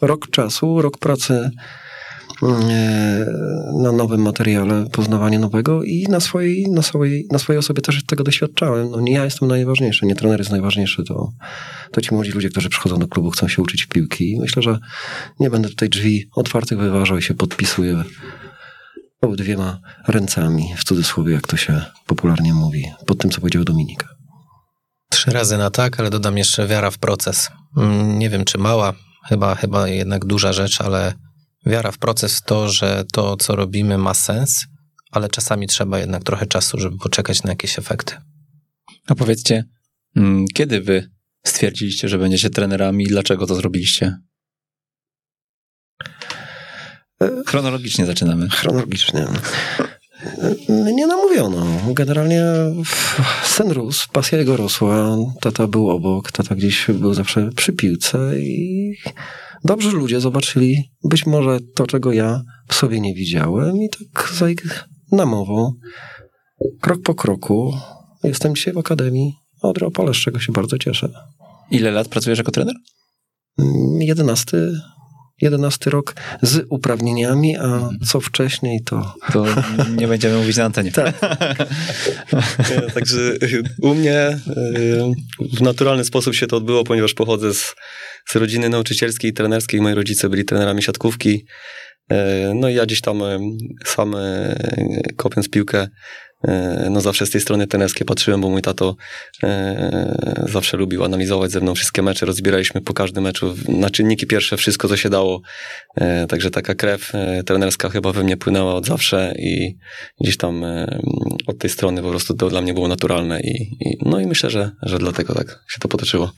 rok 0.00 0.30
czasu, 0.30 0.82
rok 0.82 0.98
pracy 0.98 1.50
na 3.82 3.92
nowym 3.92 4.22
materiale, 4.22 4.86
poznawanie 4.92 5.38
nowego 5.38 5.82
i 5.82 6.06
na 6.08 6.20
swojej, 6.20 6.70
na 6.70 6.82
swojej, 6.82 7.26
na 7.32 7.38
swojej 7.38 7.58
osobie 7.58 7.82
też 7.82 8.04
tego 8.06 8.24
doświadczałem. 8.24 8.90
No 8.90 9.00
nie 9.00 9.12
ja 9.12 9.24
jestem 9.24 9.48
najważniejszy, 9.48 10.06
nie 10.06 10.14
trener 10.14 10.40
jest 10.40 10.50
najważniejszy, 10.50 11.04
to, 11.04 11.32
to 11.92 12.00
ci 12.00 12.14
młodzi 12.14 12.30
ludzie, 12.30 12.50
którzy 12.50 12.68
przychodzą 12.68 12.98
do 12.98 13.08
klubu, 13.08 13.30
chcą 13.30 13.48
się 13.48 13.62
uczyć 13.62 13.86
piłki. 13.86 14.36
Myślę, 14.40 14.62
że 14.62 14.78
nie 15.40 15.50
będę 15.50 15.68
tutaj 15.68 15.88
drzwi 15.88 16.28
otwartych 16.36 16.78
wyważał 16.78 17.18
i 17.18 17.22
się 17.22 17.34
podpisuję 17.34 18.04
dwiema 19.32 19.80
ręcami, 20.08 20.74
w 20.76 20.84
cudzysłowie, 20.84 21.34
jak 21.34 21.46
to 21.46 21.56
się 21.56 21.82
popularnie 22.06 22.54
mówi, 22.54 22.84
pod 23.06 23.18
tym, 23.18 23.30
co 23.30 23.40
powiedział 23.40 23.64
Dominik. 23.64 24.04
Trzy 25.10 25.30
razy 25.30 25.58
na 25.58 25.70
tak, 25.70 26.00
ale 26.00 26.10
dodam 26.10 26.38
jeszcze 26.38 26.66
wiara 26.66 26.90
w 26.90 26.98
proces. 26.98 27.50
Mm, 27.76 28.18
Nie 28.18 28.30
wiem, 28.30 28.44
czy 28.44 28.58
mała, 28.58 28.92
chyba, 29.28 29.54
chyba 29.54 29.88
jednak 29.88 30.24
duża 30.24 30.52
rzecz, 30.52 30.80
ale 30.80 31.14
wiara 31.66 31.90
w 31.90 31.98
proces 31.98 32.36
w 32.36 32.42
to, 32.42 32.68
że 32.68 33.04
to, 33.12 33.36
co 33.36 33.56
robimy, 33.56 33.98
ma 33.98 34.14
sens, 34.14 34.66
ale 35.10 35.28
czasami 35.28 35.66
trzeba 35.66 35.98
jednak 35.98 36.24
trochę 36.24 36.46
czasu, 36.46 36.80
żeby 36.80 36.98
poczekać 36.98 37.42
na 37.42 37.50
jakieś 37.50 37.78
efekty. 37.78 38.16
A 39.06 39.14
powiedzcie, 39.14 39.64
mm, 40.16 40.44
kiedy 40.54 40.80
wy 40.80 41.10
stwierdziliście, 41.46 42.08
że 42.08 42.18
będziecie 42.18 42.50
trenerami 42.50 43.04
i 43.04 43.08
dlaczego 43.08 43.46
to 43.46 43.54
zrobiliście? 43.54 44.16
Chronologicznie 47.46 48.06
zaczynamy. 48.06 48.48
Chronologicznie. 48.48 49.26
Nie 50.68 51.06
namówiono. 51.06 51.66
Generalnie 51.92 52.42
sen 53.44 53.70
rósł, 53.70 54.08
pasja 54.12 54.38
jego 54.38 54.56
rosła, 54.56 55.16
tata 55.40 55.66
był 55.66 55.90
obok, 55.90 56.32
tata 56.32 56.54
gdzieś 56.54 56.86
był 56.88 57.14
zawsze 57.14 57.50
przy 57.56 57.72
piłce 57.72 58.38
i 58.38 58.94
dobrzy 59.64 59.90
ludzie 59.90 60.20
zobaczyli 60.20 60.90
być 61.04 61.26
może 61.26 61.58
to, 61.74 61.86
czego 61.86 62.12
ja 62.12 62.42
w 62.68 62.74
sobie 62.74 63.00
nie 63.00 63.14
widziałem 63.14 63.76
i 63.76 63.88
tak 63.88 64.32
za 64.32 64.50
ich 64.50 64.84
namową, 65.12 65.72
krok 66.80 67.02
po 67.02 67.14
kroku, 67.14 67.74
jestem 68.24 68.54
dzisiaj 68.54 68.74
w 68.74 68.78
Akademii 68.78 69.34
Odry 69.62 69.86
Opole, 69.86 70.14
z 70.14 70.16
czego 70.16 70.40
się 70.40 70.52
bardzo 70.52 70.78
cieszę. 70.78 71.08
Ile 71.70 71.90
lat 71.90 72.08
pracujesz 72.08 72.38
jako 72.38 72.52
trener? 72.52 72.74
Jedenasty, 73.98 74.72
jedenasty 75.44 75.90
rok 75.90 76.14
z 76.42 76.66
uprawnieniami, 76.68 77.56
a 77.56 77.90
co 78.06 78.20
wcześniej 78.20 78.80
to 78.84 79.14
To 79.32 79.46
nie 79.96 80.08
będziemy 80.08 80.36
mówić 80.36 80.56
na 80.56 80.64
antenie. 80.64 80.92
Tak. 80.92 81.14
Także 82.94 83.18
u 83.82 83.94
mnie 83.94 84.38
y, 84.76 85.56
w 85.56 85.62
naturalny 85.62 86.04
sposób 86.04 86.34
się 86.34 86.46
to 86.46 86.56
odbyło, 86.56 86.84
ponieważ 86.84 87.14
pochodzę 87.14 87.54
z, 87.54 87.74
z 88.28 88.36
rodziny 88.36 88.68
nauczycielskiej 88.68 89.30
i 89.30 89.34
trenerskiej. 89.34 89.80
Moi 89.80 89.94
rodzice 89.94 90.28
byli 90.28 90.44
trenerami 90.44 90.82
siatkówki. 90.82 91.44
E, 92.10 92.52
No 92.54 92.68
i 92.68 92.74
ja 92.74 92.86
gdzieś 92.86 93.00
tam 93.00 93.22
e, 93.22 93.38
sam 93.84 94.14
e, 94.14 94.54
kopiąc 95.16 95.48
piłkę, 95.48 95.88
no 96.90 97.00
zawsze 97.00 97.26
z 97.26 97.30
tej 97.30 97.40
strony 97.40 97.66
trenerskiej 97.66 98.06
patrzyłem, 98.06 98.40
bo 98.40 98.50
mój 98.50 98.62
tato 98.62 98.96
zawsze 100.46 100.76
lubił 100.76 101.04
analizować 101.04 101.50
ze 101.50 101.60
mną 101.60 101.74
wszystkie 101.74 102.02
mecze. 102.02 102.26
Rozbieraliśmy 102.26 102.80
po 102.80 102.94
każdym 102.94 103.24
meczu 103.24 103.54
na 103.68 103.90
czynniki 103.90 104.26
pierwsze 104.26 104.56
wszystko, 104.56 104.88
co 104.88 104.96
się 104.96 105.10
dało. 105.10 105.40
Także 106.28 106.50
taka 106.50 106.74
krew 106.74 107.12
trenerska 107.46 107.88
chyba 107.88 108.12
we 108.12 108.22
mnie 108.22 108.36
płynęła 108.36 108.74
od 108.74 108.86
zawsze 108.86 109.34
i 109.38 109.76
gdzieś 110.20 110.36
tam 110.36 110.64
od 111.46 111.58
tej 111.58 111.70
strony 111.70 112.02
po 112.02 112.10
prostu 112.10 112.34
to 112.34 112.48
dla 112.48 112.60
mnie 112.60 112.74
było 112.74 112.88
naturalne 112.88 113.40
i, 113.40 113.76
i 113.80 113.98
no 114.02 114.20
i 114.20 114.26
myślę, 114.26 114.50
że, 114.50 114.70
że 114.82 114.98
dlatego 114.98 115.34
tak 115.34 115.46
się 115.48 115.78
to 115.80 115.88
potoczyło. 115.88 116.32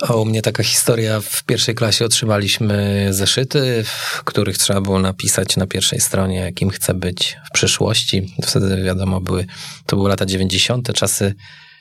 A 0.00 0.14
u 0.14 0.24
mnie 0.24 0.42
taka 0.42 0.62
historia, 0.62 1.20
w 1.20 1.44
pierwszej 1.44 1.74
klasie 1.74 2.04
otrzymaliśmy 2.04 3.06
zeszyty, 3.10 3.84
w 3.84 4.24
których 4.24 4.58
trzeba 4.58 4.80
było 4.80 4.98
napisać 4.98 5.56
na 5.56 5.66
pierwszej 5.66 6.00
stronie, 6.00 6.52
kim 6.52 6.70
chcę 6.70 6.94
być 6.94 7.36
w 7.48 7.50
przyszłości. 7.50 8.34
Wtedy 8.42 8.82
wiadomo, 8.82 9.20
były, 9.20 9.46
to 9.86 9.96
były 9.96 10.08
lata 10.08 10.26
90., 10.26 10.92
czasy 10.92 11.34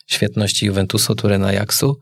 świetności 0.08 0.66
Juventusu, 0.66 1.16
Turyna, 1.16 1.48
Ajaxu 1.48 2.00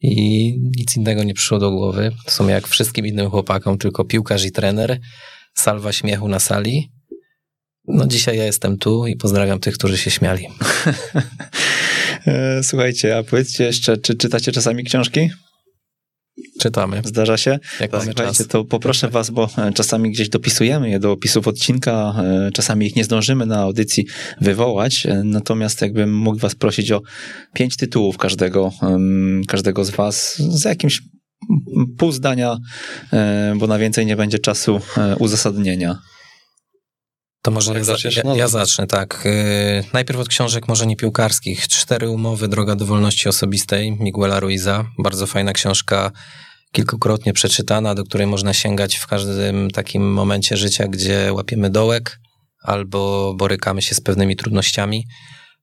i 0.00 0.54
nic 0.76 0.96
innego 0.96 1.24
nie 1.24 1.34
przyszło 1.34 1.58
do 1.58 1.70
głowy. 1.70 2.12
W 2.26 2.30
sumie 2.30 2.54
jak 2.54 2.68
wszystkim 2.68 3.06
innym 3.06 3.30
chłopakom, 3.30 3.78
tylko 3.78 4.04
piłkarz 4.04 4.44
i 4.44 4.52
trener, 4.52 5.00
salwa 5.54 5.92
śmiechu 5.92 6.28
na 6.28 6.38
sali. 6.38 6.90
No 7.88 8.06
dzisiaj 8.06 8.36
ja 8.36 8.44
jestem 8.44 8.78
tu 8.78 9.06
i 9.06 9.16
pozdrawiam 9.16 9.60
tych, 9.60 9.74
którzy 9.74 9.98
się 9.98 10.10
śmiali. 10.10 10.48
E, 12.26 12.62
Słuchajcie, 12.62 13.18
a 13.18 13.22
powiedzcie 13.22 13.64
jeszcze, 13.64 13.96
czy 13.96 14.14
czytacie 14.14 14.52
czasami 14.52 14.84
książki? 14.84 15.30
Czytamy, 16.60 17.02
Zdarza 17.04 17.36
się? 17.36 17.58
jak 17.80 17.92
mamy 17.92 18.04
Słuchajcie, 18.04 18.38
czas. 18.38 18.46
to 18.46 18.64
poproszę 18.64 19.08
was, 19.08 19.30
bo 19.30 19.48
e, 19.58 19.72
czasami 19.72 20.10
gdzieś 20.10 20.28
dopisujemy 20.28 20.90
je 20.90 20.98
do 20.98 21.12
opisów 21.12 21.48
odcinka, 21.48 22.14
e, 22.18 22.50
czasami 22.52 22.86
ich 22.86 22.96
nie 22.96 23.04
zdążymy 23.04 23.46
na 23.46 23.58
audycji 23.58 24.06
wywołać, 24.40 25.06
e, 25.06 25.22
natomiast 25.24 25.80
jakbym 25.80 26.16
mógł 26.16 26.38
was 26.38 26.54
prosić 26.54 26.92
o 26.92 27.02
pięć 27.54 27.76
tytułów 27.76 28.18
każdego, 28.18 28.72
każdego 29.48 29.84
z 29.84 29.90
was 29.90 30.36
z 30.38 30.64
jakimś 30.64 31.02
pół 31.98 32.12
zdania, 32.12 32.56
bo 33.56 33.66
na 33.66 33.78
więcej 33.78 34.06
nie 34.06 34.16
będzie 34.16 34.38
czasu 34.38 34.80
uzasadnienia. 35.18 35.98
To 37.42 37.50
może 37.50 37.74
ja, 37.74 37.84
zaczniesz? 37.84 38.16
ja, 38.16 38.34
ja 38.36 38.48
zacznę, 38.48 38.86
tak. 38.86 39.22
Yy, 39.24 39.84
najpierw 39.92 40.20
od 40.20 40.28
książek 40.28 40.68
może 40.68 40.86
nie 40.86 40.96
piłkarskich. 40.96 41.68
Cztery 41.68 42.08
umowy, 42.08 42.48
Droga 42.48 42.76
do 42.76 42.86
wolności 42.86 43.28
osobistej, 43.28 43.92
Miguela 44.00 44.40
Ruiza. 44.40 44.84
Bardzo 44.98 45.26
fajna 45.26 45.52
książka, 45.52 46.10
kilkukrotnie 46.72 47.32
przeczytana, 47.32 47.94
do 47.94 48.04
której 48.04 48.26
można 48.26 48.52
sięgać 48.52 48.96
w 48.96 49.06
każdym 49.06 49.70
takim 49.70 50.12
momencie 50.12 50.56
życia, 50.56 50.88
gdzie 50.88 51.32
łapiemy 51.32 51.70
dołek, 51.70 52.18
albo 52.62 53.34
borykamy 53.34 53.82
się 53.82 53.94
z 53.94 54.00
pewnymi 54.00 54.36
trudnościami. 54.36 55.06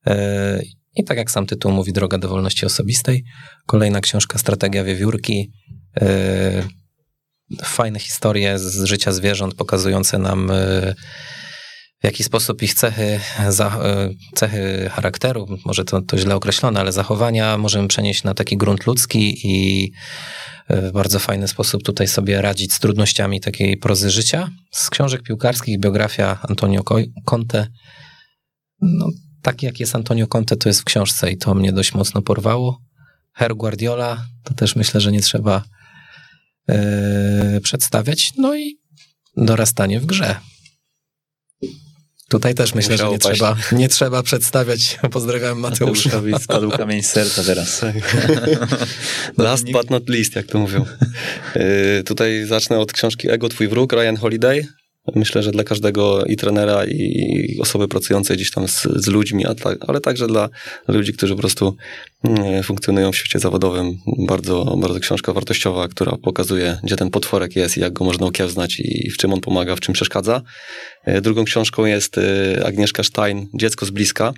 E, 0.06 0.62
I 0.96 1.04
tak 1.04 1.18
jak 1.18 1.30
sam 1.30 1.46
tytuł 1.46 1.72
mówi, 1.72 1.92
Droga 1.92 2.18
do 2.18 2.28
wolności 2.28 2.66
osobistej. 2.66 3.24
Kolejna 3.66 4.00
książka, 4.00 4.38
Strategia 4.38 4.84
wiewiórki. 4.84 5.52
E, 6.00 6.62
fajne 7.64 7.98
historie 7.98 8.58
z 8.58 8.84
życia 8.84 9.12
zwierząt, 9.12 9.54
pokazujące 9.54 10.18
nam 10.18 10.52
w 12.00 12.04
jaki 12.04 12.24
sposób 12.24 12.62
ich 12.62 12.74
cechy, 12.74 13.20
za, 13.48 13.78
cechy 14.34 14.90
charakteru, 14.92 15.46
może 15.64 15.84
to, 15.84 16.02
to 16.02 16.18
źle 16.18 16.34
określone, 16.34 16.80
ale 16.80 16.92
zachowania 16.92 17.58
możemy 17.58 17.88
przenieść 17.88 18.24
na 18.24 18.34
taki 18.34 18.56
grunt 18.56 18.86
ludzki 18.86 19.40
i 19.44 19.92
w 20.68 20.92
bardzo 20.92 21.18
fajny 21.18 21.48
sposób 21.48 21.82
tutaj 21.82 22.08
sobie 22.08 22.42
radzić 22.42 22.72
z 22.72 22.80
trudnościami 22.80 23.40
takiej 23.40 23.76
prozy 23.76 24.10
życia. 24.10 24.48
Z 24.70 24.90
książek 24.90 25.22
piłkarskich 25.22 25.80
biografia 25.80 26.38
Antonio 26.48 26.82
Conte. 27.24 27.66
No, 28.80 29.08
taki 29.42 29.66
jak 29.66 29.80
jest 29.80 29.94
Antonio 29.94 30.26
Conte, 30.26 30.56
to 30.56 30.68
jest 30.68 30.80
w 30.80 30.84
książce 30.84 31.32
i 31.32 31.36
to 31.36 31.54
mnie 31.54 31.72
dość 31.72 31.94
mocno 31.94 32.22
porwało. 32.22 32.80
Her 33.34 33.54
Guardiola, 33.54 34.24
to 34.44 34.54
też 34.54 34.76
myślę, 34.76 35.00
że 35.00 35.12
nie 35.12 35.20
trzeba 35.20 35.64
yy, 36.68 37.60
przedstawiać. 37.60 38.32
No 38.36 38.56
i 38.56 38.78
dorastanie 39.36 40.00
w 40.00 40.06
grze. 40.06 40.36
Tutaj 42.30 42.54
też 42.54 42.74
myślę, 42.74 42.98
że 42.98 43.08
nie 43.08 43.18
trzeba, 43.18 43.56
nie 43.72 43.88
trzeba 43.88 44.22
przedstawiać. 44.22 44.98
Pozdrawiam 45.10 45.58
Mateusza. 45.58 46.08
Mateuszowi 46.08 46.34
spadł 46.44 46.70
kamień 46.78 47.02
z 47.02 47.10
serca 47.10 47.42
teraz. 47.42 47.84
Last 49.38 49.72
but 49.72 49.90
not 49.90 50.08
least, 50.08 50.36
jak 50.36 50.46
to 50.46 50.58
mówią. 50.58 50.84
Yy, 51.56 52.02
tutaj 52.04 52.44
zacznę 52.46 52.78
od 52.78 52.92
książki 52.92 53.30
Ego, 53.30 53.48
twój 53.48 53.68
wróg, 53.68 53.92
Ryan 53.92 54.16
Holiday. 54.16 54.66
Myślę, 55.14 55.42
że 55.42 55.50
dla 55.50 55.64
każdego 55.64 56.24
i 56.24 56.36
trenera, 56.36 56.84
i 56.84 57.58
osoby 57.60 57.88
pracującej 57.88 58.36
gdzieś 58.36 58.50
tam 58.50 58.68
z, 58.68 58.82
z 58.82 59.06
ludźmi, 59.06 59.44
ale 59.88 60.00
także 60.00 60.26
dla 60.26 60.48
ludzi, 60.88 61.12
którzy 61.12 61.34
po 61.34 61.40
prostu 61.40 61.76
mm, 62.24 62.62
funkcjonują 62.62 63.12
w 63.12 63.16
świecie 63.16 63.38
zawodowym. 63.38 63.98
Bardzo, 64.18 64.76
bardzo 64.80 65.00
książka 65.00 65.32
wartościowa, 65.32 65.88
która 65.88 66.16
pokazuje, 66.22 66.78
gdzie 66.84 66.96
ten 66.96 67.10
potworek 67.10 67.56
jest 67.56 67.76
i 67.76 67.80
jak 67.80 67.92
go 67.92 68.04
można 68.04 68.26
okiełznać 68.26 68.80
i 68.80 69.10
w 69.10 69.16
czym 69.16 69.32
on 69.32 69.40
pomaga, 69.40 69.76
w 69.76 69.80
czym 69.80 69.94
przeszkadza. 69.94 70.42
E, 71.04 71.20
drugą 71.20 71.44
książką 71.44 71.84
jest 71.84 72.18
e, 72.18 72.66
Agnieszka 72.66 73.02
Stein, 73.02 73.46
Dziecko 73.54 73.86
z 73.86 73.90
bliska 73.90 74.32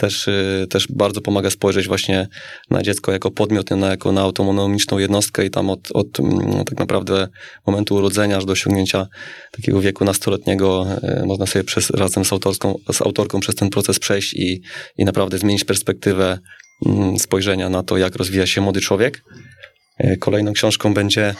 też, 0.00 0.28
y, 0.28 0.66
też 0.70 0.88
bardzo 0.88 1.20
pomaga 1.20 1.50
spojrzeć 1.50 1.88
właśnie 1.88 2.28
na 2.70 2.82
dziecko 2.82 3.12
jako 3.12 3.30
podmiot, 3.30 3.70
na, 3.70 3.88
jako 3.88 4.12
na 4.12 4.20
autonomiczną 4.20 4.98
jednostkę 4.98 5.46
i 5.46 5.50
tam 5.50 5.70
od, 5.70 5.88
od 5.94 6.20
mm, 6.20 6.64
tak 6.64 6.78
naprawdę 6.78 7.28
momentu 7.66 7.94
urodzenia 7.94 8.36
aż 8.36 8.44
do 8.44 8.52
osiągnięcia 8.52 9.06
takiego 9.52 9.80
wieku 9.80 10.04
nastoletniego 10.04 10.86
y, 11.22 11.26
można 11.26 11.46
sobie 11.46 11.64
przez, 11.64 11.90
razem 11.90 12.24
z, 12.24 12.32
autorską, 12.32 12.78
z 12.92 13.02
autorką 13.02 13.40
przez 13.40 13.54
ten 13.54 13.70
proces 13.70 13.98
przejść 13.98 14.34
i, 14.34 14.60
i 14.96 15.04
naprawdę 15.04 15.38
zmienić 15.38 15.64
perspektywę 15.64 16.38
mm, 16.86 17.18
spojrzenia 17.18 17.68
na 17.68 17.82
to, 17.82 17.98
jak 17.98 18.16
rozwija 18.16 18.46
się 18.46 18.60
młody 18.60 18.80
człowiek. 18.80 19.22
Y, 20.04 20.16
kolejną 20.16 20.52
książką 20.52 20.94
będzie 20.94 21.34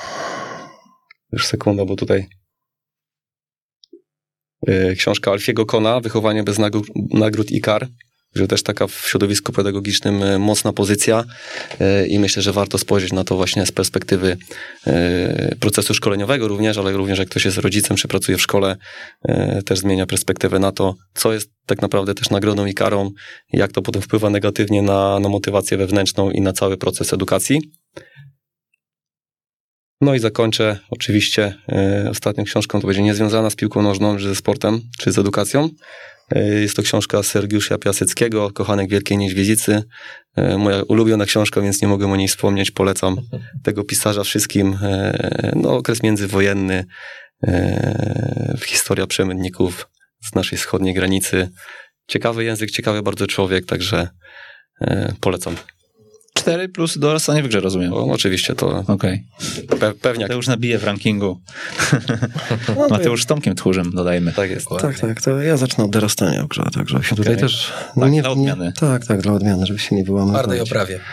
już 1.33 1.47
sekunda, 1.47 1.85
bo 1.85 1.97
tutaj 1.97 2.27
książka 4.97 5.31
Alfiego 5.31 5.67
Kona, 5.67 6.01
Wychowanie 6.01 6.43
bez 6.43 6.59
nagród 7.13 7.51
i 7.51 7.61
kar 7.61 7.89
że 8.35 8.47
też 8.47 8.63
taka 8.63 8.87
w 8.87 8.93
środowisku 8.93 9.53
pedagogicznym 9.53 10.23
e, 10.23 10.39
mocna 10.39 10.73
pozycja 10.73 11.25
e, 11.81 12.07
i 12.07 12.19
myślę, 12.19 12.43
że 12.43 12.53
warto 12.53 12.79
spojrzeć 12.79 13.13
na 13.13 13.25
to 13.25 13.37
właśnie 13.37 13.67
z 13.67 13.73
perspektywy 13.73 14.37
e, 14.87 15.57
procesu 15.61 15.95
szkoleniowego 15.95 16.49
również, 16.49 16.79
ale 16.79 16.93
również 16.93 17.19
jak 17.19 17.29
ktoś 17.29 17.45
jest 17.45 17.59
rodzicem 17.59 17.97
czy 17.97 18.09
pracuje 18.09 18.39
w 18.39 18.43
szkole, 18.43 18.77
też 19.65 19.79
zmienia 19.79 20.07
perspektywę 20.07 20.59
na 20.59 20.73
to, 20.73 20.95
co 21.15 21.33
jest 21.33 21.51
tak 21.67 21.83
naprawdę 21.83 22.15
też 22.15 22.31
nagrodą 22.31 22.67
i 22.67 22.75
karą, 22.75 23.11
jak 23.53 23.73
to 23.73 23.83
potem 23.83 24.03
wpływa 24.03 24.31
negatywnie 24.31 24.83
na, 24.83 25.21
na 25.21 25.29
motywację 25.29 25.77
wewnętrzną 25.77 26.31
i 26.31 26.41
na 26.41 26.53
cały 26.53 26.77
proces 26.77 27.13
edukacji. 27.13 27.61
No 30.01 30.15
i 30.15 30.19
zakończę 30.19 30.79
oczywiście 30.91 31.55
ostatnią 32.11 32.45
książką, 32.45 32.81
to 32.81 32.87
będzie 32.87 33.03
niezwiązana 33.03 33.51
z 33.51 33.57
piłką 33.57 33.83
nożną, 33.83 34.17
czy 34.17 34.29
ze 34.29 34.35
sportem, 34.35 34.81
czy 34.99 35.13
z 35.13 35.19
edukacją. 35.19 35.69
E, 36.35 36.61
jest 36.61 36.77
to 36.77 36.83
książka 36.83 37.23
Sergiusza 37.23 37.79
Piaseckiego, 37.79 38.51
Kochanek 38.51 38.91
Wielkiej 38.91 39.19
Niedźwiedzicy. 39.19 39.83
E, 40.37 40.59
moja 40.59 40.83
ulubiona 40.83 41.27
książka, 41.27 41.61
więc 41.61 41.83
nie 41.83 41.89
mogę 41.89 42.13
o 42.13 42.17
niej 42.17 42.29
wspomnieć. 42.29 42.71
Polecam 42.71 43.17
tego 43.63 43.85
pisarza 43.85 44.25
wszystkim. 44.25 44.79
E, 44.83 45.53
no, 45.57 45.77
okres 45.77 46.03
międzywojenny, 46.03 46.85
historia 48.67 49.07
przemytników 49.07 49.89
z 50.25 50.35
naszej 50.35 50.59
wschodniej 50.59 50.95
granicy. 50.95 51.49
Ciekawy 52.07 52.45
język, 52.45 52.71
ciekawy 52.71 53.03
bardzo 53.03 53.27
człowiek, 53.27 53.67
także 53.67 54.09
polecam. 55.21 55.57
4 56.41 56.69
plus 56.69 56.99
dorastanie 56.99 57.43
w 57.43 57.49
grze, 57.49 57.61
rozumiem. 57.61 57.93
O, 57.93 58.05
oczywiście 58.05 58.55
to. 58.55 58.85
Okej. 58.87 59.25
Okay. 59.67 59.79
Pe 59.79 59.95
pewnie. 59.95 60.29
To 60.29 60.35
już 60.35 60.47
nabije 60.47 60.79
w 60.79 60.85
rankingu. 60.85 61.41
No, 62.77 62.89
Mateusz 62.89 63.23
z 63.23 63.27
Tomkiem 63.27 63.55
Tchórzem 63.55 63.91
dodajmy. 63.95 64.33
Tak 64.33 64.51
jest. 64.51 64.67
Tak, 64.81 64.99
tak. 64.99 65.23
To 65.23 65.41
ja 65.43 65.57
zacznę 65.57 65.85
od 65.85 65.91
dorastania 65.91 66.43
w 66.43 66.49
grze, 66.49 66.63
także 66.75 66.95
się 66.95 66.99
okay. 66.99 67.17
tutaj 67.17 67.37
też. 67.37 67.73
Tak, 68.01 68.11
nie, 68.11 68.23
dla 68.23 68.31
odmiany. 68.31 68.65
Nie, 68.65 68.73
tak, 68.73 69.07
tak, 69.07 69.21
dla 69.21 69.33
odmiany, 69.33 69.67
żeby 69.67 69.79
się 69.79 69.97
nie 69.97 70.05
wyłamać. 70.05 70.35
Twardej 70.35 70.61
oprawie. 70.61 71.01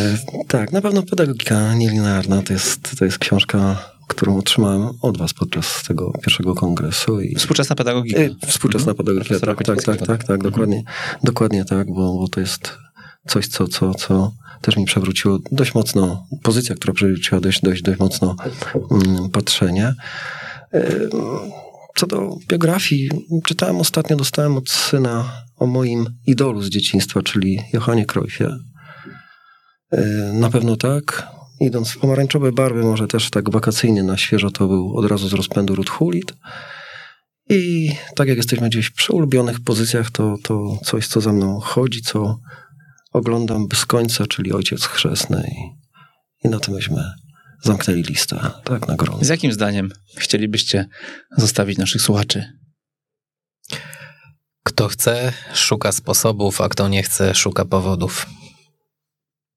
E, 0.00 0.18
tak, 0.48 0.72
na 0.72 0.80
pewno 0.80 1.02
pedagogika 1.02 1.74
nielinearna 1.74 2.42
to 2.42 2.52
jest, 2.52 2.98
to 2.98 3.04
jest 3.04 3.18
książka 3.18 3.76
którą 4.10 4.38
otrzymałem 4.38 4.88
od 5.02 5.18
was 5.18 5.34
podczas 5.34 5.82
tego 5.82 6.12
pierwszego 6.12 6.54
kongresu. 6.54 7.20
I... 7.20 7.34
Współczesna 7.36 7.76
pedagogika. 7.76 8.20
E, 8.20 8.30
współczesna 8.46 8.92
mhm. 8.92 8.96
pedagogika, 8.96 9.46
tak, 9.46 9.64
tak, 9.64 9.82
tak, 9.82 10.06
tak, 10.06 10.24
tak, 10.24 10.42
dokładnie, 10.42 10.78
mhm. 10.78 11.18
dokładnie 11.24 11.64
tak, 11.64 11.86
bo, 11.86 12.18
bo 12.18 12.28
to 12.28 12.40
jest 12.40 12.78
coś, 13.26 13.48
co, 13.48 13.68
co, 13.68 13.94
co 13.94 14.32
też 14.60 14.76
mi 14.76 14.84
przewróciło 14.84 15.38
dość 15.52 15.74
mocno, 15.74 16.26
pozycja, 16.42 16.74
która 16.74 16.94
przewróciła 16.94 17.40
dość, 17.40 17.60
dość, 17.62 17.82
dość 17.82 17.98
mocno 17.98 18.36
mm, 18.90 19.30
patrzenie. 19.30 19.94
E, 20.74 20.90
co 21.96 22.06
do 22.06 22.36
biografii, 22.48 23.10
czytałem 23.44 23.76
ostatnio, 23.76 24.16
dostałem 24.16 24.56
od 24.56 24.70
syna 24.70 25.32
o 25.56 25.66
moim 25.66 26.06
idolu 26.26 26.62
z 26.62 26.68
dzieciństwa, 26.68 27.22
czyli 27.22 27.58
Johanie 27.72 28.06
Cruyffie. 28.06 28.48
E, 29.92 30.02
na 30.32 30.50
pewno 30.50 30.76
tak 30.76 31.28
idąc 31.60 31.90
w 31.90 31.98
pomarańczowe 31.98 32.52
barwy, 32.52 32.82
może 32.82 33.06
też 33.06 33.30
tak 33.30 33.50
wakacyjnie 33.50 34.02
na 34.02 34.16
świeżo, 34.16 34.50
to 34.50 34.68
był 34.68 34.96
od 34.96 35.10
razu 35.10 35.28
z 35.28 35.32
rozpędu 35.32 35.74
Ruth 35.74 35.90
Hulit. 35.90 36.32
I 37.48 37.92
tak 38.16 38.28
jak 38.28 38.36
jesteśmy 38.36 38.68
gdzieś 38.68 38.90
przy 38.90 39.12
ulubionych 39.12 39.60
pozycjach, 39.60 40.10
to, 40.10 40.36
to 40.42 40.78
coś, 40.84 41.06
co 41.06 41.20
za 41.20 41.32
mną 41.32 41.60
chodzi, 41.60 42.02
co 42.02 42.40
oglądam 43.12 43.68
bez 43.68 43.86
końca, 43.86 44.26
czyli 44.26 44.52
Ojciec 44.52 44.84
Chrzestny. 44.84 45.48
I, 45.48 46.46
i 46.46 46.50
na 46.50 46.60
tym 46.60 46.74
myśmy 46.74 47.04
zamknęli 47.62 48.02
listę, 48.02 48.50
tak 48.64 48.88
na 48.88 48.96
gorąco. 48.96 49.24
Z 49.24 49.28
jakim 49.28 49.52
zdaniem 49.52 49.90
chcielibyście 50.16 50.88
zostawić 51.36 51.78
naszych 51.78 52.02
słuchaczy? 52.02 52.44
Kto 54.62 54.88
chce, 54.88 55.32
szuka 55.54 55.92
sposobów, 55.92 56.60
a 56.60 56.68
kto 56.68 56.88
nie 56.88 57.02
chce, 57.02 57.34
szuka 57.34 57.64
powodów. 57.64 58.26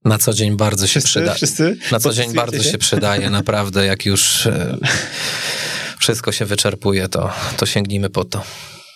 Na 0.06 0.18
co 0.18 0.34
dzień 0.34 0.58
bardzo 0.58 0.88
się 0.88 1.02
przydaje. 1.02 1.40
Na 1.92 2.00
co 2.00 2.14
dzień 2.14 2.34
bardzo 2.34 2.64
się 2.64 2.78
przydaje, 2.78 3.30
naprawdę. 3.40 3.86
Jak 3.86 4.06
już 4.06 4.46
e, 4.46 4.78
wszystko 6.00 6.32
się 6.32 6.46
wyczerpuje, 6.46 7.10
to, 7.10 7.32
to 7.58 7.66
sięgnijmy 7.66 8.10
po 8.10 8.26
to. 8.26 8.44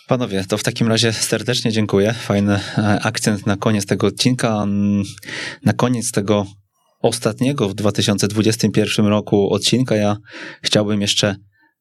Panowie, 0.07 0.45
to 0.47 0.57
w 0.57 0.63
takim 0.63 0.87
razie 0.87 1.13
serdecznie 1.13 1.71
dziękuję. 1.71 2.13
Fajny 2.13 2.59
e, 2.77 2.99
akcent 3.03 3.45
na 3.45 3.57
koniec 3.57 3.85
tego 3.85 4.07
odcinka. 4.07 4.63
Mm, 4.63 5.03
na 5.65 5.73
koniec 5.73 6.11
tego 6.11 6.45
ostatniego 7.01 7.69
w 7.69 7.73
2021 7.73 9.05
roku 9.05 9.53
odcinka 9.53 9.95
ja 9.95 10.17
chciałbym 10.61 11.01
jeszcze 11.01 11.35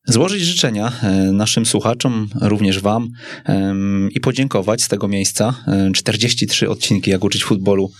złożyć 0.04 0.42
życzenia 0.42 0.92
e, 1.02 1.12
naszym 1.32 1.66
słuchaczom, 1.66 2.28
również 2.40 2.80
Wam 2.80 3.08
i 4.10 4.20
podziękować 4.20 4.82
z 4.82 4.88
tego 4.88 5.08
miejsca. 5.08 5.54
43 5.94 6.68
odcinki 6.68 7.10
Jak 7.10 7.24
uczyć 7.24 7.44
futbolu 7.44 7.90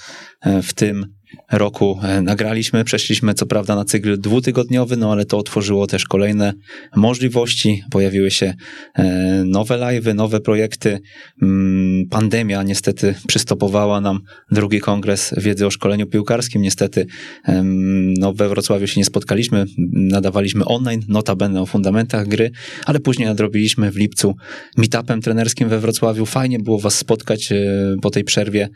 w 0.62 0.72
tym 0.72 1.14
roku 1.52 1.98
e, 2.02 2.22
nagraliśmy. 2.22 2.84
Przeszliśmy 2.84 3.34
co 3.34 3.46
prawda 3.46 3.76
na 3.76 3.84
cykl 3.84 4.20
dwutygodniowy, 4.20 4.96
no 4.96 5.12
ale 5.12 5.24
to 5.24 5.38
otworzyło 5.38 5.86
też 5.86 6.04
kolejne 6.04 6.52
możliwości. 6.96 7.82
Pojawiły 7.90 8.30
się 8.30 8.54
e, 8.94 9.04
nowe 9.46 9.78
live'y, 9.78 10.14
nowe 10.14 10.40
projekty. 10.40 11.00
Mm, 11.42 12.08
pandemia 12.10 12.62
niestety 12.62 13.14
przystopowała 13.26 14.00
nam 14.00 14.20
drugi 14.50 14.80
kongres 14.80 15.34
wiedzy 15.36 15.66
o 15.66 15.70
szkoleniu 15.70 16.06
piłkarskim. 16.06 16.62
Niestety 16.62 17.06
no, 18.18 18.32
we 18.32 18.48
Wrocławiu 18.48 18.86
się 18.86 19.00
nie 19.00 19.04
spotkaliśmy. 19.04 19.64
Nadawaliśmy 19.92 20.64
online, 20.64 21.02
notabene 21.08 21.60
o 21.60 21.66
fundamentach 21.66 22.28
gry, 22.28 22.50
ale 22.86 23.00
później 23.00 23.28
nadrobiliśmy 23.28 23.90
w 23.90 23.96
lipcu 23.96 24.34
meetupem 24.76 25.20
trenerskim 25.22 25.68
we 25.68 25.80
Wrocławiu. 25.80 26.26
Fajnie 26.26 26.58
było 26.58 26.78
was 26.78 26.98
spotkać 26.98 27.52
e, 27.52 27.56
po 28.02 28.10
tej 28.10 28.24
przerwie 28.24 28.68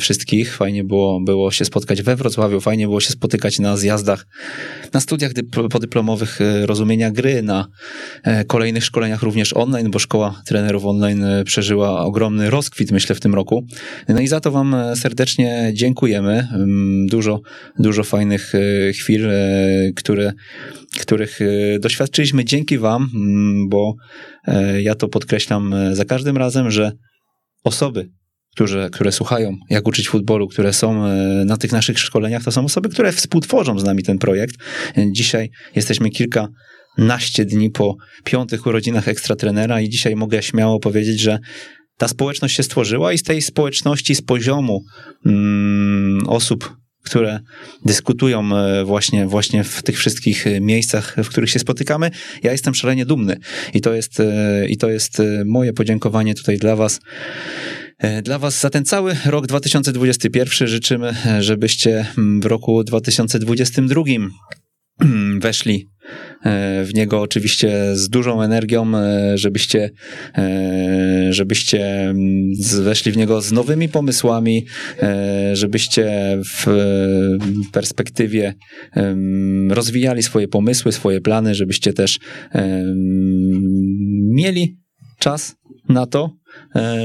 wszystkich. 0.00 0.56
Fajnie 0.56 0.84
było, 0.84 1.20
było 1.20 1.50
się 1.50 1.64
spotkać 1.66 2.02
we 2.02 2.16
Wrocławiu, 2.16 2.60
fajnie 2.60 2.86
było 2.86 3.00
się 3.00 3.10
spotykać 3.10 3.58
na 3.58 3.76
zjazdach, 3.76 4.26
na 4.92 5.00
studiach 5.00 5.32
dypl- 5.32 5.68
podyplomowych 5.68 6.40
e, 6.40 6.66
rozumienia 6.66 7.10
gry, 7.10 7.42
na 7.42 7.68
e, 8.22 8.44
kolejnych 8.44 8.84
szkoleniach 8.84 9.22
również 9.22 9.52
online, 9.52 9.90
bo 9.90 9.98
szkoła 9.98 10.42
trenerów 10.46 10.84
online 10.84 11.24
e, 11.24 11.44
przeżyła 11.44 12.00
ogromny 12.00 12.50
rozkwit, 12.50 12.92
myślę, 12.92 13.14
w 13.14 13.20
tym 13.20 13.34
roku. 13.34 13.66
No 14.08 14.20
i 14.20 14.28
za 14.28 14.40
to 14.40 14.50
Wam 14.50 14.76
serdecznie 14.94 15.70
dziękujemy. 15.74 16.48
Mm, 16.52 17.06
Dużo, 17.06 17.40
dużo 17.78 18.04
fajnych 18.04 18.52
chwil, 19.00 19.28
które, 19.96 20.32
których 21.00 21.38
doświadczyliśmy 21.80 22.44
dzięki 22.44 22.78
Wam, 22.78 23.10
mm, 23.14 23.68
bo 23.68 23.94
ja 24.82 24.94
to 24.94 25.08
podkreślam 25.08 25.74
za 25.92 26.04
każdym 26.04 26.36
razem, 26.36 26.70
że 26.70 26.92
osoby, 27.64 28.08
które, 28.56 28.90
które 28.90 29.12
słuchają, 29.12 29.56
jak 29.70 29.88
uczyć 29.88 30.08
futbolu, 30.08 30.48
które 30.48 30.72
są 30.72 31.06
e, 31.06 31.44
na 31.44 31.56
tych 31.56 31.72
naszych 31.72 31.98
szkoleniach, 31.98 32.44
to 32.44 32.52
są 32.52 32.64
osoby, 32.64 32.88
które 32.88 33.12
współtworzą 33.12 33.78
z 33.78 33.84
nami 33.84 34.02
ten 34.02 34.18
projekt. 34.18 34.56
Dzisiaj 35.10 35.50
jesteśmy 35.74 36.10
kilka 36.10 36.48
naście 36.98 37.44
dni 37.44 37.70
po 37.70 37.96
piątych 38.24 38.66
urodzinach 38.66 39.08
ekstratrenera 39.08 39.80
i 39.80 39.88
dzisiaj 39.88 40.16
mogę 40.16 40.42
śmiało 40.42 40.80
powiedzieć, 40.80 41.20
że 41.20 41.38
ta 41.98 42.08
społeczność 42.08 42.56
się 42.56 42.62
stworzyła 42.62 43.12
i 43.12 43.18
z 43.18 43.22
tej 43.22 43.42
społeczności, 43.42 44.14
z 44.14 44.22
poziomu 44.22 44.84
mm, 45.26 46.28
osób, 46.28 46.76
które 47.02 47.40
dyskutują 47.84 48.56
e, 48.56 48.84
właśnie, 48.84 49.26
właśnie 49.26 49.64
w 49.64 49.82
tych 49.82 49.98
wszystkich 49.98 50.46
e, 50.46 50.60
miejscach, 50.60 51.16
w 51.24 51.28
których 51.28 51.50
się 51.50 51.58
spotykamy, 51.58 52.10
ja 52.42 52.52
jestem 52.52 52.74
szalenie 52.74 53.06
dumny 53.06 53.36
i 53.74 53.80
to 53.80 53.94
jest, 53.94 54.22
i 54.68 54.76
to 54.76 54.90
jest 54.90 55.22
moje 55.46 55.72
podziękowanie 55.72 56.34
tutaj 56.34 56.58
dla 56.58 56.76
was. 56.76 57.00
E, 57.98 58.22
Dla 58.22 58.38
Was 58.38 58.60
za 58.60 58.70
ten 58.70 58.84
cały 58.84 59.16
rok 59.26 59.46
2021 59.46 60.68
życzymy, 60.68 61.14
e, 61.26 61.42
żebyście 61.42 62.06
mm, 62.18 62.40
w 62.40 62.46
roku 62.46 62.84
2022 62.84 64.02
weszli 65.38 65.88
e, 66.44 66.84
w 66.84 66.94
niego 66.94 67.20
oczywiście 67.20 67.96
z 67.96 68.08
dużą 68.08 68.42
energią, 68.42 68.92
żebyście, 69.34 69.90
żebyście 71.30 72.00
mm, 72.00 72.50
weszli 72.82 73.12
w 73.12 73.16
niego 73.16 73.40
z 73.40 73.52
nowymi 73.52 73.88
pomysłami, 73.88 74.66
żebyście 75.52 76.38
w 76.46 76.66
perspektywie 77.72 78.54
rozwijali 79.68 80.22
swoje 80.22 80.48
pomysły, 80.48 80.92
swoje 80.92 81.20
plany, 81.20 81.54
żebyście 81.54 81.92
też 81.92 82.18
mieli 84.34 84.76
czas 85.18 85.56
na 85.88 86.06
to, 86.06 86.30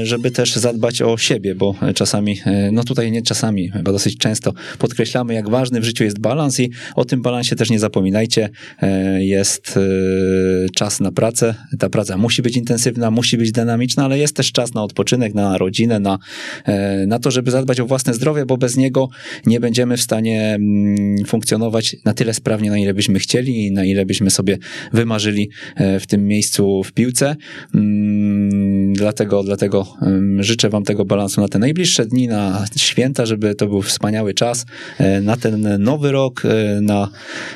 żeby 0.02 0.30
też 0.30 0.56
zadbać 0.56 1.02
o 1.02 1.18
siebie, 1.18 1.54
bo 1.54 1.74
czasami, 1.94 2.40
e, 2.46 2.70
no 2.72 2.84
tutaj 2.84 3.12
nie 3.12 3.22
czasami, 3.22 3.68
chyba 3.68 3.92
dosyć 3.92 4.18
często 4.18 4.52
podkreślamy, 4.78 5.34
jak 5.34 5.50
ważny 5.50 5.80
w 5.80 5.84
życiu 5.84 6.04
jest 6.04 6.18
balans 6.18 6.60
i 6.60 6.70
o 6.94 7.04
tym 7.04 7.22
balansie 7.22 7.56
też 7.56 7.70
nie 7.70 7.78
zapominajcie. 7.78 8.48
E, 8.82 9.24
Jest 9.24 9.76
e, 9.76 9.80
czas 10.74 11.00
na 11.00 11.12
pracę, 11.12 11.54
ta 11.78 11.88
praca 11.88 12.16
musi 12.16 12.42
być 12.42 12.56
intensywna, 12.56 13.10
musi 13.10 13.38
być 13.38 13.52
dynamiczna, 13.52 14.04
ale 14.04 14.18
jest 14.18 14.36
też 14.36 14.52
czas 14.52 14.74
na 14.74 14.82
odpoczynek, 14.82 15.34
na 15.34 15.58
rodzinę, 15.58 16.00
na, 16.00 16.18
e, 16.64 17.06
na 17.06 17.18
to, 17.18 17.30
żeby 17.30 17.50
zadbać 17.50 17.80
o 17.80 17.86
własne 17.86 18.14
zdrowie, 18.14 18.46
bo 18.46 18.56
bez 18.56 18.76
niego 18.76 19.08
nie 19.46 19.60
będziemy 19.60 19.96
w 19.96 20.02
stanie 20.02 20.54
mm, 20.54 21.16
funkcjonować 21.26 21.96
na 22.04 22.14
tyle 22.14 22.34
sprawnie, 22.34 22.70
na 22.70 22.78
ile 22.78 22.94
byśmy 22.94 23.18
chcieli 23.18 23.66
i 23.66 23.72
na 23.72 23.84
ile 23.84 24.06
byśmy 24.06 24.30
sobie 24.30 24.58
wymarzyli 24.92 25.50
e, 25.76 26.00
w 26.00 26.06
tym 26.06 26.26
miejscu 26.26 26.82
w 26.82 26.92
piłce. 26.92 27.36
Mm, 27.74 28.92
Dlatego, 29.44 29.86
życzę 30.38 30.68
Wam 30.68 30.84
tego 30.84 31.04
balansu 31.04 31.40
na 31.40 31.48
te 31.48 31.58
najbliższe 31.58 32.06
dni, 32.06 32.28
na 32.28 32.64
święta, 32.76 33.26
żeby 33.26 33.54
to 33.54 33.66
był 33.66 33.82
wspaniały 33.82 34.34
czas, 34.34 34.66
e, 34.98 35.20
na 35.20 35.36
ten 35.36 35.82
nowy 35.82 36.12
rok, 36.12 36.42
e, 36.44 36.80
na 36.80 37.08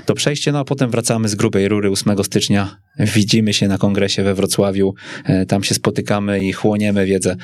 to 0.07 0.15
przejście, 0.15 0.53
no 0.53 0.59
a 0.59 0.65
potem 0.65 0.91
wracamy 0.91 1.29
z 1.29 1.35
grubej 1.35 1.69
rury 1.69 1.91
8 1.91 2.25
stycznia. 2.25 2.77
Widzimy 2.99 3.53
się 3.53 3.69
na 3.69 3.79
kongresie 3.79 4.23
we 4.23 4.35
Wrocławiu, 4.35 4.95
e, 5.25 5.47
tam 5.47 5.65
się 5.65 5.75
spotykamy 5.75 6.45
i 6.45 6.53
chłoniemy 6.53 7.07
wiedzę 7.07 7.37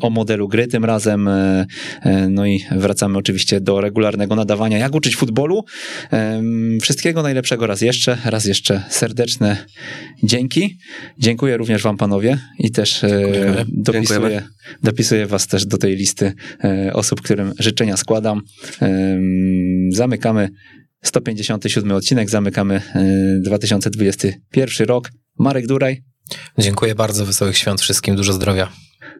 o 0.00 0.10
modelu 0.10 0.48
gry 0.48 0.66
tym 0.66 0.84
razem. 0.84 1.28
No 2.30 2.46
i 2.46 2.60
wracamy 2.70 3.18
oczywiście 3.18 3.60
do 3.60 3.80
regularnego 3.80 4.36
nadawania, 4.36 4.78
jak 4.78 4.94
uczyć 4.94 5.16
futbolu. 5.16 5.64
Wszystkiego 6.82 7.22
najlepszego 7.22 7.66
raz 7.66 7.80
jeszcze, 7.80 8.18
raz 8.24 8.44
jeszcze 8.44 8.82
serdeczne 8.88 9.56
dzięki. 10.22 10.78
Dziękuję 11.18 11.56
również 11.56 11.82
Wam, 11.82 11.96
panowie, 11.96 12.38
i 12.58 12.70
też 12.70 13.04
e, 13.04 13.10
Dopisuję, 13.76 14.18
Dziękujemy. 14.20 14.46
dopisuję 14.82 15.26
Was 15.26 15.46
też 15.46 15.66
do 15.66 15.78
tej 15.78 15.96
listy 15.96 16.32
e, 16.64 16.92
osób, 16.92 17.20
którym 17.22 17.52
życzenia 17.58 17.96
składam. 17.96 18.40
Em, 18.80 19.88
Zamykamy 19.92 20.48
157 21.02 21.92
odcinek, 21.92 22.30
zamykamy 22.30 22.74
e, 22.94 23.04
2021 23.44 24.86
rok. 24.86 25.10
Marek 25.38 25.66
Duraj, 25.66 26.02
Dziękuję 26.58 26.94
bardzo, 26.94 27.26
wesołych 27.26 27.56
świąt 27.58 27.80
wszystkim, 27.80 28.16
dużo 28.16 28.32
zdrowia. 28.32 28.72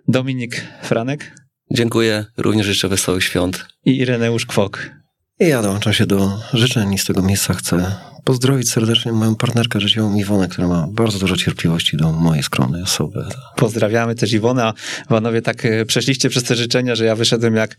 Dominik 0.08 0.62
Franek 0.82 1.32
Dziękuję, 1.70 2.24
również 2.36 2.66
życzę 2.66 2.88
wesołych 2.88 3.24
świąt. 3.24 3.66
i 3.84 3.96
Ireneusz 3.96 4.46
Kwok. 4.46 4.90
I 5.40 5.48
ja 5.48 5.62
dołączam 5.62 5.92
się 5.92 6.06
do 6.06 6.40
życzeń 6.52 6.92
i 6.94 6.98
z 6.98 7.04
tego 7.04 7.22
miejsca 7.22 7.54
chcę 7.54 7.94
pozdrowić 8.24 8.70
serdecznie 8.70 9.12
moją 9.12 9.34
partnerkę 9.36 9.80
życiową 9.80 10.14
Iwonę, 10.14 10.48
która 10.48 10.68
ma 10.68 10.86
bardzo 10.90 11.18
dużo 11.18 11.36
cierpliwości 11.36 11.96
do 11.96 12.12
mojej 12.12 12.42
skromnej 12.42 12.82
osoby. 12.82 13.24
Pozdrawiamy 13.56 14.14
też 14.14 14.32
Iwona. 14.32 14.74
Panowie, 15.08 15.42
tak 15.42 15.64
e, 15.64 15.84
przeszliście 15.84 16.28
przez 16.28 16.42
te 16.42 16.56
życzenia, 16.56 16.94
że 16.94 17.04
ja 17.04 17.16
wyszedłem 17.16 17.54
jak, 17.56 17.76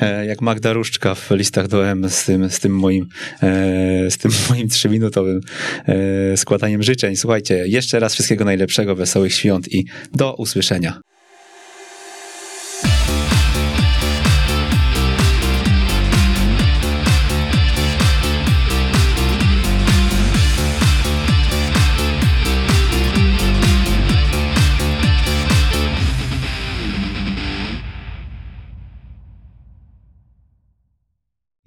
e, 0.00 0.26
jak 0.26 0.40
Magda 0.40 0.72
Różczka 0.72 1.14
w 1.14 1.30
listach 1.30 1.68
do 1.68 1.86
M 1.86 2.10
z 2.10 2.24
tym, 2.24 2.50
z 2.50 2.58
tym 2.58 2.78
moim, 2.78 3.08
e, 3.42 4.10
z 4.10 4.18
tym 4.18 4.30
moim 4.50 4.68
trzyminutowym 4.68 5.40
składaniem 6.36 6.82
życzeń. 6.82 7.16
Słuchajcie, 7.16 7.64
jeszcze 7.66 8.00
raz 8.00 8.14
wszystkiego 8.14 8.44
najlepszego, 8.44 8.96
wesołych 8.96 9.34
świąt 9.34 9.72
i 9.72 9.86
do 10.14 10.34
usłyszenia. 10.34 11.11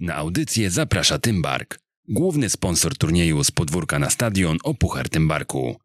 Na 0.00 0.14
audycję 0.14 0.70
zaprasza 0.70 1.18
Tymbark, 1.18 1.78
główny 2.08 2.50
sponsor 2.50 2.98
turnieju 2.98 3.44
z 3.44 3.50
podwórka 3.50 3.98
na 3.98 4.10
stadion 4.10 4.58
o 4.64 4.74
Puchar 4.74 5.08
Tymbarku. 5.08 5.76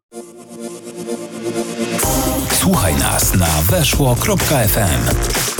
Słuchaj 2.50 2.94
nas 2.96 3.34
na 3.34 3.62
weszło.fm. 3.62 5.51